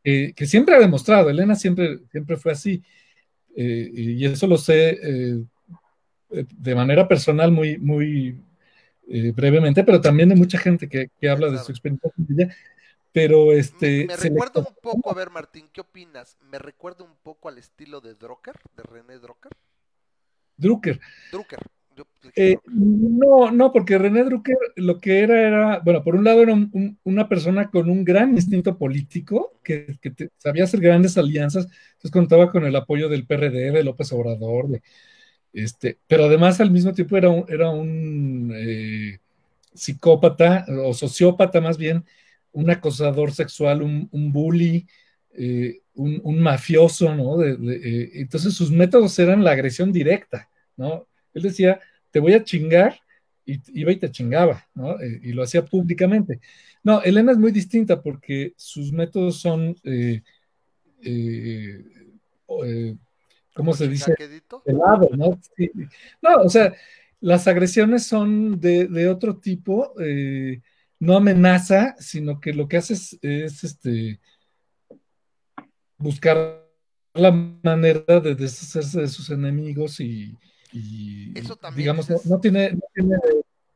eh, 0.05 0.33
que 0.33 0.47
siempre 0.47 0.77
ha 0.77 0.79
demostrado. 0.79 1.29
Elena 1.29 1.57
siempre, 1.57 1.99
siempre 2.13 2.37
fue 2.37 2.53
así. 2.53 2.85
Eh, 3.57 3.91
y 3.93 4.25
eso 4.25 4.47
lo 4.47 4.59
sé 4.59 4.99
eh, 5.03 5.45
de 6.31 6.75
manera 6.75 7.09
personal 7.09 7.51
muy, 7.51 7.77
muy 7.79 8.39
brevemente, 9.07 9.83
pero 9.85 10.01
también 10.01 10.29
de 10.29 10.37
mucha 10.37 10.57
gente 10.57 10.89
que, 10.89 11.11
que 11.21 11.29
habla 11.29 11.51
de 11.51 11.59
su 11.59 11.73
experiencia 11.73 12.11
con 12.15 12.27
ella. 12.31 12.55
Pero 13.13 13.47
Me, 13.47 13.59
este, 13.59 14.07
me 14.07 14.17
le 14.17 14.17
recuerda 14.17 14.61
un 14.61 14.75
poco, 14.81 15.11
a 15.11 15.15
ver, 15.15 15.31
Martín, 15.31 15.69
¿qué 15.73 15.81
opinas? 15.81 16.39
Me 16.43 16.59
recuerda 16.59 17.05
un 17.05 17.17
poco 17.23 17.49
al 17.49 17.59
estilo 17.59 18.01
de 18.01 18.15
Drucker, 18.15 18.55
de 18.77 18.83
René 18.85 19.19
Drucker. 19.19 19.53
Drucker. 20.57 21.01
Drucker. 21.33 21.61
Dije 22.23 22.33
Eh, 22.37 22.57
no, 22.67 23.51
no, 23.51 23.73
porque 23.73 23.99
René 23.99 24.25
Drucker 24.25 24.57
lo 24.77 25.01
que 25.01 25.21
era 25.21 25.43
era, 25.47 25.79
bueno, 25.81 26.03
por 26.03 26.15
un 26.17 26.25
lado 26.25 26.43
era 26.43 26.53
un- 26.55 26.71
un- 26.73 26.99
una 27.05 27.29
persona 27.29 27.71
con 27.71 27.89
un 27.91 28.05
gran 28.05 28.31
instinto 28.35 28.77
político, 28.79 29.53
que, 29.63 29.99
que 30.01 30.11
te- 30.11 30.31
sabía 30.39 30.65
hacer 30.65 30.81
grandes 30.81 31.17
alianzas, 31.19 31.67
entonces 31.93 32.11
contaba 32.11 32.51
con 32.51 32.65
el 32.65 32.75
apoyo 32.77 33.09
del 33.09 33.27
PRD, 33.27 33.71
de 33.73 33.85
López 33.85 34.13
Obrador, 34.13 34.69
de, 34.69 34.83
este, 35.53 35.99
pero 36.07 36.25
además 36.27 36.61
al 36.61 36.71
mismo 36.71 36.93
tiempo 36.93 37.17
era 37.17 37.31
un, 37.31 37.45
era 37.49 37.71
un 37.71 38.53
eh, 38.55 39.19
psicópata 39.75 40.67
o 40.85 40.95
sociópata 40.95 41.61
más 41.61 41.79
bien, 41.79 42.05
un 42.53 42.71
acosador 42.71 43.33
sexual, 43.33 43.83
un, 43.83 44.09
un 44.13 44.33
bully, 44.33 44.87
eh, 45.37 45.81
un, 45.95 46.21
un 46.25 46.41
mafioso, 46.41 47.15
¿no? 47.15 47.37
De- 47.39 47.57
de, 47.57 48.11
entonces 48.21 48.55
sus 48.55 48.71
métodos 48.71 49.19
eran 49.19 49.45
la 49.45 49.53
agresión 49.53 49.93
directa, 49.93 50.49
¿no? 50.77 51.07
Él 51.35 51.43
decía, 51.43 51.81
te 52.11 52.21
voy 52.21 52.33
a 52.33 52.45
chingar, 52.45 52.99
y 53.47 53.61
iba 53.81 53.93
y 53.93 53.97
te 53.97 54.11
chingaba, 54.11 54.67
¿no? 54.75 55.01
Eh, 55.01 55.21
y 55.23 55.33
lo 55.33 55.43
hacía 55.43 55.65
públicamente. 55.65 56.41
No, 56.83 57.03
Elena 57.03 57.33
es 57.33 57.39
muy 57.39 57.53
distinta 57.53 58.01
porque 58.01 58.55
sus 58.57 58.93
métodos 58.93 59.41
son, 59.41 59.77
eh, 59.85 60.23
eh, 61.03 61.85
¿cómo 63.55 63.75
se 63.75 63.89
dice? 63.89 64.15
Helado, 64.65 65.11
¿no? 65.17 65.39
Sí. 65.57 65.71
No, 66.23 66.37
o 66.43 66.49
sea, 66.49 66.75
las 67.21 67.47
agresiones 67.47 68.07
son 68.07 68.61
de, 68.61 68.87
de 68.87 69.09
otro 69.09 69.37
tipo, 69.37 69.95
no 71.01 71.17
amenaza, 71.17 71.97
sino 71.99 72.41
que 72.41 72.53
lo 72.53 72.69
que 72.69 72.77
hace 72.79 72.95
es, 72.95 73.19
es, 73.23 73.65
este, 73.65 74.21
buscar 75.97 76.63
la 77.15 77.31
manera 77.31 78.21
de 78.21 78.35
deshacerse 78.35 79.03
de 79.03 79.09
sus 79.09 79.31
enemigos 79.31 80.01
y, 80.01 80.37
y, 80.75 81.33
Eso 81.39 81.57
también 81.57 81.83
digamos, 81.85 82.11
no, 82.11 82.17
es- 82.17 82.27
no 82.27 82.41
tiene, 82.41 82.73
no 82.73 82.81
tiene 82.95 83.17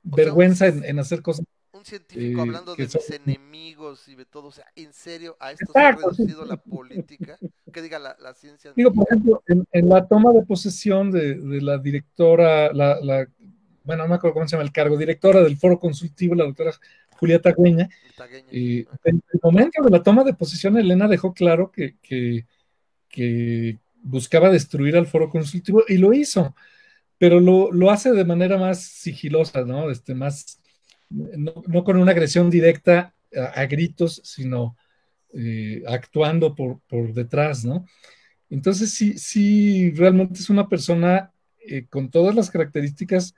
vergüenza 0.03 0.67
en, 0.67 0.85
en 0.85 0.99
hacer 0.99 1.23
cosas. 1.23 1.45
Un 1.73 1.85
científico 1.85 2.39
eh, 2.39 2.43
hablando 2.43 2.75
de 2.75 2.89
son- 2.89 3.01
mis 3.07 3.21
enemigos 3.21 4.09
y 4.09 4.15
de 4.17 4.25
todo. 4.25 4.49
O 4.49 4.53
sea, 4.53 4.65
en 4.75 4.93
serio, 4.93 5.37
a 5.39 5.53
esto 5.53 5.67
Exacto, 5.67 6.01
se 6.01 6.07
ha 6.07 6.11
reducido 6.27 6.45
la 6.45 6.57
política. 6.57 7.39
Que 7.73 7.83
diga 7.83 7.99
la, 7.99 8.17
la 8.21 8.35
ciencia. 8.35 8.73
Digo, 8.75 8.93
por 8.93 9.07
ejemplo, 9.09 9.43
en, 9.47 9.65
en 9.71 9.89
la 9.89 10.07
toma 10.07 10.33
de 10.33 10.43
posesión 10.45 11.11
de, 11.13 11.35
de 11.37 11.61
la 11.63 11.79
directora, 11.79 12.73
la, 12.73 12.99
la- 13.01 13.29
bueno, 13.85 14.03
no 14.03 14.09
me 14.09 14.15
acuerdo 14.17 14.35
cómo 14.35 14.49
se 14.49 14.53
llama 14.57 14.65
el 14.65 14.73
cargo, 14.73 14.97
directora 14.97 15.41
del 15.43 15.57
foro 15.57 15.79
consultivo, 15.79 16.35
la 16.35 16.45
doctora 16.45 16.73
Julieta 17.21 17.53
Güeña, 17.53 17.89
Tagueña. 18.17 18.49
eh, 18.53 18.85
en 19.05 19.23
el 19.33 19.41
momento 19.43 19.83
de 19.83 19.91
la 19.91 20.03
toma 20.03 20.25
de 20.25 20.35
posesión, 20.35 20.77
Elena 20.79 21.09
dejó 21.09 21.33
claro 21.33 21.71
que, 21.71 21.97
que, 22.03 22.45
que 23.09 23.79
buscaba 24.03 24.51
destruir 24.51 24.97
al 24.97 25.07
foro 25.07 25.29
consultivo 25.31 25.85
y 25.89 25.97
lo 25.99 26.13
hizo, 26.13 26.55
pero 27.19 27.41
lo, 27.41 27.73
lo 27.73 27.91
hace 27.91 28.13
de 28.13 28.25
manera 28.25 28.59
más 28.59 28.83
sigilosa, 28.83 29.65
¿no? 29.65 29.91
Este, 29.91 30.15
más, 30.15 30.61
no, 31.11 31.55
no 31.67 31.85
con 31.85 31.97
una 31.99 32.13
agresión 32.13 32.51
directa 32.51 33.15
a, 33.37 33.61
a 33.63 33.67
gritos, 33.67 34.21
sino 34.25 34.77
eh, 35.35 35.83
actuando 35.89 36.55
por, 36.55 36.81
por 36.89 37.13
detrás, 37.15 37.65
¿no? 37.65 37.87
Entonces 38.51 38.95
sí, 38.95 39.19
sí, 39.19 39.91
realmente 39.93 40.41
es 40.41 40.51
una 40.51 40.69
persona 40.69 41.33
eh, 41.61 41.87
con 41.89 42.11
todas 42.11 42.35
las 42.35 42.51
características 42.51 43.35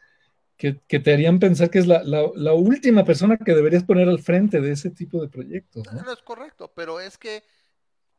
que, 0.58 0.78
que 0.88 1.00
te 1.00 1.12
harían 1.12 1.38
pensar 1.40 1.70
que 1.70 1.80
es 1.80 1.86
la, 1.88 2.02
la- 2.04 2.30
la 2.36 2.54
última 2.54 3.04
persona 3.04 3.38
que 3.38 3.54
deberías 3.54 3.84
poner 3.84 4.08
al 4.08 4.20
frente 4.20 4.60
de 4.60 4.72
ese 4.72 4.90
tipo 4.90 5.22
de 5.22 5.28
proyectos, 5.28 5.92
No, 5.92 5.92
¿no? 5.92 6.06
es 6.12 6.22
correcto, 6.22 6.72
pero 6.74 7.00
es 7.00 7.16
que 7.18 7.42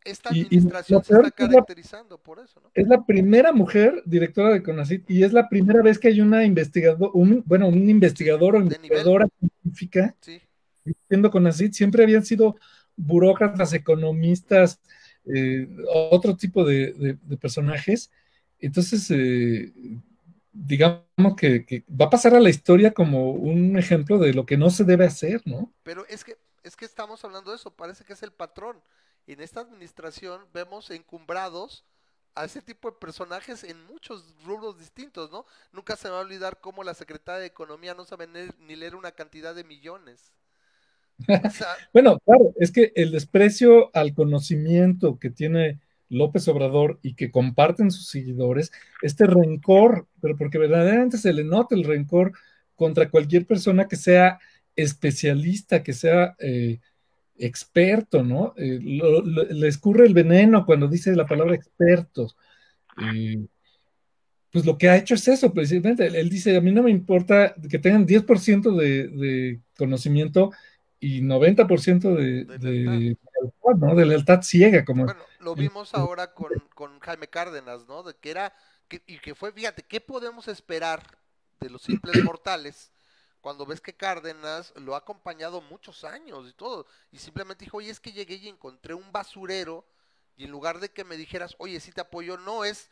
esta 0.04 0.30
administración 0.30 1.04
se 1.04 1.14
está 1.14 1.24
la- 1.24 1.32
caracterizando 1.32 2.18
por 2.18 2.40
eso, 2.40 2.60
¿no? 2.62 2.72
Es 2.74 2.88
la 2.88 3.06
primera 3.06 3.52
mujer 3.52 4.02
directora 4.06 4.50
de 4.50 4.64
CONACYT 4.64 5.10
y 5.10 5.24
es 5.24 5.34
la 5.34 5.48
primera 5.50 5.82
vez 5.82 6.00
que 6.00 6.08
hay 6.10 6.22
una 6.22 6.44
investigador, 6.46 7.12
un, 7.14 7.44
bueno, 7.46 7.68
un 7.68 7.90
investigador 7.90 8.56
o 8.56 8.60
nivel. 8.60 8.76
investigadora 8.76 9.28
científica 9.40 10.16
Sí. 10.22 10.42
siendo 11.08 11.30
CONACYT, 11.32 11.74
siempre 11.74 12.04
habían 12.04 12.26
sido 12.26 12.56
burócratas, 12.96 13.74
economistas, 13.74 14.80
eh, 15.26 15.68
otro 15.94 16.36
tipo 16.36 16.64
de, 16.66 16.94
de- 16.94 17.18
de 17.22 17.38
personajes. 17.38 18.12
Entonces, 18.60 19.10
eh, 19.12 19.72
digamos 20.54 21.36
que, 21.38 21.66
que 21.66 21.84
va 21.90 22.06
a 22.06 22.10
pasar 22.10 22.36
a 22.36 22.40
la 22.40 22.50
historia 22.50 22.92
como 22.94 23.32
un 23.32 23.78
ejemplo 23.78 24.18
de 24.20 24.34
lo 24.34 24.46
que 24.46 24.58
no 24.58 24.70
se 24.70 24.84
debe 24.84 25.06
hacer, 25.06 25.42
¿no? 25.46 25.72
Pero 25.84 26.06
es 26.08 26.24
que, 26.24 26.38
es 26.64 26.76
que 26.76 26.86
estamos 26.86 27.24
hablando 27.24 27.52
de 27.52 27.58
eso, 27.58 27.72
parece 27.72 28.04
que 28.04 28.14
es 28.14 28.24
el 28.24 28.32
patrón. 28.32 28.78
En 29.28 29.42
esta 29.42 29.62
administración 29.62 30.42
vemos 30.54 30.90
encumbrados 30.90 31.86
a 32.36 32.46
ese 32.46 32.62
tipo 32.62 32.90
de 32.90 32.98
personajes 32.98 33.64
en 33.64 33.86
muchos 33.86 34.36
rubros 34.46 34.80
distintos, 34.80 35.32
¿no? 35.32 35.46
Nunca 35.72 35.96
se 35.96 36.10
va 36.10 36.18
a 36.18 36.22
olvidar 36.22 36.60
cómo 36.62 36.84
la 36.84 36.94
secretaria 36.94 37.42
de 37.42 37.48
Economía 37.48 37.94
no 37.94 38.06
sabe 38.06 38.28
ni 38.60 38.76
leer 38.76 38.96
una 38.96 39.12
cantidad 39.12 39.54
de 39.54 39.64
millones. 39.64 40.32
Bueno, 41.94 42.20
claro, 42.26 42.54
es 42.58 42.72
que 42.72 42.94
el 42.96 43.12
desprecio 43.12 43.92
al 43.96 44.14
conocimiento 44.14 45.20
que 45.20 45.30
tiene 45.30 45.80
López 46.10 46.48
Obrador 46.48 47.00
y 47.04 47.14
que 47.14 47.32
comparten 47.32 47.92
sus 47.92 48.08
seguidores, 48.08 48.72
este 49.02 49.26
rencor, 49.26 50.08
pero 50.20 50.36
porque 50.36 50.58
verdaderamente 50.58 51.18
se 51.18 51.32
le 51.34 51.44
nota 51.44 51.76
el 51.76 51.84
rencor 51.84 52.34
contra 52.76 53.10
cualquier 53.10 53.46
persona 53.46 53.88
que 53.88 53.96
sea 53.96 54.40
especialista, 54.76 55.84
que 55.84 55.94
sea 55.94 56.36
eh, 56.40 56.80
experto, 57.46 58.24
¿no? 58.24 58.54
Eh, 58.58 58.80
lo- 58.82 59.22
lo- 59.22 59.44
le 59.44 59.68
escurre 59.68 60.06
el 60.06 60.14
veneno 60.14 60.66
cuando 60.66 60.88
dice 60.88 61.16
la 61.16 61.26
palabra 61.26 61.56
expertos. 61.56 62.38
Eh, 63.02 63.46
pues 64.52 64.66
lo 64.66 64.78
que 64.78 64.90
ha 64.90 64.98
hecho 64.98 65.16
es 65.16 65.28
eso, 65.28 65.54
precisamente. 65.54 66.06
Él, 66.06 66.16
él 66.16 66.30
dice, 66.30 66.56
a 66.58 66.62
mí 66.62 66.72
no 66.72 66.84
me 66.84 66.92
importa 66.92 67.56
que 67.70 67.80
tengan 67.80 68.06
10% 68.06 68.76
de, 68.76 69.08
de 69.08 69.62
conocimiento 69.78 70.52
y 71.00 71.22
90% 71.22 72.14
de, 72.16 72.46
De 72.46 72.58
de 72.58 72.70
lealtad. 72.72 73.96
De 73.96 74.06
lealtad 74.06 74.42
ciega, 74.42 74.84
como... 74.84 75.06
Bueno, 75.06 75.22
lo 75.40 75.56
vimos 75.56 75.94
ahora 75.94 76.34
con, 76.34 76.52
con 76.76 77.00
Jaime 77.00 77.28
Cárdenas, 77.28 77.88
¿no? 77.88 78.04
De 78.04 78.14
que 78.20 78.30
era, 78.30 78.54
que, 78.90 79.02
y 79.08 79.20
que 79.20 79.34
fue, 79.36 79.52
fíjate, 79.54 79.84
¿qué 79.88 80.02
podemos 80.02 80.48
esperar 80.50 81.02
de 81.62 81.70
los 81.70 81.82
simples 81.82 82.14
mortales 82.24 82.92
cuando 83.42 83.66
ves 83.66 83.82
que 83.82 83.94
Cárdenas 83.94 84.72
lo 84.76 84.96
ha 84.96 85.00
acompañado 85.00 85.62
muchos 85.62 86.04
años 86.04 86.48
y 86.50 86.54
todo? 86.54 86.86
Y 87.12 87.18
simplemente 87.18 87.66
dijo, 87.66 87.78
oye, 87.78 87.90
es 87.90 88.00
que 88.00 88.12
llegué 88.12 88.36
y 88.36 88.48
encontré 88.48 88.94
un 88.94 89.12
basurero 89.12 89.84
y 90.38 90.46
en 90.46 90.52
lugar 90.52 90.80
de 90.80 90.90
que 90.90 91.04
me 91.04 91.18
dijeras, 91.18 91.56
oye, 91.58 91.80
sí 91.80 91.92
te 91.92 92.02
apoyo, 92.02 92.38
no 92.38 92.64
es, 92.64 92.90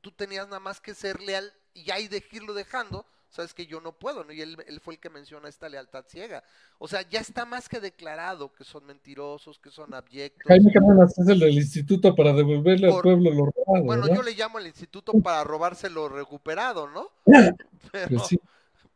tú 0.00 0.10
tenías 0.12 0.46
nada 0.46 0.60
más 0.60 0.80
que 0.80 0.94
ser 0.94 1.20
leal 1.20 1.52
y 1.72 1.90
y 1.90 2.08
de 2.08 2.22
irlo 2.32 2.54
dejando, 2.54 3.04
sabes 3.30 3.52
que 3.54 3.66
yo 3.66 3.80
no 3.80 3.92
puedo, 3.92 4.22
¿no? 4.22 4.32
Y 4.32 4.40
él, 4.42 4.56
él 4.68 4.80
fue 4.80 4.94
el 4.94 5.00
que 5.00 5.10
menciona 5.10 5.48
esta 5.48 5.68
lealtad 5.68 6.04
ciega. 6.06 6.44
O 6.78 6.86
sea, 6.86 7.02
ya 7.02 7.18
está 7.18 7.44
más 7.44 7.68
que 7.68 7.80
declarado 7.80 8.52
que 8.52 8.62
son 8.62 8.84
mentirosos, 8.86 9.58
que 9.58 9.70
son 9.72 9.92
abyectos. 9.92 10.44
Jaime 10.46 10.72
Cárdenas 10.72 11.18
es 11.18 11.26
el 11.28 11.40
del 11.40 11.54
instituto 11.54 12.14
para 12.14 12.32
devolverle 12.32 12.88
Por- 12.88 12.96
al 12.98 13.02
pueblo 13.02 13.30
lo 13.30 13.46
robado, 13.46 13.84
Bueno, 13.84 14.02
¿verdad? 14.02 14.16
yo 14.16 14.22
le 14.22 14.34
llamo 14.34 14.58
al 14.58 14.66
instituto 14.68 15.12
para 15.20 15.42
robarse 15.42 15.90
lo 15.90 16.08
recuperado, 16.08 16.88
¿no? 16.88 17.10
Pero, 17.92 18.08
Pues 18.16 18.26
sí. 18.28 18.38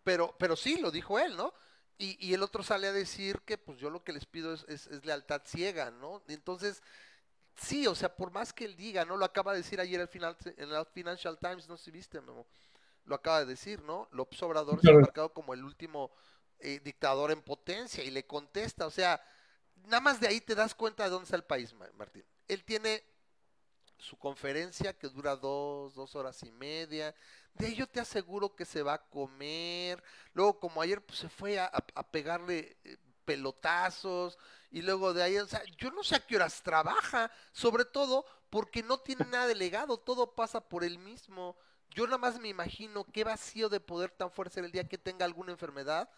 Pero, 0.08 0.34
pero 0.38 0.56
sí, 0.56 0.78
lo 0.80 0.90
dijo 0.90 1.18
él, 1.18 1.36
¿no? 1.36 1.52
Y, 1.98 2.16
y 2.26 2.32
el 2.32 2.42
otro 2.42 2.62
sale 2.62 2.86
a 2.86 2.92
decir 2.92 3.42
que 3.44 3.58
pues 3.58 3.78
yo 3.78 3.90
lo 3.90 4.02
que 4.02 4.14
les 4.14 4.24
pido 4.24 4.54
es, 4.54 4.64
es- 4.66 4.86
es 4.86 5.04
lealtad 5.04 5.42
ciega, 5.44 5.90
¿no? 5.90 6.22
Entonces, 6.28 6.82
sí, 7.56 7.86
o 7.86 7.94
sea, 7.94 8.16
por 8.16 8.30
más 8.32 8.52
que 8.54 8.64
él 8.64 8.76
diga, 8.76 9.04
¿no? 9.04 9.16
Lo 9.18 9.24
acaba 9.26 9.52
de 9.52 9.58
decir 9.58 9.80
ayer 9.80 10.00
al 10.00 10.08
final, 10.08 10.36
en 10.56 10.70
la 10.70 10.84
Financial 10.86 11.38
Times, 11.38 11.68
no 11.68 11.76
sé 11.76 11.86
si 11.86 11.90
viste, 11.90 12.20
Memo. 12.22 12.46
Lo 13.04 13.16
acaba 13.16 13.40
de 13.40 13.46
decir, 13.46 13.82
¿no? 13.82 14.08
López 14.12 14.42
Obrador 14.42 14.82
se 14.82 14.92
ha 14.92 14.96
marcado 14.96 15.32
como 15.34 15.54
el 15.54 15.64
último 15.64 16.12
eh, 16.60 16.80
dictador 16.84 17.30
en 17.32 17.42
potencia 17.42 18.04
y 18.04 18.10
le 18.10 18.26
contesta, 18.26 18.86
o 18.86 18.90
sea, 18.90 19.20
nada 19.86 20.00
más 20.00 20.20
de 20.20 20.28
ahí 20.28 20.40
te 20.40 20.54
das 20.54 20.74
cuenta 20.74 21.04
de 21.04 21.10
dónde 21.10 21.24
está 21.24 21.36
el 21.36 21.44
país, 21.44 21.74
Ma- 21.74 21.90
Martín. 21.96 22.24
Él 22.48 22.64
tiene 22.64 23.04
su 23.98 24.16
conferencia 24.18 24.92
que 24.98 25.08
dura 25.08 25.36
dos, 25.36 25.94
dos 25.94 26.14
horas 26.16 26.42
y 26.44 26.50
media. 26.52 27.14
De 27.54 27.66
ahí 27.66 27.74
yo 27.74 27.88
te 27.88 28.00
aseguro 28.00 28.54
que 28.54 28.64
se 28.64 28.82
va 28.82 28.94
a 28.94 29.08
comer. 29.08 30.02
Luego, 30.32 30.58
como 30.60 30.80
ayer, 30.80 31.04
pues 31.04 31.18
se 31.18 31.28
fue 31.28 31.58
a, 31.58 31.70
pegarle 32.10 32.76
eh, 32.84 32.96
pelotazos. 33.24 34.38
Y 34.70 34.82
luego 34.82 35.12
de 35.12 35.22
ahí, 35.22 35.38
o 35.38 35.46
sea, 35.46 35.62
yo 35.76 35.90
no 35.90 36.04
sé 36.04 36.16
a 36.16 36.26
qué 36.26 36.36
horas 36.36 36.62
trabaja. 36.62 37.30
Sobre 37.52 37.84
todo 37.84 38.24
porque 38.50 38.82
no 38.82 38.98
tiene 38.98 39.24
nada 39.26 39.46
de 39.46 39.54
legado. 39.54 39.98
Todo 39.98 40.34
pasa 40.34 40.60
por 40.60 40.84
él 40.84 40.98
mismo. 40.98 41.56
Yo 41.90 42.06
nada 42.06 42.18
más 42.18 42.38
me 42.38 42.48
imagino 42.48 43.04
qué 43.04 43.24
vacío 43.24 43.68
de 43.68 43.80
poder 43.80 44.10
tan 44.10 44.30
fuerte 44.30 44.54
ser 44.54 44.64
el 44.64 44.72
día 44.72 44.88
que 44.88 44.98
tenga 44.98 45.24
alguna 45.24 45.52
enfermedad, 45.52 46.08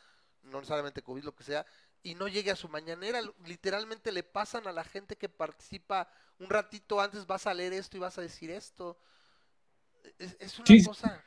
no 0.42 0.58
necesariamente 0.58 1.02
COVID, 1.02 1.24
lo 1.24 1.34
que 1.34 1.44
sea, 1.44 1.64
y 2.02 2.14
no 2.14 2.28
llegue 2.28 2.50
a 2.50 2.56
su 2.56 2.68
mañanera. 2.68 3.20
Literalmente 3.44 4.12
le 4.12 4.22
pasan 4.22 4.66
a 4.66 4.72
la 4.72 4.84
gente 4.84 5.16
que 5.16 5.28
participa 5.28 6.08
un 6.38 6.48
ratito 6.50 7.00
antes, 7.00 7.26
vas 7.26 7.46
a 7.46 7.54
leer 7.54 7.72
esto 7.72 7.96
y 7.96 8.00
vas 8.00 8.18
a 8.18 8.22
decir 8.22 8.50
esto. 8.50 8.98
Es, 10.18 10.36
es 10.40 10.58
una 10.58 10.66
Sí. 10.66 10.84
cosa. 10.84 11.24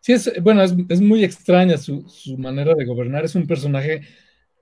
Sí, 0.00 0.12
es, 0.12 0.32
bueno, 0.42 0.62
es, 0.62 0.74
es 0.88 1.00
muy 1.00 1.24
extraña 1.24 1.76
su, 1.76 2.08
su 2.08 2.36
manera 2.38 2.74
de 2.74 2.84
gobernar. 2.84 3.24
Es 3.24 3.34
un 3.34 3.46
personaje 3.46 4.02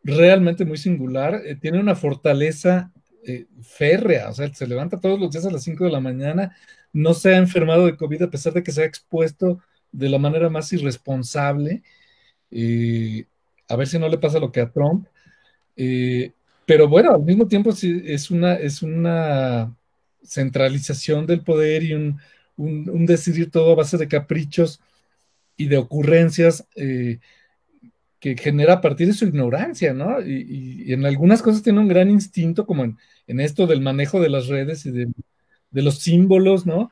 realmente 0.03 0.65
muy 0.65 0.79
singular. 0.79 1.43
eh, 1.45 1.57
tiene 1.57 1.79
una 1.81 1.95
fortaleza 1.95 2.93
eh, 3.25 3.47
férrea. 3.63 4.31
O 4.31 4.35
sea, 4.35 4.53
se 4.53 4.67
levanta 4.67 5.01
todos 5.01 5.19
los 5.21 5.31
días 5.31 5.47
a 5.47 5.51
las 5.51 5.63
5 5.65 5.85
de 5.85 5.91
la 5.93 6.01
mañana. 6.01 6.57
No 6.93 7.15
se 7.15 7.35
ha 7.35 7.39
enfermado 7.39 7.87
de 7.87 7.97
COVID 7.97 8.23
a 8.23 8.31
pesar 8.31 8.53
de 8.53 8.63
que 8.63 8.73
se 8.73 8.83
ha 8.83 8.87
expuesto 8.87 9.61
de 9.93 10.09
la 10.09 10.19
manera 10.19 10.49
más 10.51 10.73
irresponsable. 10.73 11.83
eh, 12.51 13.25
a 13.69 13.77
ver 13.77 13.87
si 13.87 13.99
no 13.99 14.09
le 14.09 14.19
pasa 14.19 14.39
lo 14.39 14.51
que 14.51 14.61
a 14.63 14.71
Trump. 14.73 15.07
Pero 16.67 16.89
bueno, 16.89 17.15
al 17.15 17.23
mismo 17.23 17.47
tiempo 17.49 17.73
sí, 17.73 18.03
es 18.05 18.31
una, 18.31 18.55
es 18.55 18.83
una 18.83 19.75
centralización 20.23 21.27
del 21.27 21.43
poder 21.43 21.83
y 21.83 21.95
un, 21.95 22.19
un, 22.59 23.07
decidir 23.07 23.51
todo 23.51 23.73
a 23.73 23.77
base 23.77 23.97
de 23.97 24.09
caprichos 24.09 24.81
y 25.57 25.69
de 25.69 25.79
ocurrencias 25.79 26.67
eh, 26.77 27.19
que 28.21 28.37
genera 28.37 28.75
a 28.75 28.81
partir 28.81 29.07
de 29.07 29.15
su 29.15 29.25
ignorancia, 29.25 29.95
¿no? 29.95 30.21
Y, 30.21 30.93
en 30.93 31.07
algunas 31.07 31.41
cosas 31.41 31.63
tiene 31.63 31.81
un 31.81 31.89
gran 31.89 32.11
instinto, 32.11 32.67
como 32.67 32.85
en, 32.85 33.41
esto 33.41 33.67
del 33.67 33.81
manejo 33.81 34.21
de 34.21 34.29
las 34.29 34.49
redes 34.49 34.85
y 34.87 34.91
de, 34.91 35.09
de 35.71 35.83
los 35.83 35.99
símbolos, 35.99 36.67
¿no? 36.67 36.91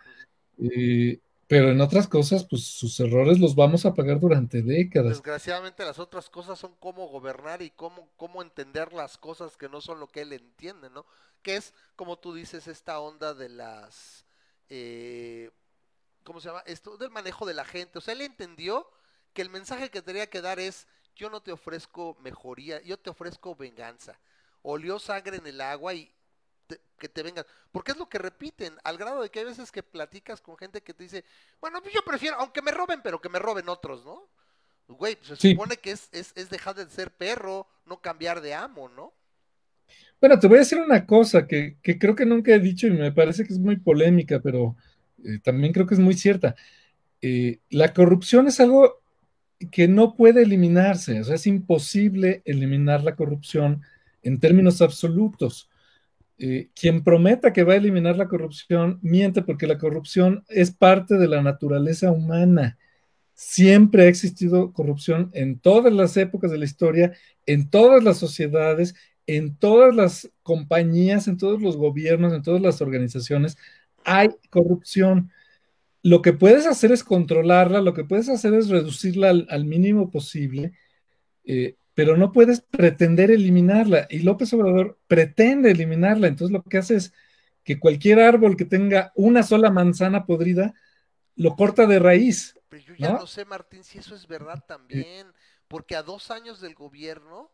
Eh, 0.59 1.21
pero 1.49 1.71
en 1.71 1.81
otras 1.81 2.09
cosas, 2.09 2.45
pues 2.45 2.65
sus 2.65 2.99
errores 2.99 3.39
los 3.39 3.55
vamos 3.55 3.87
a 3.87 3.95
pagar 3.95 4.19
durante 4.19 4.63
décadas. 4.63 5.11
Desgraciadamente 5.11 5.85
las 5.85 5.99
otras 6.01 6.29
cosas 6.29 6.59
son 6.59 6.75
cómo 6.81 7.07
gobernar 7.07 7.63
y 7.63 7.71
cómo, 7.71 8.09
cómo 8.17 8.43
entender 8.43 8.93
las 8.93 9.17
cosas 9.17 9.57
que 9.57 9.69
no 9.69 9.81
son 9.81 10.01
lo 10.01 10.09
que 10.09 10.23
él 10.23 10.33
entiende, 10.33 10.91
¿no? 10.91 11.07
Que 11.43 11.57
es, 11.57 11.73
como 11.95 12.19
tú 12.19 12.35
dices, 12.35 12.67
esta 12.67 12.99
onda 12.99 13.33
de 13.33 13.49
las... 13.49 14.26
eh, 14.69 15.51
¿Cómo 16.25 16.41
se 16.41 16.49
llama? 16.49 16.63
Esto 16.67 16.97
del 16.97 17.11
manejo 17.11 17.47
de 17.47 17.55
la 17.55 17.65
gente. 17.65 17.99
O 17.99 18.01
sea, 18.01 18.13
él 18.15 18.21
entendió 18.21 18.91
que 19.33 19.43
el 19.43 19.51
mensaje 19.51 19.91
que 19.91 20.03
tenía 20.03 20.29
que 20.29 20.41
dar 20.41 20.59
es, 20.59 20.87
yo 21.15 21.31
no 21.31 21.41
te 21.41 21.53
ofrezco 21.53 22.17
mejoría, 22.21 22.81
yo 22.83 22.99
te 22.99 23.11
ofrezco 23.11 23.55
venganza. 23.55 24.19
Olió 24.63 24.99
sangre 24.99 25.37
en 25.37 25.47
el 25.47 25.61
agua 25.61 25.95
y 25.95 26.13
te- 26.67 26.81
que 26.99 27.09
te 27.09 27.23
vengan. 27.23 27.47
Porque 27.71 27.93
es 27.93 27.97
lo 27.99 28.09
que 28.09 28.19
repiten, 28.19 28.77
al 28.83 28.99
grado 28.99 29.23
de 29.23 29.31
que 29.31 29.39
hay 29.39 29.45
veces 29.45 29.71
que 29.71 29.85
platicas 29.85 30.41
con 30.41 30.57
gente 30.57 30.83
que 30.83 30.93
te 30.95 31.05
dice, 31.05 31.25
bueno, 31.61 31.81
pues 31.81 31.95
yo 31.95 32.03
prefiero, 32.05 32.37
aunque 32.41 32.61
me 32.61 32.73
roben, 32.73 33.03
pero 33.03 33.21
que 33.21 33.29
me 33.29 33.39
roben 33.39 33.69
otros, 33.69 34.05
¿no? 34.05 34.29
Güey, 34.89 35.15
pues 35.17 35.29
se 35.29 35.37
Sí. 35.37 35.53
supone 35.53 35.77
que 35.77 35.93
es, 35.93 36.09
es, 36.13 36.33
es 36.35 36.51
dejar 36.51 36.75
de 36.75 36.89
ser 36.91 37.13
perro, 37.13 37.69
no 37.85 38.01
cambiar 38.01 38.41
de 38.41 38.55
amo, 38.55 38.89
¿no? 38.89 39.13
Bueno, 40.21 40.39
te 40.39 40.47
voy 40.47 40.57
a 40.57 40.61
decir 40.61 40.79
una 40.79 41.05
cosa 41.07 41.47
que, 41.47 41.77
creo 41.83 42.15
que 42.15 42.27
nunca 42.27 42.55
he 42.55 42.59
dicho 42.59 42.87
y 42.87 42.91
me 42.91 43.13
parece 43.13 43.45
que 43.45 43.53
es 43.53 43.59
muy 43.59 43.77
polémica, 43.77 44.41
pero 44.41 44.77
eh, 45.25 45.39
también 45.43 45.73
creo 45.73 45.87
que 45.87 45.95
es 45.95 46.01
muy 46.01 46.15
cierta. 46.15 46.57
Eh, 47.21 47.59
la 47.71 47.93
corrupción 47.93 48.47
es 48.49 48.61
algo 48.61 49.03
que 49.71 49.89
no 49.89 50.17
puede 50.17 50.43
eliminarse, 50.43 51.21
o 51.21 51.25
sea, 51.25 51.35
es 51.37 51.47
imposible 51.47 52.43
eliminar 52.45 53.03
la 53.05 53.17
corrupción 53.17 53.83
en 54.23 54.41
términos 54.41 54.83
absolutos. 54.83 55.69
Eh, 56.39 56.69
quien 56.75 57.03
prometa 57.03 57.53
que 57.55 57.65
va 57.65 57.73
a 57.75 57.77
eliminar 57.77 58.17
la 58.19 58.29
corrupción 58.29 58.99
miente 59.03 59.41
porque 59.41 59.67
la 59.67 59.79
corrupción 59.79 60.45
es 60.49 60.71
parte 60.71 61.17
de 61.17 61.29
la 61.29 61.43
naturaleza 61.43 62.13
humana. 62.13 62.79
Siempre 63.35 64.05
ha 64.05 64.09
existido 64.09 64.73
corrupción 64.73 65.31
en 65.35 65.59
todas 65.59 65.93
las 65.93 66.17
épocas 66.17 66.51
de 66.51 66.59
la 66.59 66.65
historia, 66.67 67.13
en 67.47 67.71
todas 67.71 68.05
las 68.05 68.19
sociedades, 68.19 68.95
en 69.27 69.57
todas 69.57 69.95
las 69.95 70.31
compañías, 70.43 71.29
en 71.29 71.37
todos 71.37 71.61
los 71.61 71.77
gobiernos, 71.77 72.33
en 72.33 72.43
todas 72.43 72.61
las 72.61 72.81
organizaciones. 72.81 73.57
Hay 74.05 74.31
corrupción. 74.51 75.33
Lo 76.03 76.23
que 76.23 76.33
puedes 76.33 76.67
hacer 76.67 76.93
es 76.93 77.03
controlarla, 77.03 77.81
lo 77.81 77.95
que 77.95 78.05
puedes 78.05 78.29
hacer 78.29 78.55
es 78.55 78.69
reducirla 78.69 79.31
al, 79.31 79.47
al 79.51 79.65
mínimo 79.65 80.11
posible, 80.11 80.73
eh, 81.45 81.77
pero 81.95 82.17
no 82.17 82.31
puedes 82.33 82.61
pretender 82.61 83.31
eliminarla. 83.31 84.07
Y 84.11 84.21
López 84.21 84.53
Obrador 84.53 84.99
pretende 85.09 85.71
eliminarla. 85.73 86.29
Entonces 86.29 86.53
lo 86.53 86.63
que 86.63 86.79
hace 86.79 86.97
es 86.97 87.13
que 87.65 87.81
cualquier 87.81 88.21
árbol 88.21 88.57
que 88.57 88.65
tenga 88.65 89.13
una 89.17 89.43
sola 89.43 89.71
manzana 89.71 90.25
podrida, 90.25 90.73
lo 91.35 91.57
corta 91.57 91.87
de 91.87 91.99
raíz. 91.99 92.55
Pero 92.69 92.83
yo 92.83 92.95
ya 92.97 93.13
¿No? 93.13 93.19
no 93.19 93.27
sé, 93.27 93.45
Martín, 93.45 93.83
si 93.83 93.99
eso 93.99 94.15
es 94.15 94.29
verdad 94.29 94.65
también, 94.69 95.27
porque 95.67 95.97
a 95.97 96.03
dos 96.03 96.31
años 96.31 96.61
del 96.61 96.75
gobierno, 96.75 97.51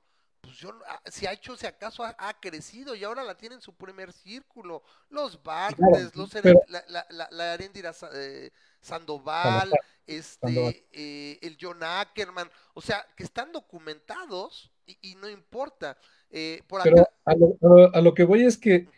yo, 0.53 0.73
ah, 0.87 1.01
si 1.11 1.27
ha 1.27 1.33
hecho, 1.33 1.57
si 1.57 1.67
acaso 1.67 2.05
ha, 2.05 2.15
ha 2.19 2.39
crecido 2.41 2.95
y 2.95 3.05
ahora 3.05 3.23
la 3.25 3.37
tiene 3.37 3.57
en 3.57 3.61
su 3.61 3.75
primer 3.75 4.13
círculo. 4.13 4.83
Los 5.11 5.43
Bartes, 5.43 6.15
los 6.15 6.31
pero- 6.31 6.61
la, 6.69 6.85
la, 6.89 7.07
la, 7.11 7.29
la 7.31 7.55
Erendira 7.55 7.93
Sa- 7.93 8.11
eh, 8.15 8.51
Sandoval, 8.81 9.71
este, 10.07 10.47
Sandoval. 10.47 10.77
eh, 10.93 11.39
el 11.43 11.57
John 11.61 11.83
Ackerman, 11.83 12.51
o 12.75 12.81
sea, 12.81 13.07
que 13.17 13.25
están 13.25 13.53
documentados 13.53 14.71
y, 14.87 14.97
y 15.13 15.15
no 15.17 15.29
importa. 15.29 15.97
Eh, 16.31 16.63
por 16.67 16.83
Pero 16.83 17.03
acá, 17.03 17.11
a 17.25 17.35
lo, 17.35 18.11
a 18.11 18.15
que 18.15 18.25
voy 18.25 18.45
es 18.45 18.57
que 18.59 18.89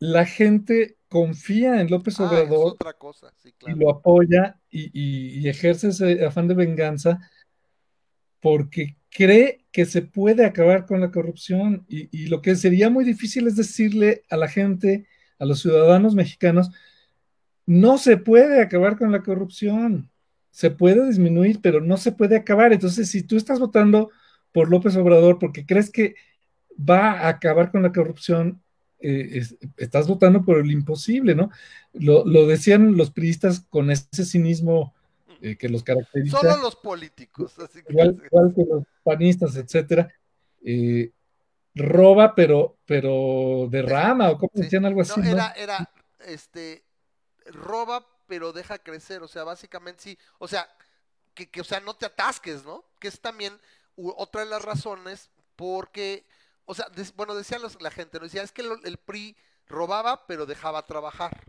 la 0.00 0.26
gente 0.26 0.96
confía 1.08 1.80
en 1.80 1.90
López 1.90 2.20
ah, 2.20 2.24
Obrador 2.28 2.72
otra 2.72 2.92
cosa, 2.92 3.32
sí, 3.36 3.52
y 3.66 3.70
lo 3.72 3.90
apoya 3.90 4.60
y, 4.70 4.90
y- 4.92 5.40
y 5.40 5.48
ejerce 5.48 5.88
ese 5.88 6.24
afán 6.24 6.46
de 6.48 6.54
venganza 6.54 7.18
porque 8.40 8.96
cree 9.10 9.64
que 9.72 9.86
se 9.86 10.02
puede 10.02 10.44
acabar 10.44 10.86
con 10.86 11.00
la 11.00 11.10
corrupción 11.10 11.84
y, 11.88 12.26
lo 12.26 12.42
que 12.42 12.56
sería 12.56 12.90
muy 12.90 13.04
difícil 13.04 13.46
es 13.46 13.56
decirle 13.56 14.22
a 14.30 14.36
la 14.36 14.48
gente, 14.48 15.06
a 15.38 15.44
los 15.44 15.60
ciudadanos 15.60 16.14
mexicanos, 16.14 16.70
no 17.66 17.98
se 17.98 18.16
puede 18.16 18.60
acabar 18.60 18.98
con 18.98 19.12
la 19.12 19.22
corrupción, 19.22 20.10
se 20.50 20.70
puede 20.70 21.06
disminuir, 21.06 21.60
pero 21.62 21.80
no 21.80 21.96
se 21.96 22.12
puede 22.12 22.36
acabar. 22.36 22.72
Entonces, 22.72 23.10
si 23.10 23.22
tú 23.22 23.36
estás 23.36 23.60
votando 23.60 24.10
por 24.52 24.70
López 24.70 24.96
Obrador 24.96 25.38
porque 25.38 25.66
crees 25.66 25.90
que 25.90 26.14
va 26.78 27.12
a 27.12 27.28
acabar 27.28 27.70
con 27.70 27.82
la 27.82 27.92
corrupción, 27.92 28.62
eh, 29.00 29.28
es, 29.34 29.56
estás 29.76 30.08
votando 30.08 30.44
por 30.44 30.58
el 30.58 30.70
imposible, 30.70 31.34
¿no? 31.34 31.50
Lo, 31.92 32.26
lo 32.26 32.46
decían 32.46 32.96
los 32.96 33.10
priistas 33.10 33.60
con 33.68 33.90
ese 33.90 34.24
cinismo 34.24 34.94
eh, 35.40 35.56
que 35.56 35.68
los 35.68 35.82
caracteriza. 35.82 36.38
Solo 36.38 36.56
los 36.56 36.76
políticos. 36.76 37.58
Así 37.58 37.82
que... 37.82 37.92
Igual, 37.92 38.20
igual, 38.24 38.52
que 38.54 38.64
los 38.64 38.84
panistas, 39.02 39.56
etcétera. 39.56 40.12
Eh, 40.64 41.12
roba, 41.74 42.34
pero, 42.34 42.78
pero 42.84 43.68
derrama, 43.70 44.30
o 44.30 44.38
como 44.38 44.50
sí. 44.54 44.62
decían 44.62 44.84
algo 44.84 45.02
así. 45.02 45.20
No, 45.20 45.26
era, 45.26 45.48
¿no? 45.48 45.54
era, 45.62 45.90
este, 46.26 46.84
roba, 47.46 48.06
pero 48.26 48.52
deja 48.52 48.78
crecer, 48.78 49.22
o 49.22 49.28
sea, 49.28 49.44
básicamente 49.44 50.02
sí, 50.02 50.18
o 50.38 50.48
sea, 50.48 50.68
que, 51.34 51.48
que 51.48 51.60
o 51.60 51.64
sea, 51.64 51.80
no 51.80 51.94
te 51.94 52.06
atasques, 52.06 52.64
¿no? 52.64 52.84
Que 52.98 53.08
es 53.08 53.20
también 53.20 53.58
otra 53.96 54.44
de 54.44 54.50
las 54.50 54.62
razones 54.62 55.30
porque, 55.56 56.24
o 56.64 56.74
sea, 56.74 56.88
des, 56.94 57.14
bueno, 57.14 57.34
decía 57.34 57.58
los, 57.58 57.80
la 57.80 57.90
gente, 57.90 58.18
¿no? 58.18 58.24
decía, 58.24 58.42
es 58.42 58.52
que 58.52 58.62
lo, 58.62 58.82
el 58.84 58.98
PRI 58.98 59.36
robaba, 59.66 60.26
pero 60.26 60.46
dejaba 60.46 60.84
trabajar. 60.86 61.44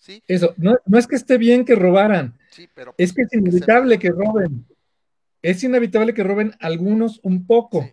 ¿Sí? 0.00 0.22
Eso, 0.26 0.54
no, 0.56 0.76
no 0.86 0.98
es 0.98 1.06
que 1.06 1.16
esté 1.16 1.36
bien 1.36 1.64
que 1.64 1.74
robaran, 1.74 2.38
sí, 2.50 2.66
pero 2.74 2.94
es 2.96 3.12
que 3.12 3.22
es 3.22 3.32
inevitable 3.34 3.98
que, 3.98 4.08
que 4.08 4.14
roben. 4.14 4.66
Es 5.42 5.62
inevitable 5.62 6.14
que 6.14 6.24
roben 6.24 6.54
algunos 6.58 7.20
un 7.22 7.46
poco. 7.46 7.82
Sí. 7.82 7.92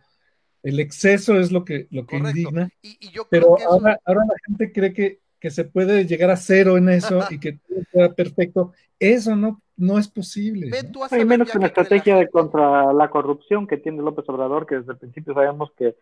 El 0.63 0.79
exceso 0.79 1.39
es 1.39 1.51
lo 1.51 1.63
que, 1.63 1.87
lo 1.91 2.05
que 2.05 2.17
indigna. 2.17 2.69
Y, 2.81 2.97
y 2.99 3.11
yo 3.11 3.27
pero 3.29 3.55
que 3.55 3.63
ahora, 3.65 3.91
eso... 3.91 4.01
ahora 4.05 4.21
la 4.25 4.35
gente 4.45 4.71
cree 4.71 4.93
que, 4.93 5.19
que, 5.39 5.51
se 5.51 5.65
puede 5.65 6.05
llegar 6.05 6.29
a 6.29 6.37
cero 6.37 6.77
en 6.77 6.89
eso 6.89 7.19
y 7.29 7.39
que 7.39 7.53
todo 7.53 7.79
sea 7.91 8.13
perfecto. 8.13 8.73
Eso 8.99 9.35
no, 9.35 9.61
no 9.75 9.99
es 9.99 10.07
posible. 10.07 10.69
¿no? 10.69 11.01
Hay 11.11 11.25
menos 11.25 11.51
que 11.51 11.57
una 11.57 11.67
estrategia 11.67 12.15
de 12.15 12.29
contra 12.29 12.93
la 12.93 13.09
corrupción 13.09 13.67
que 13.67 13.77
tiene 13.77 14.01
López 14.01 14.25
Obrador, 14.29 14.65
que 14.65 14.75
desde 14.75 14.93
el 14.93 14.97
principio 14.97 15.33
sabemos 15.33 15.71
que 15.77 15.95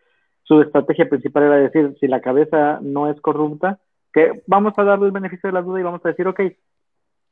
su 0.44 0.62
estrategia 0.62 1.08
principal 1.08 1.42
era 1.42 1.56
decir, 1.56 1.96
si 2.00 2.06
la 2.06 2.20
cabeza 2.20 2.78
no 2.80 3.10
es 3.10 3.20
corrupta, 3.20 3.80
que 4.16 4.42
vamos 4.46 4.72
a 4.78 4.82
darle 4.82 5.04
el 5.04 5.12
beneficio 5.12 5.46
de 5.46 5.52
la 5.52 5.60
duda 5.60 5.78
y 5.78 5.82
vamos 5.82 6.00
a 6.02 6.08
decir, 6.08 6.26
ok, 6.26 6.40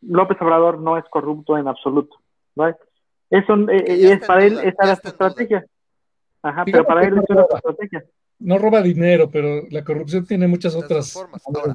López 0.03 0.37
Obrador 0.43 0.79
no 0.79 0.99
es 0.99 1.05
corrupto 1.07 1.57
en 1.57 1.67
absoluto. 1.67 2.21
¿right? 2.57 2.77
Eso 3.31 3.55
eh, 3.71 3.97
y 3.97 4.07
es 4.09 4.27
para 4.27 4.45
él, 4.45 4.59
esa 4.59 4.85
era 4.85 4.97
su 4.97 5.09
estrategia. 5.09 5.65
Ajá, 6.43 6.63
pero 6.67 6.85
para 6.85 7.05
él 7.05 7.15
eso 7.15 7.33
era 7.33 7.47
su 7.49 7.57
estrategia. 7.57 8.05
No 8.39 8.59
roba 8.59 8.83
dinero, 8.83 9.31
pero 9.31 9.63
la 9.71 9.83
corrupción 9.83 10.27
tiene 10.27 10.47
muchas 10.47 10.75
otras 10.75 11.11
formas. 11.11 11.43
Ahora, 11.47 11.75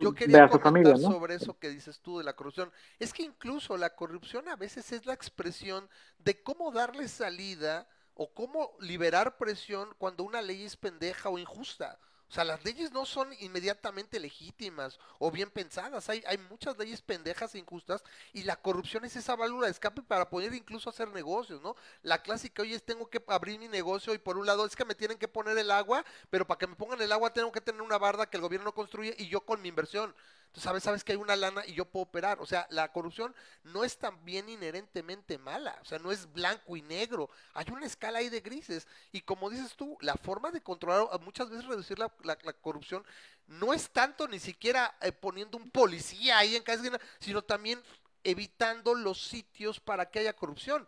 yo 0.00 0.12
quería 0.12 0.48
comentar 0.48 0.72
familia, 0.72 0.94
¿no? 0.94 1.12
sobre 1.12 1.36
eso 1.36 1.56
que 1.56 1.70
dices 1.70 2.00
tú 2.00 2.18
de 2.18 2.24
la 2.24 2.32
corrupción. 2.32 2.72
Es 2.98 3.12
que 3.12 3.22
incluso 3.22 3.76
la 3.76 3.90
corrupción 3.90 4.48
a 4.48 4.56
veces 4.56 4.90
es 4.90 5.06
la 5.06 5.14
expresión 5.14 5.88
de 6.18 6.42
cómo 6.42 6.72
darle 6.72 7.06
salida 7.06 7.86
o 8.14 8.34
cómo 8.34 8.72
liberar 8.80 9.36
presión 9.36 9.90
cuando 9.96 10.24
una 10.24 10.42
ley 10.42 10.64
es 10.64 10.76
pendeja 10.76 11.28
o 11.28 11.38
injusta. 11.38 12.00
O 12.34 12.36
sea, 12.36 12.42
las 12.42 12.64
leyes 12.64 12.90
no 12.90 13.06
son 13.06 13.32
inmediatamente 13.38 14.18
legítimas 14.18 14.98
o 15.20 15.30
bien 15.30 15.50
pensadas. 15.50 16.08
Hay, 16.08 16.20
hay 16.26 16.36
muchas 16.36 16.76
leyes 16.76 17.00
pendejas 17.00 17.54
e 17.54 17.60
injustas 17.60 18.02
y 18.32 18.42
la 18.42 18.56
corrupción 18.56 19.04
es 19.04 19.14
esa 19.14 19.36
válvula 19.36 19.66
de 19.66 19.70
escape 19.70 20.02
para 20.02 20.28
poder 20.28 20.52
incluso 20.52 20.90
hacer 20.90 21.06
negocios, 21.10 21.62
¿no? 21.62 21.76
La 22.02 22.24
clásica, 22.24 22.62
oye, 22.62 22.74
es 22.74 22.84
tengo 22.84 23.08
que 23.08 23.22
abrir 23.28 23.60
mi 23.60 23.68
negocio 23.68 24.12
y 24.14 24.18
por 24.18 24.36
un 24.36 24.46
lado 24.46 24.66
es 24.66 24.74
que 24.74 24.84
me 24.84 24.96
tienen 24.96 25.16
que 25.16 25.28
poner 25.28 25.56
el 25.56 25.70
agua, 25.70 26.04
pero 26.28 26.44
para 26.44 26.58
que 26.58 26.66
me 26.66 26.74
pongan 26.74 27.00
el 27.00 27.12
agua 27.12 27.32
tengo 27.32 27.52
que 27.52 27.60
tener 27.60 27.82
una 27.82 27.98
barda 27.98 28.28
que 28.28 28.36
el 28.36 28.42
gobierno 28.42 28.74
construye 28.74 29.14
y 29.16 29.28
yo 29.28 29.42
con 29.42 29.62
mi 29.62 29.68
inversión. 29.68 30.12
Entonces, 30.54 30.62
sabes, 30.62 30.82
sabes 30.84 31.02
que 31.02 31.10
hay 31.12 31.18
una 31.18 31.34
lana 31.34 31.66
y 31.66 31.74
yo 31.74 31.84
puedo 31.84 32.04
operar. 32.04 32.38
O 32.40 32.46
sea, 32.46 32.66
la 32.70 32.92
corrupción 32.92 33.34
no 33.64 33.82
es 33.82 33.98
también 33.98 34.48
inherentemente 34.48 35.36
mala. 35.36 35.76
O 35.82 35.84
sea, 35.84 35.98
no 35.98 36.12
es 36.12 36.32
blanco 36.32 36.76
y 36.76 36.82
negro. 36.82 37.28
Hay 37.54 37.66
una 37.72 37.86
escala 37.86 38.20
ahí 38.20 38.28
de 38.28 38.40
grises. 38.40 38.86
Y 39.10 39.22
como 39.22 39.50
dices 39.50 39.74
tú, 39.74 39.98
la 40.00 40.14
forma 40.14 40.52
de 40.52 40.62
controlar, 40.62 41.08
muchas 41.22 41.50
veces 41.50 41.66
reducir 41.66 41.98
la, 41.98 42.12
la, 42.22 42.38
la 42.44 42.52
corrupción, 42.52 43.04
no 43.48 43.74
es 43.74 43.90
tanto 43.90 44.28
ni 44.28 44.38
siquiera 44.38 44.96
eh, 45.00 45.10
poniendo 45.10 45.58
un 45.58 45.70
policía 45.70 46.38
ahí 46.38 46.54
en 46.54 46.62
cada 46.62 46.76
esquina, 46.78 47.00
sino 47.18 47.42
también 47.42 47.82
evitando 48.22 48.94
los 48.94 49.26
sitios 49.26 49.80
para 49.80 50.08
que 50.08 50.20
haya 50.20 50.36
corrupción. 50.36 50.86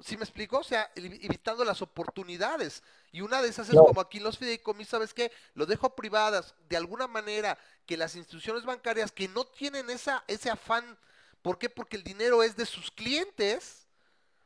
¿Sí 0.00 0.16
me 0.16 0.24
explico? 0.24 0.58
O 0.58 0.64
sea, 0.64 0.90
evitando 0.96 1.64
las 1.64 1.80
oportunidades. 1.82 2.82
Y 3.14 3.20
una 3.20 3.40
de 3.40 3.48
esas 3.48 3.68
es 3.68 3.76
no. 3.76 3.84
como 3.84 4.00
aquí 4.00 4.18
los 4.18 4.38
fideicomisos, 4.38 4.90
¿sabes 4.90 5.14
qué? 5.14 5.30
Lo 5.54 5.66
dejo 5.66 5.94
privadas, 5.94 6.56
de 6.68 6.76
alguna 6.76 7.06
manera, 7.06 7.56
que 7.86 7.96
las 7.96 8.16
instituciones 8.16 8.64
bancarias 8.64 9.12
que 9.12 9.28
no 9.28 9.44
tienen 9.44 9.88
esa, 9.88 10.24
ese 10.26 10.50
afán, 10.50 10.98
¿por 11.40 11.56
qué? 11.56 11.70
Porque 11.70 11.96
el 11.96 12.02
dinero 12.02 12.42
es 12.42 12.56
de 12.56 12.66
sus 12.66 12.90
clientes, 12.90 13.86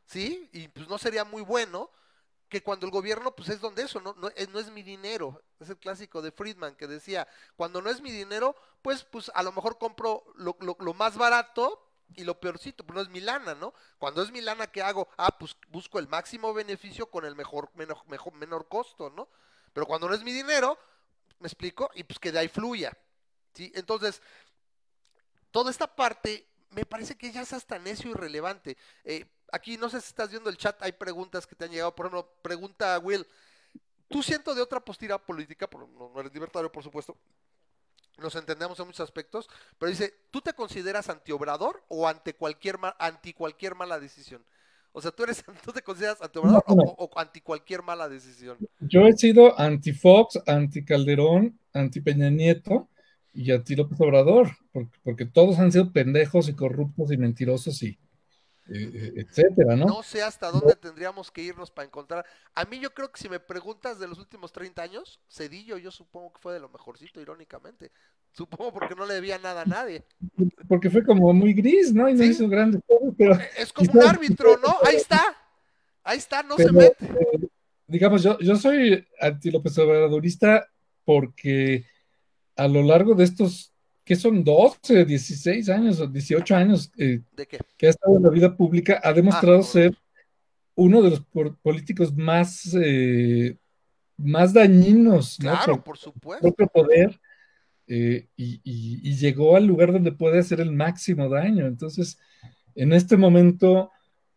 ¿sí? 0.04 0.50
Y 0.52 0.68
pues 0.68 0.86
no 0.86 0.98
sería 0.98 1.24
muy 1.24 1.40
bueno 1.40 1.90
que 2.50 2.62
cuando 2.62 2.84
el 2.84 2.92
gobierno, 2.92 3.34
pues 3.34 3.48
es 3.48 3.58
donde 3.58 3.84
eso, 3.84 4.02
no, 4.02 4.12
no, 4.18 4.28
es, 4.36 4.50
no 4.50 4.58
es 4.58 4.70
mi 4.70 4.82
dinero. 4.82 5.42
Es 5.60 5.70
el 5.70 5.78
clásico 5.78 6.20
de 6.20 6.30
Friedman 6.30 6.76
que 6.76 6.86
decía, 6.86 7.26
cuando 7.56 7.80
no 7.80 7.88
es 7.88 8.02
mi 8.02 8.10
dinero, 8.12 8.54
pues, 8.82 9.02
pues 9.02 9.30
a 9.34 9.42
lo 9.42 9.52
mejor 9.52 9.78
compro 9.78 10.24
lo, 10.34 10.58
lo, 10.60 10.76
lo 10.78 10.92
más 10.92 11.16
barato, 11.16 11.88
y 12.14 12.24
lo 12.24 12.39
peorcito, 12.40 12.85
pues 12.85 12.94
no 12.94 13.02
es 13.02 13.09
mi 13.09 13.20
lana, 13.20 13.55
¿no? 13.55 13.74
Cuando 13.98 14.22
es 14.22 14.30
mi 14.30 14.40
lana, 14.40 14.66
¿qué 14.66 14.82
hago? 14.82 15.09
Ah, 15.16 15.36
pues 15.39 15.56
busco 15.68 15.98
el 15.98 16.09
máximo 16.09 16.55
beneficio 16.55 17.10
con 17.10 17.24
el 17.24 17.36
mejor, 17.36 17.70
menor, 17.74 17.98
mejor, 18.09 18.32
menor 18.35 18.68
costo, 18.68 19.10
¿no? 19.10 19.28
Pero 19.72 19.86
cuando 19.86 20.09
no 20.09 20.14
es 20.14 20.22
mi 20.22 20.32
dinero, 20.32 20.78
¿me 21.39 21.47
explico? 21.47 21.90
Y 21.94 22.05
pues 22.05 22.18
que 22.18 22.32
de 22.32 22.40
ahí 22.40 22.48
fluya, 22.48 22.97
¿sí? 23.55 23.70
Entonces, 23.74 24.22
toda 25.51 25.70
esta 25.70 25.94
parte 25.94 26.47
me 26.70 26.85
parece 26.85 27.16
que 27.16 27.30
ya 27.30 27.43
es 27.43 27.52
hasta 27.52 27.78
necio 27.78 28.10
y 28.10 28.14
relevante. 28.14 28.76
Eh, 29.05 29.26
aquí, 29.52 29.76
no 29.76 29.89
sé 29.89 30.01
si 30.01 30.09
estás 30.09 30.30
viendo 30.30 30.51
el 30.51 30.56
chat, 30.56 30.82
hay 30.82 30.93
preguntas 30.93 31.47
que 31.47 31.55
te 31.55 31.64
han 31.64 31.70
llegado, 31.70 31.94
por 31.94 32.06
ejemplo, 32.06 32.32
pregunta 32.43 32.98
Will, 32.98 33.26
tú 34.09 34.22
siento 34.22 34.55
de 34.55 34.62
otra 34.62 34.80
postura 34.80 35.18
política, 35.18 35.68
no, 35.72 36.10
no 36.12 36.20
eres 36.20 36.32
libertario, 36.32 36.70
por 36.72 36.82
supuesto, 36.82 37.16
nos 38.18 38.34
entendemos 38.34 38.78
en 38.78 38.86
muchos 38.86 39.00
aspectos, 39.00 39.48
pero 39.78 39.90
dice, 39.90 40.14
¿tú 40.30 40.40
te 40.40 40.52
consideras 40.52 41.08
antiobrador 41.08 41.84
o 41.88 42.06
ante 42.08 42.34
cualquier 42.34 42.76
anti 42.98 43.32
cualquier 43.32 43.74
mala 43.74 43.98
decisión? 43.98 44.44
O 44.92 45.00
sea, 45.00 45.10
¿tú, 45.10 45.22
eres, 45.22 45.44
¿tú 45.64 45.72
te 45.72 45.82
consideras 45.82 46.20
antiobrador 46.20 46.64
no, 46.68 46.74
no. 46.74 46.82
O, 46.82 47.04
o, 47.04 47.18
anti 47.18 47.40
cualquier 47.40 47.82
mala 47.82 48.08
decisión? 48.08 48.58
Yo 48.80 49.06
he 49.06 49.12
sido 49.12 49.58
anti 49.58 49.92
Fox, 49.92 50.40
anti 50.46 50.84
Calderón, 50.84 51.58
anti 51.72 52.00
Peña 52.00 52.30
Nieto 52.30 52.88
y 53.32 53.52
anti 53.52 53.76
López 53.76 54.00
Obrador, 54.00 54.50
porque, 54.72 54.98
porque 55.02 55.26
todos 55.26 55.58
han 55.58 55.70
sido 55.70 55.92
pendejos 55.92 56.48
y 56.48 56.54
corruptos 56.54 57.12
y 57.12 57.16
mentirosos 57.16 57.82
y, 57.82 57.98
etcétera, 58.68 59.76
¿no? 59.76 59.86
No 59.86 60.02
sé 60.02 60.22
hasta 60.22 60.50
dónde 60.50 60.74
no. 60.74 60.76
tendríamos 60.76 61.30
que 61.30 61.42
irnos 61.42 61.70
para 61.70 61.86
encontrar. 61.86 62.26
A 62.54 62.64
mí 62.64 62.78
yo 62.78 62.92
creo 62.92 63.10
que 63.10 63.20
si 63.20 63.28
me 63.28 63.40
preguntas 63.40 63.98
de 63.98 64.08
los 64.08 64.18
últimos 64.18 64.52
30 64.52 64.82
años, 64.82 65.20
Cedillo 65.28 65.78
yo 65.78 65.90
supongo 65.90 66.32
que 66.32 66.40
fue 66.40 66.54
de 66.54 66.60
lo 66.60 66.68
mejorcito, 66.68 67.20
irónicamente. 67.20 67.90
Supongo 68.32 68.72
porque 68.72 68.94
no 68.94 69.06
le 69.06 69.14
debía 69.14 69.38
nada 69.38 69.62
a 69.62 69.66
nadie. 69.66 70.04
Porque 70.68 70.90
fue 70.90 71.02
como 71.02 71.32
muy 71.32 71.54
gris, 71.54 71.92
¿no? 71.92 72.08
Y 72.08 72.14
no 72.14 72.22
¿Sí? 72.22 72.30
hizo 72.30 72.48
grandes 72.48 72.82
cosas, 72.86 73.14
pero... 73.16 73.38
Es 73.56 73.72
como 73.72 73.90
un 73.92 74.02
árbitro, 74.02 74.58
¿no? 74.58 74.76
Ahí 74.84 74.96
está. 74.96 75.22
Ahí 76.04 76.18
está, 76.18 76.42
no 76.42 76.56
pero, 76.56 76.68
se 76.68 76.74
mete. 76.74 77.04
Eh, 77.04 77.48
digamos, 77.86 78.22
yo, 78.22 78.38
yo 78.38 78.56
soy 78.56 79.06
anti 79.20 79.50
López 79.50 79.76
Obradorista 79.78 80.68
porque 81.04 81.86
a 82.56 82.68
lo 82.68 82.82
largo 82.82 83.14
de 83.14 83.24
estos 83.24 83.72
que 84.09 84.16
son 84.16 84.43
12, 84.43 85.05
16 85.05 85.68
años 85.68 86.01
o 86.01 86.06
18 86.06 86.56
años 86.56 86.90
eh, 86.97 87.20
que 87.76 87.89
ha 87.89 87.90
estado 87.90 88.16
en 88.16 88.22
la 88.22 88.30
vida 88.30 88.56
pública, 88.56 88.98
ha 89.05 89.12
demostrado 89.12 89.59
ah, 89.59 89.62
ser 89.62 89.94
uno 90.74 91.02
de 91.02 91.10
los 91.10 91.20
políticos 91.60 92.16
más, 92.16 92.74
eh, 92.80 93.59
más 94.16 94.55
dañinos. 94.55 95.39
¿no? 95.40 95.51
Claro, 95.51 95.74
por, 95.74 95.85
por 95.85 95.98
supuesto. 95.98 96.40
Propio 96.40 96.68
poder. 96.68 97.20
Eh, 97.86 98.28
y, 98.35 98.62
y, 98.64 99.10
y, 99.10 99.16
llegó 99.16 99.56
al 99.56 99.66
lugar 99.66 99.93
donde 99.93 100.12
puede 100.12 100.39
hacer 100.39 100.62
el 100.62 100.72
máximo 100.72 101.28
daño. 101.28 101.66
Entonces, 101.66 102.18
en 102.74 102.94
este 102.94 103.18
momento 103.18 103.90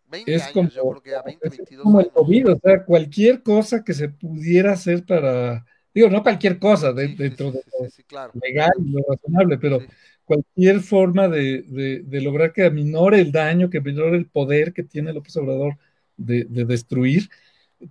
20 0.10 0.35
es 0.35 0.41
años, 0.41 0.53
como, 0.53 0.69
yo 0.69 0.89
creo 0.89 1.02
que 1.02 1.15
a 1.15 1.22
20, 1.22 1.49
22 1.49 1.69
es 1.72 1.81
como 1.81 1.99
años. 1.99 2.07
el 2.07 2.14
COVID, 2.14 2.49
o 2.49 2.60
sea, 2.61 2.84
cualquier 2.84 3.41
cosa 3.41 3.85
que 3.85 3.93
se 3.93 4.10
pudiera 4.10 4.73
hacer 4.73 5.06
para 5.06 5.65
digo, 5.93 6.09
no 6.09 6.23
cualquier 6.23 6.59
cosa 6.59 6.93
de, 6.93 7.07
sí, 7.07 7.15
dentro 7.15 7.51
sí, 7.51 7.57
de 7.57 7.63
lo 7.63 8.03
claro. 8.07 8.31
legal 8.41 8.72
y 8.84 8.91
lo 8.91 9.01
razonable, 9.07 9.57
pero 9.57 9.80
cualquier 10.26 10.80
forma 10.80 11.27
de, 11.27 11.63
de, 11.63 11.99
de, 12.03 12.22
lograr 12.22 12.53
que 12.53 12.63
aminore 12.63 13.19
el 13.19 13.31
daño, 13.31 13.69
que 13.69 13.80
aminore 13.80 14.18
el 14.18 14.27
poder 14.27 14.72
que 14.73 14.84
tiene 14.84 15.13
López 15.13 15.35
Obrador 15.38 15.77
de, 16.15 16.45
destruir, 16.65 17.30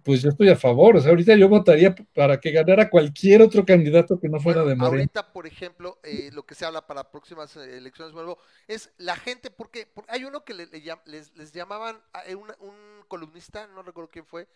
pues 0.03 0.23
yo 0.23 0.31
estoy 0.31 0.49
a 0.49 0.57
favor. 0.57 0.97
O 0.97 1.01
sea, 1.01 1.11
ahorita 1.11 1.35
yo 1.37 1.49
votaría 1.49 1.95
para 2.15 2.41
que 2.41 2.53
ganara 2.53 2.89
cualquier 2.89 3.43
otro 3.43 3.65
candidato 3.65 4.19
que 4.21 4.29
no 4.29 4.41
fuera 4.41 4.63
bueno, 4.63 4.71
de 4.71 4.77
Morena. 4.77 5.03
Ahorita, 5.03 5.33
por 5.33 5.47
ejemplo, 5.47 5.99
eh, 6.03 6.31
lo 6.33 6.45
que 6.45 6.55
se 6.55 6.65
habla 6.65 6.87
para 6.87 7.11
próximas 7.11 7.57
eh, 7.57 7.77
elecciones, 7.77 8.15
vuelvo, 8.15 8.39
es 8.69 8.93
la 8.99 9.17
gente, 9.17 9.51
porque, 9.51 9.87
porque 9.93 10.13
hay 10.13 10.25
uno 10.25 10.45
que 10.45 10.55
le, 10.55 10.67
le, 10.67 10.83
les, 11.07 11.37
les, 11.37 11.53
llamaban, 11.53 12.01
a 12.13 12.23
un, 12.31 12.51
un 12.61 12.75
columnista, 13.09 13.67
no 13.67 13.83
recuerdo 13.83 14.11
quién 14.11 14.25
fue, 14.25 14.47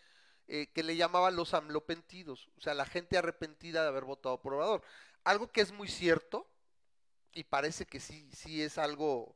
eh, 0.47 0.67
que 0.73 0.83
le 0.83 0.95
llamaba 0.95 1.31
los 1.31 1.53
amlopentidos, 1.53 2.49
o 2.57 2.61
sea, 2.61 2.73
la 2.73 2.85
gente 2.85 3.17
arrepentida 3.17 3.81
de 3.81 3.87
haber 3.89 4.03
votado 4.05 4.41
por 4.41 4.53
Obrador. 4.53 4.83
Algo 5.23 5.51
que 5.51 5.61
es 5.61 5.71
muy 5.71 5.87
cierto, 5.87 6.47
y 7.33 7.43
parece 7.43 7.85
que 7.85 7.99
sí, 7.99 8.29
sí 8.31 8.61
es 8.61 8.77
algo 8.77 9.35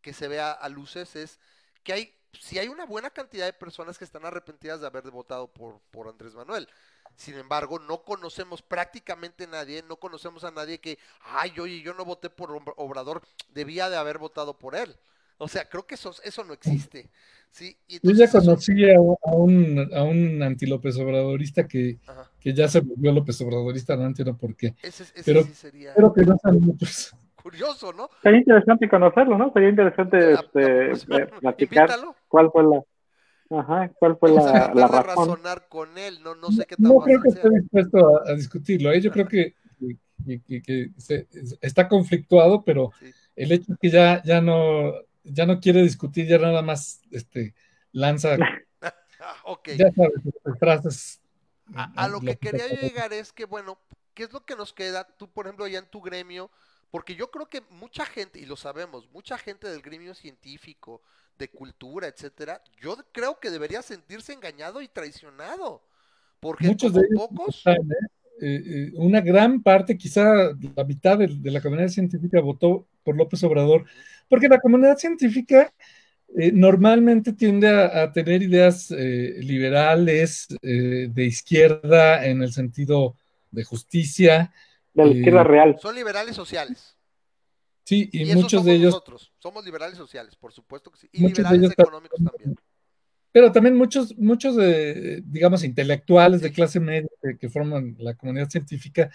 que 0.00 0.12
se 0.12 0.28
vea 0.28 0.52
a 0.52 0.68
luces, 0.68 1.16
es 1.16 1.38
que 1.84 1.92
hay, 1.92 2.14
si 2.32 2.58
hay 2.58 2.68
una 2.68 2.86
buena 2.86 3.10
cantidad 3.10 3.46
de 3.46 3.52
personas 3.52 3.98
que 3.98 4.04
están 4.04 4.24
arrepentidas 4.24 4.80
de 4.80 4.86
haber 4.86 5.10
votado 5.10 5.52
por, 5.52 5.80
por 5.90 6.08
Andrés 6.08 6.34
Manuel. 6.34 6.68
Sin 7.16 7.36
embargo, 7.38 7.78
no 7.78 8.02
conocemos 8.04 8.62
prácticamente 8.62 9.46
nadie, 9.46 9.82
no 9.82 9.96
conocemos 9.96 10.44
a 10.44 10.50
nadie 10.50 10.80
que, 10.80 10.98
ay, 11.20 11.58
oye, 11.60 11.82
yo 11.82 11.92
no 11.94 12.04
voté 12.04 12.30
por 12.30 12.50
Obra- 12.50 12.74
Obrador, 12.76 13.22
debía 13.50 13.90
de 13.90 13.96
haber 13.96 14.18
votado 14.18 14.58
por 14.58 14.74
él. 14.74 14.98
O 15.42 15.48
sea, 15.48 15.68
creo 15.68 15.84
que 15.84 15.96
eso, 15.96 16.12
eso 16.22 16.44
no 16.44 16.52
existe. 16.54 17.10
¿sí? 17.50 17.76
Y 17.88 17.98
Yo 18.00 18.12
ya 18.14 18.30
conocí 18.30 18.88
a, 18.88 19.00
un- 19.00 19.16
a 19.24 19.32
un, 19.34 19.90
a 19.94 20.02
un 20.04 20.40
anti-López 20.42 20.96
Obradorista 20.98 21.66
que, 21.66 21.98
que 22.38 22.54
ya 22.54 22.68
se 22.68 22.78
volvió 22.80 23.10
López 23.12 23.40
Obradorista, 23.40 23.96
no 23.96 24.06
entiendo 24.06 24.36
por 24.36 24.54
qué. 24.54 24.74
Ese, 24.82 25.02
ese 25.02 25.22
Pero- 25.24 25.42
sí 25.42 25.52
sería 25.54 25.88
Espero 25.90 26.12
que 26.14 26.22
no 26.22 26.36
sean 26.40 26.60
muchos. 26.60 27.12
curioso, 27.42 27.92
¿no? 27.92 28.08
Sería 28.22 28.38
interesante 28.38 28.88
conocerlo, 28.88 29.36
¿no? 29.36 29.52
Sería 29.52 29.70
interesante 29.70 30.16
La- 30.20 30.30
la 30.30 30.40
este, 30.40 30.86
próxima- 30.86 31.16
eh, 31.18 31.26
platicar 31.40 31.88
Invítalo. 31.90 32.16
cuál 32.28 32.50
fue 32.52 32.62
la, 32.62 33.58
ajá, 33.58 33.90
cuál 33.98 34.16
fue 34.18 34.30
a 34.30 34.34
la, 34.34 34.72
la 34.74 34.86
razón. 34.86 35.04
razonar 35.28 35.66
con 35.68 35.98
él, 35.98 36.20
no, 36.22 36.36
no 36.36 36.52
sé 36.52 36.64
qué 36.66 36.76
tan 36.76 36.84
No 36.84 37.00
creo 37.00 37.20
que 37.20 37.30
esté 37.30 37.50
dispuesto 37.50 37.98
a, 38.16 38.30
a 38.30 38.34
discutirlo. 38.36 38.92
¿eh? 38.92 39.00
Yo 39.00 39.10
creo 39.10 39.26
que, 39.26 39.56
que- 40.24 40.40
que- 40.46 40.62
que 40.62 40.90
se- 40.98 41.26
está 41.60 41.88
conflictuado, 41.88 42.62
pero 42.64 42.92
Sí. 43.00 43.10
el 43.34 43.50
hecho 43.50 43.72
es 43.72 43.78
que 43.80 43.90
ya, 43.90 44.22
ya 44.22 44.40
no, 44.40 44.92
ya 45.24 45.46
no 45.46 45.60
quiere 45.60 45.82
discutir, 45.82 46.26
ya 46.26 46.38
nada 46.38 46.62
más 46.62 47.00
este, 47.10 47.54
lanza, 47.92 48.36
Ah, 49.24 49.36
ok. 49.44 49.68
ya 49.78 49.92
sabes, 49.92 50.20
este, 50.24 50.58
frases. 50.58 51.20
A, 51.74 52.04
a 52.04 52.08
lo 52.08 52.20
que 52.20 52.36
quería 52.36 52.66
llegar 52.66 53.12
es 53.12 53.32
que, 53.32 53.44
bueno, 53.44 53.78
¿qué 54.14 54.24
es 54.24 54.32
lo 54.32 54.44
que 54.44 54.56
nos 54.56 54.72
queda? 54.72 55.04
Tú, 55.04 55.30
por 55.30 55.46
ejemplo, 55.46 55.66
ya 55.68 55.78
en 55.78 55.86
tu 55.86 56.00
gremio, 56.00 56.50
porque 56.90 57.14
yo 57.14 57.30
creo 57.30 57.48
que 57.48 57.60
mucha 57.70 58.04
gente, 58.04 58.40
y 58.40 58.46
lo 58.46 58.56
sabemos, 58.56 59.08
mucha 59.12 59.38
gente 59.38 59.68
del 59.68 59.80
gremio 59.80 60.14
científico, 60.14 61.02
de 61.38 61.48
cultura, 61.48 62.08
etcétera, 62.08 62.62
yo 62.80 62.96
creo 63.12 63.38
que 63.38 63.50
debería 63.50 63.80
sentirse 63.80 64.32
engañado 64.32 64.82
y 64.82 64.88
traicionado. 64.88 65.82
Porque 66.40 66.66
Muchos 66.66 66.92
de 66.92 67.00
ellos 67.00 67.28
pocos, 67.28 67.56
están, 67.58 67.76
¿eh? 67.76 68.06
Eh, 68.44 68.62
eh, 68.66 68.92
una 68.96 69.20
gran 69.20 69.62
parte, 69.62 69.96
quizá 69.96 70.50
la 70.76 70.84
mitad 70.84 71.16
de, 71.18 71.28
de 71.28 71.50
la 71.50 71.60
comunidad 71.60 71.88
científica 71.88 72.40
votó 72.40 72.86
por 73.04 73.16
López 73.16 73.42
Obrador, 73.44 73.84
porque 74.28 74.48
la 74.48 74.58
comunidad 74.58 74.96
científica 74.98 75.72
eh, 76.34 76.50
normalmente 76.52 77.34
tiende 77.34 77.68
a, 77.68 78.04
a 78.04 78.12
tener 78.12 78.42
ideas 78.42 78.90
eh, 78.90 79.34
liberales, 79.40 80.48
eh, 80.62 81.08
de 81.10 81.24
izquierda, 81.24 82.24
en 82.26 82.42
el 82.42 82.52
sentido 82.52 83.16
de 83.50 83.64
justicia, 83.64 84.52
De 84.94 85.04
la 85.04 85.10
eh, 85.10 85.16
izquierda 85.16 85.44
real. 85.44 85.76
son 85.78 85.94
liberales 85.94 86.34
sociales. 86.34 86.96
sí, 87.84 88.08
y, 88.12 88.34
muchos 88.34 88.50
somos 88.50 88.66
de 88.66 88.72
ellos, 88.72 88.94
nosotros. 88.94 89.32
Somos 89.38 89.64
liberales 89.64 89.98
sociales, 89.98 90.34
por 90.36 90.52
supuesto 90.52 90.90
que 90.90 91.00
sí. 91.00 91.08
Y 91.12 91.20
Muchos 91.20 91.36
de 91.36 91.42
liberales 91.42 91.60
ellos 91.60 91.72
económicos 91.78 92.20
también. 92.24 92.56
Pero 93.32 93.52
también 93.52 93.76
muchos, 93.76 94.16
muchos 94.18 94.56
de, 94.56 95.22
digamos, 95.26 95.64
intelectuales 95.64 96.40
de 96.42 96.52
clase 96.52 96.80
media 96.80 97.08
que, 97.22 97.38
que 97.38 97.48
forman 97.50 97.96
la 97.98 98.14
comunidad 98.14 98.50
científica, 98.50 99.10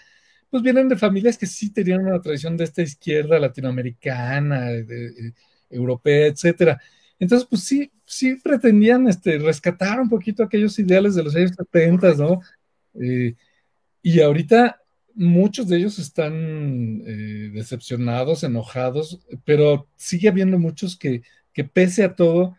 pues 0.50 0.62
vienen 0.62 0.88
de 0.88 0.96
familias 0.96 1.38
que 1.38 1.46
sí 1.46 1.70
tenían 1.72 2.00
una 2.06 2.20
tradición 2.20 2.56
de 2.56 2.64
esta 2.64 2.82
izquierda 2.82 3.38
latinoamericana, 3.38 4.66
de- 4.66 4.84
de- 4.84 5.34
europea, 5.70 6.26
etcétera. 6.28 6.80
Entonces, 7.18 7.46
pues 7.48 7.62
sí, 7.64 7.92
sí 8.06 8.36
pretendían 8.36 9.08
este, 9.08 9.38
rescatar 9.38 10.00
un 10.00 10.08
poquito 10.08 10.42
aquellos 10.42 10.78
ideales 10.78 11.14
de 11.14 11.24
los 11.24 11.36
años 11.36 11.52
70, 11.56 12.14
¿no? 12.14 12.40
Eh, 13.00 13.34
y 14.02 14.20
ahorita 14.20 14.80
muchos 15.14 15.68
de 15.68 15.78
ellos 15.78 15.98
están 15.98 17.02
eh, 17.06 17.50
decepcionados, 17.52 18.44
enojados, 18.44 19.20
pero 19.44 19.88
sigue 19.96 20.28
habiendo 20.28 20.58
muchos 20.58 20.96
que, 20.96 21.22
que 21.52 21.64
pese 21.64 22.04
a 22.04 22.14
todo, 22.14 22.56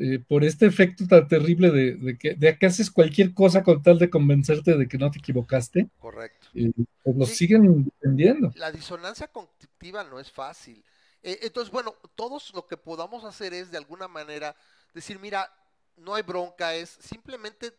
eh, 0.00 0.18
por 0.18 0.44
este 0.44 0.66
efecto 0.66 1.06
tan 1.06 1.26
terrible 1.28 1.70
de, 1.70 1.94
de 1.96 2.16
que, 2.18 2.34
de 2.34 2.56
que 2.58 2.66
haces 2.66 2.90
cualquier 2.90 3.34
cosa 3.34 3.62
con 3.62 3.82
tal 3.82 3.98
de 3.98 4.10
convencerte 4.10 4.76
de 4.76 4.88
que 4.88 4.98
no 4.98 5.10
te 5.10 5.18
equivocaste, 5.18 5.88
Correcto. 5.98 6.48
eh, 6.54 6.72
pues 7.04 7.30
Sí. 7.30 7.36
siguen 7.36 7.84
defendiendo. 7.84 8.52
la 8.56 8.70
disonancia 8.72 9.28
cognitiva 9.28 10.04
no 10.04 10.18
es 10.20 10.30
fácil. 10.30 10.82
Eh, 11.22 11.40
entonces, 11.42 11.72
bueno, 11.72 11.94
todos 12.14 12.52
lo 12.54 12.66
que 12.66 12.76
podamos 12.76 13.24
hacer 13.24 13.52
es 13.54 13.70
de 13.70 13.78
alguna 13.78 14.06
manera 14.08 14.54
decir, 14.94 15.18
mira, 15.18 15.50
no 15.96 16.14
hay 16.14 16.22
bronca, 16.22 16.74
es 16.74 16.90
simplemente, 17.00 17.72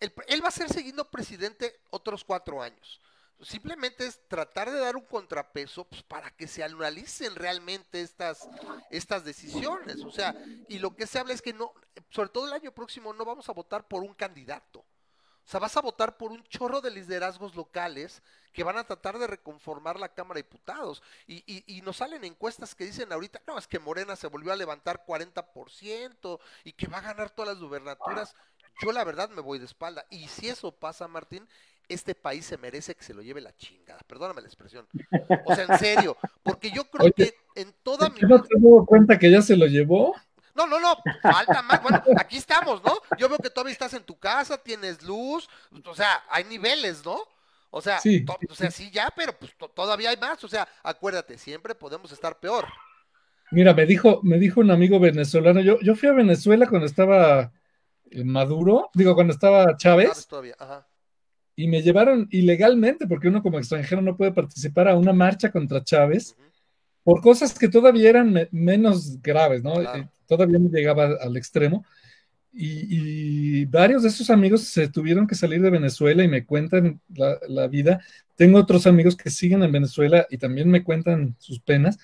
el 0.00 0.10
pre- 0.12 0.26
él 0.28 0.42
va 0.44 0.48
a 0.48 0.52
ser 0.52 0.68
siguiendo 0.72 1.10
presidente 1.10 1.74
otros 1.90 2.22
cuatro 2.24 2.62
años. 2.62 3.00
Simplemente 3.44 4.06
es 4.06 4.20
tratar 4.28 4.70
de 4.70 4.78
dar 4.78 4.96
un 4.96 5.04
contrapeso 5.04 5.84
pues, 5.84 6.02
para 6.02 6.30
que 6.30 6.46
se 6.46 6.64
analicen 6.64 7.34
realmente 7.34 8.00
estas, 8.00 8.48
estas 8.90 9.24
decisiones. 9.24 10.02
O 10.04 10.10
sea, 10.10 10.34
y 10.68 10.78
lo 10.78 10.96
que 10.96 11.06
se 11.06 11.18
habla 11.18 11.34
es 11.34 11.42
que 11.42 11.52
no, 11.52 11.72
sobre 12.10 12.30
todo 12.30 12.46
el 12.46 12.52
año 12.52 12.72
próximo, 12.72 13.12
no 13.12 13.24
vamos 13.24 13.48
a 13.48 13.52
votar 13.52 13.86
por 13.86 14.02
un 14.02 14.14
candidato. 14.14 14.80
O 15.44 15.46
sea, 15.46 15.60
vas 15.60 15.76
a 15.76 15.82
votar 15.82 16.16
por 16.16 16.32
un 16.32 16.42
chorro 16.44 16.80
de 16.80 16.90
liderazgos 16.90 17.54
locales 17.54 18.22
que 18.52 18.64
van 18.64 18.78
a 18.78 18.84
tratar 18.84 19.18
de 19.18 19.26
reconformar 19.26 20.00
la 20.00 20.08
Cámara 20.08 20.38
de 20.38 20.44
Diputados. 20.44 21.02
Y, 21.26 21.44
y, 21.46 21.64
y 21.66 21.82
nos 21.82 21.98
salen 21.98 22.24
encuestas 22.24 22.74
que 22.74 22.84
dicen 22.86 23.12
ahorita, 23.12 23.42
no, 23.46 23.58
es 23.58 23.66
que 23.66 23.78
Morena 23.78 24.16
se 24.16 24.28
volvió 24.28 24.52
a 24.52 24.56
levantar 24.56 25.04
40% 25.04 26.40
y 26.64 26.72
que 26.72 26.86
va 26.86 26.98
a 26.98 27.02
ganar 27.02 27.30
todas 27.30 27.54
las 27.54 27.62
gubernaturas. 27.62 28.34
Yo 28.80 28.92
la 28.92 29.04
verdad 29.04 29.28
me 29.28 29.42
voy 29.42 29.58
de 29.58 29.66
espalda. 29.66 30.06
Y 30.08 30.28
si 30.28 30.48
eso 30.48 30.72
pasa, 30.72 31.08
Martín, 31.08 31.46
este 31.88 32.14
país 32.14 32.44
se 32.46 32.56
merece 32.58 32.94
que 32.94 33.04
se 33.04 33.14
lo 33.14 33.22
lleve 33.22 33.40
la 33.40 33.54
chingada. 33.56 34.00
Perdóname 34.06 34.40
la 34.40 34.48
expresión. 34.48 34.86
O 35.44 35.54
sea, 35.54 35.64
en 35.64 35.78
serio. 35.78 36.16
Porque 36.42 36.70
yo 36.70 36.84
creo 36.84 37.06
Oye, 37.06 37.12
que 37.14 37.34
en 37.60 37.72
toda 37.82 38.08
mi 38.08 38.20
¿Qué 38.20 38.26
no 38.26 38.42
te 38.42 38.48
dado 38.58 38.84
cuenta 38.86 39.18
que 39.18 39.30
ya 39.30 39.42
se 39.42 39.56
lo 39.56 39.66
llevó? 39.66 40.14
No, 40.54 40.66
no, 40.66 40.78
no, 40.78 40.94
falta 41.20 41.62
más. 41.62 41.82
Bueno, 41.82 42.02
aquí 42.16 42.36
estamos, 42.36 42.82
¿no? 42.84 42.94
Yo 43.18 43.28
veo 43.28 43.38
que 43.38 43.50
todavía 43.50 43.72
estás 43.72 43.92
en 43.94 44.04
tu 44.04 44.16
casa, 44.18 44.56
tienes 44.56 45.02
luz, 45.02 45.48
o 45.84 45.94
sea, 45.96 46.22
hay 46.30 46.44
niveles, 46.44 47.04
¿no? 47.04 47.18
O 47.70 47.80
sea, 47.82 47.98
Sí. 47.98 48.24
to- 48.24 48.38
o 48.48 48.54
sea, 48.54 48.70
sí 48.70 48.88
ya, 48.92 49.12
pero 49.16 49.36
pues 49.36 49.52
to- 49.58 49.68
todavía 49.68 50.10
hay 50.10 50.16
más. 50.16 50.42
O 50.44 50.48
sea, 50.48 50.68
acuérdate, 50.84 51.38
siempre 51.38 51.74
podemos 51.74 52.12
estar 52.12 52.38
peor. 52.38 52.66
Mira, 53.50 53.74
me 53.74 53.84
dijo, 53.84 54.20
me 54.22 54.38
dijo 54.38 54.60
un 54.60 54.70
amigo 54.70 55.00
venezolano, 55.00 55.60
yo, 55.60 55.78
yo 55.80 55.94
fui 55.96 56.08
a 56.08 56.12
Venezuela 56.12 56.68
cuando 56.68 56.86
estaba 56.86 57.52
eh, 58.10 58.22
Maduro, 58.24 58.90
digo, 58.94 59.14
cuando 59.16 59.32
estaba 59.32 59.64
Sabes 59.64 59.78
Chávez, 59.78 60.26
todavía, 60.28 60.54
ajá. 60.58 60.86
Y 61.56 61.68
me 61.68 61.82
llevaron 61.82 62.26
ilegalmente, 62.30 63.06
porque 63.06 63.28
uno 63.28 63.42
como 63.42 63.58
extranjero 63.58 64.02
no 64.02 64.16
puede 64.16 64.32
participar 64.32 64.88
a 64.88 64.96
una 64.96 65.12
marcha 65.12 65.50
contra 65.50 65.82
Chávez, 65.84 66.36
por 67.02 67.20
cosas 67.20 67.58
que 67.58 67.68
todavía 67.68 68.08
eran 68.10 68.32
me- 68.32 68.48
menos 68.50 69.20
graves, 69.22 69.62
¿no? 69.62 69.74
Claro. 69.74 69.98
Eh, 70.02 70.08
Todavía 70.26 70.58
no 70.58 70.70
llegaba 70.70 71.04
al 71.20 71.36
extremo. 71.36 71.84
Y, 72.56 73.60
y 73.60 73.64
varios 73.66 74.02
de 74.04 74.08
esos 74.08 74.30
amigos 74.30 74.62
se 74.62 74.88
tuvieron 74.88 75.26
que 75.26 75.34
salir 75.34 75.60
de 75.60 75.70
Venezuela 75.70 76.22
y 76.24 76.28
me 76.28 76.46
cuentan 76.46 77.00
la, 77.14 77.36
la 77.48 77.66
vida. 77.68 78.00
Tengo 78.36 78.58
otros 78.58 78.86
amigos 78.86 79.16
que 79.16 79.28
siguen 79.28 79.62
en 79.64 79.72
Venezuela 79.72 80.26
y 80.30 80.38
también 80.38 80.70
me 80.70 80.82
cuentan 80.82 81.34
sus 81.38 81.60
penas. 81.60 81.98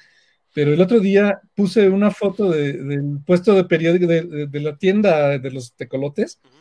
Pero 0.53 0.73
el 0.75 0.81
otro 0.81 0.99
día 1.01 1.41
puse 1.55 1.89
una 1.89 2.11
foto 2.11 2.51
de- 2.51 2.75
del 2.75 3.21
puesto 3.25 3.55
de 3.55 3.65
periódico 3.65 4.07
de, 4.07 4.23
de- 4.23 4.47
de 4.49 4.61
la 4.61 4.77
tienda 4.77 5.39
de 5.39 5.51
los 5.51 5.73
tecolotes 5.75 6.41
Ujú. 6.45 6.55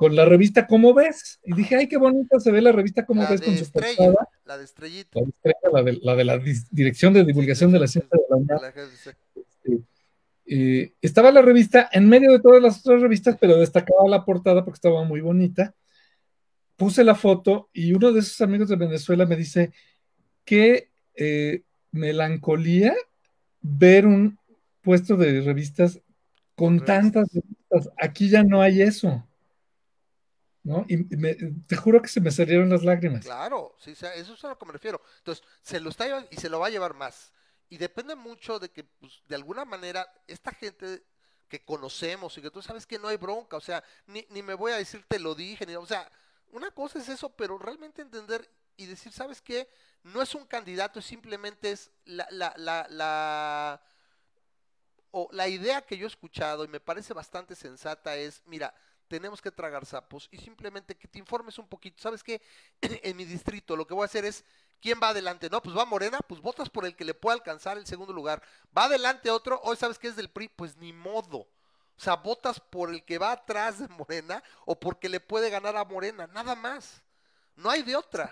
Con 0.00 0.16
la 0.16 0.24
revista 0.24 0.66
¿Cómo 0.66 0.94
ves? 0.94 1.38
Y 1.44 1.52
dije, 1.54 1.76
ay, 1.76 1.86
qué 1.86 1.98
bonita 1.98 2.40
se 2.40 2.50
ve 2.50 2.62
la 2.62 2.72
revista 2.72 3.04
¿Cómo 3.04 3.22
La 3.22 3.28
ves? 3.28 3.42
con 3.42 3.54
su 3.54 3.64
estrella, 3.64 3.96
portada. 3.98 4.28
la 4.46 4.56
de 4.56 4.64
estrellita. 4.64 5.20
La 5.20 5.26
de, 5.26 5.28
Estrella, 5.30 5.70
la 5.74 5.82
de, 5.82 5.98
la 6.02 6.14
de 6.16 6.24
la 6.24 6.36
Dis- 6.38 6.66
Dirección 6.70 7.12
de 7.12 7.22
Divulgación 7.22 7.70
de 7.70 7.80
la 7.80 7.86
Ciencia 7.86 8.08
de 8.16 8.24
la 8.30 8.36
UNAM. 8.36 8.58
GDC. 8.74 9.14
Eh, 10.46 10.94
estaba 11.02 11.30
la 11.30 11.42
revista 11.42 11.90
en 11.92 12.08
medio 12.08 12.32
de 12.32 12.40
todas 12.40 12.62
las 12.62 12.78
otras 12.80 13.02
revistas, 13.02 13.36
pero 13.38 13.58
destacaba 13.58 14.08
la 14.08 14.24
portada 14.24 14.64
porque 14.64 14.76
estaba 14.78 15.04
muy 15.04 15.20
bonita. 15.20 15.74
Puse 16.76 17.04
la 17.04 17.14
foto 17.14 17.68
y 17.74 17.92
uno 17.92 18.10
de 18.10 18.20
esos 18.20 18.40
amigos 18.40 18.70
de 18.70 18.76
Venezuela 18.76 19.26
me 19.26 19.36
dice, 19.36 19.70
qué 20.46 20.88
eh, 21.14 21.62
melancolía 21.92 22.94
ver 23.60 24.06
un 24.06 24.38
puesto 24.80 25.16
de 25.18 25.42
revistas 25.42 26.00
Con 26.54 26.82
tantas 26.86 27.28
revistas. 27.34 27.92
Aquí 27.98 28.30
ya 28.30 28.42
no 28.42 28.62
hay 28.62 28.80
eso. 28.80 29.26
¿No? 30.62 30.84
Y 30.88 30.96
me- 31.16 31.34
te 31.66 31.76
juro 31.76 32.02
que 32.02 32.08
se 32.08 32.20
me 32.20 32.30
salieron 32.30 32.68
las 32.68 32.82
lágrimas. 32.84 33.24
Claro, 33.24 33.74
sí, 33.78 33.92
eso 33.92 34.34
es 34.34 34.44
a 34.44 34.48
lo 34.48 34.58
que 34.58 34.66
me 34.66 34.72
refiero. 34.72 35.00
Entonces, 35.18 35.44
se 35.62 35.80
lo 35.80 35.90
está 35.90 36.04
llevando 36.06 36.28
y 36.30 36.36
se 36.36 36.50
lo 36.50 36.60
va 36.60 36.66
a 36.66 36.70
llevar 36.70 36.94
más. 36.94 37.32
Y 37.70 37.78
depende 37.78 38.14
mucho 38.14 38.58
de 38.58 38.70
que, 38.70 38.84
pues, 38.84 39.22
de 39.26 39.36
alguna 39.36 39.64
manera, 39.64 40.06
esta 40.26 40.52
gente 40.52 41.02
que 41.48 41.64
conocemos 41.64 42.36
y 42.36 42.42
que 42.42 42.50
tú 42.50 42.60
sabes 42.62 42.86
que 42.86 42.98
no 42.98 43.08
hay 43.08 43.16
bronca, 43.16 43.56
o 43.56 43.60
sea, 43.60 43.82
ni, 44.06 44.26
ni 44.30 44.42
me 44.42 44.54
voy 44.54 44.72
a 44.72 44.76
decir 44.76 45.04
te 45.08 45.18
lo 45.18 45.34
dije, 45.34 45.66
ni, 45.66 45.74
o 45.76 45.86
sea, 45.86 46.08
una 46.52 46.70
cosa 46.70 46.98
es 46.98 47.08
eso, 47.08 47.30
pero 47.30 47.58
realmente 47.58 48.02
entender 48.02 48.48
y 48.76 48.86
decir, 48.86 49.12
¿sabes 49.12 49.40
qué? 49.40 49.68
No 50.04 50.22
es 50.22 50.34
un 50.34 50.46
candidato, 50.46 51.00
simplemente 51.02 51.72
es 51.72 51.90
la, 52.04 52.26
la, 52.30 52.54
la, 52.56 52.86
la, 52.88 53.82
o 55.10 55.28
la 55.32 55.48
idea 55.48 55.82
que 55.82 55.96
yo 55.96 56.06
he 56.06 56.08
escuchado 56.08 56.64
y 56.64 56.68
me 56.68 56.80
parece 56.80 57.12
bastante 57.14 57.54
sensata 57.56 58.16
es, 58.16 58.42
mira, 58.46 58.72
tenemos 59.10 59.42
que 59.42 59.50
tragar 59.50 59.84
sapos 59.84 60.28
y 60.30 60.38
simplemente 60.38 60.94
que 60.94 61.08
te 61.08 61.18
informes 61.18 61.58
un 61.58 61.66
poquito. 61.66 62.00
¿Sabes 62.00 62.22
qué? 62.22 62.40
en 62.80 63.16
mi 63.16 63.24
distrito 63.24 63.76
lo 63.76 63.84
que 63.86 63.92
voy 63.92 64.02
a 64.02 64.06
hacer 64.06 64.24
es, 64.24 64.44
¿quién 64.80 65.00
va 65.02 65.08
adelante? 65.08 65.50
No, 65.50 65.60
pues 65.60 65.76
va 65.76 65.84
Morena, 65.84 66.20
pues 66.26 66.40
votas 66.40 66.70
por 66.70 66.86
el 66.86 66.94
que 66.94 67.04
le 67.04 67.12
pueda 67.12 67.34
alcanzar 67.34 67.76
el 67.76 67.86
segundo 67.86 68.12
lugar. 68.12 68.40
Va 68.76 68.84
adelante 68.84 69.28
otro, 69.28 69.60
hoy 69.64 69.76
sabes 69.76 69.98
que 69.98 70.06
es 70.06 70.14
del 70.16 70.30
PRI, 70.30 70.48
pues 70.54 70.76
ni 70.76 70.92
modo. 70.92 71.38
O 71.38 72.02
sea, 72.02 72.14
votas 72.16 72.60
por 72.60 72.90
el 72.90 73.04
que 73.04 73.18
va 73.18 73.32
atrás 73.32 73.80
de 73.80 73.88
Morena 73.88 74.42
o 74.64 74.78
porque 74.78 75.08
le 75.08 75.18
puede 75.18 75.50
ganar 75.50 75.76
a 75.76 75.84
Morena, 75.84 76.28
nada 76.28 76.54
más. 76.54 77.02
No 77.56 77.68
hay 77.68 77.82
de 77.82 77.96
otra. 77.96 78.30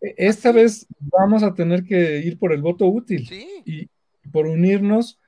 E, 0.00 0.14
esta 0.16 0.52
vez 0.52 0.86
vamos 1.00 1.42
a 1.42 1.52
tener 1.52 1.84
que 1.84 2.18
ir 2.20 2.38
por 2.38 2.52
el 2.52 2.62
voto 2.62 2.86
útil 2.86 3.26
Sí. 3.26 3.62
y 3.66 3.90
por 4.30 4.46
unirnos 4.46 5.18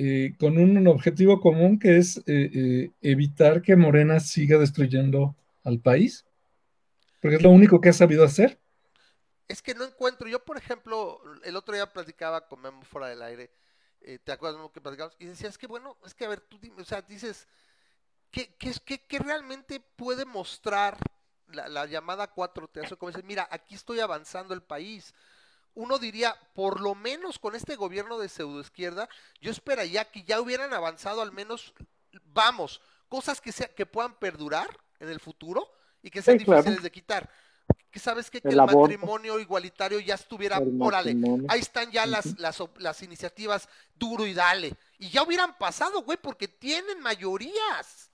eh, 0.00 0.34
con 0.40 0.58
un 0.58 0.86
objetivo 0.88 1.40
común 1.40 1.78
que 1.80 1.98
es 1.98 2.18
eh, 2.26 2.50
eh, 2.54 2.92
evitar 3.02 3.62
que 3.62 3.76
Morena 3.76 4.20
siga 4.20 4.58
destruyendo 4.58 5.36
al 5.64 5.80
país, 5.80 6.26
porque 7.20 7.36
es 7.36 7.42
lo 7.42 7.50
único 7.50 7.80
que 7.80 7.90
ha 7.90 7.92
sabido 7.94 8.24
hacer. 8.24 8.58
Es 9.48 9.62
que 9.62 9.74
no 9.74 9.84
encuentro, 9.84 10.28
yo 10.28 10.44
por 10.44 10.56
ejemplo, 10.56 11.20
el 11.42 11.56
otro 11.56 11.74
día 11.74 11.92
platicaba 11.92 12.46
con 12.46 12.60
Memo 12.60 12.82
fuera 12.82 13.08
del 13.08 13.22
aire, 13.22 13.50
eh, 14.00 14.18
¿te 14.22 14.30
acuerdas 14.32 14.56
Memo, 14.56 14.72
que 14.72 14.80
platicamos? 14.80 15.16
Y 15.18 15.26
decía, 15.26 15.48
es 15.48 15.58
que 15.58 15.66
bueno, 15.66 15.96
es 16.04 16.14
que 16.14 16.24
a 16.24 16.28
ver, 16.28 16.40
tú 16.40 16.58
dime, 16.60 16.82
o 16.82 16.84
sea, 16.84 17.02
dices, 17.02 17.48
¿qué, 18.30 18.54
qué, 18.56 18.72
qué- 18.84 19.06
qué 19.06 19.18
realmente 19.20 19.80
puede 19.80 20.24
mostrar 20.26 20.98
la, 21.48 21.68
la 21.68 21.86
llamada 21.86 22.28
4T? 22.32 22.80
Eso 22.82 22.98
como 22.98 23.10
dices, 23.10 23.24
mira, 23.24 23.48
aquí 23.50 23.74
estoy 23.76 24.00
avanzando 24.00 24.54
el 24.54 24.62
país. 24.62 25.14
Uno 25.74 25.98
diría, 25.98 26.36
por 26.54 26.80
lo 26.80 26.94
menos 26.94 27.38
con 27.38 27.54
este 27.54 27.76
gobierno 27.76 28.18
de 28.18 28.28
pseudoizquierda, 28.28 29.08
yo 29.40 29.50
esperaría 29.50 30.10
que 30.10 30.22
ya 30.24 30.40
hubieran 30.40 30.74
avanzado 30.74 31.22
al 31.22 31.32
menos, 31.32 31.72
vamos, 32.24 32.80
cosas 33.08 33.40
que, 33.40 33.52
sea, 33.52 33.68
que 33.68 33.86
puedan 33.86 34.14
perdurar 34.14 34.68
en 34.98 35.08
el 35.08 35.20
futuro 35.20 35.70
y 36.02 36.10
que 36.10 36.22
sean 36.22 36.38
Sí, 36.38 36.44
claro. 36.44 36.62
difíciles 36.62 36.82
de 36.82 36.90
quitar. 36.90 37.30
Que 37.90 37.98
sabes 37.98 38.30
qué? 38.30 38.40
que 38.40 38.48
El 38.48 38.56
matrimonio 38.56 39.38
igualitario 39.38 39.98
ya 40.00 40.14
estuviera, 40.14 40.60
órale, 40.78 41.16
ahí 41.48 41.60
están 41.60 41.90
ya 41.90 42.06
las, 42.06 42.38
las, 42.38 42.62
las 42.78 43.02
iniciativas 43.02 43.68
duro 43.96 44.26
y 44.26 44.34
dale. 44.34 44.74
Y 44.98 45.08
ya 45.10 45.22
hubieran 45.22 45.56
pasado, 45.58 46.02
güey, 46.02 46.18
porque 46.20 46.46
tienen 46.46 47.00
mayorías. 47.00 48.09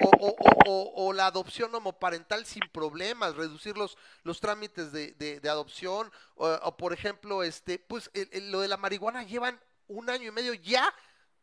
O, 0.00 0.10
o- 0.10 0.36
o- 0.66 1.06
o- 1.06 1.12
la 1.12 1.26
adopción 1.26 1.74
homoparental 1.74 2.44
sin 2.46 2.62
problemas, 2.72 3.34
reducir 3.36 3.76
los, 3.76 3.96
los 4.22 4.40
trámites 4.40 4.92
de, 4.92 5.12
de- 5.12 5.40
de 5.40 5.48
adopción, 5.48 6.10
o, 6.36 6.76
por 6.76 6.92
ejemplo, 6.92 7.42
este, 7.42 7.78
pues 7.78 8.10
el- 8.14 8.28
el- 8.32 8.50
lo 8.52 8.60
de 8.60 8.68
la 8.68 8.76
marihuana 8.76 9.22
llevan 9.24 9.58
un 9.88 10.08
año 10.10 10.28
y 10.28 10.30
medio 10.30 10.54
ya 10.54 10.92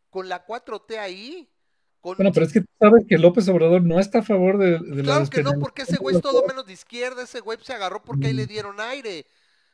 con 0.10 0.30
la 0.30 0.46
4T 0.46 0.98
ahí. 1.00 1.50
Con, 2.02 2.18
Bueno, 2.18 2.32
pero 2.34 2.46
es 2.46 2.54
que 2.54 2.62
tú 2.62 2.68
sabes 2.80 3.04
que 3.10 3.18
López 3.18 3.48
Obrador 3.50 3.82
no 3.82 4.00
está 4.00 4.20
a 4.20 4.24
favor 4.24 4.58
de, 4.60 4.78
de 4.80 4.98
la 4.98 5.04
Claro 5.04 5.30
que 5.30 5.42
no, 5.44 5.54
porque 5.60 5.82
ese 5.82 5.98
güey 5.98 6.16
es 6.16 6.22
todo 6.22 6.46
menos 6.48 6.66
de 6.66 6.74
izquierda, 6.74 7.24
ese 7.24 7.40
güey 7.40 7.58
se 7.62 7.74
agarró 7.74 8.04
porque 8.04 8.28
ahí 8.28 8.34
le 8.34 8.44
Mm. 8.46 8.48
dieron 8.48 8.80
aire, 8.80 9.26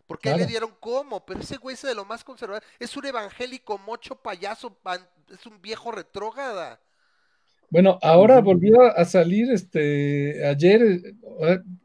porque 0.07 0.29
ahí 0.29 0.35
le 0.35 0.39
Claro. 0.45 0.49
dieron 0.49 0.75
cómo, 0.79 1.25
pero 1.25 1.41
ese 1.41 1.57
güey 1.57 1.73
es 1.73 1.81
de 1.81 1.93
lo 1.93 2.05
más 2.05 2.23
conservador, 2.23 2.63
es 2.79 2.95
un 2.95 3.05
evangélico 3.05 3.77
mocho 3.77 4.15
payaso, 4.15 4.77
es 5.29 5.45
un 5.45 5.61
viejo 5.61 5.91
retrógrada. 5.91 6.79
Bueno, 7.71 7.97
ahora 8.01 8.41
volvió 8.41 8.81
a 8.83 9.05
salir 9.05 9.49
este 9.49 10.45
ayer, 10.45 10.81
eh, 10.83 11.13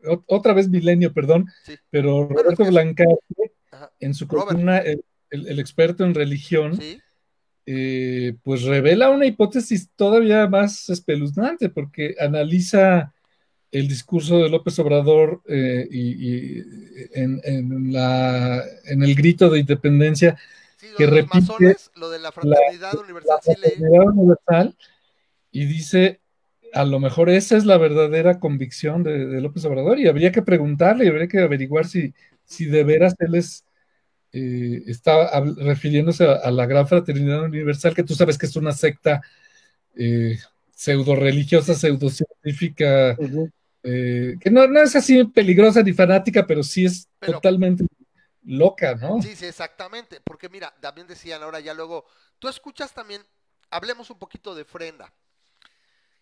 ot- 0.05 0.25
otra 0.27 0.53
vez 0.53 0.69
Milenio, 0.69 1.13
perdón, 1.15 1.47
Sí. 1.65 1.77
pero 1.91 2.27
Bueno, 2.27 2.43
Roberto 2.43 2.65
Blancarte, 2.67 3.53
Ajá, 3.71 3.93
en 4.01 4.13
su 4.13 4.27
columna, 4.27 4.79
el, 4.79 5.05
el- 5.31 5.47
el 5.47 5.59
experto 5.61 6.05
en 6.05 6.15
religión, 6.15 6.77
¿sí? 6.77 7.01
eh, 7.67 8.35
pues 8.43 8.63
revela 8.65 9.11
una 9.11 9.27
hipótesis 9.27 9.89
todavía 9.95 10.49
más 10.49 10.89
espeluznante, 10.89 11.69
porque 11.69 12.17
analiza 12.19 13.13
el 13.71 13.87
discurso 13.87 14.39
de 14.43 14.49
López 14.51 14.77
Obrador 14.81 15.43
eh, 15.49 15.87
y, 15.91 16.01
y 16.59 16.65
en, 17.15 17.41
en 17.45 17.93
la, 17.93 18.61
en 18.87 19.03
el 19.05 19.15
grito 19.15 19.51
de 19.51 19.61
independencia, 19.61 20.37
Sí, 20.79 20.89
lo 20.91 20.97
que 20.99 21.07
repite 21.07 21.41
masones, 21.41 21.91
lo 21.95 22.11
de 22.11 22.19
la 22.19 22.33
fraternidad 22.33 22.95
la 22.95 23.01
universal, 23.01 23.39
sí 23.43 23.51
leí. 23.61 23.71
fraternidad 23.77 24.07
universal, 24.09 24.77
y 25.61 25.65
dice, 25.65 26.21
a 26.75 26.85
lo 26.85 26.99
mejor 27.01 27.31
esa 27.31 27.57
es 27.57 27.65
la 27.65 27.79
verdadera 27.79 28.39
convicción 28.39 29.03
de, 29.03 29.27
de 29.27 29.41
López 29.41 29.65
Obrador, 29.65 29.99
y 29.99 30.07
habría 30.07 30.31
que 30.33 30.43
preguntarle, 30.43 31.05
y 31.05 31.09
habría 31.09 31.29
que 31.29 31.39
averiguar 31.41 31.87
si, 31.87 32.13
si 32.45 32.67
de 32.67 32.85
veras 32.85 33.15
él 33.19 33.35
es, 33.37 33.65
eh, 34.33 34.83
está 34.87 35.41
refiriéndose 35.57 36.27
a, 36.27 36.33
a 36.35 36.51
la 36.51 36.67
gran 36.67 36.87
fraternidad 36.87 37.45
universal, 37.45 37.95
que 37.95 38.03
tú 38.03 38.15
sabes 38.15 38.37
que 38.37 38.45
es 38.45 38.57
una 38.57 38.73
secta 38.73 39.23
eh, 39.95 40.39
pseudo 40.75 41.17
religiosa, 41.17 41.75
pseudo 41.75 42.11
científica, 42.11 43.17
eh, 43.83 44.35
que 44.39 44.51
no, 44.51 44.67
no 44.67 44.83
es 44.83 44.95
así 44.95 45.25
peligrosa 45.25 45.83
ni 45.83 45.95
fanática, 45.95 46.47
pero 46.47 46.63
sí 46.63 46.85
es 46.85 47.09
Pero- 47.19 47.35
totalmente 47.35 47.87
loca, 48.45 48.95
¿no? 48.95 49.23
Sí, 49.23 49.35
sí, 49.35 49.47
exactamente, 49.47 50.21
porque 50.23 50.51
mira, 50.51 50.75
también 50.81 51.07
decían 51.07 51.43
ahora 51.43 51.61
ya 51.61 51.73
luego, 51.73 52.05
tú 52.39 52.47
escuchas 52.49 52.93
también, 52.93 53.23
hablemos 53.71 54.11
un 54.11 54.19
poquito 54.19 54.55
de 54.55 54.67
Frena. 54.67 55.11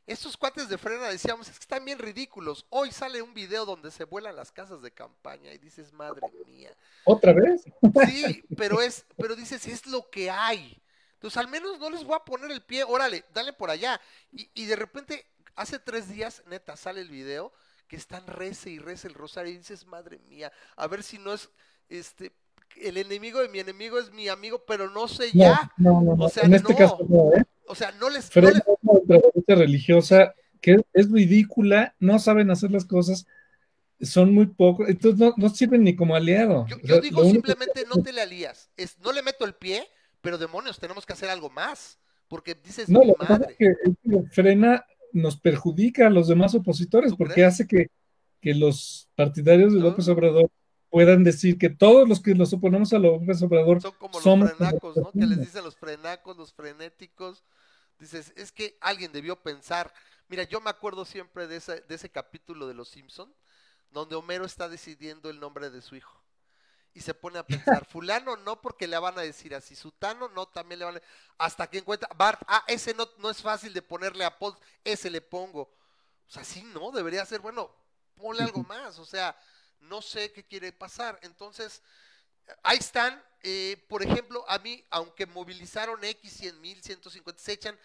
Estos 0.07 0.37
cuates 0.37 0.69
de 0.69 0.77
Frena 0.77 1.09
decíamos, 1.09 1.49
es 1.49 1.55
que 1.59 1.63
están 1.63 1.85
bien 1.85 1.99
ridículos. 1.99 2.67
Hoy 2.69 2.91
sale 2.91 3.23
un 3.23 3.33
video 3.33 3.65
donde 3.65 3.91
se 3.91 4.05
vuelan 4.05 4.37
las 4.37 4.53
casas 4.53 4.83
de 4.83 4.91
campaña 4.91 5.51
y 5.53 5.59
dices, 5.59 5.95
madre 5.95 6.21
mía. 6.47 6.71
¿Otra 7.05 7.33
vez? 7.33 7.65
Sí, 8.07 8.45
pero 8.57 8.83
es, 8.83 9.07
pero 9.17 9.35
dices, 9.35 9.67
es 9.67 9.87
lo 9.87 10.11
que 10.11 10.31
hay. 10.31 10.79
Entonces, 11.15 11.39
al 11.39 11.49
menos 11.49 11.79
no 11.79 11.89
les 11.89 12.05
voy 12.05 12.17
a 12.17 12.25
poner 12.25 12.51
el 12.51 12.63
pie, 12.63 12.85
órale, 12.85 13.25
dale 13.33 13.55
por 13.55 13.71
allá. 13.71 13.99
Y, 14.31 14.51
y 14.53 14.67
de 14.67 14.77
repente, 14.77 15.27
hace 15.55 15.79
tres 15.79 16.09
días, 16.09 16.43
neta, 16.49 16.77
sale 16.77 17.01
el 17.01 17.09
video 17.09 17.51
que 17.89 17.97
están 17.97 18.27
rece 18.27 18.69
y 18.69 18.79
rece 18.79 19.09
el 19.09 19.15
rosario 19.15 19.55
y 19.55 19.59
dices, 19.59 19.87
madre 19.87 20.19
mía, 20.29 20.53
a 20.77 20.87
ver 20.87 21.03
si 21.03 21.17
no 21.19 21.33
es, 21.33 21.49
este, 21.89 22.33
el 22.77 22.99
enemigo 22.99 23.41
de 23.41 23.49
mi 23.49 23.59
enemigo 23.59 23.99
es 23.99 24.11
mi 24.11 24.29
amigo, 24.29 24.65
pero 24.67 24.91
no 24.91 25.09
sé 25.09 25.31
ya. 25.33 25.73
no, 25.79 26.03
no, 26.03 26.15
no. 26.17 26.25
O 26.27 26.29
sea, 26.29 26.45
en 26.45 26.55
este 26.55 26.73
no. 26.73 26.79
caso 26.79 26.99
¿eh? 27.37 27.45
O 27.67 27.75
sea, 27.75 27.93
no 27.93 28.11
les, 28.11 28.25
no 28.27 28.31
Frena 28.31 28.51
les- 28.51 28.59
es 28.59 29.43
una 29.47 29.57
religiosa 29.57 30.35
que 30.61 30.77
es 30.93 31.11
ridícula, 31.11 31.95
no 31.99 32.19
saben 32.19 32.51
hacer 32.51 32.71
las 32.71 32.85
cosas, 32.85 33.27
son 34.01 34.35
muy 34.35 34.47
pocos, 34.47 34.89
entonces 34.89 35.19
no, 35.21 35.35
no 35.37 35.49
sirven 35.49 35.83
ni 35.85 35.95
como 35.97 36.15
aliado. 36.17 36.67
yo, 36.69 36.77
O 36.77 36.81
yo 36.81 36.87
sea, 36.95 37.01
digo 37.01 37.21
único 37.23 37.35
simplemente 37.35 37.85
no 37.95 38.03
te 38.03 38.13
le 38.13 38.21
alías. 38.23 38.71
Es, 38.77 38.99
no 38.99 39.13
le 39.13 39.23
meto 39.23 39.45
el 39.45 39.55
pie, 39.55 39.87
pero 40.21 40.37
demonios, 40.39 40.79
tenemos 40.79 41.07
que 41.07 41.13
hacer 41.13 41.29
algo 41.29 41.51
más. 41.51 41.99
Porque 42.29 42.55
dices, 42.55 42.89
No, 42.89 43.05
lo 43.05 43.15
madre. 43.19 43.49
es 43.51 43.57
que, 43.57 43.67
es 43.67 43.95
que 44.03 44.23
frena 44.31 44.85
nos 45.13 45.37
perjudica 45.39 46.07
a 46.07 46.11
los 46.11 46.27
demás 46.27 46.55
opositores 46.55 47.11
¿Tú 47.13 47.19
porque 47.19 47.35
crees? 47.35 47.49
hace 47.49 47.67
que, 47.69 47.89
que 48.41 48.55
los 48.55 49.09
partidarios 49.15 49.73
de 49.73 49.79
No. 49.79 49.87
López 49.91 50.09
Obrador 50.09 50.51
puedan 50.95 51.25
decir 51.25 51.59
que 51.59 51.71
todos 51.71 52.09
los 52.09 52.23
que 52.23 52.37
nos 52.37 52.53
oponemos 52.53 52.93
a 52.93 53.01
López 53.01 53.43
Obrador 53.43 53.83
Son 53.83 53.91
como 53.99 54.21
somos 54.21 54.51
los 54.51 54.59
frenacos, 54.59 54.97
¿no? 54.97 55.11
Que 55.11 55.27
les 55.27 55.41
dicen 55.41 55.65
los 55.65 55.75
frenacos, 55.75 56.37
los 56.37 56.53
frenéticos. 56.53 57.43
Dices, 57.99 58.33
es 58.37 58.53
que 58.53 58.79
alguien 58.81 59.11
debió 59.11 59.35
pensar. 59.43 59.93
Mira, 60.29 60.45
yo 60.45 60.61
me 60.61 60.71
acuerdo 60.71 61.05
siempre 61.05 61.49
de 61.49 61.57
ese, 61.57 61.81
de 61.81 61.97
ese 61.97 62.11
capítulo 62.11 62.69
de 62.69 62.75
Los 62.75 62.91
Simpson, 62.91 63.35
donde 63.91 64.15
Homero 64.15 64.45
está 64.45 64.69
decidiendo 64.69 65.31
el 65.31 65.41
nombre 65.41 65.69
de 65.69 65.83
su 65.83 65.97
hijo. 65.97 66.23
Y 66.93 67.01
se 67.01 67.13
pone 67.13 67.41
a 67.41 67.47
pensar, 67.47 67.85
fulano 67.87 68.37
no 68.37 68.61
porque 68.61 68.87
le 68.87 68.97
van 68.97 69.19
a 69.19 69.23
decir 69.23 69.53
así, 69.57 69.75
sutano 69.75 70.29
no 70.29 70.47
también 70.47 70.79
le 70.79 70.85
van 70.85 70.97
a... 70.99 71.01
Hasta 71.39 71.67
que 71.67 71.79
encuentra, 71.79 72.09
Bart, 72.17 72.41
ah, 72.47 72.63
ese 72.69 72.95
no, 72.95 73.09
no 73.19 73.31
es 73.31 73.43
fácil 73.43 73.75
de 73.75 73.83
ponerle 73.83 74.25
apodo, 74.25 74.61
ese 74.85 75.11
le 75.11 75.21
pongo. 75.21 75.63
O 75.63 76.31
sea, 76.31 76.45
sí, 76.45 76.63
no, 76.73 76.93
debería 76.93 77.27
ser, 77.27 77.41
bueno, 77.41 77.69
ponle 78.15 78.45
algo 78.45 78.63
más, 78.63 78.97
o 79.01 79.05
sea, 79.05 79.37
no 79.85 80.03
sé 80.03 80.33
qué 80.33 80.45
quiere 80.45 80.73
pasar. 80.73 81.19
Entonces, 81.23 81.83
ahí 82.63 82.79
están, 82.79 83.23
eh, 83.43 83.85
por 83.89 84.03
ejemplo, 84.03 84.45
a 84.49 84.59
mí, 84.59 84.85
aunque 84.91 85.27
movilizaron 85.27 86.03
X 86.05 86.33
100 86.33 86.61
mil, 86.61 86.83
150, 86.83 87.43
se 87.43 87.53
echan, 87.53 87.79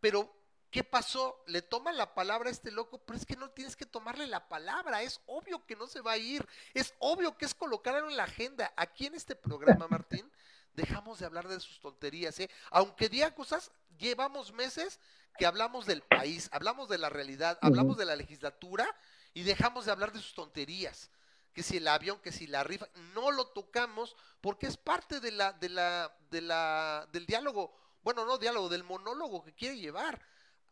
pero 0.00 0.32
¿qué 0.70 0.84
pasó? 0.84 1.42
Le 1.46 1.62
toman 1.62 1.96
la 1.96 2.14
palabra 2.14 2.48
a 2.48 2.52
este 2.52 2.70
loco, 2.70 2.98
pero 3.04 3.18
es 3.18 3.26
que 3.26 3.36
no 3.36 3.50
tienes 3.50 3.76
que 3.76 3.86
tomarle 3.86 4.26
la 4.26 4.48
palabra, 4.48 5.02
es 5.02 5.20
obvio 5.26 5.64
que 5.66 5.76
no 5.76 5.86
se 5.86 6.00
va 6.00 6.12
a 6.12 6.18
ir, 6.18 6.46
es 6.74 6.94
obvio 6.98 7.36
que 7.36 7.44
es 7.44 7.54
colocarlo 7.54 8.08
en 8.08 8.16
la 8.16 8.24
agenda. 8.24 8.72
Aquí 8.76 9.06
en 9.06 9.14
este 9.14 9.36
programa, 9.36 9.88
Martín, 9.88 10.30
dejamos 10.74 11.20
de 11.20 11.26
hablar 11.26 11.48
de 11.48 11.60
sus 11.60 11.80
tonterías, 11.80 12.38
¿eh? 12.40 12.50
Aunque 12.70 13.08
diga 13.08 13.34
cosas, 13.34 13.70
llevamos 13.98 14.52
meses 14.52 14.98
que 15.38 15.46
hablamos 15.46 15.86
del 15.86 16.02
país, 16.02 16.48
hablamos 16.52 16.88
de 16.88 16.98
la 16.98 17.08
realidad, 17.08 17.58
hablamos 17.60 17.96
de 17.96 18.04
la 18.04 18.16
legislatura 18.16 18.86
y 19.32 19.42
dejamos 19.42 19.84
de 19.84 19.92
hablar 19.92 20.12
de 20.12 20.20
sus 20.20 20.34
tonterías 20.34 21.10
que 21.54 21.62
si 21.62 21.78
el 21.78 21.88
avión, 21.88 22.18
que 22.22 22.32
si 22.32 22.46
la 22.46 22.64
rifa, 22.64 22.88
no 23.14 23.30
lo 23.30 23.46
tocamos 23.48 24.16
porque 24.40 24.66
es 24.66 24.76
parte 24.76 25.20
de 25.20 25.32
la, 25.32 25.52
de 25.52 25.68
la, 25.70 26.16
de 26.30 26.40
la, 26.42 27.08
del 27.12 27.26
diálogo, 27.26 27.74
bueno, 28.02 28.26
no 28.26 28.38
diálogo, 28.38 28.68
del 28.68 28.84
monólogo 28.84 29.44
que 29.44 29.54
quiere 29.54 29.78
llevar. 29.78 30.20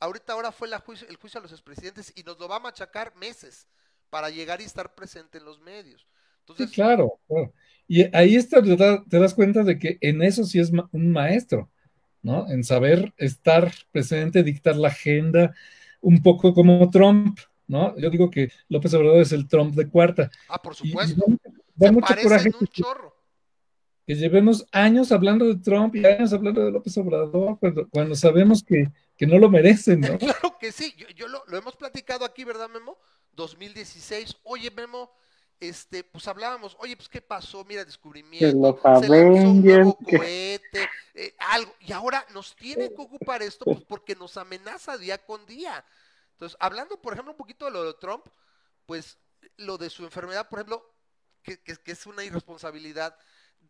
Ahorita 0.01 0.33
ahora 0.33 0.53
fue 0.53 0.69
el 0.69 1.17
juicio 1.17 1.39
a 1.39 1.43
los 1.43 1.53
expresidentes 1.53 2.13
y 2.17 2.25
nos 2.25 2.39
lo 2.39 2.49
va 2.49 2.57
a 2.57 2.61
machacar 2.61 3.15
meses 3.17 3.69
para 4.11 4.31
llegar 4.31 4.61
y 4.61 4.65
estar 4.65 4.95
presente 4.95 5.39
en 5.39 5.45
los 5.45 5.61
medios. 5.61 6.07
Claro, 6.75 7.19
claro. 7.29 7.53
Y 7.89 8.15
ahí 8.17 8.37
está, 8.37 8.63
te, 8.63 8.77
da- 8.77 9.03
te 9.09 9.19
das 9.19 9.35
cuenta 9.35 9.63
de 9.65 9.79
que 9.79 9.99
en 10.01 10.23
eso 10.23 10.45
sí 10.45 10.59
es 10.61 10.71
un 10.93 11.13
maestro, 11.13 11.71
¿no? 12.23 12.49
En 12.51 12.63
saber 12.65 13.13
estar 13.17 13.73
presente, 13.91 14.43
dictar 14.43 14.77
la 14.77 14.89
agenda, 14.89 15.55
un 16.01 16.23
poco 16.23 16.55
como 16.55 16.91
Trump, 16.91 17.39
¿no? 17.73 17.97
Yo 17.99 18.11
digo 18.11 18.31
que 18.31 18.53
López 18.69 18.93
Obrador 18.95 19.23
es 19.23 19.33
el 19.33 19.49
Trump 19.49 19.75
de 19.75 19.89
cuarta. 19.89 20.31
Ah, 20.49 20.61
por 20.61 20.75
Y- 20.83 20.89
y 20.89 20.91
supuesto. 20.91 21.25
da, 21.75 21.91
mucho 21.91 22.15
coraje 22.23 22.51
un 22.61 22.67
que, 22.67 22.83
chorro. 22.83 23.17
que 24.07 24.15
llevemos 24.15 24.67
años 24.73 25.11
hablando 25.11 25.47
de 25.47 25.57
Trump 25.57 25.97
y 25.97 26.05
años 26.05 26.33
hablando 26.35 26.63
de 26.65 26.71
López 26.71 26.97
Obrador 26.99 27.59
cuando, 27.59 27.89
cuando 27.89 28.15
sabemos 28.15 28.63
que, 28.63 28.93
que 29.17 29.27
no 29.27 29.39
lo 29.39 29.49
merecen, 29.49 30.01
¿no? 30.01 30.19
Claro 30.19 30.57
que 30.61 30.71
sí, 30.71 30.95
yo, 30.99 31.09
yo 31.17 31.29
lo, 31.29 31.43
lo 31.47 31.57
hemos 31.57 31.75
platicado 31.75 32.25
aquí, 32.27 32.45
¿verdad, 32.45 32.69
Memo? 32.69 32.99
2016, 33.35 34.37
oye, 34.45 34.71
Memo, 34.71 35.11
este, 35.59 36.05
pues 36.05 36.27
hablábamos, 36.29 36.77
oye, 36.81 36.97
pues 36.97 37.09
qué 37.09 37.23
pasó, 37.23 37.65
mira, 37.65 37.85
descubrimiento, 37.85 38.79
se 39.01 39.09
lanzó 39.09 39.13
un 39.51 39.65
nuevo 39.65 39.97
que- 40.07 40.19
cohete, 40.19 40.89
eh, 41.15 41.35
algo, 41.39 41.73
y 41.81 41.93
ahora 41.93 42.27
nos 42.35 42.55
tiene 42.57 42.89
que 42.91 43.01
ocupar 43.01 43.43
esto 43.43 43.65
pues, 43.65 43.79
porque 43.89 44.15
nos 44.15 44.37
amenaza 44.37 44.99
día 44.99 45.17
con 45.19 45.47
día. 45.47 45.83
Entonces, 46.43 46.57
hablando, 46.61 47.01
por 47.01 47.13
ejemplo, 47.13 47.31
un 47.33 47.37
poquito 47.39 47.67
de 47.67 47.71
lo 47.71 47.85
de 47.85 47.95
Trump, 47.95 48.27
pues 48.85 49.17
lo 49.59 49.79
de 49.79 49.89
su 49.91 50.03
enfermedad, 50.05 50.49
por 50.49 50.59
ejemplo, 50.59 50.93
que, 51.43 51.63
que- 51.63 51.77
que 51.77 51.93
es 51.93 52.05
una 52.07 52.25
irresponsabilidad. 52.25 53.17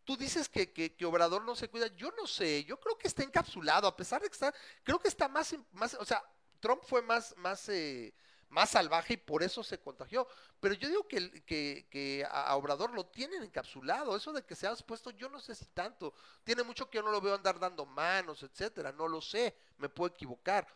Tú 0.04 0.16
dices 0.16 0.48
que, 0.48 0.72
que, 0.72 0.96
que 0.96 1.04
Obrador 1.04 1.44
no 1.44 1.54
se 1.54 1.68
cuida, 1.68 1.88
yo 1.88 2.10
no 2.16 2.26
sé, 2.26 2.64
yo 2.64 2.80
creo 2.80 2.96
que 2.96 3.08
está 3.08 3.22
encapsulado, 3.24 3.86
a 3.86 3.94
pesar 3.96 4.22
de 4.22 4.28
que 4.28 4.32
está, 4.34 4.54
creo 4.84 4.98
que 4.98 5.08
está 5.08 5.28
más, 5.28 5.54
más 5.72 5.94
o 5.94 6.04
sea, 6.06 6.22
Trump 6.60 6.82
fue 6.84 7.02
más, 7.02 7.34
más, 7.36 7.68
eh, 7.68 8.14
más 8.48 8.70
salvaje 8.70 9.14
y 9.14 9.16
por 9.18 9.42
eso 9.42 9.62
se 9.62 9.78
contagió. 9.78 10.26
Pero 10.60 10.74
yo 10.74 10.88
digo 10.88 11.06
que, 11.06 11.42
que, 11.44 11.86
que 11.90 12.26
a 12.30 12.56
Obrador 12.56 12.92
lo 12.94 13.06
tienen 13.06 13.42
encapsulado. 13.42 14.16
Eso 14.16 14.32
de 14.32 14.44
que 14.44 14.54
se 14.54 14.66
ha 14.66 14.70
expuesto, 14.72 15.10
yo 15.10 15.28
no 15.28 15.40
sé 15.40 15.54
si 15.54 15.66
tanto. 15.66 16.14
Tiene 16.44 16.62
mucho 16.62 16.88
que 16.88 16.96
yo 16.96 17.02
no 17.02 17.10
lo 17.10 17.20
veo 17.20 17.34
andar 17.34 17.58
dando 17.58 17.84
manos, 17.86 18.42
etcétera. 18.42 18.92
No 18.92 19.08
lo 19.08 19.20
sé, 19.20 19.56
me 19.78 19.88
puedo 19.90 20.12
equivocar. 20.14 20.66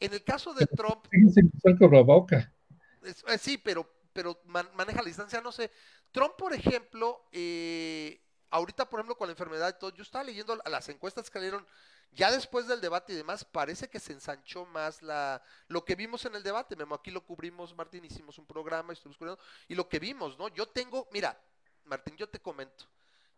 En 0.00 0.12
el 0.12 0.24
caso 0.24 0.52
de 0.54 0.66
Trump, 0.66 1.06
el 1.12 1.32
eh, 3.02 3.38
sí, 3.38 3.58
pero, 3.58 3.88
pero 4.12 4.40
man- 4.46 4.70
maneja 4.74 5.02
la 5.02 5.08
distancia, 5.08 5.40
no 5.40 5.52
sé. 5.52 5.70
Trump, 6.10 6.34
por 6.36 6.52
ejemplo, 6.52 7.28
eh, 7.32 8.20
ahorita, 8.50 8.88
por 8.88 9.00
ejemplo, 9.00 9.16
con 9.16 9.28
la 9.28 9.32
enfermedad 9.32 9.74
y 9.74 9.78
todo, 9.78 9.94
yo 9.94 10.02
estaba 10.02 10.24
leyendo 10.24 10.56
las 10.66 10.88
encuestas 10.88 11.28
que 11.30 11.38
salieron 11.38 11.66
ya 12.12 12.30
después 12.30 12.68
del 12.68 12.80
debate 12.80 13.12
y 13.12 13.16
demás, 13.16 13.44
parece 13.44 13.88
que 13.88 13.98
se 13.98 14.12
ensanchó 14.12 14.66
más 14.66 15.02
la 15.02 15.42
lo 15.66 15.84
que 15.84 15.96
vimos 15.96 16.24
en 16.24 16.36
el 16.36 16.44
debate. 16.44 16.76
Memo, 16.76 16.94
aquí 16.94 17.10
lo 17.10 17.24
cubrimos, 17.24 17.74
Martín, 17.74 18.04
hicimos 18.04 18.38
un 18.38 18.46
programa, 18.46 18.92
estuvimos 18.92 19.18
cubriendo, 19.18 19.42
y 19.66 19.74
lo 19.74 19.88
que 19.88 19.98
vimos, 19.98 20.38
¿no? 20.38 20.48
Yo 20.48 20.66
tengo, 20.68 21.08
mira, 21.12 21.36
Martín, 21.84 22.16
yo 22.16 22.28
te 22.28 22.40
comento. 22.40 22.86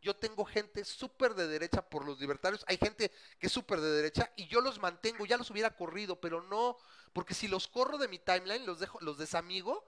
Yo 0.07 0.15
tengo 0.15 0.45
gente 0.45 0.85
súper 0.85 1.35
de 1.35 1.49
derecha 1.49 1.83
por 1.83 2.05
los 2.07 2.21
libertarios. 2.21 2.65
Hay 2.69 2.77
gente 2.79 3.11
que 3.41 3.49
es 3.49 3.53
súper 3.53 3.81
de 3.81 3.91
derecha 3.91 4.31
y 4.37 4.47
yo 4.47 4.61
los 4.61 4.79
mantengo, 4.79 5.27
ya 5.27 5.37
los 5.37 5.51
hubiera 5.51 5.77
corrido, 5.77 6.21
pero 6.21 6.43
no, 6.43 6.77
porque 7.13 7.35
si 7.35 7.49
los 7.49 7.67
corro 7.69 7.99
de 7.99 8.09
mi 8.09 8.19
timeline, 8.21 8.65
los 8.67 8.79
dejo, 8.81 8.99
los 9.01 9.19
desamigo, 9.19 9.85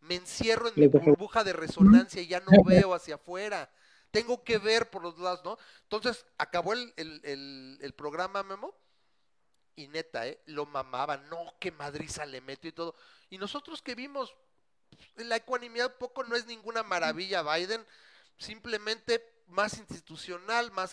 me 0.00 0.14
encierro 0.16 0.68
en 0.68 0.78
mi 0.78 0.86
burbuja 0.88 1.42
de 1.44 1.52
resonancia 1.52 2.22
y 2.22 2.28
ya 2.28 2.40
no 2.40 2.52
veo 2.64 2.94
hacia 2.94 3.16
afuera. 3.16 3.70
Tengo 4.12 4.44
que 4.44 4.58
ver 4.58 4.90
por 4.90 5.02
los 5.02 5.18
lados, 5.18 5.42
¿no? 5.44 5.58
Entonces, 5.82 6.24
acabó 6.38 6.72
el, 6.74 6.92
el, 6.96 7.20
el- 7.24 7.78
el 7.82 7.92
programa, 7.94 8.42
Memo, 8.44 8.74
y 9.74 9.88
neta, 9.88 10.26
¿eh? 10.26 10.40
Lo 10.46 10.66
mamaban, 10.66 11.28
no, 11.28 11.54
qué 11.60 11.70
madriza 11.70 12.24
le 12.24 12.40
metió 12.40 12.70
y 12.70 12.72
todo. 12.72 12.94
Y 13.30 13.38
nosotros 13.38 13.82
que 13.82 13.94
vimos, 13.94 14.34
la 15.16 15.36
ecuanimidad 15.36 15.96
poco 15.98 16.24
no 16.24 16.36
es 16.36 16.46
ninguna 16.46 16.82
maravilla, 16.82 17.42
Biden, 17.42 17.86
simplemente 18.36 19.22
más 19.48 19.78
institucional, 19.78 20.70
más... 20.72 20.92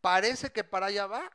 Parece 0.00 0.50
que 0.52 0.62
para 0.64 0.86
allá 0.86 1.06
va, 1.06 1.30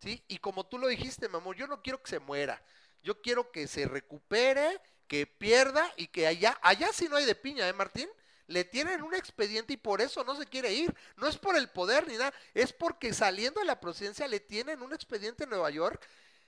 ¿sí? 0.00 0.22
Y 0.28 0.38
como 0.38 0.64
tú 0.64 0.78
lo 0.78 0.88
dijiste, 0.88 1.28
mi 1.28 1.36
amor, 1.36 1.56
yo 1.56 1.66
no 1.66 1.82
quiero 1.82 2.02
que 2.02 2.10
se 2.10 2.18
muera, 2.18 2.62
yo 3.02 3.20
quiero 3.20 3.50
que 3.52 3.66
se 3.68 3.86
recupere, 3.86 4.80
que 5.06 5.26
pierda 5.26 5.86
y 5.96 6.06
que 6.08 6.26
allá, 6.26 6.58
allá 6.62 6.88
sí 6.92 7.08
no 7.08 7.16
hay 7.16 7.26
de 7.26 7.34
piña, 7.34 7.68
¿eh, 7.68 7.72
Martín? 7.72 8.08
Le 8.48 8.64
tienen 8.64 9.02
un 9.02 9.14
expediente 9.14 9.72
y 9.74 9.76
por 9.76 10.00
eso 10.00 10.24
no 10.24 10.34
se 10.36 10.46
quiere 10.46 10.72
ir. 10.72 10.94
No 11.16 11.26
es 11.28 11.36
por 11.36 11.56
el 11.56 11.68
poder 11.68 12.06
ni 12.08 12.14
nada, 12.16 12.32
es 12.54 12.72
porque 12.72 13.12
saliendo 13.12 13.60
de 13.60 13.66
la 13.66 13.80
presidencia 13.80 14.26
le 14.28 14.40
tienen 14.40 14.82
un 14.82 14.92
expediente 14.94 15.44
en 15.44 15.50
Nueva 15.50 15.68
York 15.70 16.00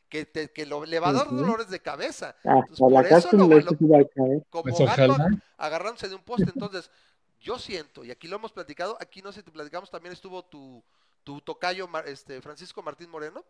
que, 0.08 0.24
te- 0.24 0.50
que 0.50 0.64
lo- 0.64 0.86
le 0.86 1.00
va 1.00 1.08
a 1.10 1.12
dar 1.12 1.28
dolores 1.28 1.68
de 1.68 1.80
cabeza. 1.80 2.30
Hasta 2.38 2.50
Entonces, 2.50 2.80
la 2.90 3.02
por 3.02 3.06
eso 3.18 3.28
lo- 3.32 3.46
lo- 3.48 3.76
iba 3.80 3.98
a 3.98 4.04
caer. 4.08 4.42
como 4.48 4.62
Pues 4.74 4.78
gato 4.96 5.16
agarrándose 5.58 6.08
de 6.08 6.14
un 6.14 6.22
poste. 6.22 6.44
Entonces, 6.54 6.90
yo 7.40 7.58
siento, 7.58 8.04
y 8.04 8.10
aquí 8.10 8.28
lo 8.28 8.36
hemos 8.36 8.52
platicado, 8.52 8.96
aquí 9.00 9.22
no 9.22 9.32
sé 9.32 9.40
si 9.40 9.44
te 9.44 9.50
platicamos, 9.52 9.90
también 9.90 10.12
estuvo 10.12 10.44
tu, 10.44 10.82
tu 11.24 11.40
tocayo 11.40 11.88
este, 12.06 12.40
Francisco 12.40 12.82
Martín 12.82 13.10
Moreno, 13.10 13.44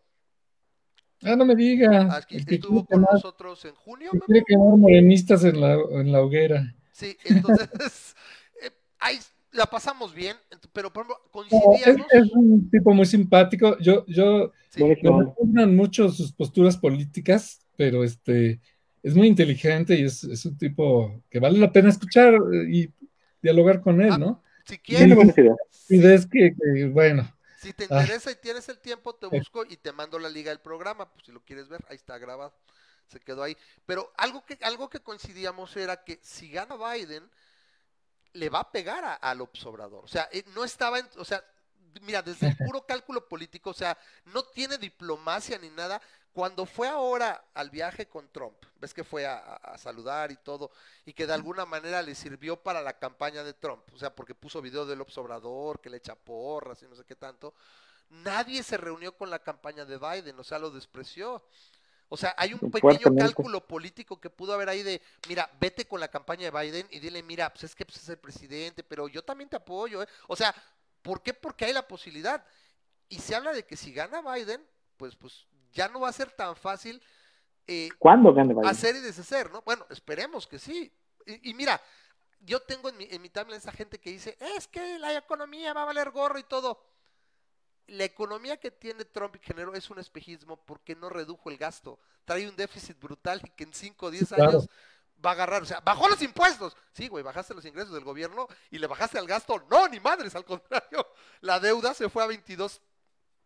Ah, 1.23 1.35
no 1.35 1.45
me 1.45 1.57
diga. 1.57 2.15
aquí 2.15 2.45
que 2.45 2.55
estuvo 2.57 2.85
con 2.85 3.03
quemar- 3.03 3.15
nosotros 3.15 3.65
en 3.65 3.75
junio, 3.75 4.13
que 4.13 4.21
quiere 4.21 4.45
quemar 4.47 4.77
morenistas 4.77 5.43
en 5.45 5.61
la, 5.61 5.75
en 5.75 6.13
la 6.13 6.23
hoguera. 6.23 6.75
Sí, 6.93 7.17
entonces, 7.25 7.69
eh, 8.63 8.71
ahí 9.01 9.19
la 9.53 9.67
pasamos 9.67 10.15
bien, 10.15 10.37
pero 10.73 10.93
por 10.93 11.05
ejemplo, 11.05 11.25
es, 11.25 11.31
coincidíamos. 11.33 12.07
es 12.13 12.33
un 12.33 12.71
tipo 12.71 12.93
muy 12.93 13.07
simpático. 13.07 13.77
Yo, 13.79 14.05
yo 14.07 14.53
sí, 14.69 14.81
me 14.83 14.95
repugnan 14.95 15.75
mucho 15.75 16.09
sus 16.11 16.33
posturas 16.33 16.77
políticas, 16.77 17.67
pero 17.77 18.05
este 18.05 18.61
es 19.03 19.15
muy 19.15 19.27
inteligente 19.27 19.99
y 19.99 20.05
es, 20.05 20.25
es 20.25 20.45
un 20.45 20.57
tipo 20.59 21.23
que 21.31 21.41
vale 21.41 21.59
la 21.59 21.73
pena 21.73 21.89
escuchar 21.89 22.35
eh, 22.35 22.67
y 22.71 22.89
dialogar 23.43 23.81
con 23.81 24.01
él, 24.01 24.13
Ah, 24.13 24.19
¿no? 24.19 24.43
si 24.65 24.79
quieres. 24.79 25.17
Y 25.89 25.99
ves 26.01 26.27
que, 26.27 26.55
que, 26.55 26.87
bueno, 26.89 27.31
si 27.61 27.73
te 27.73 27.85
Ah. 27.91 28.01
interesa 28.03 28.31
y 28.31 28.37
tienes 28.37 28.69
el 28.69 28.79
tiempo, 28.79 29.15
te 29.15 29.27
busco 29.27 29.65
y 29.65 29.77
te 29.77 29.93
mando 29.93 30.19
la 30.19 30.29
liga 30.29 30.51
del 30.51 30.61
programa, 30.61 31.11
pues 31.13 31.25
si 31.27 31.33
lo 31.33 31.41
quieres 31.45 31.69
ver, 31.69 31.85
ahí 31.89 31.97
está 31.97 32.19
grabado, 32.19 32.55
se 33.09 33.19
quedó 33.21 33.43
ahí. 33.43 33.57
Pero 33.87 34.13
algo 34.17 34.45
que, 34.45 34.59
algo 34.63 34.89
que 34.89 35.01
coincidíamos 35.01 35.77
era 35.77 36.05
que 36.05 36.21
si 36.23 36.51
gana 36.51 36.77
Biden, 36.77 37.29
le 38.35 38.49
va 38.51 38.61
a 38.61 38.71
pegar 38.71 39.05
a, 39.05 39.15
a 39.15 39.35
López 39.35 39.65
Obrador. 39.67 40.05
O 40.05 40.09
sea, 40.09 40.29
eh, 40.33 40.45
no 40.55 40.65
estaba, 40.65 40.99
en- 40.99 41.09
o 41.17 41.25
sea, 41.25 41.43
mira, 42.03 42.21
desde 42.23 42.49
el 42.49 42.57
puro 42.73 42.85
cálculo 42.87 43.27
político, 43.27 43.71
o 43.71 43.75
sea, 43.75 43.97
no 44.27 44.43
tiene 44.45 44.77
diplomacia 44.79 45.59
ni 45.59 45.71
nada. 45.71 46.01
Cuando 46.39 46.67
fue 46.67 46.87
ahora 46.87 47.47
al 47.53 47.69
viaje 47.69 48.07
con 48.07 48.29
Trump, 48.29 48.55
ves 48.77 48.95
que 48.95 49.03
fue 49.03 49.27
a, 49.27 49.77
saludar 49.77 50.31
y 50.31 50.37
todo, 50.37 50.71
y 51.05 51.13
que 51.13 51.27
de 51.27 51.33
alguna 51.33 51.67
manera 51.67 52.01
le 52.01 52.15
sirvió 52.15 52.63
para 52.63 52.81
la 52.81 52.97
campaña 52.97 53.43
de 53.43 53.55
Trump, 53.55 53.83
o 53.93 53.99
sea, 53.99 54.15
porque 54.15 54.37
puso 54.37 54.63
video 54.63 54.87
de 54.87 54.95
López 54.95 55.19
Obrador, 55.19 55.81
que 55.81 55.91
le 55.91 55.97
echa 55.97 56.15
porras 56.15 56.81
y 56.85 56.87
no 56.87 56.95
sé 56.95 57.05
qué 57.05 57.17
tanto, 57.17 57.55
nadie 58.11 58.63
se 58.63 58.77
reunió 58.77 59.17
con 59.17 59.31
la 59.31 59.41
campaña 59.41 59.85
de 59.85 59.99
Biden, 59.99 60.39
o 60.39 60.45
sea, 60.45 60.61
lo 60.61 60.71
despreció. 60.71 61.43
O 62.09 62.17
sea, 62.17 62.37
hay 62.39 62.55
un 62.55 62.71
pequeño 62.71 63.17
cálculo 63.19 63.67
político 63.67 64.21
que 64.21 64.31
pudo 64.31 64.55
haber 64.55 64.69
ahí 64.69 64.85
de, 64.85 65.03
mira, 65.29 65.51
vete 65.59 65.89
con 65.89 65.99
la 65.99 66.07
campaña 66.07 66.53
de 66.53 66.57
Biden 66.57 66.87
y 66.93 67.01
dile, 67.01 67.21
mira, 67.25 67.51
pues 67.51 67.65
es 67.65 67.75
que 67.75 67.85
pues, 67.85 68.01
es 68.01 68.09
el 68.11 68.19
presidente, 68.19 68.85
pero 68.85 69.09
yo 69.09 69.25
también 69.25 69.51
te 69.51 69.57
apoyo. 69.57 70.05
¿eh?". 70.05 70.09
O 70.29 70.37
sea, 70.37 70.55
¿por 71.03 71.21
qué? 71.21 71.35
Porque 71.35 71.65
hay 71.65 71.73
la 71.73 71.89
posibilidad. 71.89 72.45
Y 73.09 73.19
se 73.19 73.35
habla 73.35 73.53
de 73.53 73.67
que 73.67 73.77
si 73.77 73.93
gana 73.93 74.23
Biden, 74.23 74.65
pues, 74.97 75.17
pues 75.17 75.49
ya 75.73 75.89
no 75.89 76.01
va 76.01 76.09
a 76.09 76.13
ser 76.13 76.31
tan 76.33 76.57
fácil 76.57 77.03
eh, 77.71 77.91
¿Cuándo 77.99 78.35
hacer 78.65 78.97
y 78.97 79.01
deshacer, 79.01 79.51
¿no? 79.53 79.61
Bueno, 79.61 79.87
esperemos 79.91 80.47
que 80.47 80.59
sí. 80.59 80.91
Y, 81.27 81.51
y 81.51 81.55
mira, 81.55 81.81
yo 82.41 82.61
tengo 82.63 82.89
en 82.89 82.97
mi, 82.97 83.07
en 83.11 83.21
mi 83.21 83.29
timeline 83.29 83.59
esa 83.59 83.73
gente 83.73 84.01
que 84.01 84.11
dice, 84.11 84.39
es 84.57 84.67
que 84.67 84.99
la 84.99 85.15
economía 85.15 85.75
va 85.75 85.83
a 85.83 85.87
valer 85.87 86.11
gorro 86.11 86.39
y 86.39 86.45
todo. 86.45 86.83
La 87.89 88.05
economía 88.05 88.57
que 88.59 88.71
tiene 88.71 89.05
Trump 89.05 89.37
y 89.37 89.39
generó 89.41 89.75
es 89.75 89.91
un 89.91 89.99
espejismo 89.99 90.57
porque 90.65 90.95
no 90.97 91.11
redujo 91.11 91.51
el 91.51 91.59
gasto. 91.59 91.99
Trae 92.25 92.49
un 92.49 92.57
déficit 92.57 92.99
brutal 92.99 93.41
y 93.45 93.51
que 93.51 93.65
en 93.65 93.75
5 93.75 94.07
o 94.07 94.11
10 94.11 94.29
Claro. 94.29 94.51
años 94.51 94.69
va 95.25 95.31
a 95.31 95.33
agarrar. 95.35 95.63
O 95.63 95.67
sea, 95.67 95.81
bajó 95.81 96.09
los 96.09 96.21
impuestos. 96.23 96.75
Sí, 96.93 97.09
güey, 97.09 97.23
bajaste 97.23 97.53
los 97.55 97.65
ingresos 97.67 97.93
del 97.93 98.05
gobierno 98.05 98.47
y 98.71 98.79
le 98.79 98.87
bajaste 98.87 99.19
al 99.19 99.27
gasto. 99.27 99.63
No, 99.71 99.89
ni 99.89 100.01
madres, 100.01 100.35
al 100.35 100.45
contrario. 100.45 101.07
La 101.41 101.61
deuda 101.61 101.93
se 101.93 102.09
fue 102.09 102.23
a 102.23 102.27
22 102.27 102.81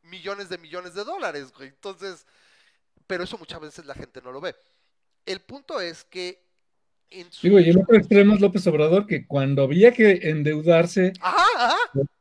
millones 0.02 0.48
de 0.48 0.58
millones 0.58 0.94
de 0.94 1.04
dólares, 1.04 1.52
güey. 1.52 1.68
Entonces, 1.68 2.26
pero 3.06 3.24
eso 3.24 3.38
muchas 3.38 3.60
veces 3.60 3.86
la 3.86 3.94
gente 3.94 4.20
no 4.22 4.32
lo 4.32 4.40
ve. 4.40 4.54
El 5.26 5.40
punto 5.40 5.80
es 5.80 6.04
que 6.04 6.44
en 7.10 7.30
su... 7.32 7.46
digo, 7.46 7.60
y 7.60 7.68
el 7.68 7.78
otro 7.78 7.96
extremo 7.96 8.34
es 8.34 8.40
López 8.40 8.66
Obrador, 8.66 9.06
que 9.06 9.26
cuando 9.26 9.62
había 9.62 9.92
que 9.92 10.30
endeudarse 10.30 11.12
Ajá, 11.20 11.46
ajá. 11.56 11.76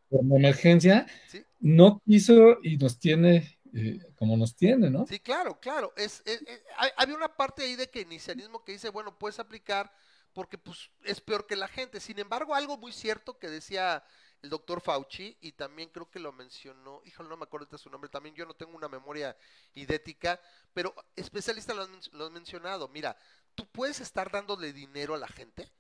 por 0.09 0.25
la 0.25 0.35
emergencia, 0.35 1.05
Sí. 1.27 1.43
no 1.59 2.01
quiso 2.05 2.57
y 2.61 2.77
nos 2.77 2.99
tiene 2.99 3.57
eh, 3.73 3.99
como 4.17 4.35
nos 4.35 4.53
tiene, 4.57 4.89
¿no? 4.89 5.07
Sí, 5.07 5.17
claro, 5.21 5.57
claro. 5.61 5.93
Es, 5.95 6.21
es- 6.25 6.41
es- 6.41 6.61
hay- 6.77 6.89
había 6.97 7.15
una 7.15 7.33
parte 7.33 7.63
ahí 7.63 7.77
de 7.77 7.89
keynesianismo 7.89 8.65
que 8.65 8.73
dice, 8.73 8.89
bueno, 8.89 9.17
puedes 9.17 9.39
aplicar 9.39 9.89
porque 10.33 10.57
pues 10.57 10.89
es 11.05 11.21
peor 11.21 11.47
que 11.47 11.55
la 11.55 11.69
gente. 11.69 12.01
Sin 12.01 12.19
embargo, 12.19 12.53
algo 12.53 12.77
muy 12.77 12.91
cierto 12.91 13.39
que 13.39 13.47
decía 13.49 14.03
el 14.41 14.49
doctor 14.49 14.81
Fauci 14.81 15.37
y 15.41 15.51
también 15.51 15.89
creo 15.89 16.09
que 16.09 16.19
lo 16.19 16.31
mencionó, 16.31 17.01
híjole, 17.05 17.29
no 17.29 17.37
me 17.37 17.43
acuerdo 17.43 17.67
de 17.67 17.77
su 17.77 17.89
nombre, 17.89 18.09
también 18.09 18.33
yo 18.35 18.45
no 18.45 18.53
tengo 18.55 18.75
una 18.75 18.89
memoria 18.89 19.37
idética, 19.73 20.39
pero 20.73 20.93
especialistas 21.15 21.75
lo 21.75 21.83
han, 21.83 21.99
lo 22.13 22.25
han 22.25 22.33
mencionado. 22.33 22.87
Mira, 22.87 23.15
tú 23.55 23.67
puedes 23.67 23.99
estar 23.99 24.31
dándole 24.31 24.73
dinero 24.73 25.13
a 25.13 25.17
la 25.19 25.27
gente, 25.27 25.71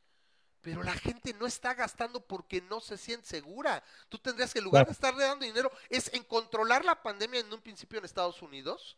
pero 0.61 0.83
la 0.83 0.93
gente 0.93 1.33
no 1.33 1.47
está 1.47 1.73
gastando 1.73 2.21
porque 2.21 2.61
no 2.61 2.81
se 2.81 2.97
siente 2.97 3.27
segura. 3.27 3.83
Tú 4.09 4.19
tendrías 4.19 4.53
que, 4.53 4.59
en 4.59 4.65
lugar 4.65 4.81
Claro. 4.85 4.89
de 4.89 4.93
estarle 4.93 5.23
dando 5.23 5.45
dinero, 5.45 5.71
es 5.89 6.13
en 6.13 6.23
controlar 6.23 6.85
la 6.85 7.01
pandemia 7.01 7.39
en 7.39 7.51
un 7.51 7.61
principio 7.61 7.97
en 7.97 8.05
Estados 8.05 8.43
Unidos, 8.43 8.95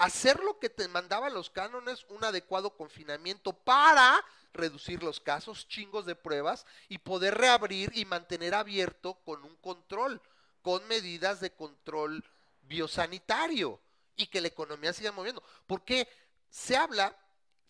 hacer 0.00 0.40
lo 0.40 0.58
que 0.58 0.70
te 0.70 0.88
mandaban 0.88 1.34
los 1.34 1.50
cánones, 1.50 2.06
un 2.08 2.24
adecuado 2.24 2.74
confinamiento 2.74 3.52
para 3.52 4.24
reducir 4.54 5.02
los 5.02 5.20
casos, 5.20 5.68
chingos 5.68 6.06
de 6.06 6.16
pruebas 6.16 6.64
y 6.88 6.96
poder 6.96 7.36
reabrir 7.36 7.92
y 7.94 8.06
mantener 8.06 8.54
abierto 8.54 9.20
con 9.26 9.44
un 9.44 9.54
control, 9.56 10.22
con 10.62 10.88
medidas 10.88 11.40
de 11.40 11.52
control 11.52 12.24
biosanitario 12.62 13.78
y 14.16 14.26
que 14.28 14.40
la 14.40 14.48
economía 14.48 14.94
siga 14.94 15.12
moviendo. 15.12 15.42
Porque 15.66 16.08
se 16.48 16.78
habla, 16.78 17.14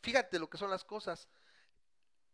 fíjate 0.01 0.39
lo 0.39 0.49
que 0.49 0.59
son 0.59 0.71
las 0.71 0.85
cosas, 0.85 1.27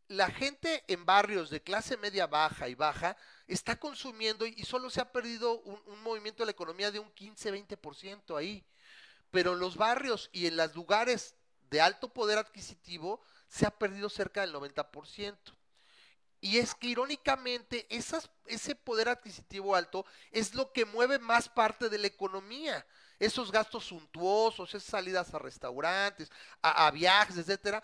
la 0.08 0.30
gente 0.30 0.84
en 0.88 1.06
barrios 1.06 1.48
de 1.48 1.62
clase 1.62 1.96
media 1.96 2.26
baja 2.26 2.68
y 2.68 2.74
baja 2.74 3.16
está 3.46 3.80
consumiendo 3.80 4.44
y 4.44 4.62
solo 4.64 4.90
se 4.90 5.00
ha 5.00 5.10
perdido 5.10 5.58
un, 5.60 5.80
un 5.86 6.02
movimiento 6.02 6.42
de 6.42 6.48
la 6.48 6.52
economía 6.52 6.90
de 6.90 6.98
un 6.98 7.10
15-20% 7.14 8.36
ahí. 8.36 8.62
Pero 9.30 9.54
en 9.54 9.60
los 9.60 9.76
barrios 9.76 10.30
y 10.32 10.46
en 10.46 10.56
los 10.56 10.74
lugares 10.74 11.34
de 11.70 11.80
alto 11.80 12.12
poder 12.12 12.38
adquisitivo 12.38 13.20
se 13.48 13.66
ha 13.66 13.70
perdido 13.70 14.08
cerca 14.08 14.40
del 14.40 14.54
90%. 14.54 15.36
Y 16.40 16.58
es 16.58 16.74
que 16.74 16.88
irónicamente 16.88 17.86
ese 17.88 18.74
poder 18.74 19.08
adquisitivo 19.08 19.74
alto 19.74 20.04
es 20.30 20.54
lo 20.54 20.72
que 20.72 20.84
mueve 20.84 21.18
más 21.18 21.48
parte 21.48 21.88
de 21.88 21.98
la 21.98 22.06
economía. 22.06 22.86
Esos 23.18 23.50
gastos 23.50 23.86
suntuosos, 23.86 24.74
esas 24.74 24.88
salidas 24.88 25.32
a 25.32 25.38
restaurantes, 25.38 26.30
a, 26.60 26.86
a 26.86 26.90
viajes, 26.90 27.38
etcétera. 27.38 27.82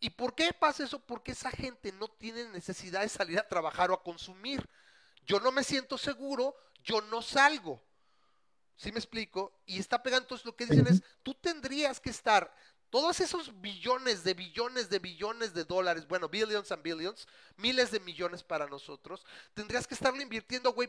¿Y 0.00 0.10
por 0.10 0.34
qué 0.34 0.52
pasa 0.52 0.84
eso? 0.84 0.98
Porque 0.98 1.32
esa 1.32 1.50
gente 1.50 1.90
no 1.92 2.08
tiene 2.08 2.46
necesidad 2.50 3.00
de 3.00 3.08
salir 3.08 3.38
a 3.38 3.48
trabajar 3.48 3.90
o 3.90 3.94
a 3.94 4.02
consumir. 4.02 4.68
Yo 5.26 5.40
no 5.40 5.50
me 5.50 5.64
siento 5.64 5.96
seguro, 5.96 6.54
yo 6.82 7.00
no 7.00 7.22
salgo. 7.22 7.82
¿Sí 8.76 8.90
me 8.92 8.98
explico? 8.98 9.52
Y 9.66 9.78
está 9.78 10.02
pegando, 10.02 10.24
entonces 10.24 10.44
lo 10.44 10.56
que 10.56 10.66
dicen 10.66 10.86
es, 10.86 11.02
tú 11.22 11.34
tendrías 11.34 12.00
que 12.00 12.10
estar, 12.10 12.54
todos 12.90 13.20
esos 13.20 13.60
billones 13.60 14.24
de 14.24 14.34
billones 14.34 14.88
de 14.88 14.98
billones 14.98 15.54
de 15.54 15.64
dólares, 15.64 16.06
bueno, 16.06 16.28
billions 16.28 16.70
and 16.72 16.82
billions, 16.82 17.26
miles 17.56 17.90
de 17.90 18.00
millones 18.00 18.42
para 18.42 18.66
nosotros, 18.66 19.24
tendrías 19.52 19.86
que 19.86 19.94
estarlo 19.94 20.22
invirtiendo, 20.22 20.72
güey, 20.72 20.88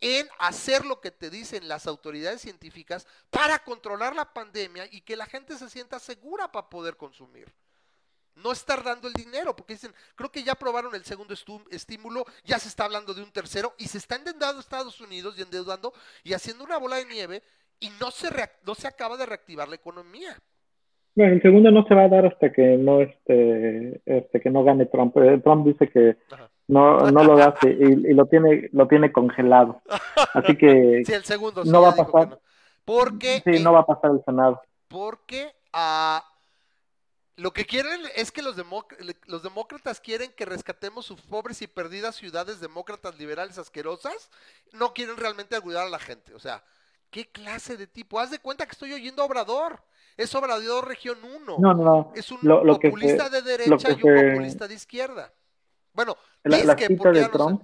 en 0.00 0.28
hacer 0.38 0.84
lo 0.84 1.00
que 1.00 1.10
te 1.10 1.30
dicen 1.30 1.68
las 1.68 1.86
autoridades 1.86 2.42
científicas 2.42 3.06
para 3.30 3.62
controlar 3.64 4.14
la 4.14 4.32
pandemia 4.32 4.86
y 4.90 5.00
que 5.00 5.16
la 5.16 5.26
gente 5.26 5.56
se 5.58 5.70
sienta 5.70 5.98
segura 5.98 6.52
para 6.52 6.68
poder 6.68 6.96
consumir 6.96 7.52
no 8.36 8.52
estar 8.52 8.82
dando 8.82 9.08
el 9.08 9.14
dinero, 9.14 9.54
porque 9.56 9.74
dicen, 9.74 9.92
creo 10.14 10.30
que 10.30 10.42
ya 10.42 10.52
aprobaron 10.52 10.94
el 10.94 11.04
segundo 11.04 11.34
estímulo, 11.70 12.24
ya 12.44 12.58
se 12.58 12.68
está 12.68 12.84
hablando 12.84 13.14
de 13.14 13.22
un 13.22 13.32
tercero, 13.32 13.72
y 13.78 13.84
se 13.84 13.98
está 13.98 14.16
endeudando 14.16 14.60
Estados 14.60 15.00
Unidos 15.00 15.34
y 15.38 15.42
endeudando 15.42 15.92
y 16.22 16.32
haciendo 16.32 16.64
una 16.64 16.78
bola 16.78 16.96
de 16.96 17.06
nieve, 17.06 17.42
y 17.80 17.90
no 18.00 18.10
se, 18.10 18.28
no 18.66 18.74
se 18.74 18.88
acaba 18.88 19.16
de 19.16 19.26
reactivar 19.26 19.68
la 19.68 19.76
economía. 19.76 20.36
Bueno, 21.14 21.32
el 21.32 21.42
segundo 21.42 21.70
no 21.70 21.84
se 21.86 21.94
va 21.94 22.04
a 22.04 22.08
dar 22.08 22.26
hasta 22.26 22.52
que 22.52 22.76
no 22.76 23.00
este, 23.00 24.02
este 24.04 24.38
que 24.38 24.50
no 24.50 24.64
gane 24.64 24.84
Trump. 24.84 25.16
Eh, 25.16 25.40
Trump 25.42 25.66
dice 25.66 25.88
que 25.88 26.18
no, 26.68 27.10
no 27.10 27.24
lo 27.24 27.42
hace 27.42 27.70
y, 27.70 28.10
y, 28.10 28.12
lo 28.12 28.26
tiene 28.26 28.68
lo 28.72 28.86
tiene 28.86 29.10
congelado. 29.10 29.80
Así 30.34 30.56
que 30.58 31.02
sí, 31.06 31.14
el 31.14 31.24
segundo, 31.24 31.64
no 31.64 31.80
va 31.80 31.90
a 31.90 31.96
pasar. 31.96 32.28
No. 32.28 32.38
Porque 32.84 33.40
sí, 33.44 33.64
no 33.64 33.72
va 33.72 33.80
a 33.80 33.86
pasar 33.86 34.10
el 34.10 34.22
Senado. 34.26 34.60
Porque 34.88 35.52
a 35.72 36.22
lo 37.36 37.52
que 37.52 37.66
quieren 37.66 38.00
es 38.14 38.32
que 38.32 38.42
los, 38.42 38.56
los, 39.26 39.42
demócratas 39.42 40.00
quieren 40.00 40.30
que 40.34 40.46
rescatemos 40.46 41.04
sus 41.04 41.20
pobres 41.20 41.60
y 41.60 41.66
perdidas 41.66 42.16
ciudades 42.16 42.60
demócratas 42.60 43.18
liberales 43.18 43.58
asquerosas. 43.58 44.30
No 44.72 44.94
quieren 44.94 45.18
realmente 45.18 45.54
ayudar 45.54 45.86
a 45.86 45.90
la 45.90 45.98
gente. 45.98 46.34
O 46.34 46.38
sea, 46.38 46.64
¿qué 47.10 47.26
clase 47.26 47.76
de 47.76 47.86
tipo? 47.86 48.18
Haz 48.18 48.30
de 48.30 48.38
cuenta 48.38 48.64
que 48.64 48.72
estoy 48.72 48.94
oyendo 48.94 49.22
a 49.22 49.26
Obrador. 49.26 49.80
Es 50.16 50.34
Obrador 50.34 50.88
Región 50.88 51.18
1. 51.22 51.56
No, 51.58 51.74
no, 51.74 52.12
Es 52.16 52.32
un 52.32 52.38
lo, 52.40 52.64
lo 52.64 52.80
populista 52.80 53.28
se, 53.28 53.42
de 53.42 53.42
derecha 53.42 53.90
y 53.90 54.02
un 54.02 54.30
populista 54.30 54.66
de 54.66 54.74
izquierda. 54.74 55.30
Bueno, 55.92 56.16
la, 56.42 56.64
la 56.64 56.76
que 56.76 56.86
cita 56.86 57.10
de 57.10 57.28
Trump. 57.28 57.62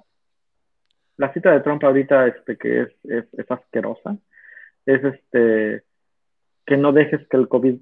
La 1.16 1.32
cita 1.32 1.50
de 1.50 1.60
Trump 1.60 1.82
ahorita, 1.82 2.26
este, 2.26 2.58
que 2.58 2.82
es, 2.82 2.88
es, 3.04 3.24
es 3.32 3.50
asquerosa, 3.50 4.18
es 4.84 5.02
este 5.02 5.84
que 6.66 6.76
no 6.76 6.92
dejes 6.92 7.26
que 7.28 7.36
el 7.36 7.48
COVID 7.48 7.76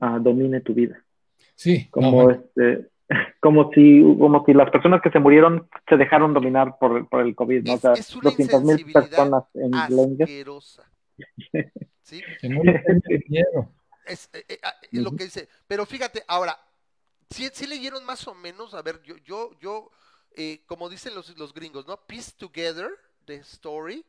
uh, 0.00 0.18
domine 0.20 0.60
tu 0.60 0.74
vida. 0.74 1.05
Sí. 1.54 1.88
Como 1.90 2.24
no, 2.24 2.30
este, 2.30 2.88
como 3.40 3.70
si, 3.72 4.02
como 4.18 4.44
si 4.44 4.52
las 4.52 4.70
personas 4.70 5.00
que 5.02 5.10
se 5.10 5.18
murieron 5.18 5.68
se 5.88 5.96
dejaron 5.96 6.34
dominar 6.34 6.78
por, 6.78 7.08
por 7.08 7.20
el 7.20 7.34
COVID, 7.34 7.64
¿no? 7.64 7.74
Es, 7.74 7.78
o 7.78 7.80
sea, 7.80 7.92
es 7.92 8.16
una 8.16 8.30
200 8.30 8.64
mil 8.64 8.92
personas 8.92 9.44
en 9.54 9.74
asquerosa. 9.74 10.90
¿Sí? 12.02 12.22
Que 12.40 12.48
no 12.48 12.62
le 12.62 12.78
tengan 12.80 13.22
miedo. 13.28 13.72
Es, 14.06 14.30
eh, 14.32 14.44
eh, 14.48 14.58
es 14.92 15.00
lo 15.00 15.10
que 15.12 15.24
dice. 15.24 15.48
Pero 15.66 15.84
fíjate, 15.86 16.22
ahora, 16.28 16.56
si 17.30 17.44
¿sí, 17.44 17.50
sí 17.52 17.66
leyeron 17.66 18.04
más 18.04 18.26
o 18.28 18.34
menos, 18.34 18.74
a 18.74 18.82
ver, 18.82 19.02
yo, 19.02 19.16
yo, 19.24 19.50
yo, 19.60 19.90
eh, 20.36 20.62
como 20.66 20.88
dicen 20.88 21.14
los, 21.14 21.36
los 21.36 21.52
gringos, 21.52 21.86
¿no? 21.86 21.96
Piece 22.06 22.32
together 22.36 22.90
the 23.24 23.36
story. 23.36 24.04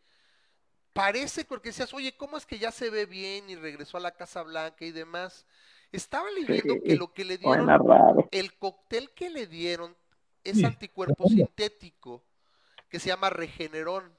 Parece 0.94 1.46
porque 1.46 1.70
decías, 1.70 1.94
oye, 1.94 2.16
¿cómo 2.16 2.38
es 2.38 2.46
que 2.46 2.60
ya 2.60 2.72
se 2.72 2.90
ve 2.90 3.06
bien 3.06 3.50
y 3.50 3.56
regresó 3.56 3.98
a 3.98 4.02
la 4.02 4.12
Casa 4.12 4.44
Blanca 4.44 4.86
y 4.86 4.92
demás? 4.92 5.46
Estaba 5.92 6.30
leyendo 6.32 6.74
Sí, 6.76 6.82
que 6.84 6.96
lo 6.96 7.14
que 7.14 7.26
le 7.26 7.38
dieron, 7.38 7.68
raro. 7.68 8.28
el 8.32 8.58
cóctel 8.58 9.12
que 9.14 9.30
le 9.30 9.48
dieron 9.48 9.96
es 10.44 10.58
Sí, 10.58 10.66
anticuerpo 10.66 11.28
sintético, 11.28 12.24
que 12.90 13.00
se 13.00 13.08
llama 13.10 13.30
Regeneron. 13.30 14.14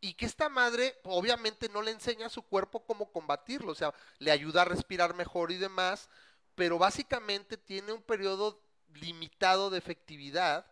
Y 0.00 0.14
que 0.14 0.26
esta 0.26 0.48
madre, 0.48 0.98
obviamente, 1.04 1.68
no 1.68 1.80
le 1.82 1.92
enseña 1.92 2.26
a 2.26 2.30
su 2.30 2.42
cuerpo 2.42 2.84
cómo 2.84 3.12
combatirlo, 3.12 3.70
o 3.72 3.74
sea, 3.74 3.94
le 4.18 4.32
ayuda 4.32 4.62
a 4.62 4.64
respirar 4.64 5.14
mejor 5.14 5.52
y 5.52 5.56
demás, 5.58 6.08
pero 6.56 6.78
básicamente 6.78 7.56
tiene 7.56 7.92
un 7.92 8.02
periodo 8.02 8.60
limitado 8.94 9.70
de 9.70 9.78
efectividad 9.78 10.66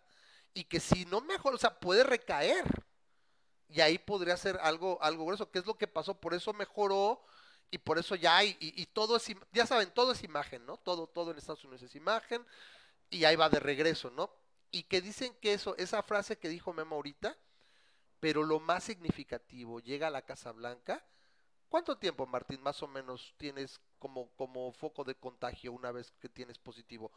y 0.52 0.64
que 0.64 0.80
si 0.80 1.04
no 1.06 1.20
mejora, 1.20 1.54
o 1.56 1.58
sea, 1.58 1.78
puede 1.78 2.02
recaer. 2.04 2.64
Y 3.68 3.80
ahí 3.80 3.98
podría 3.98 4.36
ser 4.36 4.58
algo, 4.62 4.98
algo 5.02 5.24
grueso, 5.26 5.50
que 5.50 5.60
es 5.60 5.66
lo 5.66 5.78
que 5.78 5.86
pasó, 5.86 6.20
por 6.20 6.34
eso 6.34 6.52
mejoró 6.52 7.22
y 7.70 7.78
por 7.78 7.98
eso 7.98 8.14
ya 8.14 8.36
hay, 8.36 8.56
y, 8.60 8.80
y 8.80 8.86
todo 8.86 9.16
es, 9.16 9.26
ya 9.52 9.66
saben, 9.66 9.90
todo 9.94 10.12
es 10.12 10.24
imagen, 10.24 10.66
¿no? 10.66 10.76
Todo, 10.76 11.06
todo 11.06 11.30
en 11.30 11.38
Estados 11.38 11.64
Unidos 11.64 11.82
es 11.82 11.94
imagen, 11.94 12.44
y 13.10 13.24
ahí 13.24 13.36
va 13.36 13.48
de 13.48 13.60
regreso, 13.60 14.10
¿no? 14.10 14.30
Y 14.70 14.84
que 14.84 15.00
dicen 15.00 15.34
que 15.40 15.52
eso, 15.52 15.76
esa 15.76 16.02
frase 16.02 16.38
que 16.38 16.48
dijo 16.48 16.72
Memo 16.72 16.96
ahorita, 16.96 17.36
pero 18.20 18.42
lo 18.44 18.60
más 18.60 18.84
significativo, 18.84 19.80
llega 19.80 20.08
a 20.08 20.10
la 20.10 20.22
Casa 20.22 20.52
Blanca. 20.52 21.04
¿Cuánto 21.68 21.96
tiempo, 21.96 22.26
Martín, 22.26 22.60
más 22.62 22.82
o 22.82 22.88
menos 22.88 23.34
tienes 23.38 23.80
como, 23.98 24.28
como 24.36 24.72
foco 24.72 25.04
de 25.04 25.14
contagio 25.14 25.72
una 25.72 25.90
vez 25.92 26.12
que 26.20 26.28
tienes 26.28 26.58
positivo? 26.58 27.10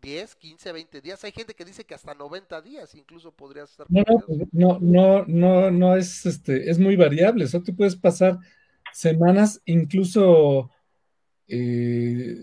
¿10, 0.00 0.36
15, 0.36 0.72
20 0.72 1.00
días? 1.00 1.24
Hay 1.24 1.32
gente 1.32 1.54
que 1.54 1.64
dice 1.64 1.84
que 1.84 1.94
hasta 1.94 2.14
90 2.14 2.62
días 2.62 2.94
incluso 2.94 3.32
podrías 3.32 3.70
estar 3.70 3.86
No, 3.88 4.04
no, 4.52 4.78
no, 4.80 5.24
no, 5.26 5.70
no 5.70 5.96
es 5.96 6.24
este, 6.24 6.70
es 6.70 6.78
muy 6.78 6.96
variable. 6.96 7.44
O 7.44 7.48
sea, 7.48 7.60
tú 7.60 7.74
puedes 7.74 7.96
pasar 7.96 8.38
semanas, 8.92 9.60
incluso 9.64 10.70
eh, 11.48 12.36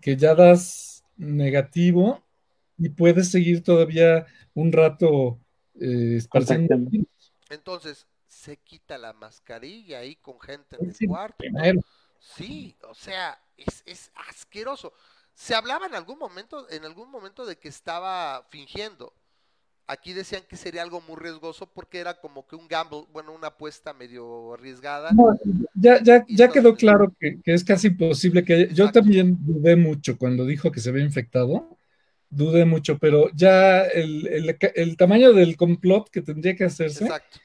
que 0.00 0.16
ya 0.16 0.34
das 0.34 1.04
negativo 1.16 2.22
y 2.78 2.90
puedes 2.90 3.30
seguir 3.30 3.62
todavía 3.62 4.26
un 4.54 4.72
rato 4.72 5.38
eh, 5.80 6.14
esparciendo. 6.16 6.76
Entonces, 7.48 8.06
se 8.26 8.58
quita 8.58 8.98
la 8.98 9.12
mascarilla 9.12 10.00
ahí 10.00 10.16
con 10.16 10.40
gente 10.40 10.76
en 10.76 10.88
el 10.88 10.94
Sí, 10.94 11.06
cuarto. 11.06 11.44
Sí, 12.18 12.76
o 12.82 12.94
sea, 12.94 13.38
es, 13.56 13.82
es 13.86 14.10
asqueroso. 14.28 14.92
Se 15.34 15.54
hablaba 15.54 15.86
en 15.86 15.94
algún 15.94 16.18
momento, 16.18 16.68
en 16.70 16.84
algún 16.84 17.10
momento 17.10 17.44
de 17.46 17.56
que 17.58 17.68
estaba 17.68 18.46
fingiendo. 18.50 19.12
Aquí 19.88 20.12
decían 20.12 20.42
que 20.48 20.56
sería 20.56 20.82
algo 20.82 21.00
muy 21.00 21.16
riesgoso 21.16 21.66
porque 21.66 21.98
era 22.00 22.14
como 22.20 22.46
que 22.46 22.56
un 22.56 22.66
gamble, 22.66 23.04
bueno, 23.12 23.32
una 23.32 23.48
apuesta 23.48 23.92
medio 23.92 24.54
arriesgada. 24.54 25.12
No, 25.12 25.38
ya, 25.74 26.02
ya, 26.02 26.24
ya 26.28 26.48
quedó 26.48 26.74
claro 26.74 27.14
que, 27.20 27.40
que 27.40 27.54
es 27.54 27.62
casi 27.62 27.88
imposible 27.88 28.44
que 28.44 28.54
haya- 28.54 28.68
Yo 28.72 28.90
también 28.90 29.36
dudé 29.40 29.76
mucho 29.76 30.18
cuando 30.18 30.44
dijo 30.44 30.72
que 30.72 30.80
se 30.80 30.90
había 30.90 31.04
infectado. 31.04 31.78
Dudé 32.28 32.64
mucho, 32.64 32.98
pero 32.98 33.30
ya 33.32 33.82
el, 33.84 34.26
el- 34.26 34.56
el 34.74 34.96
tamaño 34.96 35.32
del 35.32 35.56
complot 35.56 36.10
que 36.10 36.22
tendría 36.22 36.56
que 36.56 36.64
hacerse, 36.64 37.04
Exacto. 37.04 37.38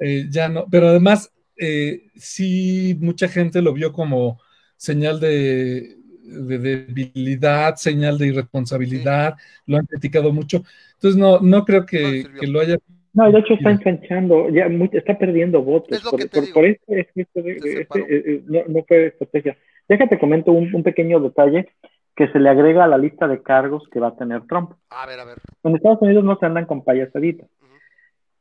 eh, 0.00 0.26
ya 0.30 0.48
no. 0.48 0.66
Pero 0.70 0.88
además, 0.88 1.30
eh, 1.56 2.08
sí, 2.16 2.96
mucha 3.00 3.28
gente 3.28 3.62
lo 3.62 3.72
vio 3.72 3.92
como 3.92 4.40
señal 4.76 5.20
de, 5.20 5.96
de 6.22 6.58
debilidad, 6.58 7.76
señal 7.76 8.18
de 8.18 8.28
irresponsabilidad, 8.28 9.36
lo 9.66 9.78
han 9.78 9.86
criticado 9.86 10.32
mucho. 10.32 10.64
Entonces, 10.98 11.16
no, 11.16 11.38
no 11.40 11.64
creo 11.64 11.86
que, 11.86 12.24
lo 12.48 12.60
haya. 12.60 12.76
No, 13.14 13.30
de 13.30 13.38
hecho 13.38 13.54
está 13.54 13.70
enganchando, 13.70 14.48
ya 14.50 14.68
muy- 14.68 14.90
está 14.92 15.16
perdiendo 15.16 15.62
votos. 15.62 15.96
Es 15.96 16.04
lo 16.04 16.10
por, 16.10 16.20
eso 16.20 16.80
es 16.88 17.06
que 17.14 17.20
este- 17.22 17.80
este, 17.80 17.80
eh, 18.00 18.06
eh, 18.26 18.42
no, 18.46 18.60
no 18.68 18.84
fue 18.86 19.06
estrategia. 19.06 19.56
Déjate 19.88 20.18
comento 20.18 20.52
un, 20.52 20.74
un 20.74 20.82
pequeño 20.82 21.20
detalle 21.20 21.68
que 22.16 22.28
se 22.28 22.40
le 22.40 22.48
agrega 22.48 22.84
a 22.84 22.88
la 22.88 22.98
lista 22.98 23.28
de 23.28 23.42
cargos 23.42 23.88
que 23.92 24.00
va 24.00 24.08
a 24.08 24.16
tener 24.16 24.42
Trump. 24.46 24.72
A 24.90 25.06
ver, 25.06 25.20
a 25.20 25.24
ver. 25.24 25.38
En 25.62 25.76
Estados 25.76 26.02
Unidos 26.02 26.24
no 26.24 26.36
se 26.36 26.46
andan 26.46 26.66
con 26.66 26.82
payasaditas. 26.82 27.48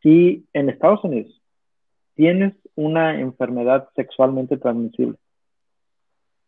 Si 0.02 0.46
en 0.54 0.70
Estados 0.70 1.04
Unidos 1.04 1.42
tienes 2.16 2.54
una 2.76 3.20
enfermedad 3.20 3.88
sexualmente 3.96 4.58
transmisible 4.58 5.18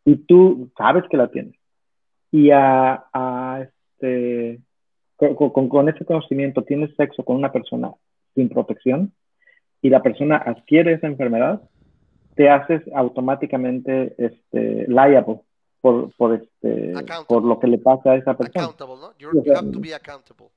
y 0.06 0.16
tú 0.18 0.72
sabes 0.78 1.04
que 1.10 1.18
la 1.18 1.30
tienes. 1.30 1.56
Y 2.32 2.50
a, 2.52 3.06
a 3.14 3.62
este, 3.64 4.60
con, 5.20 5.50
con, 5.52 5.70
con 5.70 5.90
ese 5.90 6.06
conocimiento 6.06 6.64
tienes 6.64 6.96
sexo 6.96 7.24
con 7.24 7.36
una 7.36 7.52
persona 7.52 7.92
sin 8.36 8.50
protección 8.50 9.12
y 9.82 9.90
la 9.90 10.02
persona 10.02 10.38
adquiere 10.38 10.94
esa 10.94 11.08
enfermedad, 11.08 11.62
te 12.36 12.50
haces 12.50 12.82
automáticamente 12.96 14.16
este, 14.18 14.86
liable 14.88 15.42
por, 15.82 16.14
por, 16.16 16.34
este, 16.36 16.94
por 17.28 17.44
lo 17.44 17.60
que 17.60 17.68
le 17.68 17.78
pasa 17.78 18.12
a 18.12 18.16
esa 18.16 18.36
persona. 18.38 18.66
Accountable, 18.66 18.96
¿no? 18.96 19.12
You're- 19.18 19.44
you 19.44 19.54
have 19.54 19.72
to 19.72 19.80
be 19.80 19.94
accountable. 19.94 20.48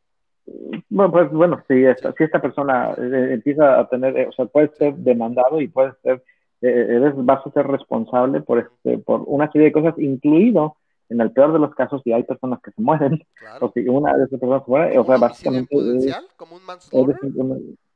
Bueno, 0.89 1.13
pues 1.13 1.31
bueno, 1.31 1.63
si 1.69 1.85
esta, 1.85 2.13
si 2.13 2.25
esta 2.25 2.41
persona 2.41 2.93
eh, 2.99 3.29
empieza 3.35 3.79
a 3.79 3.89
tener, 3.89 4.17
eh, 4.19 4.27
o 4.29 4.33
sea, 4.33 4.47
puede 4.47 4.69
ser 4.77 4.95
demandado 4.97 5.61
y 5.61 5.69
puede 5.69 5.93
ser, 6.03 6.23
eh, 6.63 6.87
eres, 6.89 7.13
vas 7.17 7.47
a 7.47 7.51
ser 7.53 7.67
responsable 7.69 8.41
por, 8.41 8.59
este, 8.59 8.99
por 8.99 9.23
una 9.27 9.51
serie 9.53 9.69
de 9.69 9.73
cosas, 9.73 9.95
incluido, 9.99 10.77
en 11.09 11.21
el 11.21 11.31
peor 11.33 11.53
de 11.53 11.59
los 11.59 11.75
casos, 11.75 12.01
si 12.05 12.13
hay 12.13 12.23
personas 12.23 12.61
que 12.63 12.71
se 12.73 12.81
mueren, 12.83 13.23
Claro. 13.35 13.67
o 13.67 13.73
si 13.73 13.81
una 13.89 14.17
de 14.17 14.25
esas 14.25 14.41
personas 14.41 14.65
se 14.65 14.71
muere, 14.71 14.99
o 14.99 15.05
¿Como 15.05 15.19
sea, 15.19 15.27
homicidio 15.27 15.53
básicamente... 15.53 16.09
es-? 16.09 16.17
¿Como 16.37 16.57
un 16.57 16.65
manslaughter? 16.65 17.17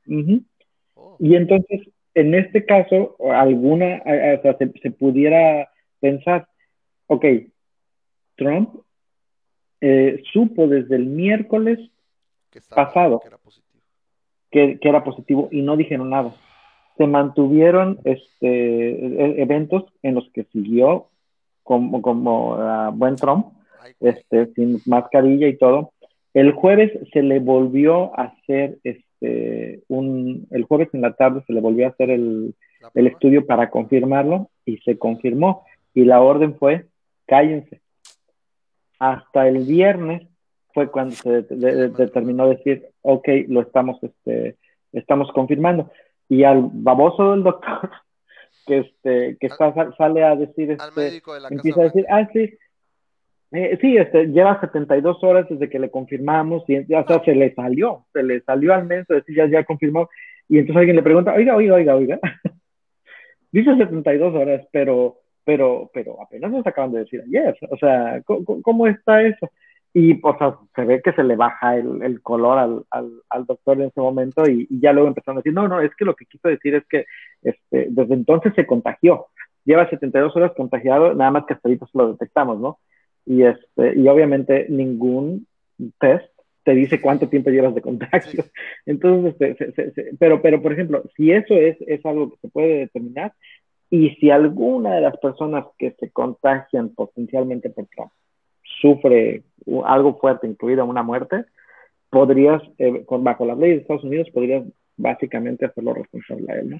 un-. 0.06 0.46
Oh, 0.94 1.16
Y 1.18 1.34
entonces, 1.34 1.88
en 2.14 2.34
este 2.34 2.64
caso, 2.64 3.16
alguna, 3.32 4.02
o 4.04 4.42
sea, 4.42 4.56
se, 4.58 4.72
se 4.82 4.90
pudiera 4.90 5.68
pensar, 6.00 6.48
ok, 7.06 7.24
Trump 8.36 8.70
eh, 9.80 10.22
supo 10.32 10.66
desde 10.66 10.96
el 10.96 11.06
miércoles 11.06 11.78
que 12.50 12.58
estaba- 12.60 12.86
pasado. 12.86 13.20
que 13.20 13.28
era 13.28 13.38
positivo. 13.38 13.82
que, 14.50 14.78
que 14.80 14.88
era 14.88 15.04
positivo 15.04 15.48
y 15.52 15.62
no 15.62 15.76
dijeron 15.76 16.10
nada. 16.10 16.34
Se 16.96 17.06
mantuvieron 17.06 17.98
este, 18.04 18.90
e- 18.90 19.42
eventos 19.42 19.84
en 20.02 20.14
los 20.14 20.30
que 20.32 20.44
siguió 20.44 21.08
como, 21.66 22.00
como 22.00 22.54
ah, 22.54 22.90
buen 22.94 23.16
Trump, 23.16 23.48
este, 24.00 24.46
sin 24.54 24.80
mascarilla 24.86 25.48
y 25.48 25.56
todo. 25.58 25.92
El 26.32 26.52
jueves 26.52 26.92
se 27.12 27.22
le 27.22 27.38
volvió 27.40 28.18
a 28.18 28.24
hacer 28.32 28.78
este, 28.84 29.80
un, 29.88 30.46
el 30.50 30.64
jueves 30.64 30.88
en 30.92 31.00
la 31.02 31.12
tarde 31.14 31.42
se 31.46 31.52
le 31.52 31.60
volvió 31.60 31.86
a 31.86 31.90
hacer 31.90 32.10
el, 32.10 32.54
el 32.94 33.06
estudio 33.06 33.46
para 33.46 33.70
confirmarlo 33.70 34.48
y 34.64 34.78
se 34.78 34.96
confirmó. 34.98 35.64
Y 35.94 36.04
la 36.04 36.20
orden 36.20 36.54
fue, 36.56 36.86
cállense. 37.26 37.80
Hasta 38.98 39.48
el 39.48 39.64
viernes 39.64 40.22
fue 40.74 40.90
cuando 40.90 41.14
se 41.14 41.30
de- 41.30 41.42
de- 41.42 41.74
de- 41.74 41.88
determinó 41.88 42.48
decir, 42.48 42.86
ok, 43.02 43.28
lo 43.48 43.62
estamos, 43.62 44.02
este, 44.02 44.56
estamos 44.92 45.30
confirmando. 45.32 45.90
Y 46.28 46.44
al 46.44 46.68
baboso 46.72 47.30
del 47.32 47.42
doctor, 47.44 47.90
que, 48.66 48.78
este, 48.78 49.36
que 49.38 49.46
está, 49.46 49.72
sale 49.96 50.24
a 50.24 50.36
decir, 50.36 50.76
Al 50.78 50.88
este, 50.88 51.00
médico 51.00 51.34
de 51.34 51.40
la 51.40 51.48
Casa 51.48 51.54
empieza 51.54 51.80
a 51.80 51.84
decir, 51.84 52.04
Blanca. 52.06 52.28
ah, 52.28 52.30
sí, 52.32 52.58
eh, 53.52 53.78
sí, 53.80 53.96
este, 53.96 54.26
lleva 54.26 54.60
72 54.60 55.22
horas 55.22 55.46
desde 55.48 55.70
que 55.70 55.78
le 55.78 55.90
confirmamos 55.90 56.64
y 56.68 56.78
o 56.92 57.06
sea, 57.06 57.24
se 57.24 57.34
le 57.34 57.54
salió, 57.54 58.04
se 58.12 58.22
le 58.22 58.40
salió 58.40 58.74
al 58.74 58.86
mes 58.86 59.06
decir, 59.06 59.36
ya, 59.36 59.46
ya 59.46 59.64
confirmó. 59.64 60.08
Y 60.48 60.58
entonces 60.58 60.78
alguien 60.78 60.96
le 60.96 61.02
pregunta, 61.02 61.32
oiga, 61.32 61.56
oiga, 61.56 61.74
oiga, 61.74 61.96
oiga. 61.96 62.20
Dice 63.52 63.76
72 63.76 64.34
horas, 64.34 64.66
pero, 64.72 65.20
pero, 65.44 65.90
pero 65.94 66.20
apenas 66.20 66.50
nos 66.50 66.66
acaban 66.66 66.92
de 66.92 67.00
decir 67.00 67.22
ayer. 67.22 67.56
O 67.70 67.76
sea, 67.78 68.20
¿cómo, 68.24 68.60
cómo 68.62 68.86
está 68.86 69.22
eso? 69.22 69.48
Y, 69.94 70.20
o 70.22 70.36
sea, 70.36 70.58
se 70.74 70.84
ve 70.84 71.00
que 71.02 71.12
se 71.12 71.24
le 71.24 71.36
baja 71.36 71.76
el, 71.76 72.02
el 72.02 72.20
color 72.20 72.58
al, 72.58 72.84
al, 72.90 73.10
al, 73.30 73.46
doctor 73.46 73.78
en 73.78 73.84
ese 73.84 74.00
momento 74.00 74.42
y, 74.46 74.66
y, 74.68 74.78
ya 74.78 74.92
luego 74.92 75.08
empezaron 75.08 75.38
a 75.38 75.40
decir, 75.40 75.54
no, 75.54 75.68
no, 75.68 75.80
es 75.80 75.94
que 75.96 76.04
lo 76.04 76.14
que 76.14 76.26
quiso 76.26 76.48
decir 76.48 76.74
es 76.74 76.84
que 76.86 77.06
este, 77.46 77.88
desde 77.90 78.14
entonces 78.14 78.52
se 78.54 78.66
contagió. 78.66 79.26
Lleva 79.64 79.88
72 79.88 80.36
horas 80.36 80.52
contagiado, 80.56 81.14
nada 81.14 81.30
más 81.30 81.44
que 81.46 81.54
hasta 81.54 81.68
ahorita 81.68 81.86
se 81.86 81.98
lo 81.98 82.12
detectamos, 82.12 82.60
¿no? 82.60 82.78
Y, 83.24 83.42
este, 83.42 83.98
y 83.98 84.06
obviamente 84.08 84.66
ningún 84.68 85.46
test 85.98 86.26
te 86.62 86.74
dice 86.74 87.00
cuánto 87.00 87.28
tiempo 87.28 87.50
llevas 87.50 87.74
de 87.74 87.82
contagio. 87.82 88.44
Entonces, 88.86 89.34
este, 89.40 89.72
se, 89.72 89.72
se, 89.72 89.90
se, 89.92 90.16
pero, 90.18 90.42
pero, 90.42 90.60
por 90.62 90.72
ejemplo, 90.72 91.02
si 91.16 91.32
eso 91.32 91.54
es, 91.54 91.76
es 91.86 92.04
algo 92.04 92.30
que 92.30 92.36
se 92.38 92.48
puede 92.48 92.78
determinar 92.78 93.32
y 93.90 94.10
si 94.16 94.30
alguna 94.30 94.96
de 94.96 95.00
las 95.00 95.16
personas 95.18 95.64
que 95.78 95.92
se 95.92 96.10
contagian 96.10 96.90
potencialmente 96.90 97.70
por 97.70 97.86
Trump 97.86 98.10
sufre 98.80 99.42
algo 99.84 100.18
fuerte, 100.18 100.46
incluida 100.46 100.84
una 100.84 101.02
muerte, 101.02 101.44
podrías, 102.10 102.62
eh, 102.78 103.04
con, 103.04 103.22
bajo 103.24 103.46
las 103.46 103.58
leyes 103.58 103.76
de 103.76 103.82
Estados 103.82 104.04
Unidos, 104.04 104.28
podrías 104.32 104.64
básicamente 104.96 105.66
hacerlo 105.66 105.94
responsable 105.94 106.52
a 106.52 106.56
él, 106.56 106.70
¿no? 106.70 106.78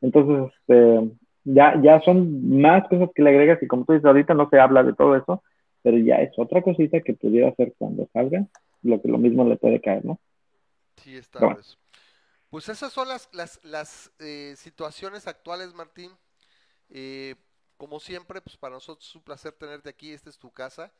Entonces, 0.00 0.52
este, 0.60 1.10
ya, 1.44 1.80
ya 1.82 2.00
son 2.02 2.60
más 2.60 2.86
cosas 2.88 3.10
que 3.14 3.22
le 3.22 3.30
agregas 3.30 3.62
y 3.62 3.66
como 3.66 3.84
tú 3.84 3.92
dices, 3.92 4.06
ahorita 4.06 4.34
no 4.34 4.48
se 4.48 4.58
habla 4.58 4.82
de 4.82 4.94
todo 4.94 5.16
eso, 5.16 5.42
pero 5.82 5.98
ya 5.98 6.16
es 6.16 6.32
otra 6.36 6.62
cosita 6.62 7.00
que 7.00 7.14
pudiera 7.14 7.48
hacer 7.48 7.74
cuando 7.78 8.08
salga, 8.12 8.46
lo 8.82 9.00
que 9.00 9.08
lo 9.08 9.18
mismo 9.18 9.44
le 9.44 9.56
puede 9.56 9.80
caer, 9.80 10.04
¿no? 10.04 10.20
Sí, 10.96 11.16
está 11.16 11.40
bueno. 11.40 11.60
Pues 12.50 12.68
esas 12.68 12.92
son 12.92 13.08
las, 13.08 13.28
las, 13.32 13.62
las 13.62 14.10
eh, 14.18 14.54
situaciones 14.56 15.26
actuales, 15.26 15.74
Martín. 15.74 16.10
Eh, 16.88 17.34
como 17.76 18.00
siempre, 18.00 18.40
pues 18.40 18.56
para 18.56 18.74
nosotros 18.74 19.06
es 19.06 19.14
un 19.14 19.22
placer 19.22 19.52
tenerte 19.52 19.90
aquí, 19.90 20.12
esta 20.12 20.30
es 20.30 20.38
tu 20.38 20.50
casa. 20.50 20.92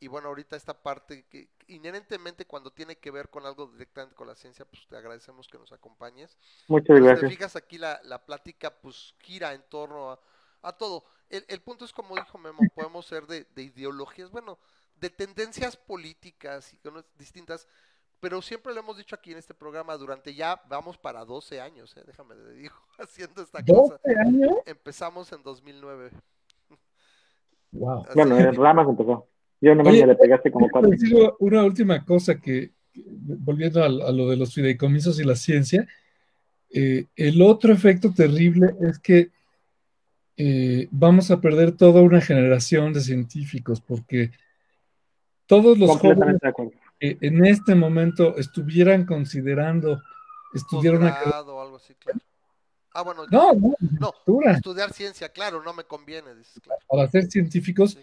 Y 0.00 0.06
bueno, 0.06 0.28
ahorita 0.28 0.56
esta 0.56 0.74
parte 0.74 1.24
que 1.26 1.48
inherentemente 1.66 2.46
cuando 2.46 2.70
tiene 2.70 2.96
que 2.96 3.10
ver 3.10 3.30
con 3.30 3.44
algo 3.46 3.66
directamente 3.66 4.14
con 4.14 4.28
la 4.28 4.34
ciencia, 4.34 4.64
pues 4.64 4.86
te 4.88 4.96
agradecemos 4.96 5.48
que 5.48 5.58
nos 5.58 5.72
acompañes. 5.72 6.38
Muchas 6.68 7.00
gracias. 7.00 7.20
Te 7.20 7.36
fijas 7.36 7.56
aquí 7.56 7.78
la, 7.78 8.00
la 8.04 8.24
plática 8.24 8.70
pues 8.70 9.14
gira 9.18 9.54
en 9.54 9.62
torno 9.68 10.12
a, 10.12 10.20
a 10.62 10.72
todo. 10.72 11.04
El, 11.28 11.44
el, 11.48 11.60
punto 11.60 11.84
es 11.84 11.92
como 11.92 12.14
dijo 12.14 12.38
Memo, 12.38 12.58
podemos 12.74 13.06
ser 13.06 13.26
de, 13.26 13.44
de 13.54 13.62
ideologías, 13.62 14.30
bueno, 14.30 14.58
de 15.00 15.10
tendencias 15.10 15.76
políticas 15.76 16.72
y 16.72 16.80
distintas, 17.16 17.66
pero 18.20 18.42
siempre 18.42 18.74
lo 18.74 18.80
hemos 18.80 18.96
dicho 18.96 19.14
aquí 19.14 19.32
en 19.32 19.38
este 19.38 19.54
programa, 19.54 19.96
durante 19.96 20.34
ya 20.34 20.60
vamos 20.68 20.98
para 20.98 21.24
12 21.24 21.60
años, 21.60 21.96
¿eh? 21.96 22.02
déjame 22.06 22.34
te 22.34 22.52
digo, 22.52 22.74
haciendo 22.98 23.42
esta 23.42 23.64
cosa. 23.64 24.00
años? 24.20 24.56
Empezamos 24.66 25.32
en 25.32 25.42
2009. 25.42 26.10
Wow. 27.72 28.04
Así 28.04 28.12
bueno, 28.14 28.38
en 28.38 28.54
Ramas 28.54 28.88
empezó. 28.88 29.28
Yo 29.60 29.74
nomás 29.74 29.92
Oye, 29.92 30.02
me 30.02 30.12
le 30.12 30.16
pegaste 30.16 30.50
como 30.50 30.68
cuatro. 30.70 30.90
Una 31.40 31.64
última 31.64 32.04
cosa 32.04 32.40
que, 32.40 32.70
volviendo 32.94 33.82
a, 33.82 33.86
a, 33.86 34.12
lo 34.12 34.28
de 34.28 34.36
los 34.36 34.54
fideicomisos 34.54 35.18
y 35.18 35.24
la 35.24 35.36
ciencia, 35.36 35.86
eh, 36.70 37.06
el 37.16 37.40
otro 37.42 37.72
efecto 37.72 38.12
terrible 38.12 38.74
es 38.82 38.98
que 38.98 39.30
eh, 40.36 40.86
vamos 40.90 41.30
a 41.30 41.40
perder 41.40 41.72
toda 41.72 42.02
una 42.02 42.20
generación 42.20 42.92
de 42.92 43.00
científicos 43.00 43.80
porque 43.80 44.30
todos 45.46 45.78
los 45.78 45.96
jóvenes 45.96 46.36
que 47.00 47.16
en 47.20 47.44
este 47.44 47.74
momento 47.74 48.36
estuvieran 48.36 49.06
considerando 49.06 50.00
estudiar 50.52 50.96
una 50.96 51.14
carrera 51.14 51.42
o 51.42 51.60
algo 51.60 51.76
así, 51.76 51.94
claro. 51.94 52.20
Ah, 52.92 53.02
bueno, 53.02 53.26
no, 53.30 53.52
no, 53.54 54.14
no 54.26 54.50
estudiar 54.50 54.92
ciencia, 54.92 55.28
claro, 55.28 55.62
no 55.62 55.72
me 55.72 55.84
conviene, 55.84 56.34
dices, 56.34 56.60
claro. 56.62 56.80
Para 56.88 57.08
ser 57.08 57.26
científicos 57.30 57.92
sí. 57.92 58.00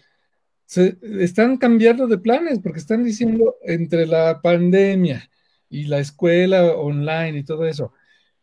Se 0.66 0.98
están 1.20 1.56
cambiando 1.56 2.06
de 2.06 2.18
planes 2.18 2.58
porque 2.60 2.80
están 2.80 3.04
diciendo 3.04 3.56
entre 3.62 4.06
la 4.06 4.42
pandemia 4.42 5.30
y 5.68 5.84
la 5.84 6.00
escuela 6.00 6.64
online 6.74 7.38
y 7.38 7.44
todo 7.44 7.66
eso, 7.66 7.92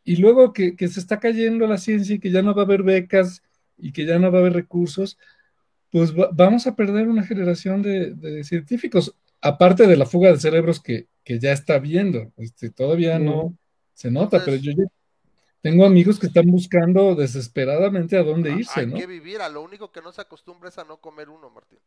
y 0.03 0.17
luego 0.17 0.53
que, 0.53 0.75
que 0.75 0.87
se 0.87 0.99
está 0.99 1.19
cayendo 1.19 1.67
la 1.67 1.77
ciencia 1.77 2.15
y 2.15 2.19
que 2.19 2.31
ya 2.31 2.41
no 2.41 2.55
va 2.55 2.63
a 2.63 2.65
haber 2.65 2.83
becas 2.83 3.43
y 3.77 3.91
que 3.91 4.05
ya 4.05 4.19
no 4.19 4.31
va 4.31 4.39
a 4.39 4.41
haber 4.41 4.53
recursos, 4.53 5.17
pues 5.89 6.17
va, 6.17 6.29
vamos 6.33 6.67
a 6.67 6.75
perder 6.75 7.07
una 7.07 7.23
generación 7.23 7.81
de, 7.81 8.13
de, 8.15 8.43
científicos, 8.43 9.15
aparte 9.41 9.87
de 9.87 9.97
la 9.97 10.05
fuga 10.05 10.31
de 10.31 10.39
cerebros 10.39 10.81
que, 10.81 11.07
que 11.23 11.39
ya 11.39 11.51
está 11.51 11.79
viendo, 11.79 12.31
este, 12.37 12.69
todavía 12.69 13.19
mm. 13.19 13.25
no 13.25 13.57
se 13.93 14.11
nota, 14.11 14.37
Entonces, 14.37 14.61
pero 14.61 14.75
yo 14.75 14.83
ya 14.83 14.89
tengo 15.63 15.85
amigos 15.85 16.19
que 16.19 16.27
están 16.27 16.45
buscando 16.47 17.15
desesperadamente 17.15 18.17
a 18.17 18.23
dónde 18.23 18.51
irse, 18.51 18.81
hay 18.81 18.87
¿no? 18.87 18.95
Hay 18.95 19.01
que 19.01 19.07
vivir, 19.07 19.39
a 19.41 19.47
lo 19.47 19.61
único 19.61 19.93
que 19.93 20.01
no 20.01 20.11
se 20.11 20.19
acostumbra 20.21 20.67
es 20.67 20.77
a 20.77 20.83
no 20.83 20.97
comer 20.97 21.29
uno, 21.29 21.49
Martín. 21.49 21.79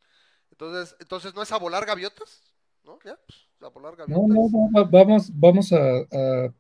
Entonces, 0.51 0.97
entonces 0.99 1.35
¿no 1.35 1.43
es 1.43 1.53
a 1.53 1.59
volar 1.59 1.85
gaviotas? 1.85 2.43
¿No? 2.85 2.99
¿Ya? 3.05 3.19
Pues, 3.27 3.47
a 3.61 3.69
volar 3.69 3.95
gaviotas. 3.95 4.29
No, 4.29 4.49
no, 4.49 4.71
no 4.73 4.89
vamos, 4.89 5.31
vamos 5.39 5.75
a, 5.75 5.99
a 6.11 6.55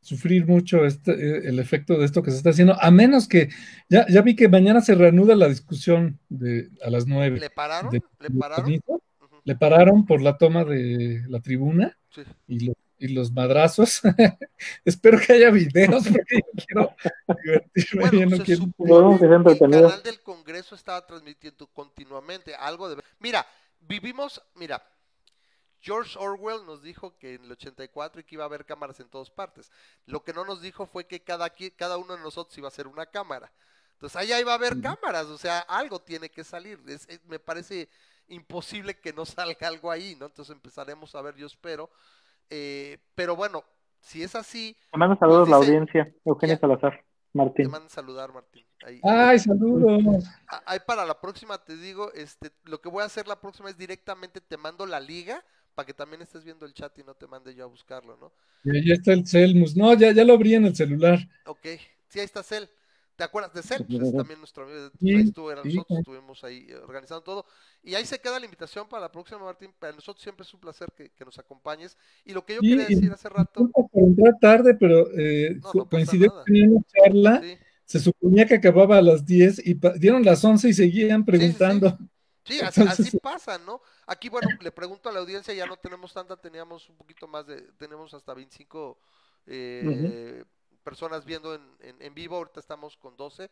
sufrir 0.00 0.46
mucho 0.46 0.86
este, 0.86 1.46
el 1.46 1.58
efecto 1.58 1.98
de 1.98 2.06
esto 2.06 2.22
que 2.22 2.30
se 2.30 2.38
está 2.38 2.50
haciendo, 2.50 2.74
a 2.80 2.90
menos 2.90 3.28
que 3.28 3.50
ya, 3.90 4.06
ya 4.08 4.22
vi 4.22 4.34
que 4.34 4.48
mañana 4.48 4.80
se 4.80 4.94
reanuda 4.94 5.36
la 5.36 5.48
discusión 5.48 6.18
de, 6.30 6.70
a 6.82 6.88
las 6.88 7.06
nueve. 7.06 7.40
¿Le 7.40 7.50
pararon? 7.50 7.90
De, 7.90 8.02
¿Le 8.20 8.30
pararon? 8.30 8.70
De, 8.70 8.80
uh 8.86 8.94
-huh. 8.94 9.40
Le 9.44 9.56
pararon 9.56 10.06
por 10.06 10.22
la 10.22 10.38
toma 10.38 10.64
de 10.64 11.22
la 11.28 11.40
tribuna 11.40 11.98
sí. 12.08 12.22
y, 12.48 12.66
lo, 12.66 12.72
y, 13.06 13.14
los 13.14 13.32
madrazos. 13.32 14.00
Espero 14.84 15.18
que 15.18 15.32
haya 15.32 15.50
videos 15.50 16.04
porque 16.08 16.40
yo 16.40 16.64
quiero 16.66 16.96
divertirme. 17.44 18.00
Bueno, 18.02 18.18
yo 18.20 18.26
no 18.26 18.36
se 18.36 18.42
quiero... 18.44 18.62
supone 18.62 19.18
que 19.18 19.50
el 19.52 19.58
canal 19.58 20.02
del 20.02 20.20
Congreso 20.22 20.74
estaba 20.74 21.06
transmitiendo 21.06 21.66
continuamente 21.68 22.54
algo 22.54 22.88
de... 22.88 23.02
Mira, 23.18 23.46
vivimos, 23.80 24.42
mira, 24.54 24.82
George 25.80 26.18
Orwell 26.18 26.64
nos 26.64 26.82
dijo 26.82 27.18
que 27.18 27.34
en 27.34 27.44
el 27.44 27.52
84 27.52 28.20
y 28.20 28.24
que 28.24 28.36
iba 28.36 28.44
a 28.44 28.46
haber 28.46 28.64
cámaras 28.64 29.00
en 29.00 29.08
todas 29.10 29.30
partes. 29.30 29.70
Lo 30.06 30.24
que 30.24 30.32
no 30.32 30.44
nos 30.46 30.62
dijo 30.62 30.86
fue 30.86 31.06
que 31.06 31.22
cada, 31.22 31.52
cada 31.76 31.98
uno 31.98 32.16
de 32.16 32.22
nosotros 32.22 32.56
iba 32.56 32.68
a 32.68 32.70
ser 32.70 32.86
una 32.86 33.04
cámara. 33.04 33.52
Entonces 33.92 34.16
ahí 34.16 34.42
va 34.42 34.52
a 34.52 34.56
haber 34.56 34.80
cámaras, 34.80 35.26
o 35.26 35.38
sea, 35.38 35.60
algo 35.60 36.00
tiene 36.00 36.30
que 36.30 36.42
salir. 36.42 36.80
Es- 36.86 37.06
es- 37.08 37.24
me 37.26 37.38
parece 37.38 37.88
imposible 38.28 38.98
que 38.98 39.12
no 39.12 39.24
salga 39.26 39.68
algo 39.68 39.90
ahí, 39.90 40.16
¿no? 40.16 40.26
Entonces 40.26 40.54
empezaremos 40.54 41.14
a 41.14 41.22
ver, 41.22 41.36
yo 41.36 41.46
espero. 41.46 41.90
Eh, 42.50 42.98
pero 43.14 43.36
bueno, 43.36 43.64
si 44.00 44.22
es 44.22 44.34
así, 44.34 44.76
Te 44.90 44.98
mando 44.98 45.16
saludos 45.18 45.48
a 45.48 45.50
la 45.52 45.56
Pues 45.56 45.68
audiencia. 45.68 46.14
Eugenia 46.24 46.56
Ya. 46.56 46.60
Salazar, 46.60 47.04
te 47.62 47.68
Martín. 47.68 47.68
mandan 47.68 47.90
saludar, 47.90 48.32
Martín. 48.32 48.66
Ahí, 48.82 49.02
Ay, 49.02 49.38
saludos. 49.38 50.24
Ah, 50.48 50.62
Ahí 50.66 50.80
para 50.86 51.04
la 51.04 51.20
próxima 51.20 51.62
te 51.64 51.76
digo, 51.76 52.12
este, 52.14 52.50
lo 52.64 52.80
que 52.80 52.88
voy 52.88 53.02
a 53.02 53.06
hacer 53.06 53.26
la 53.28 53.40
próxima 53.40 53.70
es 53.70 53.76
directamente 53.78 54.40
te 54.40 54.56
mando 54.56 54.86
la 54.86 55.00
liga 55.00 55.44
para 55.74 55.86
que 55.86 55.94
también 55.94 56.22
estés 56.22 56.44
viendo 56.44 56.66
el 56.66 56.74
chat 56.74 56.96
y 56.98 57.04
no 57.04 57.14
te 57.14 57.26
mande 57.26 57.54
yo 57.54 57.64
a 57.64 57.68
buscarlo, 57.68 58.16
¿no? 58.16 58.32
Y 58.64 58.88
ya 58.88 58.94
está 58.94 59.12
el 59.12 59.26
Selmus. 59.26 59.76
No, 59.76 59.94
ya, 59.94 60.12
ya 60.12 60.24
lo 60.24 60.34
abrí 60.34 60.54
en 60.54 60.66
el 60.66 60.74
celular. 60.74 61.18
Ok, 61.44 61.66
sí, 62.08 62.18
ahí 62.20 62.24
está 62.24 62.42
Cel. 62.42 62.68
¿Te 63.16 63.22
acuerdas 63.22 63.52
de 63.54 63.62
Cel? 63.62 63.84
Pues 63.86 64.02
es 64.02 64.12
también 64.12 64.40
nuestro 64.40 64.64
amigo. 64.64 64.90
Sí, 64.98 65.14
ahí 65.14 65.22
estuvo, 65.22 65.52
era 65.52 65.62
sí. 65.62 65.68
nosotros 65.68 65.98
estuvimos 66.00 66.42
ahí 66.42 66.66
eh, 66.68 66.76
organizando 66.76 67.22
todo. 67.22 67.46
Y 67.82 67.94
ahí 67.94 68.04
se 68.04 68.18
queda 68.18 68.40
la 68.40 68.44
invitación 68.44 68.88
para 68.88 69.02
la 69.02 69.12
próxima, 69.12 69.38
Martín. 69.38 69.72
Para 69.78 69.92
nosotros 69.92 70.22
siempre 70.22 70.44
es 70.44 70.52
un 70.52 70.60
placer 70.60 70.90
que, 70.96 71.10
que 71.10 71.24
nos 71.24 71.38
acompañes. 71.38 71.96
Y 72.24 72.32
lo 72.32 72.44
que 72.44 72.54
yo 72.54 72.60
quería 72.60 72.86
decir 72.86 73.12
hace 73.12 73.28
rato, 73.28 73.70
entrar 73.92 74.38
tarde, 74.40 74.74
pero 74.74 75.08
eh, 75.16 75.60
No, 75.62 75.70
no 75.74 75.88
coincidió 75.88 76.32
que 76.44 76.52
tenía 76.52 76.68
una 76.68 76.84
charla. 76.92 77.42
Se 77.84 78.00
suponía 78.00 78.46
que 78.46 78.54
acababa 78.54 78.96
a 78.96 79.02
las 79.02 79.24
10 79.24 79.66
y 79.66 79.78
dieron 79.98 80.24
las 80.24 80.44
11 80.44 80.68
y 80.70 80.72
seguían 80.72 81.24
preguntando. 81.24 81.96
Sí, 82.44 82.58
así 82.62 83.18
pasa, 83.18 83.58
¿no? 83.58 83.80
Aquí, 84.06 84.28
bueno, 84.28 84.48
le 84.60 84.72
pregunto 84.72 85.08
a 85.08 85.12
la 85.12 85.20
audiencia, 85.20 85.54
ya 85.54 85.66
no 85.66 85.76
tenemos 85.76 86.12
tanta, 86.12 86.36
teníamos 86.36 86.88
un 86.88 86.96
poquito 86.96 87.28
más 87.28 87.46
de, 87.46 87.62
tenemos 87.78 88.12
hasta 88.12 88.34
25 88.34 88.98
eh, 89.46 90.44
personas 90.84 91.24
viendo 91.24 91.54
en, 91.54 91.76
en- 91.80 92.00
en 92.02 92.14
vivo, 92.14 92.36
ahorita 92.36 92.60
estamos 92.60 92.96
con 92.96 93.16
12. 93.16 93.50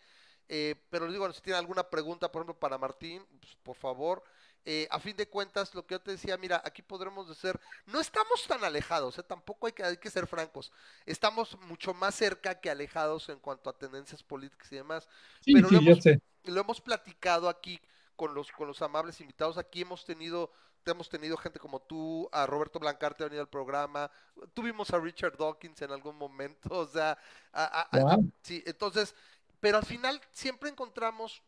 Eh, 0.49 0.75
pero 0.91 1.07
les 1.07 1.15
digo, 1.15 1.33
si 1.33 1.41
tienen 1.41 1.59
alguna 1.61 1.89
pregunta, 1.89 2.31
por 2.31 2.41
ejemplo, 2.43 2.59
para 2.61 2.79
Martín, 2.79 3.25
pues, 3.41 3.57
por 3.63 3.77
favor. 3.77 4.23
Eh, 4.65 4.87
a 4.93 5.01
fin 5.01 5.17
de 5.17 5.29
cuentas, 5.29 5.75
lo 5.75 5.85
que 5.85 5.95
yo 5.97 6.01
te 6.01 6.13
decía, 6.13 6.37
mira, 6.37 6.63
aquí 6.65 6.83
podremos 6.83 7.29
decir, 7.29 7.59
no 7.87 7.99
estamos 8.01 8.47
tan 8.47 8.63
alejados, 8.63 9.19
¿eh? 9.19 9.25
tampoco 9.25 9.67
hay 9.67 9.73
que, 9.73 9.83
hay 9.83 9.97
que 9.97 10.09
ser 10.11 10.29
francos, 10.29 10.71
estamos 11.05 11.59
mucho 11.63 11.93
más 11.95 12.15
cerca 12.15 12.61
que 12.61 12.71
alejados 12.71 13.29
en 13.29 13.41
cuanto 13.41 13.69
a 13.71 13.77
tendencias 13.77 14.23
políticas 14.23 14.71
y 14.71 14.77
demás 14.77 15.09
Sí, 15.41 15.53
Pero 15.55 15.69
sí, 15.69 15.75
lo 15.75 15.81
yo 15.81 15.91
hemos- 15.93 16.03
sé. 16.05 16.21
lo 16.45 16.61
hemos 16.61 16.81
platicado 16.81 17.49
aquí 17.49 17.81
con 18.15 18.35
los, 18.35 18.53
con 18.53 18.69
los 18.69 18.81
amables 18.83 19.21
invitados. 19.21 19.59
Aquí 19.59 19.81
hemos 19.83 20.05
tenido, 20.05 20.53
hemos 20.91 21.09
tenido 21.09 21.37
gente 21.37 21.59
como 21.59 21.81
tú, 21.81 22.29
a 22.33 22.47
Roberto 22.47 22.79
Blancarte 22.79 23.23
ha 23.23 23.27
venido 23.27 23.43
al 23.43 23.49
programa, 23.49 24.11
tuvimos 24.55 24.91
a 24.91 24.99
Richard 24.99 25.37
Dawkins 25.37 25.81
en 25.83 25.93
algún 25.93 26.17
momento, 26.17 26.69
o 26.81 26.87
sea, 26.87 27.17
a- 27.53 27.65
a- 27.65 28.15
a- 28.15 28.19
Wow. 28.19 28.33
sí, 28.43 28.63
entonces, 28.67 29.15
pero 29.61 29.79
al 29.79 29.85
final 29.87 30.21
siempre 30.33 30.69
encontramos 30.71 31.43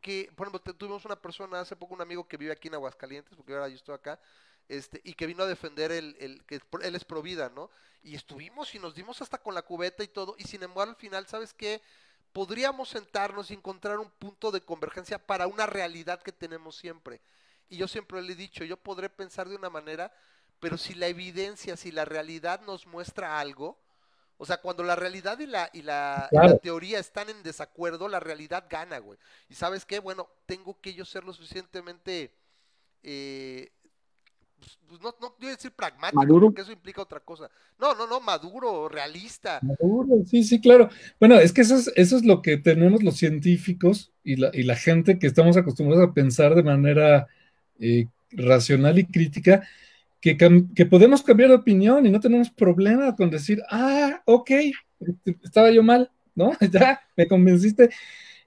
que, 0.00 0.30
por 0.36 0.46
ejemplo, 0.48 0.74
tuvimos 0.74 1.04
una 1.04 1.20
persona 1.20 1.60
hace 1.60 1.76
poco, 1.76 1.94
un 1.94 2.02
amigo 2.02 2.28
que 2.28 2.36
vive 2.36 2.52
aquí 2.52 2.68
en 2.68 2.74
Aguascalientes, 2.74 3.34
porque 3.36 3.54
ahora 3.54 3.68
yo 3.68 3.76
estoy 3.76 3.94
acá, 3.94 4.20
este, 4.68 5.00
y 5.04 5.14
que 5.14 5.26
vino 5.26 5.42
a 5.42 5.46
defender 5.46 5.92
el, 5.92 6.16
el 6.20 6.44
que 6.44 6.60
él 6.82 6.94
es 6.94 7.04
provida, 7.04 7.48
¿no? 7.50 7.70
Y 8.02 8.14
estuvimos 8.14 8.74
y 8.74 8.78
nos 8.78 8.94
dimos 8.94 9.22
hasta 9.22 9.38
con 9.38 9.54
la 9.54 9.62
cubeta 9.62 10.02
y 10.04 10.08
todo, 10.08 10.34
y 10.38 10.44
sin 10.44 10.62
embargo 10.62 10.90
al 10.92 10.96
final, 10.96 11.26
¿sabes 11.26 11.54
qué? 11.54 11.80
podríamos 12.32 12.88
sentarnos 12.88 13.50
y 13.50 13.54
encontrar 13.54 13.98
un 14.00 14.10
punto 14.10 14.50
de 14.50 14.60
convergencia 14.60 15.18
para 15.24 15.46
una 15.46 15.66
realidad 15.66 16.20
que 16.22 16.32
tenemos 16.32 16.76
siempre. 16.76 17.20
Y 17.68 17.76
yo 17.78 17.88
siempre 17.88 18.22
le 18.22 18.32
he 18.32 18.36
dicho, 18.36 18.64
yo 18.64 18.76
podré 18.76 19.08
pensar 19.10 19.48
de 19.48 19.56
una 19.56 19.70
manera, 19.70 20.12
pero 20.60 20.76
si 20.78 20.94
la 20.94 21.06
evidencia, 21.08 21.76
si 21.76 21.90
la 21.92 22.04
realidad 22.04 22.60
nos 22.62 22.86
muestra 22.86 23.38
algo, 23.40 23.78
o 24.36 24.46
sea, 24.46 24.58
cuando 24.58 24.82
la 24.82 24.96
realidad 24.96 25.38
y 25.38 25.46
la, 25.46 25.70
y 25.72 25.82
la, 25.82 26.32
y 26.36 26.42
la 26.42 26.54
Claro. 26.54 26.58
teoría 26.60 26.98
están 26.98 27.28
en 27.30 27.42
desacuerdo, 27.42 28.08
la 28.08 28.20
realidad 28.20 28.66
gana, 28.68 28.98
güey. 28.98 29.18
Y 29.48 29.54
sabes 29.54 29.84
qué, 29.86 30.00
bueno, 30.00 30.28
tengo 30.46 30.80
que 30.80 30.94
yo 30.94 31.04
ser 31.04 31.24
lo 31.24 31.32
suficientemente, 31.32 32.34
eh, 33.02 33.72
pues, 34.58 34.78
pues, 34.88 35.00
no, 35.02 35.14
no 35.20 35.36
quiero 35.36 35.54
decir 35.56 35.72
pragmático, 35.72 36.16
Maduro. 36.16 36.40
porque 36.40 36.62
eso 36.62 36.72
implica 36.72 37.02
otra 37.02 37.20
cosa. 37.20 37.50
No, 37.78 37.94
no, 37.94 38.06
no, 38.06 38.20
maduro, 38.20 38.88
realista. 38.88 39.60
Maduro, 39.60 40.24
Sí, 40.26 40.44
sí, 40.44 40.60
claro. 40.60 40.90
Bueno, 41.18 41.36
es 41.38 41.52
que 41.52 41.62
eso 41.62 41.76
es, 41.76 41.90
eso 41.96 42.16
es 42.16 42.24
lo 42.24 42.42
que 42.42 42.56
tenemos 42.58 43.02
los 43.02 43.16
científicos 43.16 44.12
y 44.22 44.36
la, 44.36 44.50
y 44.52 44.62
la 44.64 44.76
gente 44.76 45.18
que 45.18 45.26
estamos 45.26 45.56
acostumbrados 45.56 46.08
a 46.08 46.12
pensar 46.14 46.54
de 46.54 46.62
manera 46.62 47.28
eh, 47.80 48.06
racional 48.32 48.98
y 48.98 49.04
crítica, 49.04 49.66
que, 50.20 50.36
que 50.74 50.86
podemos 50.86 51.22
cambiar 51.22 51.50
de 51.50 51.56
opinión 51.56 52.06
y 52.06 52.10
no 52.10 52.20
tenemos 52.20 52.50
problema 52.50 53.14
con 53.14 53.30
decir, 53.30 53.62
ah, 53.70 54.22
ok, 54.24 54.50
este, 55.00 55.36
estaba 55.42 55.70
yo 55.70 55.82
mal, 55.82 56.10
¿no? 56.34 56.52
Ya, 56.72 57.00
me 57.16 57.28
convenciste. 57.28 57.90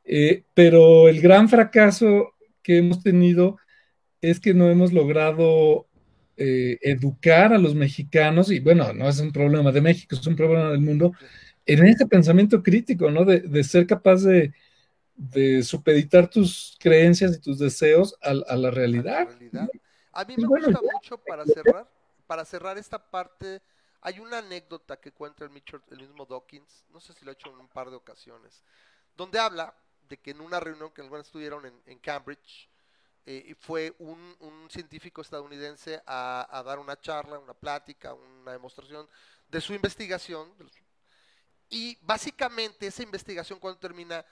Eh, 0.03 0.43
pero 0.53 1.09
el 1.09 1.21
gran 1.21 1.49
fracaso 1.49 2.33
que 2.63 2.77
hemos 2.77 3.03
tenido 3.03 3.57
es 4.21 4.39
que 4.39 4.53
no 4.53 4.69
hemos 4.69 4.93
logrado 4.93 5.87
eh, 6.37 6.77
educar 6.81 7.53
a 7.53 7.57
los 7.57 7.75
mexicanos, 7.75 8.51
y 8.51 8.59
bueno, 8.59 8.93
no 8.93 9.07
es 9.07 9.19
un 9.19 9.31
problema 9.31 9.71
de 9.71 9.81
México, 9.81 10.15
es 10.15 10.25
un 10.27 10.35
problema 10.35 10.71
del 10.71 10.81
mundo, 10.81 11.13
en 11.65 11.85
ese 11.85 12.07
pensamiento 12.07 12.63
crítico, 12.63 13.11
¿no? 13.11 13.25
De, 13.25 13.41
de 13.41 13.63
ser 13.63 13.85
capaz 13.85 14.23
de, 14.23 14.53
de 15.17 15.63
supeditar 15.63 16.29
tus 16.29 16.77
creencias 16.79 17.35
y 17.35 17.41
tus 17.41 17.59
deseos 17.59 18.15
a, 18.21 18.29
a 18.31 18.33
la 18.33 18.45
a 18.49 18.55
la 18.57 18.71
realidad. 18.71 19.69
A 20.11 20.25
mí 20.25 20.35
Pues 20.35 20.45
me 20.45 20.47
bueno, 20.47 20.67
gusta 20.67 20.81
ya. 20.81 20.89
mucho 20.93 21.17
para 21.17 21.45
cerrar, 21.45 21.89
para 22.27 22.45
cerrar 22.45 22.77
esta 22.77 22.99
parte, 23.11 23.61
hay 24.01 24.19
una 24.19 24.39
anécdota 24.39 24.99
que 24.99 25.11
cuenta 25.11 25.43
el, 25.45 25.51
Mitchell- 25.51 25.83
el 25.91 25.99
mismo 25.99 26.25
Dawkins, 26.25 26.85
no 26.89 26.99
sé 26.99 27.13
si 27.13 27.25
lo 27.25 27.31
ha 27.31 27.33
hecho 27.33 27.49
en 27.49 27.59
un 27.59 27.69
par 27.69 27.89
de 27.89 27.95
ocasiones, 27.97 28.63
donde 29.15 29.39
habla 29.39 29.75
de 30.09 30.17
que 30.19 30.31
en 30.31 30.41
una 30.41 30.59
reunión 30.59 30.91
que 30.91 31.01
algunos 31.01 31.25
estuvieron 31.27 31.65
en, 31.65 31.81
en 31.85 31.99
Cambridge, 31.99 32.69
eh, 33.25 33.55
fue 33.59 33.95
un, 33.99 34.35
un 34.39 34.69
científico 34.69 35.21
estadounidense 35.21 36.01
a, 36.05 36.47
a 36.49 36.63
dar 36.63 36.79
una 36.79 36.99
charla, 36.99 37.39
una 37.39 37.53
plática, 37.53 38.13
una 38.13 38.53
demostración 38.53 39.07
de 39.49 39.61
su 39.61 39.73
investigación. 39.73 40.53
Y 41.69 41.97
básicamente 42.01 42.87
esa 42.87 43.03
investigación 43.03 43.59
cuando 43.59 43.79
termina 43.79 44.25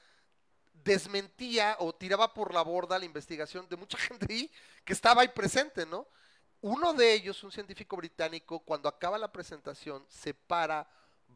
desmentía 0.86 1.76
o 1.80 1.94
tiraba 1.94 2.34
por 2.34 2.54
la 2.54 2.62
borda 2.62 2.98
la 2.98 3.06
investigación 3.06 3.68
de 3.68 3.76
mucha 3.76 3.98
gente 4.08 4.28
ahí 4.30 4.52
que 4.86 4.94
estaba 4.94 5.24
ahí 5.24 5.28
presente, 5.28 5.86
¿no? 5.86 6.08
Uno 6.62 6.94
de 6.94 7.14
ellos, 7.14 7.44
un 7.44 7.52
científico 7.52 7.98
británico, 7.98 8.60
cuando 8.60 8.88
acaba 8.88 9.18
la 9.18 9.32
presentación, 9.32 10.06
se 10.10 10.34
para, 10.34 10.88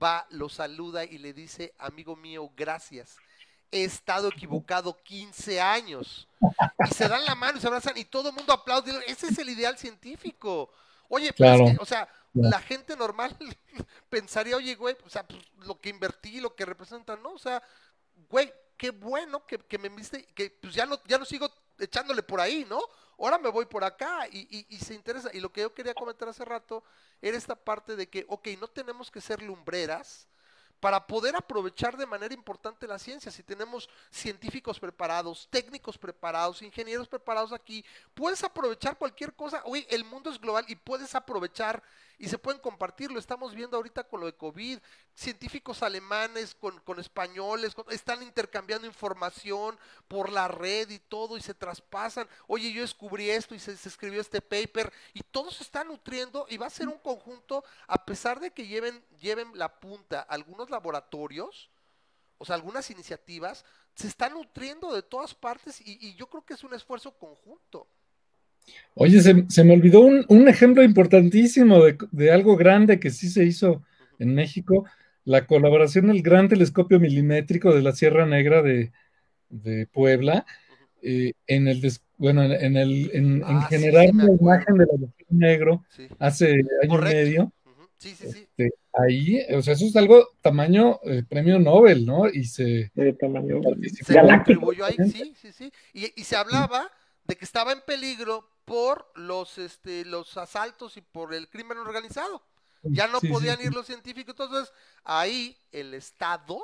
va, 0.01 0.25
lo 0.29 0.49
saluda 0.49 1.03
y 1.03 1.17
le 1.17 1.33
dice, 1.33 1.73
amigo 1.77 2.15
mío, 2.15 2.49
gracias. 2.55 3.17
He 3.71 3.83
estado 3.83 4.29
equivocado 4.29 4.97
15 5.03 5.61
años. 5.61 6.27
Y 6.89 6.93
se 6.95 7.07
dan 7.07 7.25
la 7.25 7.35
mano 7.35 7.57
y 7.59 7.61
se 7.61 7.67
abrazan 7.67 7.95
y 7.97 8.05
todo 8.05 8.29
el 8.29 8.35
mundo 8.35 8.53
aplaude. 8.53 8.91
Ese 9.05 9.27
es 9.27 9.37
el 9.37 9.49
ideal 9.49 9.77
científico. 9.77 10.71
Oye, 11.09 11.27
pues, 11.33 11.35
Claro. 11.35 11.65
es 11.67 11.77
que, 11.77 11.83
o 11.83 11.85
sea, 11.85 12.07
Claro. 12.33 12.49
la 12.49 12.59
gente 12.61 12.95
normal 12.95 13.35
pensaría, 14.09 14.55
oye, 14.55 14.73
güey, 14.75 14.95
o 15.05 15.09
sea, 15.09 15.27
pues, 15.27 15.41
lo 15.67 15.79
que 15.79 15.89
invertí, 15.89 16.39
lo 16.39 16.55
que 16.55 16.65
representa, 16.65 17.15
¿no? 17.17 17.33
O 17.33 17.39
sea, 17.39 17.61
güey, 18.29 18.51
qué 18.79 18.91
bueno 18.91 19.45
que, 19.45 19.77
me 19.77 19.89
viste, 19.89 20.25
que 20.33 20.49
pues 20.61 20.73
ya 20.73 20.85
no, 20.87 20.99
ya 21.05 21.19
no 21.19 21.25
sigo 21.25 21.49
echándole 21.77 22.23
por 22.23 22.39
ahí, 22.39 22.65
¿no? 22.69 22.79
Ahora 23.19 23.37
me 23.37 23.49
voy 23.49 23.65
por 23.65 23.83
acá 23.83 24.27
y, 24.31 24.47
y- 24.49 24.65
y 24.69 24.77
se 24.79 24.93
interesa. 24.95 25.29
Y 25.33 25.41
lo 25.41 25.51
que 25.51 25.61
yo 25.61 25.73
quería 25.73 25.93
comentar 25.93 26.29
hace 26.29 26.45
rato 26.45 26.83
era 27.21 27.37
esta 27.37 27.55
parte 27.55 27.97
de 27.97 28.07
que, 28.09 28.25
ok, 28.29 28.47
no 28.59 28.69
tenemos 28.69 29.11
que 29.11 29.21
ser 29.21 29.41
lumbreras 29.43 30.27
para 30.79 31.05
poder 31.05 31.35
aprovechar 31.35 31.97
de 31.97 32.05
manera 32.05 32.33
importante 32.33 32.87
la 32.87 32.97
ciencia. 32.97 33.31
Si 33.31 33.43
tenemos 33.43 33.89
científicos 34.09 34.79
preparados, 34.79 35.49
técnicos 35.51 35.97
preparados, 35.97 36.61
ingenieros 36.61 37.09
preparados 37.09 37.51
aquí, 37.51 37.83
puedes 38.13 38.41
aprovechar 38.45 38.97
cualquier 38.97 39.33
cosa. 39.33 39.61
Oye, 39.65 39.85
el 39.89 40.05
mundo 40.05 40.29
es 40.29 40.39
global 40.39 40.63
y 40.69 40.75
puedes 40.77 41.13
aprovechar 41.15 41.83
y 42.19 42.27
se 42.27 42.37
pueden 42.37 42.61
compartir. 42.61 43.11
Lo 43.11 43.17
estamos 43.17 43.55
viendo 43.55 43.77
ahorita 43.77 44.03
con 44.03 44.19
lo 44.19 44.25
de 44.25 44.35
COVID. 44.35 44.79
Científicos 45.15 45.81
alemanes 45.81 46.53
con, 46.53 46.77
con 46.81 46.99
españoles 46.99 47.73
están 47.89 48.21
intercambiando 48.21 48.85
información 48.85 49.79
por 50.07 50.29
la 50.31 50.49
red 50.49 50.89
y 50.89 50.99
todo 50.99 51.37
y 51.37 51.41
se 51.41 51.53
traspasan. 51.53 52.27
Oye, 52.45 52.71
yo 52.73 52.81
descubrí 52.81 53.29
esto 53.29 53.55
y 53.55 53.59
se, 53.59 53.75
se 53.77 53.87
escribió 53.87 54.19
este 54.19 54.41
paper 54.41 54.91
y 55.13 55.21
todo 55.21 55.49
se 55.49 55.63
está 55.63 55.83
nutriendo 55.85 56.45
y 56.49 56.57
va 56.57 56.67
a 56.67 56.71
ser 56.71 56.89
un 56.89 56.99
conjunto 56.99 57.63
a 57.87 58.05
pesar 58.05 58.41
de 58.41 58.51
que 58.51 58.67
lleven, 58.67 59.03
lleven 59.19 59.57
la 59.57 59.79
punta 59.79 60.21
algunos 60.21 60.69
laboratorios, 60.69 61.69
o 62.37 62.45
sea, 62.45 62.55
algunas 62.55 62.89
iniciativas, 62.89 63.63
se 63.95 64.07
están 64.07 64.33
nutriendo 64.33 64.93
de 64.93 65.03
todas 65.03 65.33
partes 65.33 65.81
y 65.81 66.15
yo 66.15 66.27
creo 66.27 66.45
que 66.45 66.53
es 66.53 66.63
un 66.63 66.73
esfuerzo 66.73 67.17
conjunto. 67.17 67.87
Oye, 68.95 69.21
se, 69.21 69.45
se 69.49 69.63
me 69.63 69.73
olvidó 69.73 70.01
un, 70.01 70.25
un 70.27 70.47
ejemplo 70.47 70.83
importantísimo 70.83 71.83
de, 71.83 71.97
de 72.11 72.31
algo 72.31 72.55
grande 72.57 72.99
que 72.99 73.09
sí 73.11 73.29
se 73.29 73.45
hizo 73.45 73.83
en 74.19 74.35
México, 74.35 74.85
la 75.25 75.45
colaboración 75.45 76.07
del 76.07 76.21
Gran 76.21 76.49
Telescopio 76.49 76.99
Milimétrico 76.99 77.73
de 77.73 77.81
la 77.81 77.93
Sierra 77.93 78.25
Negra 78.25 78.61
de, 78.61 78.91
de 79.49 79.87
Puebla, 79.87 80.45
eh, 81.01 81.33
en 81.47 81.67
el, 81.67 81.79
des- 81.81 82.03
bueno, 82.17 82.43
en, 82.43 82.51
en 82.51 82.75
el, 82.77 83.09
en, 83.13 83.25
en 83.35 83.43
Ah, 83.45 83.67
generar 83.69 84.05
sí, 84.05 84.11
una 84.13 84.25
imagen 84.33 84.75
del 84.77 84.87
agujero 84.89 85.27
negro 85.29 85.83
Sí. 85.89 86.07
hace 86.19 86.55
año 86.83 86.99
y 86.99 87.03
medio. 87.03 87.53
Sí, 87.97 88.15
sí, 88.15 88.27
sí. 88.31 88.39
este, 88.39 88.71
ahí, 88.93 89.39
o 89.53 89.61
sea, 89.61 89.73
eso 89.73 89.85
es 89.85 89.95
algo 89.97 90.25
tamaño 90.41 90.99
eh, 91.03 91.23
premio 91.27 91.59
Nobel, 91.59 92.05
¿no? 92.05 92.29
Y 92.29 92.45
se 92.45 92.91
De 92.95 93.11
tamaño 93.13 93.59
Se 94.03 94.13
galáctico. 94.13 94.61
contribuyó 94.61 94.85
ahí, 94.85 94.95
sí, 95.11 95.33
sí, 95.35 95.51
sí. 95.51 95.71
Y, 95.93 96.11
y 96.15 96.23
se 96.23 96.37
hablaba 96.37 96.89
de 97.29 97.37
que 97.37 97.45
estaba 97.45 97.71
en 97.71 97.81
peligro 97.81 98.49
por 98.65 99.11
los, 99.13 99.59
este, 99.59 100.03
los 100.03 100.35
asaltos 100.35 100.97
y 100.97 101.01
por 101.01 101.31
el 101.33 101.47
crimen 101.47 101.77
organizado. 101.77 102.41
Ya 102.81 103.07
no 103.07 103.19
Sí, 103.19 103.27
podían 103.27 103.57
sí. 103.59 103.65
ir 103.65 103.73
los 103.73 103.85
científicos, 103.85 104.33
entonces 104.39 104.73
ahí 105.03 105.55
el 105.71 105.93
Estado 105.93 106.59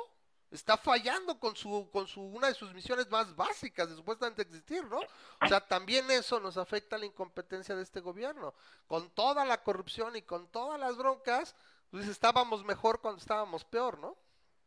está 0.50 0.76
fallando 0.76 1.38
con 1.38 1.54
su, 1.54 1.88
con 1.92 2.08
su, 2.08 2.20
una 2.20 2.48
de 2.48 2.54
sus 2.54 2.74
misiones 2.74 3.08
más 3.10 3.36
básicas 3.36 3.88
de 3.88 3.94
supuestamente 3.94 4.42
existir, 4.42 4.84
¿no? 4.86 4.98
O 4.98 5.46
sea, 5.46 5.60
también 5.60 6.10
eso 6.10 6.40
nos 6.40 6.56
afecta 6.56 6.96
a 6.96 6.98
la 6.98 7.06
incompetencia 7.06 7.76
de 7.76 7.84
este 7.84 8.00
gobierno. 8.00 8.52
Con 8.88 9.10
toda 9.10 9.44
la 9.44 9.62
corrupción 9.62 10.16
y 10.16 10.22
con 10.22 10.48
todas 10.48 10.80
las 10.80 10.96
broncas, 10.96 11.54
pues 11.90 12.08
estábamos 12.08 12.64
mejor 12.64 13.00
cuando 13.00 13.20
estábamos 13.20 13.64
peor, 13.64 13.98
¿no? 14.00 14.16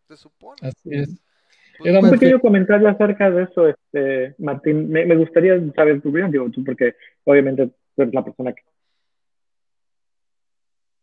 Se 0.07 0.15
supone. 0.15 0.61
Así 0.61 0.89
es. 0.93 1.09
Pues, 1.79 1.95
Un 1.95 2.01
muy 2.01 2.11
pequeño 2.11 2.39
comentario 2.39 2.89
acerca 2.89 3.31
de 3.31 3.43
eso, 3.43 3.67
este, 3.67 4.35
Martín. 4.37 4.89
Me, 4.89 5.05
me 5.05 5.15
gustaría 5.15 5.57
saber 5.73 6.01
tu 6.01 6.09
opinión, 6.09 6.31
digo, 6.31 6.49
tú, 6.49 6.63
porque 6.63 6.95
obviamente 7.23 7.67
tú 7.95 8.01
eres 8.01 8.13
la 8.13 8.23
persona 8.23 8.53
que 8.53 8.61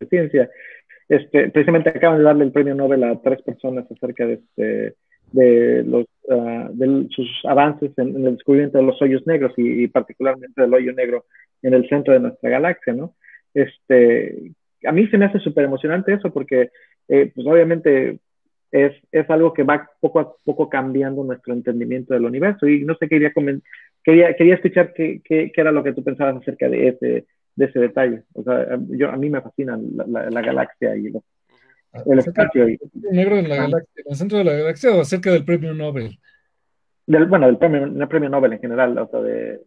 ciencia. 0.09 0.51
Este, 1.09 1.51
precisamente 1.51 1.90
acaban 1.90 2.19
de 2.19 2.24
darle 2.24 2.44
el 2.44 2.53
premio 2.53 2.74
Nobel 2.74 3.05
a 3.05 3.20
tres 3.23 3.40
personas 3.43 3.90
acerca 3.90 4.27
de, 4.27 4.35
este, 4.35 4.94
de, 5.32 5.85
los, 5.85 6.07
ah, 6.31 6.69
de 6.73 7.07
sus 7.11 7.28
avances 7.44 7.93
en, 7.97 8.09
en 8.16 8.27
el 8.27 8.35
descubrimiento 8.35 8.78
de 8.78 8.85
los 8.85 9.01
hoyos 9.01 9.27
negros 9.27 9.53
y, 9.57 9.85
y 9.85 9.89
particularmente 9.89 10.61
del 10.61 10.74
hoyo 10.74 10.93
negro 10.93 11.24
en 11.62 11.74
el 11.74 11.89
centro 11.89 12.12
de 12.12 12.20
nuestra 12.20 12.51
galaxia, 12.51 12.93
¿no? 12.93 13.15
Este, 13.55 14.53
a 14.85 14.93
mí 14.93 15.07
se 15.07 15.16
me 15.16 15.24
hace 15.24 15.39
súper 15.39 15.65
emocionante 15.65 16.12
eso 16.12 16.31
porque, 16.32 16.70
eh, 17.09 17.32
pues 17.35 17.47
obviamente 17.47 18.19
es, 18.71 18.93
es 19.13 19.29
algo 19.31 19.53
que 19.55 19.63
va 19.63 19.89
poco 20.01 20.21
a 20.21 20.35
poco 20.45 20.69
cambiando 20.69 21.23
nuestro 21.25 21.53
entendimiento 21.55 22.15
del 22.15 22.25
universo. 22.25 22.67
Y 22.69 22.85
no 22.85 22.95
sé, 22.97 23.09
quería, 23.09 23.33
quería, 24.05 24.35
quería 24.35 24.55
escuchar 24.55 24.93
qué, 24.95 25.21
qué, 25.25 25.51
qué 25.55 25.61
era 25.61 25.73
lo 25.73 25.83
que 25.85 25.93
tú 25.93 26.03
pensabas 26.05 26.37
acerca 26.37 26.69
de 26.69 26.89
ese, 26.89 27.27
de 27.55 27.65
ese 27.65 27.79
detalle. 27.81 28.23
O 28.35 28.43
sea, 28.43 28.79
yo, 28.89 29.11
a 29.11 29.17
mí 29.17 29.31
me 29.31 29.41
fascina 29.41 29.79
la, 29.97 30.07
la- 30.07 30.31
la 30.31 30.41
galaxia 30.43 30.97
y 30.97 31.07
el 31.07 32.19
espacio. 32.19 32.69
Y, 32.69 32.79
negro 33.11 33.37
en 33.39 33.49
la 33.49 33.57
galaxia, 33.57 34.03
el 34.05 34.17
centro 34.17 34.39
de 34.39 34.45
la 34.45 34.53
galaxia 34.53 34.95
o 34.95 35.01
acerca 35.01 35.31
del 35.33 35.45
premio 35.45 35.73
Nobel. 35.73 36.19
del, 37.07 37.27
bueno, 37.27 37.47
del 37.47 37.57
premio, 37.59 37.89
del 37.89 38.09
premio 38.09 38.29
Nobel 38.29 38.53
en 38.55 38.61
general. 38.61 38.99
O 38.99 39.09
sea, 39.09 39.21
de, 39.21 39.61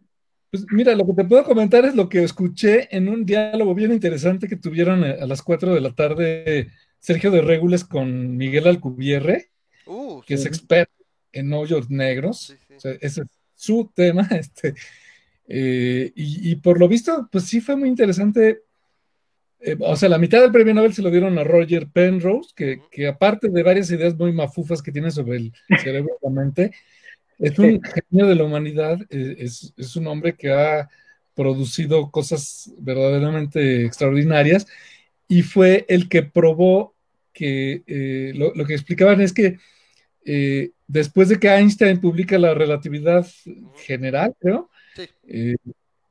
Pues 0.50 0.64
mira, 0.72 0.94
lo 0.94 1.06
que 1.06 1.14
te 1.14 1.24
puedo 1.24 1.42
comentar 1.44 1.84
es 1.84 1.94
lo 1.96 2.08
que 2.08 2.22
escuché 2.22 2.94
en 2.96 3.08
un 3.08 3.24
diálogo 3.24 3.74
bien 3.74 3.92
interesante 3.92 4.46
que 4.46 4.56
tuvieron 4.56 5.02
a 5.04 5.10
a 5.22 5.26
las 5.26 5.42
4 5.42 5.74
de 5.74 5.80
la 5.80 5.90
tarde 5.92 6.68
Sergio 7.00 7.30
de 7.30 7.40
Régules 7.40 7.84
con 7.84 8.36
Miguel 8.36 8.66
Alcubierre, 8.68 9.48
Uh, 9.86 10.22
que 10.22 10.34
es 10.34 10.46
experto 10.46 10.92
en 11.32 11.52
hoyos 11.52 11.90
negros. 11.90 12.38
sí, 12.46 12.54
sí. 12.68 12.74
O 12.74 12.80
sea, 12.80 12.92
ese 13.00 13.22
es 13.22 13.28
su 13.56 13.90
tema. 13.92 14.28
Este, 14.30 14.74
eh, 15.48 16.12
y, 16.14 16.52
y 16.52 16.56
por 16.56 16.78
lo 16.78 16.86
visto, 16.86 17.28
pues 17.32 17.44
sí 17.44 17.60
fue 17.60 17.74
muy 17.74 17.88
interesante. 17.88 18.62
Eh, 19.58 19.76
o 19.80 19.96
sea, 19.96 20.08
la 20.08 20.18
mitad 20.18 20.40
del 20.40 20.52
premio 20.52 20.72
Nobel 20.72 20.94
se 20.94 21.02
lo 21.02 21.10
dieron 21.10 21.36
a 21.38 21.44
Roger 21.44 21.88
Penrose, 21.88 22.50
que, 22.54 22.80
que 22.90 23.08
aparte 23.08 23.48
de 23.48 23.62
varias 23.64 23.90
ideas 23.90 24.16
muy 24.16 24.32
mafufas 24.32 24.80
que 24.80 24.92
tiene 24.92 25.10
sobre 25.10 25.38
el 25.38 25.52
cerebro 25.82 26.16
y 26.20 26.24
la 26.24 26.30
mente, 26.30 26.70
es 27.38 27.58
un 27.58 27.80
genio 28.10 28.26
de 28.26 28.34
la 28.36 28.44
humanidad, 28.44 28.98
eh, 29.10 29.36
es, 29.38 29.74
es 29.76 29.96
un 29.96 30.06
hombre 30.06 30.36
que 30.36 30.52
ha 30.52 30.88
producido 31.34 32.10
cosas 32.10 32.72
verdaderamente 32.78 33.84
extraordinarias 33.84 34.66
y 35.30 35.40
fue 35.42 35.86
el 35.88 36.08
que 36.10 36.22
probó 36.22 36.94
que 37.32 37.82
eh, 37.86 38.32
lo, 38.34 38.52
lo 38.54 38.66
que 38.66 38.74
explicaban 38.74 39.20
es 39.22 39.32
que 39.32 39.56
eh, 40.26 40.72
después 40.86 41.28
de 41.30 41.38
que 41.38 41.48
Einstein 41.48 42.00
publica 42.00 42.36
la 42.38 42.52
relatividad 42.52 43.26
general, 43.86 44.34
creo, 44.38 44.68
Sí. 44.96 45.02
eh, 45.28 45.56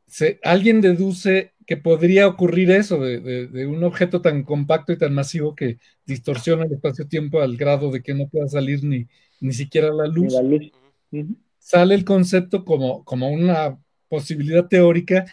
se- 0.08 0.40
alguien 0.42 0.82
deduce 0.82 1.52
que 1.68 1.78
podría 1.78 2.28
ocurrir 2.28 2.72
eso 2.72 3.00
de, 3.00 3.20
de- 3.20 3.48
de 3.48 3.68
un 3.68 3.84
objeto 3.84 4.22
tan 4.22 4.42
compacto 4.44 4.92
y 4.94 4.98
tan 4.98 5.14
masivo 5.14 5.54
que 5.54 5.78
distorsiona 6.06 6.64
el 6.66 6.74
espacio-tiempo 6.74 7.42
al 7.42 7.58
grado 7.58 7.92
de 7.92 8.02
que 8.02 8.14
no 8.16 8.28
pueda 8.28 8.48
salir 8.48 8.84
ni, 8.84 9.06
ni 9.42 9.54
siquiera 9.54 9.92
la 9.94 10.08
luz. 10.08 10.34
la. 10.34 11.22
Sale 11.60 11.94
el 11.94 12.06
concepto 12.06 12.64
como, 12.66 13.04
como 13.04 13.30
una 13.30 13.78
posibilidad 14.08 14.66
teórica. 14.68 15.26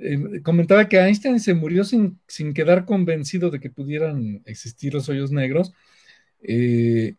Eh, 0.00 0.42
comentaba 0.42 0.88
que 0.88 0.98
Einstein 0.98 1.40
se 1.40 1.54
murió 1.54 1.84
sin, 1.84 2.20
sin 2.26 2.52
quedar 2.52 2.84
convencido 2.84 3.50
de 3.50 3.60
que 3.60 3.70
pudieran 3.70 4.42
existir 4.44 4.94
los 4.94 5.08
hoyos 5.08 5.32
negros, 5.32 5.72
eh, 6.42 7.14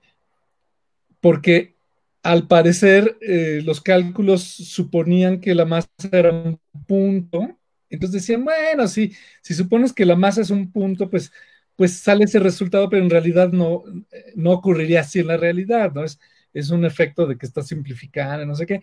porque 1.20 1.76
al 2.24 2.48
parecer 2.48 3.18
eh, 3.22 3.62
los 3.64 3.82
cálculos 3.82 4.44
suponían 4.44 5.40
que 5.40 5.56
la 5.56 5.66
masa 5.66 5.88
era 6.12 6.32
un 6.32 6.60
punto, 6.86 7.58
entonces 7.90 8.22
decían, 8.22 8.44
bueno, 8.44 8.88
si, 8.88 9.14
si 9.42 9.54
supones 9.54 9.94
que 9.94 10.06
la 10.06 10.16
masa 10.16 10.42
es 10.42 10.50
un 10.50 10.72
punto, 10.72 11.10
pues, 11.10 11.32
pues 11.76 11.94
sale 11.94 12.26
ese 12.26 12.40
resultado, 12.40 12.90
pero 12.90 13.04
en 13.04 13.10
realidad 13.10 13.52
no, 13.52 13.84
no 14.36 14.52
ocurriría 14.52 15.02
así 15.02 15.20
en 15.20 15.28
la 15.28 15.38
realidad, 15.38 15.94
¿no? 15.94 16.04
Es, 16.04 16.20
es 16.54 16.70
un 16.70 16.86
efecto 16.86 17.26
de 17.26 17.38
que 17.38 17.46
está 17.46 17.62
simplificando, 17.62 18.46
no 18.46 18.56
sé 18.56 18.66
qué. 18.66 18.82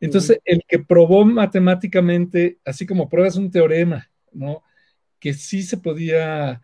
Entonces, 0.00 0.38
el 0.44 0.62
que 0.68 0.78
probó 0.78 1.24
matemáticamente, 1.24 2.58
así 2.64 2.86
como 2.86 3.08
pruebas 3.08 3.36
un 3.36 3.50
teorema, 3.50 4.10
¿no? 4.32 4.62
Que 5.18 5.32
sí 5.32 5.62
se 5.62 5.78
podía, 5.78 6.60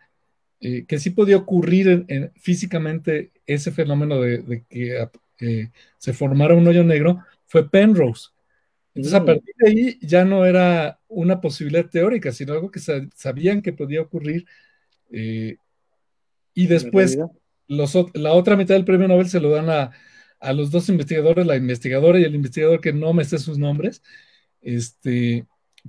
eh, 0.61 0.85
que 0.87 0.99
sí 0.99 1.11
podía 1.11 1.39
ocurrir 1.39 1.89
en- 1.89 2.05
en- 2.09 2.33
físicamente 2.37 3.33
ese 3.47 3.73
fenómeno 3.73 4.21
de, 4.21 4.39
de 4.39 4.65
que 4.69 5.09
eh, 5.41 5.71
se 5.99 6.13
formara 6.13 6.55
un 6.55 6.67
hoyo 6.69 6.85
negro, 6.85 7.21
fue 7.47 7.69
Penrose. 7.69 8.29
Entonces, 8.95 9.15
a 9.15 9.23
Mm. 9.23 9.27
partir 9.27 9.55
de 9.59 9.69
ahí 9.69 9.99
ya 10.03 10.25
no 10.25 10.45
era 10.45 11.01
una 11.09 11.41
posibilidad 11.41 11.89
teórica, 11.89 12.31
sino 12.33 12.53
algo 12.53 12.71
que 12.71 12.79
sa- 12.81 13.09
sabían 13.15 13.63
que 13.63 13.73
podía 13.73 14.03
ocurrir. 14.03 14.47
eh, 15.11 15.57
y 16.55 16.67
después, 16.67 17.19
los 17.69 17.95
la 18.15 18.33
otra 18.33 18.57
mitad 18.57 18.75
del 18.75 18.85
premio 18.85 19.09
Nobel 19.09 19.29
se 19.29 19.41
lo 19.41 19.51
dan 19.51 19.71
a, 19.71 19.91
a 20.43 20.53
los 20.55 20.71
dos 20.73 20.89
investigadores, 20.91 21.47
la 21.47 21.57
investigadora 21.57 22.19
y 22.21 22.25
el 22.25 22.35
investigador 22.35 22.81
que 22.83 22.93
no 22.93 23.13
me 23.15 23.25
sé 23.25 23.39
sus 23.39 23.59
nombres, 23.59 24.03
este, 24.63 25.47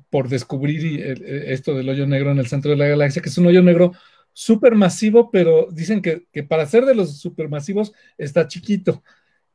por 0.09 0.29
descubrir 0.29 0.85
el- 1.01 1.23
el- 1.25 1.43
esto 1.51 1.75
del 1.75 1.89
hoyo 1.89 2.07
negro 2.07 2.31
en 2.31 2.39
el 2.39 2.47
centro 2.47 2.71
de 2.71 2.77
la 2.77 2.87
galaxia, 2.87 3.21
que 3.21 3.29
es 3.29 3.37
un 3.37 3.47
hoyo 3.47 3.61
negro 3.63 3.93
supermasivo, 4.33 5.29
pero 5.31 5.67
dicen 5.71 6.01
que, 6.01 6.25
que 6.31 6.43
para 6.43 6.65
ser 6.65 6.85
de 6.85 6.95
los 6.95 7.19
supermasivos 7.19 7.93
está 8.17 8.47
chiquito, 8.47 9.03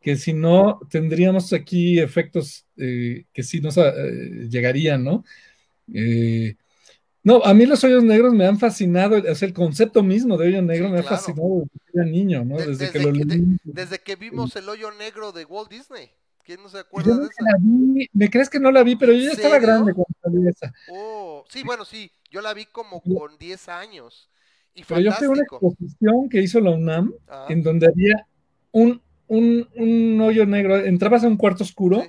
que 0.00 0.16
si 0.16 0.32
no 0.32 0.80
tendríamos 0.90 1.52
aquí 1.52 1.98
efectos 1.98 2.66
eh, 2.76 3.24
que 3.32 3.42
sí 3.42 3.60
nos 3.60 3.76
eh, 3.78 4.48
llegarían, 4.50 5.04
¿no? 5.04 5.24
Eh, 5.94 6.56
no, 7.28 7.44
a 7.44 7.52
mí 7.54 7.66
los 7.66 7.84
hoyos 7.84 8.02
negros 8.04 8.32
me 8.32 8.46
han 8.46 8.58
fascinado, 8.58 9.16
o 9.18 9.34
sea, 9.34 9.46
el 9.48 9.54
concepto 9.54 10.02
mismo 10.02 10.36
de 10.38 10.48
hoyo 10.48 10.62
negro 10.62 10.86
Sí, 10.86 10.92
me 10.92 10.98
ha 11.00 11.02
fascinado 11.02 11.48
desde 11.60 11.68
que 11.84 11.98
era 11.98 12.04
niño, 12.06 12.44
¿no? 12.44 12.56
De- 12.56 12.66
Desde, 12.68 12.86
desde 12.86 12.92
que 12.98 13.04
lo 13.06 13.12
que- 13.12 13.18
de- 13.24 13.36
leí. 13.36 13.56
Desde 13.64 13.98
que 13.98 14.16
vimos 14.16 14.56
el 14.56 14.68
hoyo 14.68 14.90
negro 14.92 15.32
de 15.32 15.44
Walt 15.44 15.70
Disney. 15.70 16.10
¿Quién 16.44 16.62
no 16.62 16.70
se 16.70 16.78
Yo 16.78 16.80
acuerda 16.80 17.10
de 17.14 17.20
nunca 17.20 17.34
esa? 17.38 17.44
la 17.44 17.56
vi, 17.60 18.08
¿me 18.14 18.30
crees 18.30 18.48
que 18.48 18.58
no 18.58 18.72
la 18.72 18.82
vi? 18.82 18.96
Pero 18.96 19.12
yo 19.12 19.18
ya 19.18 19.30
¿En 19.32 19.36
estaba 19.36 19.58
grande 19.58 19.92
cuando 19.92 20.14
salió 20.22 20.48
esa. 20.48 20.72
Oh, 20.90 21.44
sí, 21.50 21.62
bueno, 21.62 21.84
sí. 21.84 22.10
Yo 22.30 22.40
la 22.40 22.54
vi 22.54 22.64
como 22.64 23.02
Yo- 23.04 23.18
con 23.18 23.36
10 23.38 23.68
años. 23.68 24.30
Y 24.74 24.82
Pero 24.84 25.00
yo 25.00 25.12
fui 25.12 25.26
a 25.26 25.30
una 25.30 25.42
exposición 25.42 26.28
que 26.30 26.40
hizo 26.40 26.60
la 26.60 26.70
UNAM, 26.70 27.12
Ah, 27.28 27.46
en 27.50 27.62
donde 27.62 27.86
había 27.88 28.26
un, 28.72 29.02
un, 29.26 29.68
un 29.74 30.20
hoyo 30.22 30.46
negro. 30.46 30.76
Entrabas 30.78 31.22
a 31.24 31.26
un 31.28 31.36
cuarto 31.36 31.64
oscuro 31.64 32.00
Sí. 32.02 32.08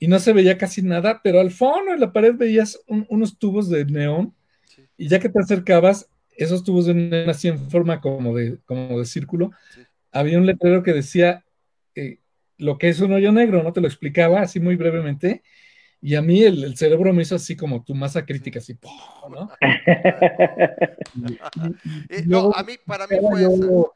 Y 0.00 0.08
no 0.08 0.18
se 0.18 0.32
veía 0.32 0.58
casi 0.58 0.82
nada, 0.82 1.20
pero 1.22 1.38
al 1.40 1.52
fondo 1.52 1.92
en 1.94 2.00
la 2.00 2.12
pared 2.12 2.34
veías 2.34 2.80
un- 2.88 3.06
unos 3.08 3.38
tubos 3.38 3.68
de 3.70 3.84
neón 3.84 4.34
sí, 4.64 4.82
y 4.96 5.06
ya 5.08 5.20
que 5.20 5.28
te 5.28 5.38
acercabas, 5.38 6.08
esos 6.36 6.64
tubos 6.64 6.86
de 6.86 6.94
neón 6.94 7.30
así 7.30 7.46
en 7.48 7.58
forma 7.70 8.00
como 8.00 8.34
de, 8.34 8.58
como 8.64 8.98
de 8.98 9.04
círculo, 9.04 9.52
sí. 9.74 9.82
había 10.10 10.38
un 10.38 10.46
letrero 10.46 10.82
que 10.82 10.92
decía 10.94 11.44
eh, 11.94 12.18
lo 12.58 12.78
que 12.78 12.88
es 12.88 13.00
un 13.00 13.12
hoyo 13.12 13.30
negro, 13.30 13.62
¿no? 13.62 13.72
Te 13.72 13.80
lo 13.80 13.86
explicaba 13.86 14.40
así 14.40 14.58
muy 14.58 14.74
brevemente. 14.76 15.42
Y 16.02 16.14
a 16.14 16.22
mí 16.22 16.42
el, 16.42 16.64
el 16.64 16.76
cerebro 16.78 17.12
me 17.12 17.22
hizo 17.22 17.34
así 17.36 17.54
como 17.56 17.84
tu 17.84 17.94
masa 17.94 18.24
crítica, 18.24 18.58
así, 18.58 18.72
¡pum! 18.74 18.90
¿no? 19.30 19.50
Y- 21.28 21.32
y- 21.32 21.38
Eh, 22.08 22.22
y 22.24 22.28
no, 22.28 22.28
luego 22.40 22.56
a 22.56 22.62
mí, 22.62 22.72
para 22.86 23.06
mí 23.06 23.16
fue 23.20 23.42
esa. 23.42 23.50
yo, 23.66 23.92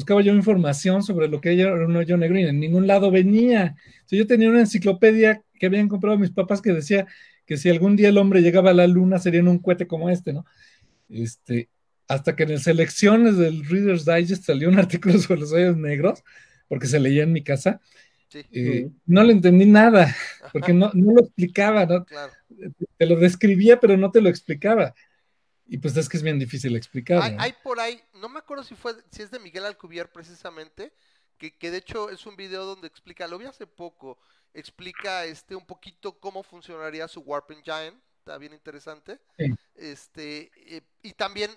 buscaba 0.00 0.22
yo 0.22 0.34
información 0.34 1.02
sobre 1.02 1.28
lo 1.28 1.42
que 1.42 1.52
era 1.52 1.74
un 1.74 1.94
hoyo 1.94 2.16
negro 2.16 2.38
y 2.38 2.44
en 2.44 2.58
ningún 2.58 2.86
lado 2.86 3.10
venía. 3.10 3.76
O 4.06 4.08
sea, 4.08 4.18
yo 4.18 4.26
tenía 4.26 4.48
una 4.48 4.60
enciclopedia 4.60 5.42
que 5.58 5.66
habían 5.66 5.88
comprado 5.88 6.16
mis 6.16 6.30
papás 6.30 6.62
que 6.62 6.72
decía 6.72 7.06
que 7.44 7.58
si 7.58 7.68
algún 7.68 7.96
día 7.96 8.08
el 8.08 8.16
hombre 8.16 8.40
llegaba 8.40 8.70
a 8.70 8.74
la 8.74 8.86
luna 8.86 9.18
sería 9.18 9.40
en 9.40 9.48
un 9.48 9.58
cohete 9.58 9.86
como 9.86 10.08
este, 10.08 10.32
¿no? 10.32 10.46
Este, 11.10 11.68
hasta 12.08 12.34
que 12.34 12.44
en 12.44 12.52
el 12.52 12.60
selecciones 12.60 13.36
del 13.36 13.62
Reader's 13.66 14.06
Digest 14.06 14.44
salió 14.44 14.70
un 14.70 14.78
artículo 14.78 15.18
sobre 15.18 15.40
los 15.40 15.52
hoyos 15.52 15.76
negros, 15.76 16.24
porque 16.66 16.86
se 16.86 16.98
leía 16.98 17.24
en 17.24 17.32
mi 17.32 17.42
casa, 17.42 17.80
Sí, 18.28 18.44
eh, 18.52 18.88
no 19.06 19.24
le 19.24 19.32
entendí 19.32 19.66
nada, 19.66 20.14
porque 20.52 20.72
no, 20.72 20.92
no 20.94 21.14
lo 21.14 21.22
explicaba, 21.22 21.84
¿no? 21.84 22.04
claro. 22.04 22.32
te 22.96 23.06
lo 23.06 23.16
describía, 23.16 23.80
pero 23.80 23.96
no 23.96 24.12
te 24.12 24.20
lo 24.20 24.28
explicaba. 24.28 24.94
Y 25.70 25.78
pues 25.78 25.96
es 25.96 26.08
que 26.08 26.16
es 26.16 26.22
bien 26.22 26.38
difícil 26.38 26.74
explicar. 26.76 27.22
Hay, 27.22 27.34
¿no? 27.36 27.42
hay 27.42 27.52
por 27.62 27.78
ahí, 27.80 28.02
no 28.14 28.28
me 28.28 28.40
acuerdo 28.40 28.64
si 28.64 28.74
fue, 28.74 28.94
si 29.10 29.22
es 29.22 29.30
de 29.30 29.38
Miguel 29.38 29.64
Alcubierre 29.64 30.10
precisamente, 30.12 30.92
que, 31.38 31.56
que 31.56 31.70
de 31.70 31.78
hecho 31.78 32.10
es 32.10 32.26
un 32.26 32.36
video 32.36 32.64
donde 32.66 32.86
explica, 32.88 33.26
lo 33.28 33.38
vi 33.38 33.46
hace 33.46 33.66
poco, 33.66 34.18
explica 34.52 35.24
este 35.24 35.54
un 35.54 35.64
poquito 35.64 36.18
cómo 36.18 36.42
funcionaría 36.42 37.06
su 37.08 37.20
Warp 37.20 37.50
Engine, 37.52 37.96
está 38.18 38.36
bien 38.36 38.52
interesante. 38.52 39.20
Sí. 39.38 39.46
Este, 39.76 40.50
eh, 40.76 40.82
y 41.02 41.12
también 41.12 41.50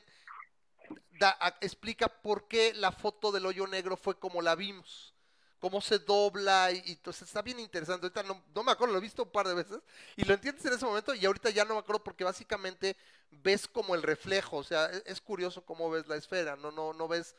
da- 1.19 1.35
a- 1.39 1.57
explica 1.61 2.07
por 2.07 2.47
qué 2.47 2.73
la 2.75 2.91
foto 2.91 3.31
del 3.31 3.45
hoyo 3.45 3.67
negro 3.67 3.97
fue 3.97 4.17
como 4.19 4.41
la 4.41 4.55
vimos, 4.55 5.12
cómo 5.63 5.81
se 5.81 5.99
dobla 5.99 6.71
y, 6.71 6.83
y 6.85 6.91
entonces 6.93 7.23
está 7.29 7.41
bien 7.41 7.59
interesante. 7.59 8.05
Ahorita 8.07 8.23
no, 8.23 8.43
no 8.53 8.63
me 8.63 8.71
acuerdo, 8.73 8.93
lo 8.93 8.99
he 8.99 9.01
visto 9.01 9.23
un 9.23 9.31
par 9.31 9.47
de 9.47 9.53
veces 9.53 9.79
y 10.17 10.25
lo 10.25 10.33
entiendes 10.33 10.65
en 10.65 10.73
ese 10.73 10.85
momento 10.85 11.13
y 11.15 11.25
ahorita 11.25 11.49
ya 11.51 11.63
no 11.65 11.75
me 11.75 11.79
acuerdo 11.79 12.03
porque 12.03 12.25
básicamente 12.25 12.97
ves 13.31 13.67
como 13.67 13.95
el 13.95 14.03
reflejo, 14.03 14.57
o 14.57 14.63
sea, 14.63 14.87
es, 14.87 15.03
es 15.05 15.21
curioso 15.21 15.65
cómo 15.65 15.89
ves 15.89 16.07
la 16.07 16.17
esfera, 16.17 16.57
no, 16.57 16.71
no, 16.71 16.93
no 16.93 17.07
ves, 17.07 17.35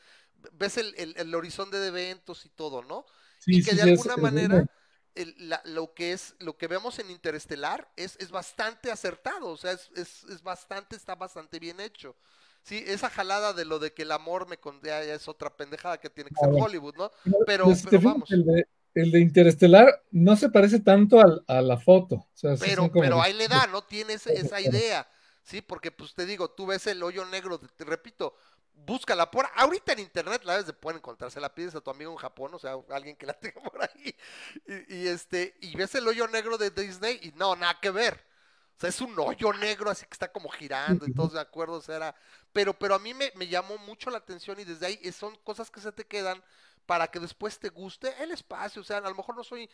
ves 0.53 0.77
el, 0.77 0.93
el- 0.97 1.13
el 1.17 1.35
horizonte 1.35 1.77
de 1.77 1.87
eventos 1.87 2.45
y 2.45 2.49
todo, 2.49 2.83
¿no? 2.83 3.05
Sí, 3.37 3.53
y 3.53 3.61
que 3.61 3.75
sí, 3.75 3.75
de 3.75 3.83
alguna 3.83 4.17
es 4.17 4.17
manera 4.17 4.55
verdad. 4.55 4.67
el- 5.15 5.35
la- 5.49 5.61
lo 5.65 5.93
que 5.93 6.11
es 6.13 6.35
lo 6.39 6.57
que 6.57 6.67
vemos 6.67 6.99
en 6.99 7.09
Interestelar 7.11 7.89
es, 7.95 8.17
es 8.19 8.31
bastante 8.31 8.91
acertado, 8.91 9.47
o 9.49 9.57
sea, 9.57 9.71
es, 9.73 9.89
es, 9.95 10.23
es 10.25 10.41
bastante, 10.43 10.95
está 10.95 11.15
bastante 11.15 11.59
bien 11.59 11.79
hecho. 11.79 12.15
Sí, 12.65 12.83
esa 12.87 13.09
jalada 13.11 13.53
de 13.53 13.63
lo 13.63 13.77
de 13.79 13.93
que 13.93 14.01
el 14.01 14.11
amor 14.11 14.47
me 14.47 14.57
condena 14.57 15.03
ya 15.03 15.13
es 15.13 15.27
otra 15.27 15.55
pendejada 15.55 15.99
que 15.99 16.09
tiene 16.09 16.31
que 16.31 16.39
ser 16.39 16.49
Hollywood, 16.51 16.95
¿no? 16.95 17.11
Pero, 17.45 17.65
Pero, 17.83 18.01
pues, 18.01 18.03
vamos. 18.03 18.31
El 18.31 18.43
de, 18.45 18.65
el 18.95 19.11
de 19.11 19.19
Interestelar 19.19 20.01
no 20.11 20.35
se 20.35 20.49
parece 20.49 20.79
tanto 20.79 21.19
al- 21.21 21.43
a 21.47 21.61
la 21.61 21.77
foto. 21.77 22.15
O 22.15 22.27
sea, 22.33 22.57
sí 22.57 22.65
Pero, 22.65 22.89
pero 22.97 23.21
ahí 23.21 23.33
le 23.33 23.47
da, 23.47 23.67
¿no? 23.67 23.83
Tiene 23.83 24.13
ese- 24.13 24.39
esa 24.39 24.59
idea, 24.61 25.07
¿sí? 25.43 25.61
Porque, 25.61 25.91
pues 25.91 26.13
te 26.13 26.25
digo, 26.25 26.49
tú 26.51 26.65
ves 26.67 26.87
el 26.87 27.03
hoyo 27.03 27.25
negro, 27.25 27.59
te, 27.59 27.67
te 27.67 27.83
repito, 27.85 28.35
búscala 28.73 29.29
por 29.29 29.45
ahorita 29.55 29.93
en 29.93 29.99
internet, 29.99 30.41
la 30.43 30.53
debes 30.53 30.67
de 30.67 30.73
poder 30.73 30.97
encontrar, 30.97 31.31
se 31.31 31.39
la 31.39 31.53
pides 31.53 31.75
a 31.75 31.81
tu 31.81 31.91
amigo 31.91 32.11
en 32.11 32.17
Japón, 32.17 32.53
o 32.53 32.59
sea, 32.59 32.75
alguien 32.89 33.15
que 33.17 33.25
la 33.25 33.33
tenga 33.39 33.61
por 33.61 33.81
ahí, 33.83 34.15
y, 34.67 34.95
y, 35.03 35.07
este, 35.07 35.55
y 35.61 35.75
ves 35.75 35.95
el 35.95 36.07
hoyo 36.07 36.27
negro 36.27 36.57
de 36.57 36.71
Disney 36.71 37.19
y 37.21 37.31
no, 37.37 37.55
nada 37.55 37.79
que 37.81 37.91
ver. 37.91 38.25
O 38.77 38.79
sea, 38.79 38.89
es 38.89 39.01
un 39.01 39.17
hoyo 39.17 39.53
negro 39.53 39.89
así 39.89 40.05
que 40.05 40.13
está 40.13 40.31
como 40.31 40.49
girando 40.49 41.07
y 41.07 41.13
todos 41.13 41.33
de 41.33 41.39
acuerdo, 41.39 41.75
o 41.75 41.81
sea, 41.81 41.95
era... 41.95 42.15
Pero, 42.51 42.73
pero 42.77 42.95
a 42.95 42.99
mí 42.99 43.13
me, 43.13 43.31
me 43.35 43.47
llamó 43.47 43.77
mucho 43.79 44.09
la 44.09 44.17
atención 44.17 44.59
y 44.59 44.63
desde 44.65 44.85
ahí 44.85 45.11
son 45.11 45.35
cosas 45.43 45.71
que 45.71 45.79
se 45.79 45.91
te 45.91 46.05
quedan 46.05 46.43
para 46.85 47.07
que 47.07 47.19
después 47.19 47.59
te 47.59 47.69
guste 47.69 48.13
el 48.21 48.31
espacio. 48.31 48.81
O 48.81 48.85
sea, 48.85 48.97
a 48.97 49.01
lo 49.01 49.15
mejor 49.15 49.35
no 49.35 49.43
soy, 49.43 49.69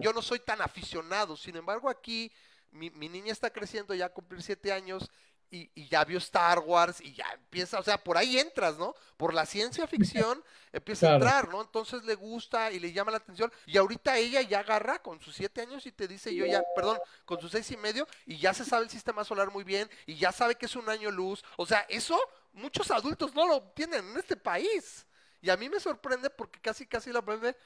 yo 0.00 0.12
no 0.12 0.22
soy 0.22 0.40
tan 0.40 0.60
aficionado. 0.60 1.36
Sin 1.36 1.56
embargo, 1.56 1.88
aquí 1.88 2.32
mi, 2.70 2.90
mi 2.90 3.08
niña 3.08 3.32
está 3.32 3.50
creciendo, 3.50 3.94
ya 3.94 4.06
a 4.06 4.12
cumplir 4.12 4.42
siete 4.42 4.72
años 4.72 5.10
y, 5.50 5.70
y 5.74 5.88
ya 5.88 6.04
vio 6.04 6.18
Star 6.18 6.58
Wars 6.60 7.00
y 7.00 7.12
ya 7.14 7.30
empieza, 7.32 7.78
o 7.78 7.82
sea, 7.82 8.02
por 8.02 8.16
ahí 8.16 8.38
entras, 8.38 8.76
¿no? 8.76 8.94
Por 9.16 9.32
la 9.34 9.46
ciencia 9.46 9.86
ficción 9.86 10.42
empieza 10.72 11.10
a 11.10 11.14
entrar, 11.14 11.48
¿no? 11.48 11.62
Entonces 11.62 12.04
le 12.04 12.14
gusta 12.14 12.72
y 12.72 12.80
le 12.80 12.92
llama 12.92 13.12
la 13.12 13.18
atención. 13.18 13.52
Y 13.66 13.76
ahorita 13.76 14.16
ella 14.18 14.42
ya 14.42 14.60
agarra 14.60 15.00
con 15.00 15.20
sus 15.20 15.34
siete 15.34 15.60
años 15.60 15.86
y 15.86 15.92
te 15.92 16.08
dice, 16.08 16.34
yo 16.34 16.44
ya, 16.46 16.62
perdón, 16.74 16.98
con 17.24 17.40
sus 17.40 17.52
seis 17.52 17.70
y 17.70 17.76
medio 17.76 18.06
y 18.26 18.38
ya 18.38 18.52
se 18.52 18.64
sabe 18.64 18.84
el 18.84 18.90
sistema 18.90 19.24
solar 19.24 19.50
muy 19.50 19.64
bien 19.64 19.88
y 20.06 20.16
ya 20.16 20.32
sabe 20.32 20.56
que 20.56 20.66
es 20.66 20.76
un 20.76 20.88
año 20.88 21.10
luz. 21.10 21.44
O 21.56 21.66
sea, 21.66 21.86
eso 21.88 22.18
muchos 22.52 22.90
adultos 22.90 23.34
no 23.34 23.46
lo 23.46 23.62
tienen 23.70 24.08
en 24.10 24.16
este 24.16 24.36
país. 24.36 25.06
Y 25.40 25.50
a 25.50 25.56
mí 25.56 25.68
me 25.68 25.78
sorprende 25.78 26.30
porque 26.30 26.60
casi, 26.60 26.86
casi 26.86 27.12
lo 27.12 27.18
aprende. 27.20 27.56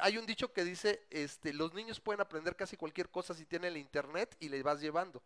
Hay 0.00 0.18
un 0.18 0.26
dicho 0.26 0.52
que 0.52 0.64
dice, 0.64 1.06
este, 1.10 1.52
los 1.52 1.72
niños 1.72 2.00
pueden 2.00 2.20
aprender 2.20 2.56
casi 2.56 2.76
cualquier 2.76 3.10
cosa 3.10 3.32
si 3.34 3.46
tienen 3.46 3.72
el 3.72 3.78
internet 3.78 4.36
y 4.40 4.48
le 4.48 4.62
vas 4.62 4.80
llevando. 4.80 5.22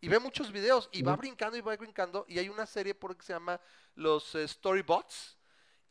Y 0.00 0.08
ve 0.08 0.18
muchos 0.18 0.52
videos 0.52 0.88
y 0.92 1.02
va 1.02 1.16
brincando 1.16 1.56
y 1.56 1.60
va 1.60 1.76
brincando. 1.76 2.24
Y 2.28 2.38
hay 2.38 2.48
una 2.48 2.66
serie 2.66 2.94
por 2.94 3.16
que 3.16 3.24
se 3.24 3.32
llama 3.32 3.60
los 3.94 4.34
eh, 4.34 4.46
Storybots. 4.46 5.36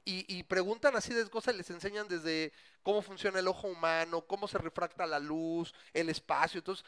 Y, 0.08 0.38
y 0.38 0.44
preguntan 0.44 0.96
así 0.96 1.14
de 1.14 1.28
cosas, 1.30 1.56
les 1.56 1.70
enseñan 1.72 2.08
desde 2.08 2.54
cómo 2.84 3.02
funciona 3.02 3.40
el 3.40 3.48
ojo 3.48 3.68
humano, 3.68 4.22
cómo 4.22 4.48
se 4.48 4.60
refracta 4.60 5.08
la 5.08 5.20
luz, 5.20 5.74
el 5.94 6.10
espacio. 6.10 6.60
Entonces, 6.60 6.86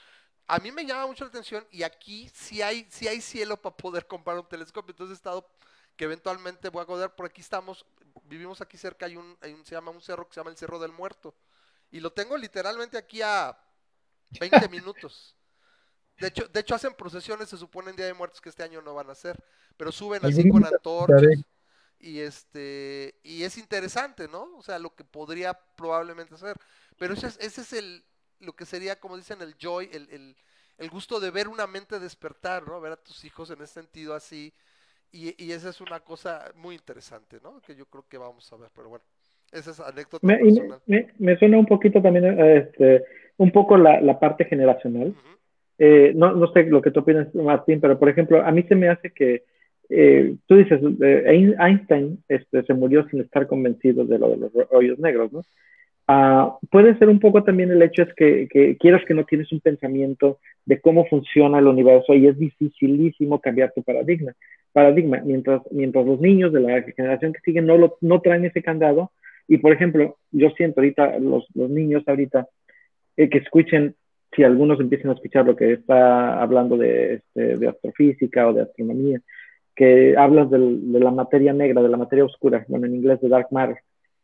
a 0.47 0.59
mí 0.59 0.71
me 0.71 0.85
llama 0.85 1.07
mucho 1.07 1.25
la 1.25 1.29
atención 1.29 1.67
y 1.71 1.83
aquí 1.83 2.29
sí 2.33 2.61
hay, 2.61 2.87
sí 2.89 3.07
hay 3.07 3.19
cielo 3.19 3.61
para 3.61 3.75
poder 3.75 4.07
comprar 4.07 4.37
un 4.37 4.47
telescopio. 4.47 4.91
Entonces 4.91 5.15
he 5.15 5.17
estado 5.17 5.49
que 5.97 6.05
eventualmente 6.05 6.69
voy 6.69 6.83
a 6.83 6.85
poder, 6.85 7.15
por 7.15 7.25
aquí 7.25 7.41
estamos, 7.41 7.85
vivimos 8.23 8.61
aquí 8.61 8.77
cerca, 8.77 9.07
hay 9.07 9.17
un, 9.17 9.37
hay 9.41 9.53
un, 9.53 9.65
se 9.65 9.75
llama 9.75 9.91
un 9.91 10.01
cerro 10.01 10.27
que 10.27 10.35
se 10.35 10.39
llama 10.39 10.51
el 10.51 10.57
Cerro 10.57 10.79
del 10.79 10.91
Muerto. 10.91 11.35
Y 11.91 11.99
lo 11.99 12.13
tengo 12.13 12.37
literalmente 12.37 12.97
aquí 12.97 13.21
a 13.21 13.57
20 14.39 14.69
minutos. 14.69 15.36
De 16.19 16.27
hecho, 16.27 16.47
de 16.47 16.59
hecho 16.59 16.75
hacen 16.75 16.93
procesiones, 16.95 17.49
se 17.49 17.57
supone 17.57 17.91
en 17.91 17.95
Día 17.95 18.05
de 18.07 18.13
Muertos 18.13 18.41
que 18.41 18.49
este 18.49 18.63
año 18.63 18.81
no 18.81 18.93
van 18.95 19.09
a 19.09 19.13
hacer, 19.13 19.37
pero 19.77 19.91
suben 19.91 20.25
así 20.25 20.45
con 20.45 20.65
antorchas 20.65 21.45
y 21.99 22.19
este 22.19 23.19
y 23.23 23.43
es 23.43 23.57
interesante, 23.57 24.27
¿no? 24.27 24.55
O 24.57 24.61
sea, 24.63 24.79
lo 24.79 24.95
que 24.95 25.03
podría 25.03 25.53
probablemente 25.75 26.35
hacer. 26.35 26.57
Pero 26.97 27.13
ese 27.13 27.27
es, 27.27 27.37
ese 27.39 27.61
es 27.61 27.73
el 27.73 28.03
lo 28.39 28.55
que 28.55 28.65
sería, 28.65 28.99
como 28.99 29.17
dicen, 29.17 29.41
el 29.41 29.55
joy, 29.57 29.89
el, 29.91 30.09
el, 30.11 30.35
el 30.77 30.89
gusto 30.89 31.19
de 31.19 31.31
ver 31.31 31.47
una 31.47 31.65
mente 31.67 31.99
despertar, 31.99 32.67
¿no? 32.67 32.79
Ver 32.81 32.93
a 32.93 32.97
tus 33.03 33.25
hijos 33.25 33.49
en 33.51 33.61
ese 33.61 33.73
sentido 33.75 34.13
así. 34.13 34.53
Y, 35.11 35.41
y 35.43 35.51
esa 35.53 35.69
es 35.69 35.81
una 35.81 36.01
cosa 36.01 36.51
muy 36.55 36.75
interesante, 36.75 37.39
¿no? 37.41 37.61
Que 37.61 37.75
yo 37.75 37.85
creo 37.85 38.05
que 38.07 38.17
vamos 38.17 38.51
a 38.53 38.57
ver, 38.57 38.69
pero 38.75 38.89
bueno, 38.89 39.05
esa 39.51 39.71
es 39.71 39.79
anécdota 39.79 40.27
Me, 40.27 40.37
me- 40.37 40.51
me- 40.85 41.13
me 41.19 41.37
suena 41.39 41.57
un 41.57 41.65
poquito 41.65 42.01
también, 42.01 42.25
eh, 42.39 42.57
este, 42.57 43.03
un 43.37 43.51
poco 43.51 43.77
la, 43.77 44.01
la 44.01 44.19
parte 44.19 44.45
generacional. 44.45 45.15
Eh, 45.79 46.13
no, 46.15 46.33
no 46.33 46.51
sé 46.53 46.63
lo 46.63 46.81
que 46.81 46.91
tú 46.91 47.01
opinas, 47.01 47.33
Martín, 47.35 47.79
pero 47.79 47.99
por 47.99 48.09
ejemplo, 48.09 48.43
a 48.43 48.51
mí 48.51 48.63
se 48.63 48.75
me 48.75 48.89
hace 48.89 49.11
que 49.11 49.43
eh, 49.89 50.35
tú 50.47 50.55
dices, 50.57 50.81
eh, 51.01 51.23
Ein- 51.27 51.55
Einstein 51.59 52.23
este, 52.27 52.63
se 52.63 52.73
murió 52.73 53.07
sin 53.09 53.21
estar 53.21 53.47
convencido 53.47 54.03
de 54.05 54.17
lo 54.19 54.29
de 54.31 54.37
los 54.37 54.51
hoyos 54.71 54.99
negros, 54.99 55.31
¿no? 55.31 55.41
Ah, 56.09 56.57
puede 56.71 56.97
ser 56.97 57.09
un 57.09 57.19
poco 57.19 57.43
también 57.43 57.69
el 57.69 57.81
hecho 57.81 58.03
es 58.03 58.13
que, 58.15 58.47
que 58.49 58.77
quieras 58.77 59.03
que 59.05 59.13
no 59.13 59.25
tienes 59.25 59.51
un 59.51 59.59
pensamiento 59.59 60.39
de 60.65 60.79
cómo 60.79 61.05
funciona 61.05 61.59
el 61.59 61.67
universo 61.67 62.13
y 62.13 62.27
es 62.27 62.37
dificilísimo 62.39 63.41
cambiar 63.41 63.73
tu 63.73 63.83
paradigma. 63.83 64.31
Paradigma, 64.71 65.21
mientras, 65.25 65.61
mientras 65.71 66.05
los 66.05 66.21
niños 66.21 66.53
de 66.53 66.61
la 66.61 66.81
generación 66.83 67.33
que 67.33 67.41
sigue 67.43 67.61
no, 67.61 67.77
lo, 67.77 67.97
no 68.01 68.21
traen 68.21 68.45
ese 68.45 68.61
candado, 68.63 69.11
y 69.49 69.57
por 69.57 69.73
ejemplo, 69.73 70.17
yo 70.31 70.49
siento 70.51 70.79
ahorita, 70.79 71.19
los, 71.19 71.45
los 71.53 71.69
niños 71.69 72.03
ahorita, 72.07 72.47
eh, 73.17 73.29
que 73.29 73.39
escuchen, 73.39 73.95
si 74.35 74.43
algunos 74.43 74.79
empiezan 74.79 75.11
a 75.11 75.13
escuchar 75.13 75.45
lo 75.45 75.55
que 75.55 75.73
está 75.73 76.41
hablando 76.41 76.77
de, 76.77 77.15
este, 77.15 77.57
de 77.57 77.67
astrofísica 77.67 78.47
o 78.47 78.53
de 78.53 78.61
astronomía, 78.63 79.21
que 79.75 80.15
hablas 80.17 80.49
del, 80.49 80.91
de 80.91 80.99
la 80.99 81.11
materia 81.11 81.53
negra, 81.53 81.81
de 81.81 81.89
la 81.89 81.97
materia 81.97 82.25
oscura, 82.25 82.65
bueno, 82.67 82.87
en 82.87 82.95
inglés 82.95 83.21
de 83.21 83.29
dark 83.29 83.47
matter. 83.51 83.77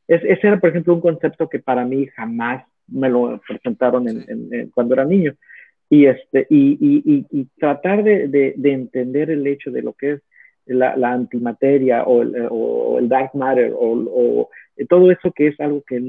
Es, 0.08 0.22
ese 0.24 0.48
era, 0.48 0.60
por 0.60 0.70
ejemplo, 0.70 0.94
un 0.94 1.02
concepto 1.02 1.48
que 1.48 1.60
para 1.60 1.86
mí 1.86 2.08
jamás 2.08 2.66
me 2.88 3.10
lo 3.10 3.40
presentaron 3.48 4.08
en, 4.08 4.22
Sí. 4.22 4.26
en, 4.28 4.54
en, 4.54 4.70
cuando 4.70 4.96
era 4.96 5.06
niño. 5.06 5.36
Y, 5.90 6.06
este, 6.06 6.48
y, 6.50 6.78
y, 6.82 7.04
y, 7.06 7.26
y 7.30 7.46
tratar 7.60 8.04
de, 8.04 8.28
de, 8.28 8.54
de, 8.58 8.72
entender 8.72 9.30
el 9.30 9.46
hecho 9.46 9.70
de 9.70 9.84
lo 9.84 9.94
que 9.94 10.14
es 10.14 10.22
la, 10.66 10.96
la 10.98 11.12
antimateria 11.12 12.04
o 12.04 12.24
el, 12.24 12.48
o 12.50 12.98
el, 13.00 13.08
dark 13.08 13.36
matter 13.36 13.74
o, 13.74 13.92
o, 13.92 14.50
todo 14.90 15.12
eso 15.12 15.32
que 15.32 15.48
es 15.48 15.60
algo 15.60 15.84
que 15.86 16.02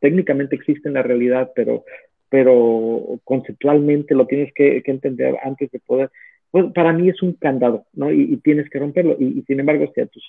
técnicamente 0.00 0.56
existe 0.56 0.88
en 0.88 0.94
la 0.94 1.02
realidad, 1.02 1.52
pero, 1.54 1.84
pero 2.28 3.20
conceptualmente 3.24 4.14
lo 4.14 4.26
tienes 4.26 4.52
que, 4.54 4.82
que 4.82 4.90
entender 4.90 5.36
antes 5.42 5.70
de 5.70 5.78
poder. 5.80 6.10
Pues 6.50 6.72
para 6.72 6.92
mí 6.92 7.08
es 7.08 7.22
un 7.22 7.34
candado, 7.34 7.86
¿no? 7.92 8.12
Y, 8.12 8.22
y 8.22 8.36
tienes 8.38 8.68
que 8.70 8.78
romperlo. 8.78 9.16
Y, 9.18 9.38
y, 9.38 9.42
sin 9.42 9.60
embargo, 9.60 9.90
si 9.94 10.00
a 10.00 10.06
tu 10.06 10.20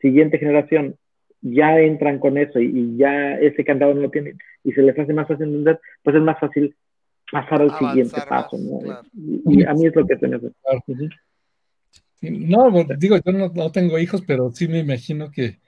siguiente 0.00 0.38
generación 0.38 0.96
ya 1.42 1.78
entran 1.80 2.18
con 2.18 2.36
eso 2.38 2.60
y, 2.60 2.66
y, 2.66 2.96
ya 2.96 3.38
ese 3.38 3.64
candado 3.64 3.94
no 3.94 4.02
lo 4.02 4.10
tienen 4.10 4.38
y 4.64 4.72
se 4.72 4.82
les 4.82 4.98
hace 4.98 5.12
más 5.12 5.26
fácil 5.28 5.46
entender, 5.46 5.80
pues 6.02 6.16
es 6.16 6.22
más 6.22 6.38
fácil 6.38 6.74
pasar 7.30 7.62
al 7.62 7.70
Avanzar 7.70 7.88
siguiente 7.88 8.16
más, 8.16 8.26
paso, 8.26 8.58
¿no? 8.58 8.78
claro. 8.80 9.02
Y, 9.14 9.60
y, 9.60 9.64
a 9.64 9.72
mí 9.74 9.86
es 9.86 9.96
lo 9.96 10.06
que 10.06 10.16
se 10.16 10.28
me 10.28 10.36
hace. 10.36 10.50
Claro. 10.62 10.82
Uh 10.86 10.94
-huh. 10.94 11.10
sí, 12.20 12.30
no, 12.30 12.84
digo, 12.98 13.16
yo 13.24 13.32
no, 13.32 13.48
no, 13.54 13.72
tengo 13.72 13.98
hijos, 13.98 14.22
pero 14.26 14.50
sí 14.50 14.68
me 14.68 14.80
imagino 14.80 15.30
que, 15.30 15.58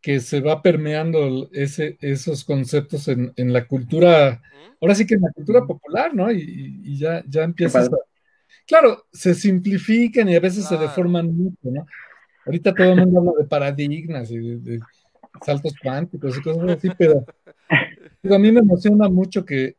que 0.00 0.20
se 0.20 0.40
va 0.40 0.62
permeando 0.62 1.48
ese, 1.52 1.98
esos 2.00 2.44
conceptos 2.44 3.08
en, 3.08 3.32
en, 3.36 3.52
la 3.52 3.66
cultura, 3.66 4.42
ahora 4.80 4.94
sí 4.94 5.06
que 5.06 5.14
en 5.14 5.22
la 5.22 5.32
cultura 5.32 5.66
popular, 5.66 6.14
¿no? 6.14 6.30
Y, 6.32 6.80
y 6.84 6.98
ya, 6.98 7.22
ya 7.28 7.44
empiezas 7.44 7.88
a... 7.88 7.96
Claro, 8.66 9.06
se 9.12 9.34
simplifican 9.34 10.28
y 10.28 10.36
a 10.36 10.40
veces 10.40 10.66
claro. 10.66 10.82
se 10.82 10.88
deforman 10.88 11.36
mucho, 11.36 11.58
¿no? 11.70 11.86
Ahorita 12.46 12.74
todo 12.74 12.92
el 12.92 13.00
mundo 13.00 13.20
habla 13.20 13.32
de 13.38 13.48
paradigmas 13.48 14.30
y 14.30 14.38
de, 14.38 14.56
de 14.58 14.80
saltos 15.44 15.74
cuánticos 15.82 16.36
y 16.36 16.42
cosas 16.42 16.70
así, 16.70 16.88
pero 16.96 17.24
digo, 18.22 18.34
a 18.34 18.38
mí 18.38 18.50
me 18.50 18.60
emociona 18.60 19.08
mucho 19.08 19.44
que, 19.44 19.76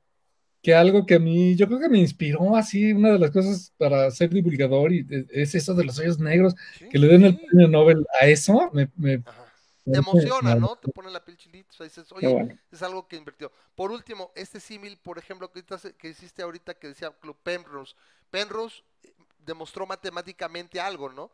que 0.62 0.76
algo 0.76 1.06
que 1.06 1.16
a 1.16 1.20
mí, 1.20 1.56
yo 1.56 1.68
creo 1.68 1.80
que 1.80 1.90
me 1.90 2.00
inspiró 2.00 2.56
así, 2.56 2.94
una 2.94 3.12
de 3.12 3.20
las 3.20 3.32
cosas 3.32 3.74
para 3.78 4.10
ser 4.12 4.30
divulgador 4.30 4.94
y 4.94 5.06
es 5.32 5.56
eso 5.56 5.74
de 5.74 5.86
los 5.86 5.98
hoyos 6.00 6.20
negros, 6.20 6.56
sí, 6.78 6.86
que 6.90 7.00
le 7.00 7.08
den 7.08 7.26
el 7.26 7.40
premio 7.40 7.68
Nobel 7.68 8.06
a 8.22 8.28
eso, 8.28 8.70
me, 8.74 8.90
me 8.96 9.24
te 9.84 9.98
emociona, 9.98 10.56
¿no? 10.56 10.76
Te 10.76 10.92
pone 10.92 11.10
la 11.10 11.24
piel 11.24 11.38
chilita, 11.38 11.70
o 11.72 11.74
sea, 11.74 11.84
dices, 11.86 12.12
oye, 12.12 12.28
bueno. 12.28 12.58
es 12.72 12.82
algo 12.82 13.08
que 13.08 13.16
invirtió. 13.16 13.52
Por 13.76 13.92
último, 13.92 14.32
este 14.36 14.60
símil, 14.60 14.98
por 14.98 15.18
ejemplo, 15.18 15.52
que, 15.52 15.64
que 15.98 16.10
hiciste 16.10 16.42
ahorita 16.42 16.76
que 16.76 16.88
decía 16.88 17.12
Club 17.20 17.38
Penrose. 17.42 17.96
Penrose, 18.30 18.84
demostró 19.40 19.86
matemáticamente 19.86 20.80
algo, 20.80 21.10
¿no? 21.10 21.32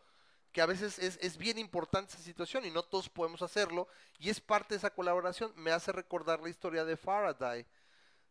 Que 0.51 0.61
a 0.61 0.65
veces 0.65 0.97
es, 0.99 1.19
es 1.21 1.37
bien 1.37 1.57
importante 1.57 2.13
esa 2.13 2.23
situación 2.23 2.65
y 2.65 2.71
no 2.71 2.83
todos 2.83 3.09
podemos 3.09 3.41
hacerlo. 3.41 3.87
Y 4.19 4.29
es 4.29 4.39
parte 4.39 4.73
de 4.73 4.77
esa 4.77 4.89
colaboración. 4.89 5.51
Me 5.55 5.71
hace 5.71 5.91
recordar 5.91 6.41
la 6.41 6.49
historia 6.49 6.85
de 6.85 6.95
Faraday. 6.97 7.65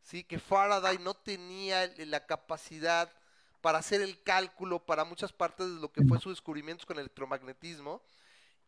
¿sí? 0.07 0.25
Que 0.25 0.39
Faraday 0.39 0.99
no 0.99 1.15
tenía 1.15 1.93
la 1.99 2.25
capacidad 2.25 3.13
para 3.61 3.79
hacer 3.79 4.01
el 4.01 4.23
cálculo 4.23 4.79
para 4.79 5.05
muchas 5.05 5.33
partes 5.33 5.67
de 5.67 5.81
lo 5.81 5.91
que 5.91 6.05
fue 6.05 6.21
su 6.21 6.31
descubrimiento 6.31 6.87
con 6.87 6.97
el 6.97 7.01
electromagnetismo. 7.01 8.01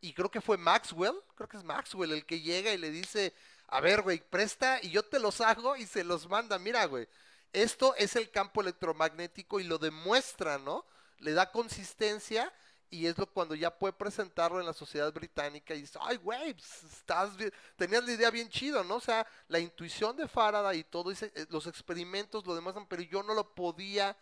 Y 0.00 0.12
creo 0.12 0.30
que 0.30 0.40
fue 0.40 0.56
Maxwell, 0.56 1.14
creo 1.34 1.48
que 1.48 1.56
es 1.56 1.64
Maxwell 1.64 2.12
el 2.12 2.24
que 2.26 2.40
llega 2.40 2.72
y 2.72 2.78
le 2.78 2.90
dice, 2.90 3.34
a 3.66 3.80
ver, 3.80 4.02
güey, 4.02 4.20
presta 4.20 4.78
y 4.82 4.90
yo 4.90 5.02
te 5.02 5.18
los 5.18 5.40
hago 5.40 5.76
y 5.76 5.86
se 5.86 6.04
los 6.04 6.28
manda. 6.28 6.58
Mira, 6.58 6.84
güey, 6.86 7.08
esto 7.52 7.94
es 7.96 8.14
el 8.16 8.30
campo 8.30 8.60
electromagnético 8.60 9.58
y 9.60 9.64
lo 9.64 9.78
demuestra, 9.78 10.58
¿no? 10.58 10.84
Le 11.18 11.32
da 11.32 11.50
consistencia 11.50 12.52
y 12.90 13.06
es 13.06 13.18
lo 13.18 13.26
cuando 13.26 13.54
ya 13.54 13.76
puede 13.76 13.92
presentarlo 13.92 14.60
en 14.60 14.66
la 14.66 14.72
sociedad 14.72 15.12
británica 15.12 15.74
y 15.74 15.82
dice, 15.82 15.98
ay, 16.00 16.16
güey, 16.16 16.54
pues, 16.54 16.84
estás 16.84 17.36
bien- 17.36 17.52
tenías 17.76 18.04
la 18.04 18.12
idea 18.12 18.30
bien 18.30 18.48
chido, 18.48 18.82
¿no? 18.84 18.96
O 18.96 19.00
sea, 19.00 19.26
la 19.48 19.58
intuición 19.58 20.16
de 20.16 20.28
Faraday 20.28 20.78
y 20.78 20.84
todo, 20.84 21.10
ese- 21.10 21.32
eh, 21.34 21.46
los 21.50 21.66
experimentos 21.66 22.46
lo 22.46 22.54
demuestran, 22.54 22.86
pero 22.86 23.02
yo 23.02 23.22
no 23.22 23.34
lo 23.34 23.54
podía 23.54 24.16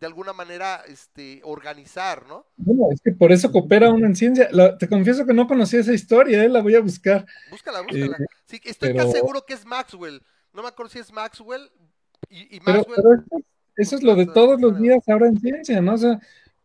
de 0.00 0.06
alguna 0.06 0.32
manera 0.32 0.82
este, 0.86 1.40
organizar, 1.44 2.26
¿no? 2.26 2.46
Bueno, 2.56 2.88
es 2.92 3.00
que 3.00 3.12
por 3.12 3.32
eso 3.32 3.50
coopera 3.50 3.90
uno 3.90 4.06
en 4.06 4.16
ciencia. 4.16 4.48
La- 4.52 4.76
te 4.78 4.88
confieso 4.88 5.24
que 5.26 5.34
no 5.34 5.46
conocía 5.46 5.80
esa 5.80 5.92
historia, 5.92 6.42
¿eh? 6.44 6.48
la 6.48 6.62
voy 6.62 6.74
a 6.74 6.80
buscar. 6.80 7.26
Búscala, 7.50 7.80
búscala. 7.82 8.16
Eh, 8.18 8.26
sí, 8.46 8.60
estoy 8.64 8.90
pero- 8.92 9.04
casi 9.04 9.12
seguro 9.18 9.44
que 9.44 9.54
es 9.54 9.64
Maxwell. 9.64 10.22
No 10.52 10.62
me 10.62 10.68
acuerdo 10.68 10.90
si 10.92 10.98
es 10.98 11.12
Maxwell. 11.12 11.70
Y, 12.28 12.56
y 12.56 12.60
Pero, 12.60 12.78
Maxwell, 12.78 12.96
pero 12.96 13.14
eso, 13.14 13.46
eso 13.76 13.96
es 13.96 14.02
lo 14.02 14.14
de 14.16 14.26
todos 14.26 14.60
los 14.60 14.78
días 14.78 15.06
ahora 15.08 15.28
en 15.28 15.38
ciencia, 15.38 15.80
¿no? 15.80 15.94
O 15.94 15.98
sea, 15.98 16.18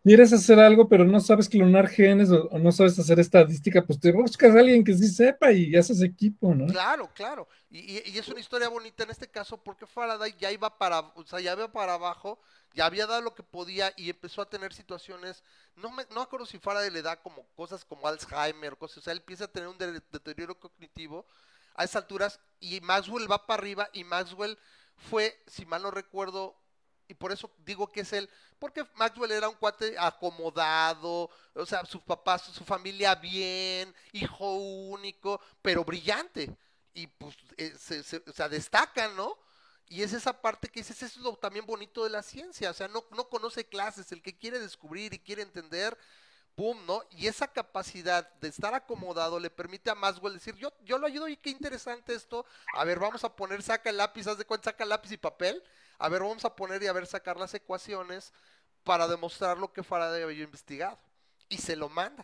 quieres 0.03 0.33
hacer 0.33 0.59
algo, 0.59 0.87
pero 0.89 1.03
no 1.05 1.19
sabes 1.19 1.47
clonar 1.49 1.87
genes 1.87 2.31
o, 2.31 2.45
o 2.47 2.57
no 2.57 2.71
sabes 2.71 2.97
hacer 2.97 3.19
estadística, 3.19 3.83
pues 3.85 3.99
te 3.99 4.11
buscas 4.11 4.55
a 4.55 4.59
alguien 4.59 4.83
que 4.83 4.95
sí 4.95 5.07
sepa 5.07 5.51
y 5.51 5.75
haces 5.75 6.01
equipo, 6.01 6.55
¿no? 6.55 6.65
Claro, 6.67 7.09
claro. 7.13 7.47
Y, 7.69 7.79
y- 7.79 8.01
y 8.07 8.17
es 8.17 8.27
una 8.29 8.39
historia 8.39 8.69
bonita 8.69 9.03
en 9.03 9.11
este 9.11 9.27
caso 9.29 9.61
porque 9.61 9.85
Faraday 9.85 10.33
ya 10.39 10.51
iba 10.51 10.75
para, 10.77 10.99
o 11.01 11.23
sea, 11.25 11.39
ya 11.39 11.53
iba 11.53 11.71
para 11.71 11.93
abajo, 11.93 12.39
ya 12.73 12.85
había 12.85 13.07
dado 13.07 13.21
lo 13.21 13.35
que 13.35 13.43
podía 13.43 13.93
y 13.97 14.09
empezó 14.09 14.41
a 14.41 14.49
tener 14.49 14.73
situaciones, 14.73 15.43
no 15.75 15.91
me, 15.91 16.05
no 16.11 16.21
acuerdo 16.21 16.45
si 16.45 16.59
Faraday 16.59 16.89
le 16.91 17.01
da 17.01 17.21
como 17.21 17.45
cosas 17.55 17.85
como 17.85 18.07
Alzheimer, 18.07 18.77
cosas, 18.77 18.99
o 18.99 19.01
sea, 19.01 19.13
él 19.13 19.19
empieza 19.19 19.45
a 19.45 19.47
tener 19.47 19.67
un 19.69 19.77
de- 19.77 20.01
deterioro 20.11 20.59
cognitivo 20.59 21.25
a 21.75 21.83
esas 21.83 21.97
alturas 22.03 22.39
y 22.59 22.79
Maxwell 22.81 23.29
va 23.31 23.45
para 23.45 23.61
arriba 23.61 23.89
y 23.93 24.03
Maxwell 24.03 24.57
fue, 25.09 25.41
si 25.47 25.65
mal 25.65 25.81
no 25.81 25.91
recuerdo, 25.91 26.55
y 27.07 27.13
por 27.13 27.31
eso 27.31 27.51
digo 27.65 27.91
que 27.91 28.01
es 28.01 28.13
él, 28.13 28.29
porque 28.59 28.85
Maxwell 28.95 29.31
era 29.31 29.49
un 29.49 29.55
cuate 29.55 29.95
acomodado, 29.99 31.29
o 31.53 31.65
sea, 31.65 31.85
sus 31.85 32.01
papás, 32.03 32.43
su 32.43 32.63
familia 32.63 33.15
bien, 33.15 33.93
hijo 34.13 34.53
único, 34.55 35.41
pero 35.61 35.83
brillante. 35.83 36.55
Y 36.93 37.07
pues 37.07 37.35
eh, 37.57 37.73
se, 37.77 38.03
se- 38.03 38.23
o 38.27 38.31
sea, 38.33 38.47
destacan, 38.49 39.15
¿no? 39.15 39.37
Y 39.91 40.03
es 40.03 40.13
esa 40.13 40.41
parte 40.41 40.69
que 40.69 40.79
dices, 40.79 41.03
eso 41.03 41.19
es 41.19 41.25
lo 41.25 41.35
también 41.35 41.65
bonito 41.65 42.05
de 42.05 42.09
la 42.09 42.23
ciencia, 42.23 42.71
o 42.71 42.73
sea, 42.73 42.87
no, 42.87 43.03
no 43.11 43.27
conoce 43.27 43.65
clases, 43.65 44.09
el 44.13 44.21
que 44.21 44.37
quiere 44.37 44.57
descubrir 44.57 45.13
y 45.13 45.19
quiere 45.19 45.41
entender, 45.41 45.97
¡pum! 46.55 46.77
¿no? 46.85 47.03
Y 47.09 47.27
esa 47.27 47.45
capacidad 47.45 48.31
de 48.35 48.47
estar 48.47 48.73
acomodado 48.73 49.37
le 49.37 49.49
permite 49.49 49.89
a 49.89 49.95
Maxwell 49.95 50.35
decir, 50.35 50.55
yo, 50.55 50.71
yo 50.85 50.97
lo 50.97 51.07
ayudo 51.07 51.27
y 51.27 51.35
qué 51.35 51.49
interesante 51.49 52.15
esto, 52.15 52.45
a 52.73 52.85
ver, 52.85 52.99
vamos 52.99 53.25
a 53.25 53.35
poner, 53.35 53.61
saca 53.63 53.89
el 53.89 53.97
lápiz, 53.97 54.27
haz 54.27 54.37
de 54.37 54.45
cuenta, 54.45 54.71
saca 54.71 54.85
lápiz 54.85 55.11
y 55.11 55.17
papel, 55.17 55.61
a 55.99 56.07
ver, 56.07 56.21
vamos 56.21 56.45
a 56.45 56.55
poner 56.55 56.81
y 56.81 56.87
a 56.87 56.93
ver, 56.93 57.05
sacar 57.05 57.35
las 57.35 57.53
ecuaciones 57.53 58.31
para 58.85 59.09
demostrar 59.09 59.57
lo 59.57 59.73
que 59.73 59.83
Faraday 59.83 60.23
había 60.23 60.45
investigado. 60.45 60.97
Y 61.49 61.57
se 61.57 61.75
lo 61.75 61.89
manda. 61.89 62.23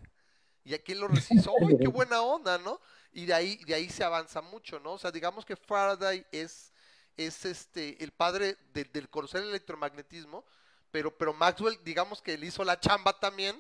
Y 0.64 0.74
aquí 0.74 0.96
lo 0.96 1.10
recibe, 1.10 1.42
¡ay, 1.68 1.78
qué 1.78 1.90
buena 1.90 2.22
onda, 2.22 2.58
¿no? 2.60 2.80
Y 3.12 3.26
de 3.26 3.34
ahí, 3.34 3.58
de 3.66 3.74
ahí 3.74 3.90
se 3.90 4.06
avanza 4.06 4.40
mucho, 4.42 4.80
¿no? 4.80 4.94
O 4.94 4.98
sea, 4.98 5.12
digamos 5.12 5.44
que 5.46 5.58
Faraday 5.58 6.26
es, 6.32 6.72
es 7.18 7.46
este, 7.46 8.02
el 8.04 8.12
padre 8.12 8.56
de- 8.74 8.86
del 8.86 9.10
conocer 9.10 9.42
el 9.44 9.50
electromagnetismo, 9.50 10.46
pero, 10.92 11.16
pero 11.18 11.34
Maxwell, 11.34 11.78
digamos 11.84 12.22
que 12.22 12.38
le 12.38 12.46
hizo 12.48 12.64
la 12.64 12.80
chamba 12.80 13.20
también, 13.20 13.56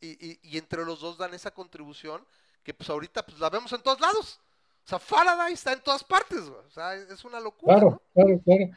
y, 0.00 0.08
y- 0.26 0.38
y 0.42 0.58
entre 0.58 0.84
los 0.84 1.00
dos 1.00 1.16
dan 1.18 1.32
esa 1.34 1.50
contribución, 1.52 2.24
que 2.62 2.74
pues 2.74 2.90
ahorita 2.90 3.24
pues 3.24 3.38
la 3.38 3.48
vemos 3.50 3.72
en 3.72 3.82
todos 3.82 4.00
lados. 4.00 4.40
O 4.84 4.88
sea, 4.88 4.98
Faraday 4.98 5.52
está 5.52 5.72
en 5.72 5.80
todas 5.80 6.04
partes, 6.04 6.40
güey. 6.48 6.60
O 6.66 6.70
sea, 6.70 6.94
es, 6.94 7.24
una 7.24 7.40
locura, 7.40 7.74
Claro, 7.74 7.90
¿no? 7.90 8.02
claro, 8.14 8.40
claro. 8.44 8.70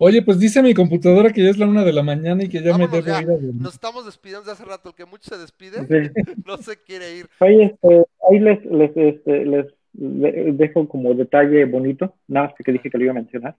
Oye, 0.00 0.22
pues 0.22 0.38
dice 0.38 0.62
mi 0.62 0.74
computadora 0.74 1.32
que 1.32 1.42
ya 1.42 1.50
es 1.50 1.58
la 1.58 1.66
una 1.66 1.84
de 1.84 1.92
la 1.92 2.02
mañana 2.04 2.44
y 2.44 2.48
que 2.48 2.62
ya 2.62 2.70
Vámonos 2.70 2.90
me 2.92 2.96
debo 3.02 3.06
ya. 3.08 3.22
ir 3.22 3.30
a. 3.30 3.52
Nos 3.54 3.74
estamos 3.74 4.04
despidiendo 4.06 4.44
de 4.46 4.52
hace 4.52 4.64
rato. 4.64 4.90
El 4.90 4.94
que 4.94 5.04
mucho 5.06 5.28
se 5.30 5.38
despide, 5.38 5.80
Sí. 5.86 6.12
no 6.46 6.56
se 6.58 6.80
quiere 6.82 7.16
ir. 7.16 7.28
Oye, 7.40 7.64
este, 7.64 8.04
ahí 8.30 8.38
les, 8.38 8.64
les, 8.66 8.96
este, 8.96 9.44
les, 9.44 9.66
dejo 9.98 10.88
como 10.88 11.14
detalle 11.14 11.64
bonito, 11.64 12.14
nada 12.28 12.46
más 12.48 12.54
que 12.56 12.72
dije 12.72 12.90
que 12.90 12.98
lo 12.98 13.04
iba 13.04 13.10
a 13.12 13.14
mencionar, 13.22 13.56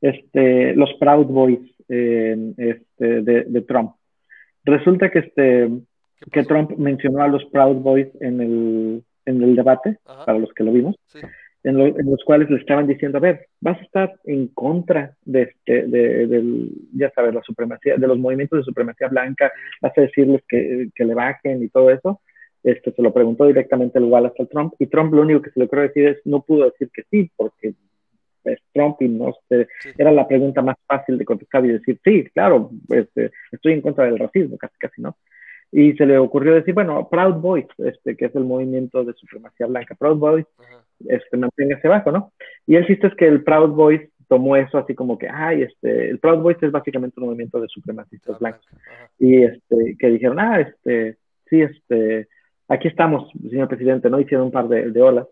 este, 0.00 0.74
los 0.74 0.92
Proud 0.94 1.26
Boys 1.26 1.60
eh, 1.88 2.52
este, 2.56 3.22
de, 3.22 3.44
de 3.44 3.60
Trump. 3.62 3.92
Resulta 4.64 5.10
que, 5.10 5.20
este, 5.20 5.68
¿Qué 6.20 6.30
que? 6.30 6.44
Trump 6.44 6.72
mencionó 6.76 7.22
a 7.22 7.28
los 7.28 7.44
Proud 7.46 7.76
Boys 7.76 8.08
en 8.20 8.40
el, 8.40 9.02
en 9.26 9.42
el 9.42 9.56
debate, 9.56 9.98
Ajá, 10.06 10.24
para 10.26 10.38
los 10.38 10.52
que 10.52 10.64
lo 10.64 10.72
vimos, 10.72 10.96
sí. 11.06 11.18
en, 11.64 11.76
lo- 11.76 11.98
en 11.98 12.10
los 12.10 12.22
cuales 12.24 12.48
le 12.50 12.56
estaban 12.58 12.86
diciendo, 12.86 13.18
a 13.18 13.22
ver, 13.22 13.46
vas 13.60 13.78
a 13.78 13.82
estar 13.82 14.12
en 14.24 14.48
contra 14.48 15.14
de, 15.24 15.42
este, 15.42 15.82
de, 15.88 16.26
del, 16.26 16.70
ya 16.94 17.10
sabes, 17.10 17.34
la 17.34 17.42
supremacía, 17.42 17.96
de 17.96 18.06
los 18.06 18.18
movimientos 18.18 18.58
de 18.58 18.64
supremacía 18.64 19.08
blanca, 19.08 19.50
vas 19.82 19.96
a 19.96 20.02
decirles 20.02 20.42
que, 20.48 20.88
que 20.94 21.04
le 21.04 21.14
bajen 21.14 21.62
y 21.62 21.68
todo 21.68 21.90
eso. 21.90 22.20
Este, 22.62 22.92
se 22.92 23.02
lo 23.02 23.12
preguntó 23.12 23.46
directamente 23.46 23.98
el 23.98 24.04
Wallace 24.04 24.36
al 24.42 24.48
Trump, 24.48 24.74
y 24.78 24.86
Trump 24.86 25.12
lo 25.14 25.22
único 25.22 25.42
que 25.42 25.50
se 25.50 25.58
le 25.60 25.66
ocurrió 25.66 25.84
decir 25.84 26.08
es, 26.08 26.18
no 26.26 26.42
pudo 26.42 26.64
decir 26.66 26.90
que 26.92 27.02
sí, 27.10 27.30
porque 27.36 27.74
es 28.44 28.58
Trump 28.72 28.96
y 29.00 29.08
no 29.08 29.34
se, 29.48 29.66
Sí. 29.80 29.90
era 29.98 30.12
la 30.12 30.26
pregunta 30.26 30.62
más 30.62 30.76
fácil 30.86 31.18
de 31.18 31.24
contestar 31.24 31.64
y 31.64 31.68
decir, 31.72 31.98
sí, 32.04 32.24
claro, 32.34 32.70
este, 32.88 33.30
estoy 33.52 33.72
en 33.74 33.80
contra 33.80 34.04
del 34.06 34.18
racismo, 34.18 34.56
casi, 34.58 34.76
casi, 34.78 35.00
¿no? 35.02 35.16
Y 35.72 35.92
se 35.92 36.04
le 36.04 36.18
ocurrió 36.18 36.54
decir, 36.54 36.74
bueno, 36.74 37.08
Proud 37.08 37.34
Boys, 37.36 37.66
este, 37.78 38.16
que 38.16 38.24
es 38.26 38.34
el 38.34 38.44
movimiento 38.44 39.04
de 39.04 39.12
supremacía 39.14 39.66
blanca, 39.66 39.94
Proud 39.94 40.18
Boys, 40.18 40.46
Ajá. 40.58 40.84
este, 41.06 41.36
manténgase 41.36 41.86
bajo, 41.88 42.10
¿no? 42.10 42.32
Y 42.66 42.76
el 42.76 42.86
chiste 42.86 43.06
es 43.06 43.14
que 43.14 43.26
el 43.26 43.44
Proud 43.44 43.70
Boys 43.70 44.00
tomó 44.28 44.56
eso 44.56 44.78
así 44.78 44.94
como 44.94 45.16
que, 45.18 45.28
ay, 45.28 45.62
este, 45.62 46.10
el 46.10 46.18
Proud 46.18 46.38
Boys 46.40 46.56
es 46.62 46.72
básicamente 46.72 47.20
un 47.20 47.26
movimiento 47.26 47.60
de 47.60 47.68
supremacistas 47.68 48.38
blancos. 48.38 48.66
Ajá. 48.72 49.10
Y 49.18 49.42
este, 49.44 49.96
que 49.98 50.08
dijeron, 50.08 50.40
ah, 50.40 50.60
este, 50.60 51.16
sí, 51.48 51.62
este, 51.62 52.28
aquí 52.70 52.88
estamos, 52.88 53.30
señor 53.50 53.68
presidente, 53.68 54.08
¿no? 54.08 54.20
Hicieron 54.20 54.46
un 54.46 54.52
par 54.52 54.68
de, 54.68 54.90
de 54.90 55.02
olas. 55.02 55.26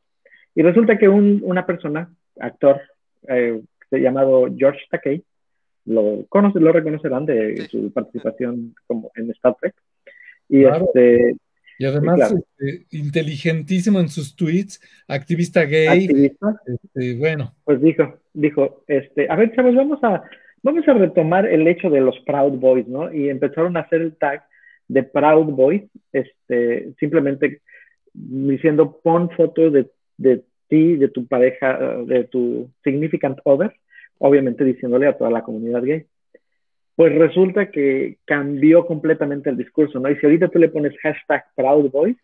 Y 0.54 0.62
resulta 0.62 0.98
que 0.98 1.08
un, 1.08 1.40
una 1.44 1.64
persona, 1.64 2.10
actor, 2.40 2.80
eh, 3.28 3.60
llamado 3.90 4.48
George 4.56 4.80
Takei, 4.90 5.22
lo, 5.86 6.26
conoce, 6.28 6.60
lo 6.60 6.72
reconocerán 6.72 7.24
de 7.24 7.56
Sí. 7.56 7.68
su 7.70 7.92
participación 7.92 8.74
como 8.86 9.10
en 9.14 9.30
Star 9.30 9.56
Trek. 9.60 9.74
Y 10.48 10.62
Claro. 10.64 10.86
este, 10.86 11.36
Y 11.78 11.84
además, 11.84 12.16
claro. 12.16 12.36
este, 12.58 12.86
inteligentísimo 12.96 14.00
en 14.00 14.08
sus 14.08 14.34
tweets, 14.34 14.80
activista 15.06 15.62
gay, 15.64 16.04
activista, 16.04 16.60
este, 16.66 17.16
bueno, 17.16 17.54
pues 17.64 17.80
dijo, 17.80 18.18
dijo, 18.34 18.82
este, 18.88 19.28
a 19.30 19.36
ver, 19.36 19.54
chavos, 19.54 19.74
vamos 19.76 20.00
a, 20.02 20.22
vamos 20.64 20.86
a 20.88 20.94
retomar 20.94 21.46
el 21.46 21.66
hecho 21.68 21.88
de 21.88 22.00
los 22.00 22.18
Proud 22.26 22.58
Boys, 22.58 22.88
¿no? 22.88 23.12
Y 23.14 23.28
empezaron 23.30 23.76
a 23.76 23.80
hacer 23.80 24.00
el 24.02 24.16
tag 24.16 24.42
de 24.88 25.02
Proud 25.02 25.52
Boys, 25.52 25.84
este, 26.12 26.92
simplemente 26.98 27.60
diciendo, 28.12 28.98
pon 29.02 29.30
fotos 29.30 29.72
de, 29.72 29.86
de 30.16 30.42
ti, 30.68 30.96
de 30.96 31.08
tu 31.08 31.26
pareja, 31.26 31.78
de 32.04 32.24
tu 32.24 32.70
significant 32.82 33.38
other, 33.44 33.72
obviamente 34.18 34.64
diciéndole 34.64 35.06
a 35.06 35.16
toda 35.16 35.30
la 35.30 35.42
comunidad 35.42 35.82
gay. 35.82 36.06
Pues 36.96 37.14
resulta 37.14 37.70
que 37.70 38.18
cambió 38.24 38.86
completamente 38.86 39.50
el 39.50 39.56
discurso, 39.56 40.00
¿no? 40.00 40.10
Y 40.10 40.16
si 40.16 40.26
ahorita 40.26 40.48
tú 40.48 40.58
le 40.58 40.68
pones 40.68 40.98
hashtag 40.98 41.44
Proud 41.54 41.90
Boys, 41.90 42.16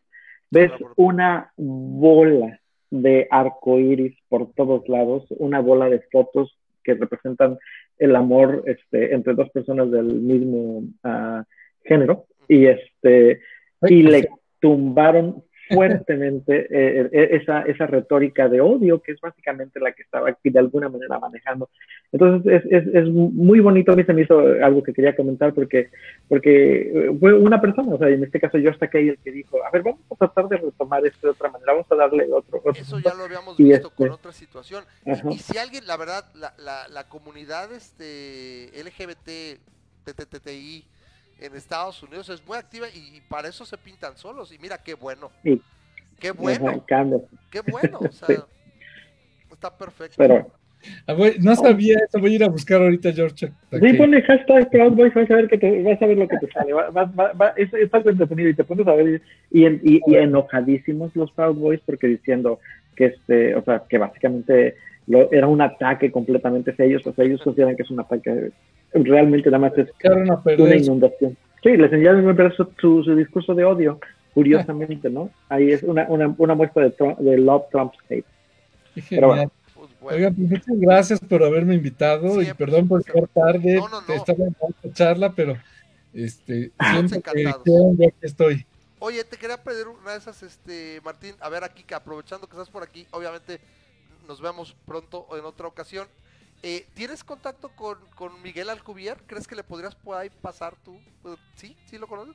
ves 0.50 0.72
una 0.96 1.52
bola 1.56 2.58
de 2.90 3.28
arcoíris 3.30 4.16
por 4.28 4.52
todos 4.54 4.88
lados, 4.88 5.26
una 5.30 5.60
bola 5.60 5.88
de 5.88 6.00
fotos 6.10 6.58
que 6.82 6.94
representan 6.94 7.58
el 7.98 8.16
amor 8.16 8.62
este, 8.66 9.14
entre 9.14 9.34
dos 9.34 9.48
personas 9.50 9.90
del 9.90 10.06
mismo 10.06 10.82
ah, 11.02 11.44
género 11.84 12.26
y 12.48 12.66
este 12.66 13.40
y 13.82 14.02
le 14.02 14.28
tumbaron 14.60 15.42
fuertemente 15.70 16.66
eh, 16.70 17.08
eh, 17.10 17.28
esa, 17.40 17.62
esa 17.62 17.86
retórica 17.86 18.50
de 18.50 18.60
odio 18.60 19.00
que 19.00 19.12
es 19.12 19.20
básicamente 19.20 19.80
la 19.80 19.92
que 19.92 20.02
estaba 20.02 20.28
aquí 20.28 20.50
de 20.50 20.58
alguna 20.58 20.90
manera 20.90 21.18
manejando. 21.18 21.70
Entonces 22.12 22.62
es, 22.70 22.70
es, 22.86 22.94
es 22.94 23.08
muy 23.08 23.60
bonito, 23.60 23.92
a 23.92 23.96
mí 23.96 24.04
se 24.04 24.12
me 24.12 24.22
hizo 24.22 24.38
algo 24.62 24.82
que 24.82 24.92
quería 24.92 25.16
comentar 25.16 25.54
porque, 25.54 25.88
porque 26.28 27.16
fue 27.18 27.32
una 27.32 27.62
persona, 27.62 27.94
o 27.94 27.98
sea, 27.98 28.08
en 28.10 28.22
este 28.22 28.40
caso 28.40 28.58
yo 28.58 28.70
hasta 28.70 28.88
que 28.90 29.08
el 29.08 29.18
que 29.18 29.32
dijo, 29.32 29.64
a 29.64 29.70
ver, 29.70 29.82
vamos 29.82 30.00
a 30.10 30.16
tratar 30.16 30.48
de 30.48 30.58
retomar 30.58 31.04
esto 31.06 31.28
de 31.28 31.30
otra 31.32 31.50
manera, 31.50 31.72
vamos 31.72 31.90
a 31.90 31.94
darle 31.96 32.24
otro... 32.30 32.58
otro 32.58 32.72
Eso 32.72 32.98
ya 33.00 33.14
lo 33.14 33.24
habíamos 33.24 33.58
Y 33.58 33.64
visto 33.64 33.88
este- 33.88 33.96
con 33.96 34.10
otra 34.10 34.32
situación. 34.32 34.84
Y- 35.06 35.10
Ajá. 35.12 35.30
Y, 35.32 35.38
si 35.38 35.56
alguien, 35.56 35.86
la 35.86 35.96
verdad, 35.96 36.24
la, 36.34 36.52
la, 36.58 36.88
la 36.88 37.08
comunidad 37.08 37.72
este, 37.72 38.68
LGBT, 38.76 39.58
TTTI, 40.04 40.84
en 41.40 41.54
Estados 41.56 42.02
Unidos 42.02 42.28
es 42.28 42.46
muy 42.46 42.56
activa 42.56 42.86
y, 42.94 43.16
y 43.16 43.20
para 43.28 43.48
eso 43.48 43.64
se 43.64 43.76
pintan 43.78 44.16
solos. 44.16 44.52
Y 44.52 44.58
mira 44.58 44.78
qué 44.78 44.94
bueno. 44.94 45.30
Sí. 45.42 45.60
Qué 46.20 46.30
bueno, 46.30 46.84
qué 47.50 47.60
bueno. 47.70 47.98
O 48.00 48.12
sea, 48.12 48.26
Sí. 48.28 48.34
está 49.52 49.76
perfecto. 49.76 50.14
Pero 50.18 50.46
Ah, 51.06 51.14
no 51.40 51.56
sabía 51.56 51.96
eso, 52.06 52.18
voy 52.20 52.32
a 52.32 52.34
ir 52.34 52.44
a 52.44 52.48
buscar 52.48 52.82
ahorita, 52.82 53.10
George. 53.10 53.46
sí, 53.70 53.92
ponle 53.94 54.20
hashtag 54.20 54.68
Proud 54.70 54.92
Boys, 54.92 55.14
vas 55.14 55.30
a 55.30 55.36
ver 55.36 55.48
que 55.48 55.56
te, 55.56 55.82
vas 55.82 56.00
a 56.02 56.04
ver 56.06 56.18
lo 56.18 56.28
que 56.28 56.36
te 56.36 56.46
sale. 56.52 56.74
Va, 56.74 56.90
va, 56.90 57.04
va, 57.06 57.32
va- 57.32 57.54
es, 57.56 57.72
es 57.72 57.92
algo 57.94 58.10
entretenido 58.10 58.50
y 58.50 58.54
te 58.54 58.64
pones 58.64 58.86
a 58.86 58.92
ver 58.92 59.22
y, 59.50 59.64
en- 59.64 59.80
y, 59.82 60.02
y 60.06 60.16
enojadísimos 60.16 61.16
los 61.16 61.32
Proud 61.32 61.54
Boys 61.56 61.80
porque 61.86 62.06
diciendo 62.06 62.60
que 62.96 63.06
este, 63.06 63.54
o 63.56 63.64
sea, 63.64 63.82
que 63.88 63.96
básicamente 63.96 64.76
lo, 65.06 65.32
era 65.32 65.46
un 65.46 65.62
ataque 65.62 66.12
completamente 66.12 66.72
hacia 66.72 66.84
ellos, 66.84 67.06
o 67.06 67.14
sea, 67.14 67.24
ellos 67.24 67.40
consideran 67.42 67.76
que 67.76 67.82
es 67.84 67.90
un 67.90 68.00
ataque, 68.00 68.50
realmente 68.94 69.50
nada 69.50 69.58
más 69.58 69.78
es 69.78 69.88
una 70.58 70.76
inundación. 70.76 71.36
Sí, 71.62 71.76
les 71.76 71.92
enseñaron 71.92 72.40
a 72.40 72.54
su, 72.54 73.02
su, 73.02 73.16
discurso 73.16 73.54
de 73.54 73.64
odio, 73.64 73.98
curiosamente, 74.34 75.10
¿no? 75.10 75.30
Ahí 75.48 75.72
es 75.72 75.82
una, 75.82 76.06
una, 76.08 76.34
una 76.38 76.54
muestra 76.54 76.84
de, 76.84 76.90
Trump- 76.90 77.18
de 77.18 77.38
Love 77.38 77.64
Trump's 77.70 77.98
Hate. 78.08 78.24
Qué 78.94 79.02
Pero. 79.10 79.28
Pues 79.28 79.90
bueno. 80.00 80.16
Oigan, 80.16 80.34
pues 80.34 80.50
muchas 80.50 80.80
gracias 80.80 81.20
por 81.20 81.42
haberme 81.42 81.74
invitado 81.74 82.40
y 82.40 82.44
Siempre, 82.44 82.66
perdón 82.66 82.88
por 82.88 83.04
llegar 83.04 83.28
tarde. 83.28 83.76
No, 83.76 83.88
no, 83.88 84.00
no. 84.06 84.14
Estaba 84.14 84.44
en 84.44 84.56
esta 84.68 84.92
charla, 84.92 85.32
pero 85.34 85.56
este, 86.12 86.70
siempre 87.64 88.14
que 88.20 88.26
estoy. 88.26 88.66
Oye, 89.00 89.24
te 89.24 89.36
quería 89.36 89.62
pedir 89.62 89.88
una 89.88 90.12
de 90.12 90.18
esas, 90.18 90.42
este, 90.42 91.00
Martín, 91.04 91.34
a 91.40 91.48
ver 91.48 91.64
aquí, 91.64 91.82
que 91.82 91.94
aprovechando 91.94 92.46
que 92.46 92.52
estás 92.52 92.70
por 92.70 92.82
aquí, 92.82 93.06
obviamente 93.10 93.60
nos 94.26 94.40
vemos 94.40 94.74
pronto 94.86 95.26
o 95.28 95.36
en 95.36 95.44
otra 95.44 95.66
ocasión. 95.66 96.06
Eh, 96.66 96.86
¿Tienes 96.94 97.22
contacto 97.22 97.68
con, 97.76 97.98
con 98.16 98.40
Miguel 98.40 98.70
Alcubier? 98.70 99.22
¿Crees 99.26 99.46
que 99.46 99.54
le 99.54 99.62
podrías 99.62 99.94
por 99.94 100.16
ahí 100.16 100.30
pasar 100.30 100.74
tú? 100.82 100.94
Eh, 101.26 101.36
¿Sí? 101.56 101.76
¿Sí 101.84 101.98
lo 101.98 102.06
conoces? 102.06 102.34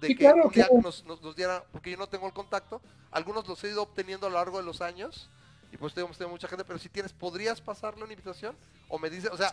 De 0.00 0.06
Sí, 0.08 0.14
que 0.14 0.20
claro, 0.20 0.46
un 0.46 0.50
día 0.50 0.66
claro. 0.68 0.80
nos, 0.80 1.04
nos- 1.04 1.20
nos 1.20 1.36
diera, 1.36 1.62
porque 1.72 1.90
yo 1.90 1.98
no 1.98 2.06
tengo 2.06 2.26
el 2.26 2.32
contacto, 2.32 2.80
algunos 3.10 3.46
los 3.46 3.62
he 3.64 3.68
ido 3.68 3.82
obteniendo 3.82 4.28
a 4.28 4.30
lo 4.30 4.36
largo 4.36 4.56
de 4.56 4.64
los 4.64 4.80
años, 4.80 5.28
y 5.70 5.76
pues 5.76 5.92
tenemos 5.92 6.18
mucha 6.30 6.48
gente, 6.48 6.64
pero 6.64 6.78
si 6.78 6.88
tienes, 6.88 7.12
¿podrías 7.12 7.60
pasarle 7.60 8.02
una 8.02 8.14
invitación? 8.14 8.56
O 8.88 8.98
me 8.98 9.10
dice, 9.10 9.28
o 9.28 9.36
sea, 9.36 9.52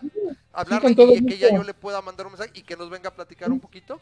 hablarle 0.53 0.95
con 0.95 0.95
todo 0.95 1.13
y 1.13 1.25
que 1.25 1.33
ella 1.33 1.47
gusto. 1.47 1.61
yo 1.61 1.63
le 1.67 1.73
pueda 1.73 2.01
mandar 2.01 2.25
un 2.25 2.31
mensaje 2.31 2.51
y 2.53 2.61
que 2.61 2.77
nos 2.77 2.89
venga 2.89 3.09
a 3.09 3.13
platicar 3.13 3.51
un 3.51 3.59
poquito 3.59 3.99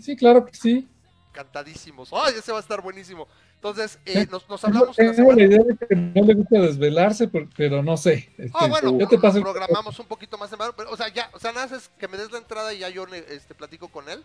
Sí, 0.00 0.14
claro 0.16 0.46
que 0.46 0.54
sí. 0.54 0.88
Cantadísimos. 1.36 2.08
¡Ay, 2.12 2.34
ese 2.38 2.50
va 2.50 2.58
a 2.58 2.60
estar 2.60 2.80
buenísimo! 2.80 3.28
Entonces, 3.56 3.98
eh, 4.06 4.22
Sí. 4.22 4.28
nos, 4.30 4.48
nos 4.48 4.64
hablamos 4.64 4.98
en 4.98 5.06
la 5.08 5.12
Tengo 5.14 5.30
la 5.32 5.36
semana. 5.36 5.54
idea 5.54 5.64
de 5.64 5.76
que 5.86 5.94
no 5.96 6.26
le 6.26 6.34
gusta 6.34 6.58
desvelarse, 6.60 7.28
pero 7.56 7.82
no 7.82 7.96
sé. 7.96 8.28
Este, 8.38 8.50
Ah, 8.54 8.66
bueno, 8.68 8.98
yo 8.98 9.06
te 9.08 9.18
paso 9.18 9.36
el- 9.38 9.42
programamos 9.42 9.98
un 9.98 10.06
poquito 10.06 10.36
más 10.38 10.50
verano, 10.50 10.72
pero, 10.76 10.90
o 10.90 10.96
sea, 10.96 11.08
ya, 11.08 11.30
o 11.32 11.38
sea, 11.38 11.52
nada 11.52 11.66
más 11.66 11.82
es 11.82 11.90
que 11.98 12.08
me 12.08 12.16
des 12.16 12.30
la 12.32 12.38
entrada 12.38 12.72
y 12.74 12.78
ya 12.80 12.88
yo 12.88 13.06
este, 13.06 13.54
platico 13.54 13.88
con 13.88 14.08
él. 14.08 14.24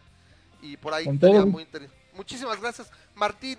Y 0.62 0.78
por 0.78 0.94
ahí 0.94 1.08
estaría 1.08 1.44
muy 1.46 1.64
interesante. 1.64 1.98
Muchísimas 2.14 2.60
gracias, 2.62 2.92
Martín. 3.16 3.58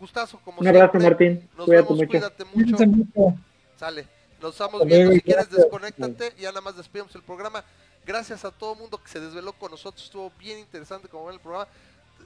Gustazo, 0.00 0.40
como 0.44 0.60
Un 0.60 0.66
abrazo, 0.68 0.98
siempre. 0.98 1.10
Martín. 1.10 1.48
Nos 1.56 1.66
Cuídate 1.66 1.82
vemos, 1.84 1.96
mucho. 1.98 2.08
cuídate 2.08 2.44
mucho. 2.44 2.86
Mucho. 2.86 3.38
Sale. 3.76 4.06
Nos 4.40 4.52
estamos 4.52 4.74
Hasta 4.82 4.84
viendo. 4.86 5.04
luego, 5.04 5.12
Si 5.14 5.20
quieres, 5.20 5.50
desconéctate. 5.50 6.34
Ya 6.40 6.48
nada 6.48 6.60
más 6.60 6.76
despedimos 6.76 7.14
el 7.14 7.22
programa. 7.22 7.62
Gracias 8.04 8.44
a 8.44 8.50
todo 8.50 8.72
el 8.72 8.80
mundo 8.80 8.98
que 9.00 9.08
se 9.08 9.20
desveló 9.20 9.52
con 9.52 9.70
nosotros. 9.70 10.02
Estuvo 10.04 10.32
bien 10.40 10.58
interesante 10.58 11.06
como 11.08 11.26
ven 11.26 11.34
el 11.34 11.40
programa. 11.40 11.68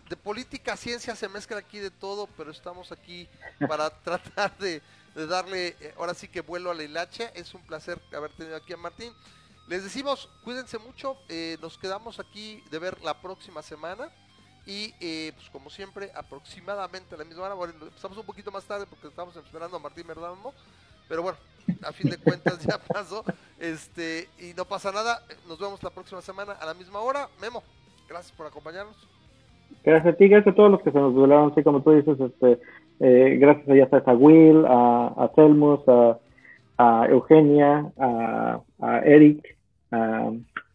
De 0.09 0.17
política, 0.17 0.77
ciencia, 0.77 1.17
se 1.17 1.29
mezcla 1.29 1.59
aquí 1.59 1.81
de 1.81 1.91
todo, 1.91 2.29
pero 2.37 2.53
estamos 2.53 2.93
aquí 2.93 3.29
para 3.67 3.91
tratar 4.05 4.57
de, 4.59 4.81
de 5.17 5.27
darle, 5.27 5.77
eh, 5.81 5.95
ahora 5.99 6.15
sí 6.15 6.29
que 6.29 6.43
vuelo 6.43 6.71
a 6.71 6.75
la 6.75 6.85
hilacha. 6.85 7.25
Es 7.35 7.55
un 7.55 7.63
placer 7.63 8.01
haber 8.17 8.31
tenido 8.33 8.57
aquí 8.57 8.73
a 8.73 8.77
Martín. 8.77 9.13
Les 9.67 9.83
decimos, 9.83 10.29
cuídense 10.45 10.79
mucho. 10.79 11.19
eh, 11.29 11.59
nos 11.61 11.77
quedamos 11.77 12.21
aquí 12.21 12.63
de 12.71 12.79
ver 12.79 13.03
la 13.03 13.21
próxima 13.21 13.63
semana. 13.63 14.09
Y 14.65 14.95
eh, 15.01 15.33
pues 15.35 15.51
como 15.51 15.71
siempre, 15.71 16.13
aproximadamente 16.15 17.15
a 17.15 17.19
la 17.19 17.25
misma 17.25 17.45
hora. 17.45 17.55
Bueno, 17.55 17.75
empezamos 17.81 18.17
un 18.19 18.27
poquito 18.27 18.53
más 18.53 18.65
tarde 18.65 18.87
porque 18.87 19.09
estábamos 19.09 19.35
esperando 19.37 19.77
a 19.77 19.81
Martín 19.81 20.07
Verdamo. 20.07 20.55
Pero 21.09 21.23
bueno, 21.23 21.39
a 21.83 21.93
fin 21.93 22.11
de 22.11 22.19
cuentas 22.19 22.61
ya 22.61 22.79
pasó. 22.85 23.25
Este, 23.59 24.29
y 24.39 24.55
no 24.55 24.65
pasa 24.65 24.93
nada. 24.93 25.25
Nos 25.49 25.59
vemos 25.59 25.83
la 25.83 25.91
próxima 25.91 26.23
semana 26.23 26.53
a 26.53 26.67
la 26.67 26.75
misma 26.75 27.01
hora. 27.01 27.29
Memo, 27.41 27.65
gracias 28.09 28.31
por 28.37 28.47
acompañarnos. 28.47 28.97
Gracias 29.87 30.15
a 30.15 30.17
ti, 30.17 30.29
gracias 30.29 30.53
a 30.53 30.57
todos 30.57 30.71
los 30.73 30.83
que 30.83 30.91
se 30.91 30.99
nos 30.99 31.15
velaron, 31.15 31.53
así 31.53 31.63
como 31.63 31.81
tú 31.83 31.93
dices, 31.93 32.19
este, 32.21 32.59
eh, 33.01 33.37
gracias 33.39 33.69
a, 33.69 33.75
ya 33.77 33.89
sabes, 33.89 34.07
a 34.09 34.13
Will, 34.15 34.65
a, 34.67 35.07
a 35.17 35.33
Selmus, 35.37 35.81
a, 35.89 36.19
a 36.79 37.07
Eugenia, 37.09 37.93
a, 37.99 38.61
a 38.81 38.99
Eric, 39.01 39.57
a 39.93 40.33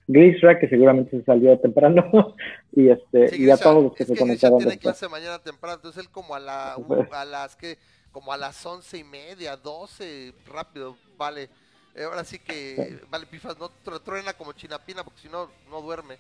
Grisra, 0.07 0.57
que 0.59 0.69
seguramente 0.69 1.11
se 1.17 1.23
salió 1.25 1.59
temprano, 1.59 2.09
y 2.71 2.89
este 2.89 3.29
Sí, 3.29 3.35
y 3.35 3.49
a 3.49 3.57
Grisha, 3.57 3.65
todos 3.65 3.83
los 3.83 3.93
que 3.95 4.05
se 4.05 4.13
que 4.13 4.23
Grisha 4.23 4.49
conectaron 4.49 4.57
tiene 4.59 4.71
después. 4.71 4.97
clase 4.97 5.09
mañana 5.09 5.39
temprano, 5.39 5.75
entonces 5.75 6.03
él 6.03 6.09
como 6.09 6.33
a 6.33 6.39
la 6.39 6.73
a 7.11 7.25
las 7.25 7.55
que 7.57 7.77
como 8.13 8.31
a 8.33 8.37
las 8.37 8.65
once 8.65 8.97
y 8.97 9.03
media, 9.03 9.55
doce, 9.57 10.33
rápido, 10.45 10.95
vale. 11.17 11.49
Eh, 11.95 12.03
ahora 12.05 12.23
sí 12.23 12.39
que 12.39 12.99
vale 13.09 13.25
pifas, 13.25 13.57
no 13.59 13.69
tru- 13.85 14.01
truena 14.01 14.31
como 14.33 14.53
chinapina 14.53 15.03
porque 15.03 15.19
si 15.21 15.27
no 15.29 15.49
no 15.69 15.81
duerme. 15.81 16.17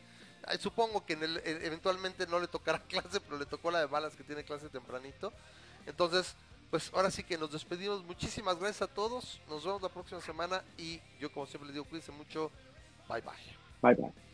Supongo 0.59 1.05
que 1.05 1.13
en 1.13 1.23
el, 1.23 1.37
e- 1.37 1.65
eventualmente 1.65 2.25
no 2.27 2.39
le 2.39 2.47
tocará 2.47 2.79
clase, 2.87 3.19
pero 3.21 3.37
le 3.37 3.45
tocó 3.45 3.71
la 3.71 3.79
de 3.79 3.85
balas 3.85 4.15
que 4.15 4.23
tiene 4.23 4.43
clase 4.43 4.69
tempranito. 4.69 5.31
Entonces, 5.85 6.35
pues 6.69 6.91
ahora 6.93 7.11
sí 7.11 7.23
que 7.23 7.37
nos 7.37 7.51
despedimos. 7.51 8.03
Muchísimas 8.03 8.57
gracias 8.57 8.83
a 8.83 8.93
todos. 8.93 9.39
Nos 9.49 9.63
vemos 9.65 9.81
la 9.81 9.89
próxima 9.89 10.21
semana 10.21 10.63
y 10.77 10.99
yo 11.19 11.31
como 11.31 11.45
siempre 11.45 11.67
les 11.67 11.73
digo, 11.73 11.85
cuídense 11.85 12.11
mucho. 12.11 12.51
Bye 13.09 13.21
bye. 13.21 13.33
Bye 13.81 13.95
bye. 13.95 14.30